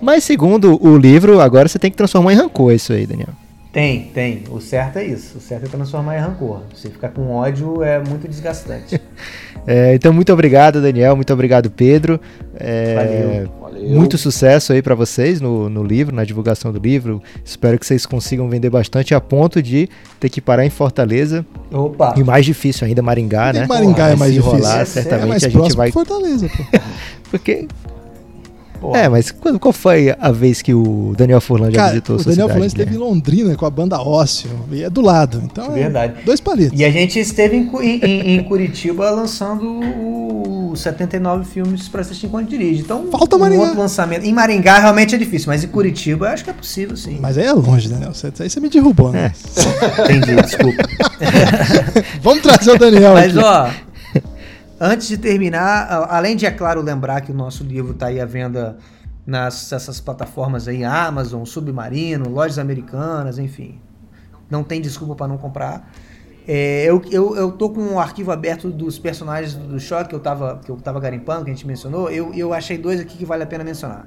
Mas 0.00 0.22
segundo 0.22 0.80
o 0.80 0.96
livro, 0.96 1.40
agora 1.40 1.66
você 1.66 1.78
tem 1.78 1.90
que 1.90 1.96
transformar 1.96 2.32
em 2.34 2.36
rancor 2.36 2.72
isso 2.72 2.92
aí, 2.92 3.04
Daniel. 3.04 3.30
Tem, 3.72 4.04
tem. 4.14 4.44
O 4.50 4.60
certo 4.60 4.98
é 4.98 5.04
isso. 5.04 5.38
O 5.38 5.40
certo 5.40 5.66
é 5.66 5.68
transformar 5.68 6.16
em 6.16 6.20
rancor. 6.20 6.62
Você 6.72 6.88
ficar 6.88 7.08
com 7.08 7.30
ódio 7.30 7.82
é 7.82 7.98
muito 7.98 8.28
desgastante. 8.28 9.00
é, 9.66 9.94
então, 9.94 10.12
muito 10.12 10.32
obrigado, 10.32 10.80
Daniel. 10.80 11.16
Muito 11.16 11.32
obrigado, 11.32 11.68
Pedro. 11.70 12.20
É, 12.54 13.44
Valeu. 13.44 13.67
Valeu. 13.78 13.96
Muito 13.96 14.18
sucesso 14.18 14.72
aí 14.72 14.82
para 14.82 14.94
vocês 14.94 15.40
no, 15.40 15.68
no 15.68 15.82
livro, 15.84 16.14
na 16.14 16.24
divulgação 16.24 16.72
do 16.72 16.78
livro. 16.80 17.22
Espero 17.44 17.78
que 17.78 17.86
vocês 17.86 18.04
consigam 18.04 18.48
vender 18.48 18.70
bastante 18.70 19.14
a 19.14 19.20
ponto 19.20 19.62
de 19.62 19.88
ter 20.18 20.28
que 20.28 20.40
parar 20.40 20.64
em 20.66 20.70
Fortaleza. 20.70 21.44
Opa! 21.72 22.14
E 22.16 22.24
mais 22.24 22.44
difícil 22.44 22.86
ainda, 22.86 23.00
Maringá, 23.02 23.52
Nem 23.52 23.62
né? 23.62 23.68
Maringá 23.68 24.08
é 24.08 24.16
mais 24.16 24.32
difícil. 24.34 24.56
rolar, 24.58 24.80
É 24.80 24.84
certamente 24.84 25.22
é 25.24 25.26
mais 25.28 25.44
a 25.44 25.48
gente 25.48 25.56
próximo 25.56 25.76
vai. 25.76 25.88
que 25.88 25.92
Fortaleza, 25.92 26.48
pô. 26.48 26.78
Porque. 27.30 27.68
Pô, 28.80 28.94
É, 28.94 29.08
mas 29.08 29.30
quando, 29.32 29.58
qual 29.58 29.72
foi 29.72 30.14
a 30.20 30.30
vez 30.30 30.62
que 30.62 30.72
o 30.72 31.12
Daniel 31.16 31.40
Furlan 31.40 31.70
já 31.70 31.76
Cara, 31.76 31.88
visitou 31.90 32.16
o 32.16 32.18
sua 32.18 32.30
Daniel 32.30 32.46
cidade, 32.46 32.52
Furlan 32.52 32.66
esteve 32.66 32.90
em 32.90 32.92
Guilherme? 32.92 33.12
Londrina 33.14 33.56
com 33.56 33.66
a 33.66 33.70
banda 33.70 33.98
Ócio. 34.00 34.50
E 34.70 34.84
é 34.84 34.90
do 34.90 35.00
lado. 35.00 35.42
Então 35.44 35.66
é 35.66 35.70
Verdade. 35.82 36.14
dois 36.24 36.40
palitos. 36.40 36.78
E 36.78 36.84
a 36.84 36.90
gente 36.90 37.18
esteve 37.18 37.56
em, 37.56 37.68
em- 37.82 38.00
em- 38.04 38.36
em 38.36 38.42
Curitiba 38.44 39.10
lançando 39.10 39.80
os 40.72 40.80
79 40.80 41.44
filmes 41.44 41.88
pra 41.88 42.02
assistir 42.02 42.26
enquanto 42.26 42.48
dirige. 42.50 42.82
Então, 42.82 43.06
Falta 43.10 43.34
um 43.36 43.40
Maringá. 43.40 43.62
outro 43.62 43.78
lançamento. 43.78 44.24
Em 44.24 44.32
Maringá 44.32 44.78
realmente 44.78 45.14
é 45.14 45.18
difícil, 45.18 45.48
mas 45.48 45.64
em 45.64 45.68
Curitiba 45.68 46.26
eu 46.26 46.30
acho 46.32 46.44
que 46.44 46.50
é 46.50 46.52
possível, 46.52 46.96
sim. 46.96 47.18
Mas 47.20 47.36
aí 47.36 47.46
é 47.46 47.52
longe, 47.52 47.88
Daniel. 47.88 48.14
Você- 48.14 48.32
Aí 48.40 48.48
você 48.48 48.60
me 48.60 48.68
derrubou, 48.68 49.10
né? 49.10 49.32
Entendi, 50.04 50.36
desculpa. 50.42 50.84
Vamos 52.22 52.42
trazer 52.42 52.72
o 52.72 52.78
Daniel 52.78 53.14
Mas 53.14 53.36
aqui. 53.36 53.44
ó, 53.44 53.70
antes 54.80 55.08
de 55.08 55.18
terminar, 55.18 56.06
além 56.10 56.36
de, 56.36 56.46
é 56.46 56.50
claro, 56.50 56.80
lembrar 56.80 57.20
que 57.20 57.32
o 57.32 57.34
nosso 57.34 57.64
livro 57.64 57.94
tá 57.94 58.06
aí 58.06 58.20
à 58.20 58.24
venda 58.24 58.76
nas 59.26 59.72
essas 59.72 60.00
plataformas 60.00 60.66
aí, 60.68 60.84
Amazon, 60.84 61.44
Submarino, 61.44 62.28
lojas 62.28 62.58
americanas, 62.58 63.38
enfim. 63.38 63.80
Não 64.50 64.64
tem 64.64 64.80
desculpa 64.80 65.14
para 65.14 65.28
não 65.28 65.36
comprar. 65.36 65.90
É, 66.46 66.84
eu, 66.86 67.02
eu, 67.10 67.36
eu 67.36 67.52
tô 67.52 67.68
com 67.68 67.82
um 67.82 68.00
arquivo 68.00 68.32
aberto 68.32 68.70
dos 68.70 68.98
personagens 68.98 69.52
do 69.52 69.78
choque 69.78 70.08
que 70.08 70.14
eu 70.14 70.20
tava, 70.20 70.58
que 70.64 70.70
eu 70.70 70.76
tava 70.76 70.98
garimpando, 70.98 71.44
que 71.44 71.50
a 71.50 71.52
gente 71.52 71.66
mencionou. 71.66 72.10
Eu, 72.10 72.32
eu 72.32 72.54
achei 72.54 72.78
dois 72.78 72.98
aqui 72.98 73.18
que 73.18 73.24
vale 73.26 73.42
a 73.42 73.46
pena 73.46 73.62
mencionar. 73.62 74.06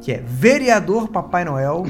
Que 0.00 0.12
é 0.12 0.22
Vereador 0.24 1.08
Papai 1.08 1.44
Noel, 1.44 1.84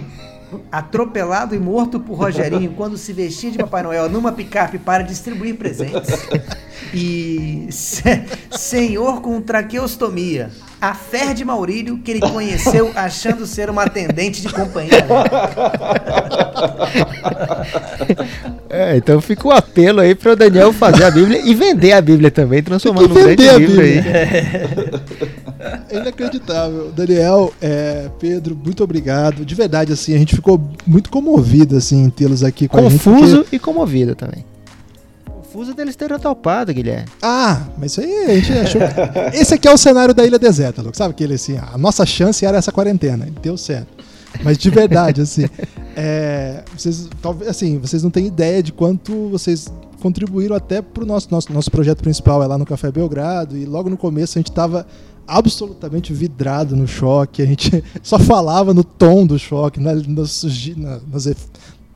atropelado 0.70 1.54
e 1.54 1.58
morto 1.58 1.98
por 2.00 2.14
Rogerinho 2.14 2.72
quando 2.76 2.96
se 2.96 3.12
vestia 3.12 3.50
de 3.50 3.58
Papai 3.58 3.82
Noel 3.82 4.08
numa 4.08 4.32
picape 4.32 4.78
para 4.78 5.02
distribuir 5.02 5.56
presentes. 5.56 6.10
E 6.94 7.68
se- 7.70 8.22
Senhor 8.50 9.22
com 9.22 9.40
traqueostomia. 9.40 10.50
A 10.78 10.92
fé 10.94 11.32
de 11.32 11.42
Maurílio 11.42 11.96
que 11.98 12.10
ele 12.10 12.20
conheceu 12.20 12.90
achando 12.94 13.46
ser 13.46 13.70
uma 13.70 13.84
atendente 13.84 14.42
de 14.42 14.52
companhia. 14.52 14.90
É, 18.68 18.96
então 18.96 19.20
fica 19.20 19.46
o 19.46 19.50
apelo 19.50 20.00
aí 20.00 20.14
para 20.14 20.32
o 20.32 20.36
Daniel 20.36 20.72
fazer 20.72 21.04
a 21.04 21.10
Bíblia 21.10 21.40
e 21.44 21.54
vender 21.54 21.92
a 21.92 22.00
Bíblia 22.00 22.30
também, 22.30 22.62
transformando 22.62 23.08
num 23.08 23.14
grande 23.14 23.42
livro 23.42 23.66
Bíblia. 23.82 23.84
aí. 23.84 23.98
É 23.98 25.28
inacreditável. 25.90 26.90
Daniel, 26.94 27.52
é, 27.60 28.08
Pedro, 28.18 28.56
muito 28.56 28.82
obrigado. 28.82 29.44
De 29.44 29.54
verdade, 29.54 29.92
assim, 29.92 30.14
a 30.14 30.18
gente 30.18 30.34
ficou 30.34 30.60
muito 30.86 31.10
comovido, 31.10 31.76
assim, 31.76 32.08
tê-los 32.10 32.42
aqui 32.42 32.68
com 32.68 32.78
a 32.78 32.82
gente. 32.82 32.92
Confuso 33.04 33.36
porque- 33.38 33.56
e 33.56 33.58
comovido 33.58 34.14
também. 34.14 34.44
Confuso 35.24 35.74
deles 35.74 35.94
terem 35.96 36.18
topado, 36.18 36.72
Guilherme. 36.72 37.06
Ah, 37.20 37.62
mas 37.78 37.92
isso 37.92 38.00
aí 38.00 38.24
a 38.30 38.34
gente 38.34 38.52
achou. 38.52 38.80
Esse 39.34 39.54
aqui 39.54 39.68
é 39.68 39.72
o 39.72 39.76
cenário 39.76 40.14
da 40.14 40.24
Ilha 40.24 40.38
Deserta, 40.38 40.80
Lucas. 40.80 40.96
Sabe 40.96 41.10
aquele 41.12 41.34
assim? 41.34 41.58
A 41.58 41.76
nossa 41.76 42.06
chance 42.06 42.44
era 42.46 42.56
essa 42.56 42.72
quarentena. 42.72 43.28
Deu 43.42 43.56
certo. 43.56 43.88
Mas 44.42 44.56
de 44.56 44.70
verdade, 44.70 45.20
assim, 45.20 45.44
é, 45.94 46.62
vocês, 46.74 47.06
talvez, 47.20 47.50
assim, 47.50 47.78
vocês 47.78 48.02
não 48.02 48.10
têm 48.10 48.26
ideia 48.26 48.62
de 48.62 48.72
quanto 48.72 49.28
vocês 49.28 49.70
contribuíram 50.00 50.56
até 50.56 50.80
pro 50.80 51.04
nosso, 51.04 51.28
nosso, 51.30 51.52
nosso 51.52 51.70
projeto 51.70 52.02
principal 52.02 52.42
é 52.42 52.46
lá 52.46 52.56
no 52.56 52.64
Café 52.64 52.90
Belgrado. 52.90 53.54
E 53.56 53.66
logo 53.66 53.90
no 53.90 53.96
começo 53.98 54.38
a 54.38 54.40
gente 54.40 54.50
tava 54.50 54.86
absolutamente 55.26 56.12
vidrado 56.12 56.74
no 56.76 56.86
choque. 56.86 57.42
A 57.42 57.46
gente 57.46 57.82
só 58.02 58.18
falava 58.18 58.72
no 58.74 58.84
tom 58.84 59.26
do 59.26 59.38
choque, 59.38 59.80
na, 59.80 59.94
nos, 59.94 60.42
gi- 60.48 60.74
na, 60.78 60.98
nas 61.12 61.26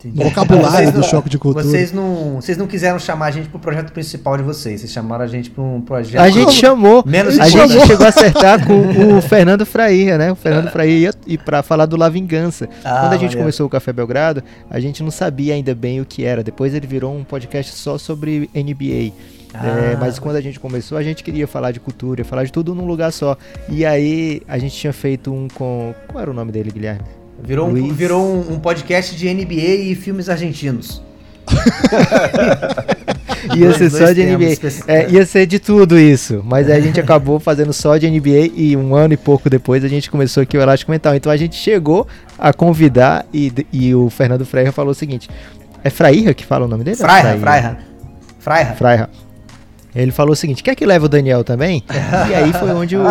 no 0.04 0.22
vocabulário 0.24 0.70
Vocês 0.70 0.92
do 0.92 1.00
não- 1.00 1.08
choque 1.08 1.28
de 1.28 1.36
cultura. 1.36 1.64
Vocês 1.64 1.90
não, 1.90 2.36
vocês 2.36 2.56
não 2.56 2.66
quiseram 2.68 2.96
chamar 2.96 3.26
a 3.26 3.30
gente 3.32 3.48
pro 3.48 3.58
projeto 3.58 3.90
principal 3.90 4.36
de 4.36 4.42
vocês. 4.44 4.80
Vocês 4.80 4.92
chamaram 4.92 5.24
a 5.24 5.26
gente 5.26 5.50
pra 5.50 5.64
um 5.64 5.80
projeto. 5.80 6.20
A 6.20 6.30
gente 6.30 6.52
chamou, 6.52 7.02
Menos 7.04 7.36
a 7.40 7.48
gente 7.48 7.84
chegou 7.86 8.06
a 8.06 8.10
acertar 8.10 8.64
com 8.64 8.74
o 9.18 9.22
Fernando 9.22 9.66
Fraia, 9.66 10.16
né? 10.16 10.30
O 10.30 10.36
Fernando 10.36 10.70
Fraia 10.70 10.90
ia 10.96 11.14
e 11.26 11.36
para 11.36 11.60
falar 11.62 11.86
do 11.86 11.96
La 11.96 12.08
Vingança. 12.08 12.68
Ah, 12.84 13.00
Quando 13.00 13.12
a 13.14 13.16
gente 13.16 13.36
começou 13.36 13.66
o 13.66 13.70
Café 13.70 13.92
Belgrado, 13.92 14.44
a 14.70 14.78
gente 14.78 15.02
não 15.02 15.10
sabia 15.10 15.54
ainda 15.54 15.74
bem 15.74 16.00
o 16.00 16.04
que 16.04 16.22
era. 16.24 16.44
Depois 16.44 16.72
ele 16.72 16.86
virou 16.86 17.12
um 17.12 17.24
podcast 17.24 17.72
só 17.74 17.98
sobre 17.98 18.48
NBA. 18.54 19.12
Ah. 19.61 19.92
É, 19.92 19.96
mas 19.96 20.18
quando 20.18 20.36
a 20.36 20.40
gente 20.40 20.61
começou, 20.61 20.98
a 20.98 21.02
gente 21.02 21.24
queria 21.24 21.46
falar 21.46 21.72
de 21.72 21.80
cultura, 21.80 22.24
falar 22.24 22.44
de 22.44 22.52
tudo 22.52 22.74
num 22.74 22.86
lugar 22.86 23.12
só. 23.12 23.36
E 23.68 23.84
aí 23.84 24.42
a 24.46 24.59
gente 24.59 24.76
tinha 24.76 24.92
feito 24.92 25.32
um 25.32 25.48
com. 25.48 25.94
Qual 26.09 26.20
era 26.20 26.30
o 26.30 26.34
nome 26.34 26.52
dele, 26.52 26.70
Guilherme? 26.70 27.02
Virou, 27.42 27.68
um, 27.68 27.92
virou 27.92 28.24
um, 28.24 28.54
um 28.54 28.59
podcast 28.59 29.14
de 29.14 29.32
NBA 29.32 29.74
e 29.74 29.94
filmes 29.94 30.28
argentinos. 30.28 31.02
Ia 33.54 33.72
ser 33.74 33.90
só 33.90 34.12
de 34.12 34.24
NBA. 34.24 34.59
É, 34.88 35.11
ia 35.11 35.24
ser 35.24 35.46
de 35.46 35.59
tudo 35.59 35.98
isso. 35.98 36.42
Mas 36.44 36.68
aí 36.68 36.78
a 36.78 36.80
gente 36.80 36.98
acabou 36.98 37.38
fazendo 37.38 37.72
só 37.72 37.96
de 37.96 38.11
NBA 38.11 38.50
e 38.54 38.76
um 38.76 38.94
ano 38.94 39.14
e 39.14 39.16
pouco 39.16 39.48
depois 39.48 39.84
a 39.84 39.88
gente 39.88 40.11
começou 40.11 40.42
aqui 40.42 40.57
o 40.57 40.61
Elástico 40.61 40.90
Mental. 40.90 41.14
Então 41.14 41.30
a 41.30 41.36
gente 41.36 41.54
chegou 41.54 42.09
a 42.38 42.52
convidar 42.52 43.24
e, 43.32 43.52
e 43.72 43.94
o 43.94 44.11
Fernando 44.11 44.44
Freire 44.44 44.72
falou 44.72 44.90
o 44.90 44.94
seguinte: 44.94 45.28
é 45.84 45.90
Frairra 45.90 46.34
que 46.34 46.44
fala 46.44 46.64
o 46.64 46.68
nome 46.68 46.82
dele? 46.82 46.96
Fraira, 46.96 47.38
Fraira. 47.38 47.78
Fraira. 48.40 48.74
Freire. 48.74 49.25
Ele 50.03 50.12
falou 50.12 50.32
o 50.32 50.36
seguinte: 50.36 50.62
quer 50.62 50.74
que 50.74 50.84
leve 50.84 51.07
o 51.07 51.09
Daniel 51.09 51.42
também? 51.42 51.82
e 52.30 52.34
aí 52.34 52.53
foi 52.53 52.70
onde 52.70 52.97
o. 52.97 53.03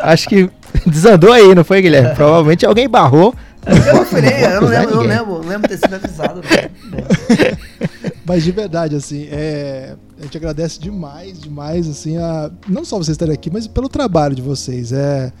Acho 0.00 0.28
que 0.28 0.48
desandou 0.86 1.32
aí, 1.32 1.54
não 1.54 1.64
foi, 1.64 1.82
Guilherme? 1.82 2.14
Provavelmente 2.14 2.64
alguém 2.64 2.88
barrou. 2.88 3.34
Eu 3.66 3.94
não 3.94 4.06
falei, 4.06 4.44
eu 4.44 4.60
não 4.62 4.68
lembro, 4.68 4.94
eu 4.94 5.02
lembro, 5.02 5.32
não 5.42 5.48
lembro 5.48 5.68
ter 5.68 5.76
sido 5.76 5.94
avisado. 5.94 6.40
né? 6.40 7.58
Mas 8.24 8.42
de 8.42 8.52
verdade, 8.52 8.96
assim, 8.96 9.28
é, 9.30 9.94
a 10.18 10.22
gente 10.22 10.36
agradece 10.36 10.80
demais, 10.80 11.38
demais, 11.38 11.86
assim, 11.88 12.16
a, 12.16 12.50
não 12.66 12.84
só 12.84 12.96
vocês 12.96 13.16
estarem 13.16 13.34
aqui, 13.34 13.50
mas 13.50 13.66
pelo 13.66 13.88
trabalho 13.88 14.34
de 14.34 14.42
vocês. 14.42 14.92
É, 14.92 15.32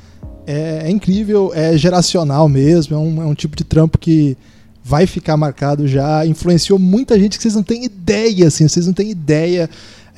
é, 0.46 0.82
é 0.84 0.90
incrível, 0.90 1.52
é 1.54 1.76
geracional 1.76 2.48
mesmo, 2.48 2.96
é 2.96 2.98
um, 2.98 3.22
é 3.22 3.26
um 3.26 3.34
tipo 3.34 3.56
de 3.56 3.62
trampo 3.62 3.96
que 3.96 4.36
vai 4.82 5.06
ficar 5.06 5.36
marcado 5.36 5.86
já, 5.86 6.26
influenciou 6.26 6.78
muita 6.78 7.18
gente 7.18 7.36
que 7.36 7.42
vocês 7.42 7.54
não 7.54 7.62
têm 7.62 7.84
ideia, 7.84 8.48
assim, 8.48 8.66
vocês 8.66 8.86
não 8.86 8.92
têm 8.92 9.10
ideia. 9.10 9.70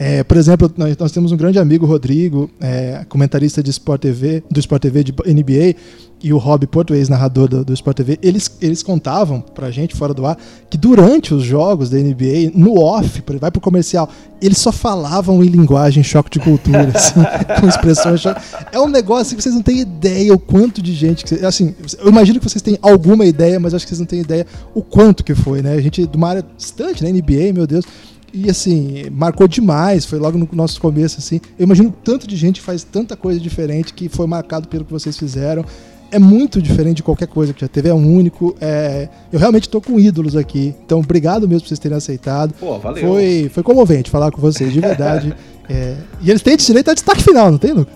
É, 0.05 0.25
por 0.25 0.37
exemplo, 0.37 0.69
nós, 0.77 0.97
nós 0.97 1.13
temos 1.13 1.31
um 1.31 1.37
grande 1.37 1.61
amigo, 1.61 1.87
Rodrigo, 1.87 2.51
é, 2.61 3.07
comentarista 3.09 3.63
de 3.63 3.71
Sport 3.71 4.01
TV, 4.01 4.43
do 4.51 4.59
Sport 4.59 4.83
TV 4.83 5.05
de 5.05 5.13
NBA, 5.13 5.77
e 6.21 6.33
o 6.33 6.39
Rob 6.39 6.67
Porto, 6.67 6.93
ex-narrador 6.93 7.49
do, 7.49 7.65
do 7.65 7.73
Sport 7.73 7.99
TV, 7.99 8.19
eles, 8.21 8.51
eles 8.61 8.83
contavam 8.83 9.41
pra 9.41 9.71
gente, 9.71 9.95
fora 9.95 10.13
do 10.13 10.27
ar, 10.27 10.37
que 10.69 10.77
durante 10.77 11.33
os 11.33 11.45
jogos 11.45 11.89
da 11.89 11.99
NBA, 11.99 12.51
no 12.53 12.81
off, 12.81 13.23
vai 13.41 13.53
pro 13.53 13.61
comercial, 13.61 14.09
eles 14.41 14.59
só 14.59 14.73
falavam 14.73 15.43
em 15.43 15.47
linguagem 15.47 16.03
choque 16.03 16.31
de 16.31 16.41
cultura, 16.41 16.91
assim, 16.93 17.21
com 17.61 17.69
expressões 17.69 18.21
choque. 18.21 18.41
É 18.73 18.81
um 18.81 18.89
negócio 18.89 19.37
que 19.37 19.43
vocês 19.43 19.55
não 19.55 19.63
têm 19.63 19.81
ideia 19.81 20.35
o 20.35 20.39
quanto 20.39 20.83
de 20.83 20.93
gente 20.95 21.25
que 21.25 21.45
assim, 21.45 21.77
eu 22.01 22.09
imagino 22.09 22.41
que 22.41 22.49
vocês 22.49 22.63
têm 22.63 22.77
alguma 22.83 23.25
ideia, 23.25 23.61
mas 23.61 23.73
acho 23.73 23.85
que 23.85 23.91
vocês 23.91 24.01
não 24.01 24.07
têm 24.07 24.21
ideia 24.21 24.47
o 24.75 24.83
quanto 24.83 25.23
que 25.23 25.35
foi, 25.35 25.63
né? 25.63 25.75
A 25.75 25.81
gente 25.81 26.05
de 26.05 26.17
uma 26.17 26.29
área 26.29 26.45
distante, 26.57 27.05
né, 27.05 27.13
NBA, 27.13 27.53
meu 27.53 27.69
Deus, 27.69 27.85
e 28.33 28.49
assim, 28.51 29.05
marcou 29.11 29.47
demais, 29.47 30.05
foi 30.07 30.19
logo 30.19 30.39
no 30.39 30.49
nosso 30.53 30.81
começo, 30.81 31.19
assim. 31.19 31.41
Eu 31.59 31.65
imagino 31.65 31.93
tanto 32.03 32.27
de 32.27 32.37
gente 32.37 32.61
que 32.61 32.67
faz 32.67 32.83
tanta 32.85 33.17
coisa 33.17 33.39
diferente 33.41 33.93
que 33.93 34.09
foi 34.09 34.27
marcado 34.27 34.69
pelo 34.69 34.85
que 34.85 34.93
vocês 34.93 35.17
fizeram. 35.19 35.65
É 36.11 36.19
muito 36.19 36.61
diferente 36.61 36.97
de 36.97 37.03
qualquer 37.03 37.27
coisa 37.27 37.55
que 37.55 37.61
já 37.63 37.69
teve, 37.69 37.89
é 37.89 37.95
um 37.95 38.15
único. 38.17 38.55
é, 38.61 39.09
Eu 39.33 39.39
realmente 39.39 39.67
tô 39.69 39.81
com 39.81 39.99
ídolos 39.99 40.37
aqui. 40.37 40.75
Então, 40.85 41.01
obrigado 41.01 41.49
mesmo 41.49 41.63
por 41.63 41.69
vocês 41.69 41.79
terem 41.81 41.97
aceitado. 41.97 42.53
Pô, 42.61 42.79
valeu. 42.79 43.03
Foi, 43.07 43.51
foi 43.53 43.63
comovente 43.63 44.11
falar 44.11 44.31
com 44.31 44.41
vocês, 44.41 44.73
de 44.73 44.81
verdade. 44.81 45.35
É, 45.71 45.95
E 46.21 46.29
eles 46.29 46.43
têm 46.43 46.57
direito 46.57 46.91
a 46.91 46.95
destaque 46.95 47.23
final, 47.23 47.51
não 47.51 47.57
tem, 47.57 47.73
Lucas? 47.73 47.95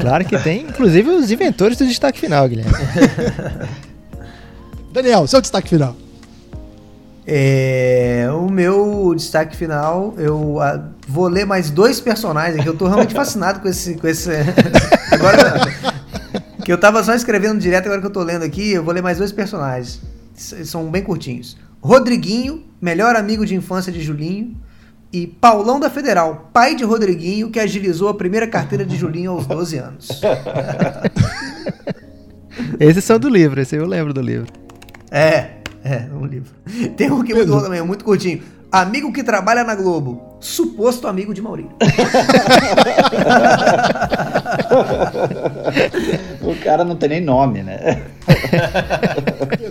Claro 0.00 0.24
que 0.24 0.36
tem, 0.40 0.62
inclusive 0.62 1.08
os 1.08 1.30
inventores 1.30 1.78
do 1.78 1.86
destaque 1.86 2.18
final, 2.18 2.48
Guilherme. 2.48 2.72
Daniel, 4.92 5.26
seu 5.28 5.40
destaque 5.40 5.68
final. 5.68 5.96
É, 7.26 8.28
o 8.32 8.50
meu 8.50 9.14
destaque 9.14 9.56
final, 9.56 10.14
eu 10.18 10.60
ah, 10.60 10.88
vou 11.06 11.28
ler 11.28 11.46
mais 11.46 11.70
dois 11.70 12.00
personagens 12.00 12.58
aqui. 12.58 12.68
Eu 12.68 12.76
tô 12.76 12.86
realmente 12.86 13.14
fascinado 13.14 13.60
com 13.60 13.68
esse. 13.68 13.94
Com 13.94 14.08
esse 14.08 14.30
agora. 15.12 15.60
Que 16.64 16.72
eu 16.72 16.78
tava 16.78 17.02
só 17.02 17.14
escrevendo 17.14 17.58
direto, 17.58 17.86
agora 17.86 18.00
que 18.00 18.06
eu 18.06 18.12
tô 18.12 18.22
lendo 18.22 18.44
aqui, 18.44 18.72
eu 18.72 18.84
vou 18.84 18.94
ler 18.94 19.02
mais 19.02 19.18
dois 19.18 19.32
personagens. 19.32 20.00
São 20.34 20.90
bem 20.90 21.02
curtinhos. 21.02 21.56
Rodriguinho, 21.80 22.64
melhor 22.80 23.16
amigo 23.16 23.44
de 23.44 23.54
infância 23.54 23.92
de 23.92 24.00
Julinho. 24.00 24.56
E 25.12 25.26
Paulão 25.26 25.78
da 25.78 25.90
Federal, 25.90 26.48
pai 26.54 26.74
de 26.74 26.84
Rodriguinho, 26.84 27.50
que 27.50 27.60
agilizou 27.60 28.08
a 28.08 28.14
primeira 28.14 28.46
carteira 28.46 28.82
de 28.82 28.96
Julinho 28.96 29.32
aos 29.32 29.46
12 29.46 29.76
anos. 29.76 30.08
Esses 32.80 33.04
são 33.04 33.18
do 33.18 33.28
livro, 33.28 33.60
esse 33.60 33.76
eu 33.76 33.86
lembro 33.86 34.12
do 34.12 34.20
livro. 34.20 34.46
É, 35.10 35.61
é, 35.84 36.08
um 36.14 36.26
livro. 36.26 36.52
Tem 36.96 37.10
um 37.10 37.22
que 37.22 37.32
é 37.32 37.34
muito 37.36 37.50
bom 37.50 37.60
também, 37.60 37.82
muito 37.82 38.04
curtinho. 38.04 38.42
Amigo 38.70 39.12
que 39.12 39.22
trabalha 39.22 39.64
na 39.64 39.74
Globo, 39.74 40.38
suposto 40.40 41.06
amigo 41.06 41.34
de 41.34 41.42
Maurício. 41.42 41.72
O 46.42 46.54
cara 46.64 46.84
não 46.84 46.96
tem 46.96 47.08
nem 47.08 47.20
nome, 47.20 47.62
né? 47.62 48.02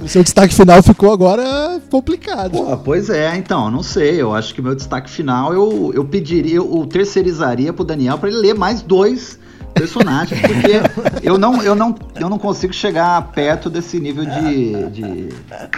O 0.02 0.08
seu 0.08 0.24
destaque 0.24 0.54
final 0.54 0.82
ficou 0.82 1.12
agora 1.12 1.82
complicado. 1.90 2.52
Pô, 2.52 2.78
pois 2.78 3.10
é, 3.10 3.36
então, 3.36 3.66
eu 3.66 3.72
não 3.72 3.84
sei. 3.84 4.22
Eu 4.22 4.34
acho 4.34 4.54
que 4.54 4.62
meu 4.62 4.74
destaque 4.74 5.10
final 5.10 5.54
eu, 5.54 5.92
eu 5.94 6.06
pediria, 6.06 6.56
eu 6.56 6.86
terceirizaria 6.86 7.74
pro 7.74 7.84
Daniel 7.84 8.18
pra 8.18 8.30
ele 8.30 8.38
ler 8.38 8.56
mais 8.56 8.82
dois 8.82 9.38
personagens, 9.74 10.40
porque 10.42 10.82
eu 11.24 11.38
não, 11.38 11.62
eu 11.64 11.74
não, 11.76 11.96
eu 12.20 12.30
não 12.30 12.38
consigo 12.40 12.74
chegar 12.74 13.22
perto 13.32 13.70
desse 13.70 14.00
nível 14.00 14.26
de, 14.26 14.90
de 14.90 15.30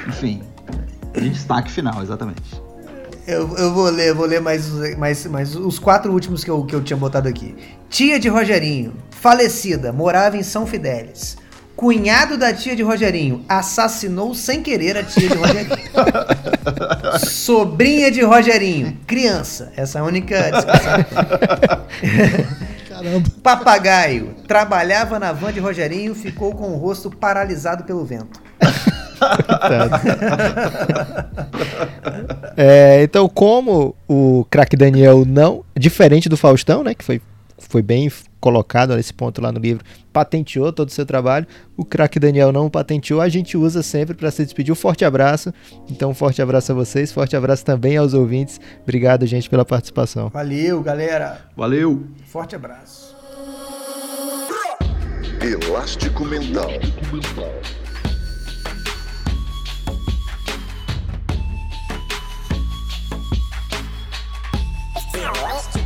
enfim, 0.08 0.42
de 1.14 1.30
destaque 1.30 1.72
final, 1.72 2.02
exatamente. 2.02 2.42
Eu, 3.26 3.56
eu 3.58 3.74
vou 3.74 3.90
ler, 3.90 4.14
vou 4.14 4.26
ler 4.26 4.42
mais, 4.42 4.70
os- 4.70 4.96
mais, 4.98 5.26
mais 5.28 5.56
os 5.56 5.80
quatro 5.80 6.12
últimos 6.12 6.44
que 6.44 6.52
eu, 6.52 6.64
que 6.66 6.76
eu 6.76 6.82
tinha 6.84 6.98
botado 6.98 7.30
aqui. 7.30 7.56
Tia 7.90 8.20
de 8.20 8.28
Rogerinho, 8.28 8.94
falecida, 9.12 9.94
morava 9.94 10.36
em 10.36 10.44
São 10.44 10.68
Fidélis. 10.68 11.38
Cunhado 11.76 12.38
da 12.38 12.54
tia 12.54 12.76
de 12.76 12.84
Rogerinho, 12.84 13.44
assassinou 13.50 14.36
sem 14.36 14.62
querer 14.62 14.98
a 14.98 15.04
tia 15.04 15.28
de 15.30 15.36
Rogerinho. 15.36 15.70
Sobrinha 17.28 18.12
de 18.12 18.22
Rogerinho, 18.22 18.98
criança. 19.08 19.72
Essa 19.76 20.00
é 20.00 20.02
a 20.02 20.06
única. 20.06 20.36
Caramba. 23.04 23.30
Papagaio, 23.44 24.36
trabalhava 24.48 25.20
na 25.20 25.34
van 25.34 25.52
de 25.52 25.60
Rogerinho, 25.60 26.16
ficou 26.16 26.56
com 26.56 26.72
o 26.72 26.78
rosto 26.78 27.12
paralisado 27.12 27.84
pelo 27.84 28.06
vento. 28.06 28.42
É, 32.58 33.02
então, 33.02 33.30
como 33.30 33.96
o 34.08 34.46
craque 34.50 34.76
Daniel 34.76 35.24
não, 35.26 35.64
diferente 35.76 36.28
do 36.28 36.36
Faustão, 36.36 36.84
né, 36.84 36.94
que 36.94 37.04
foi, 37.04 37.22
foi 37.58 37.82
bem 37.82 38.12
colocado 38.44 38.94
nesse 38.94 39.14
ponto 39.14 39.40
lá 39.42 39.54
no 39.54 39.60
livro, 39.60 39.86
patenteou 40.12 40.74
todo 40.74 40.90
o 40.90 40.92
seu 40.92 41.06
trabalho, 41.06 41.48
o 41.78 41.86
craque 41.86 42.20
Daniel 42.20 42.52
não 42.52 42.70
patenteou, 42.70 43.22
a 43.22 43.30
gente 43.30 43.56
usa 43.56 43.82
sempre 43.82 44.14
para 44.14 44.30
se 44.30 44.44
despedir. 44.44 44.74
Um 44.74 44.76
forte 44.76 45.06
abraço. 45.06 45.54
Então, 45.90 46.12
um 46.12 46.14
forte 46.14 46.42
abraço 46.42 46.74
a 46.74 46.76
vocês, 46.76 47.10
forte 47.10 47.38
abraço 47.38 47.64
também 47.64 47.96
aos 47.96 48.14
ouvintes. 48.14 48.60
Obrigado, 48.82 49.26
gente, 49.26 49.50
pela 49.50 49.64
participação. 49.64 50.28
Valeu, 50.28 50.84
galera. 50.84 51.40
Valeu! 51.56 52.04
Forte 52.26 52.54
abraço. 52.54 53.16
Elástico 55.42 56.26
Mental. 56.26 56.70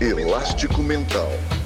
Elástico 0.02 0.82
Mental. 0.82 1.57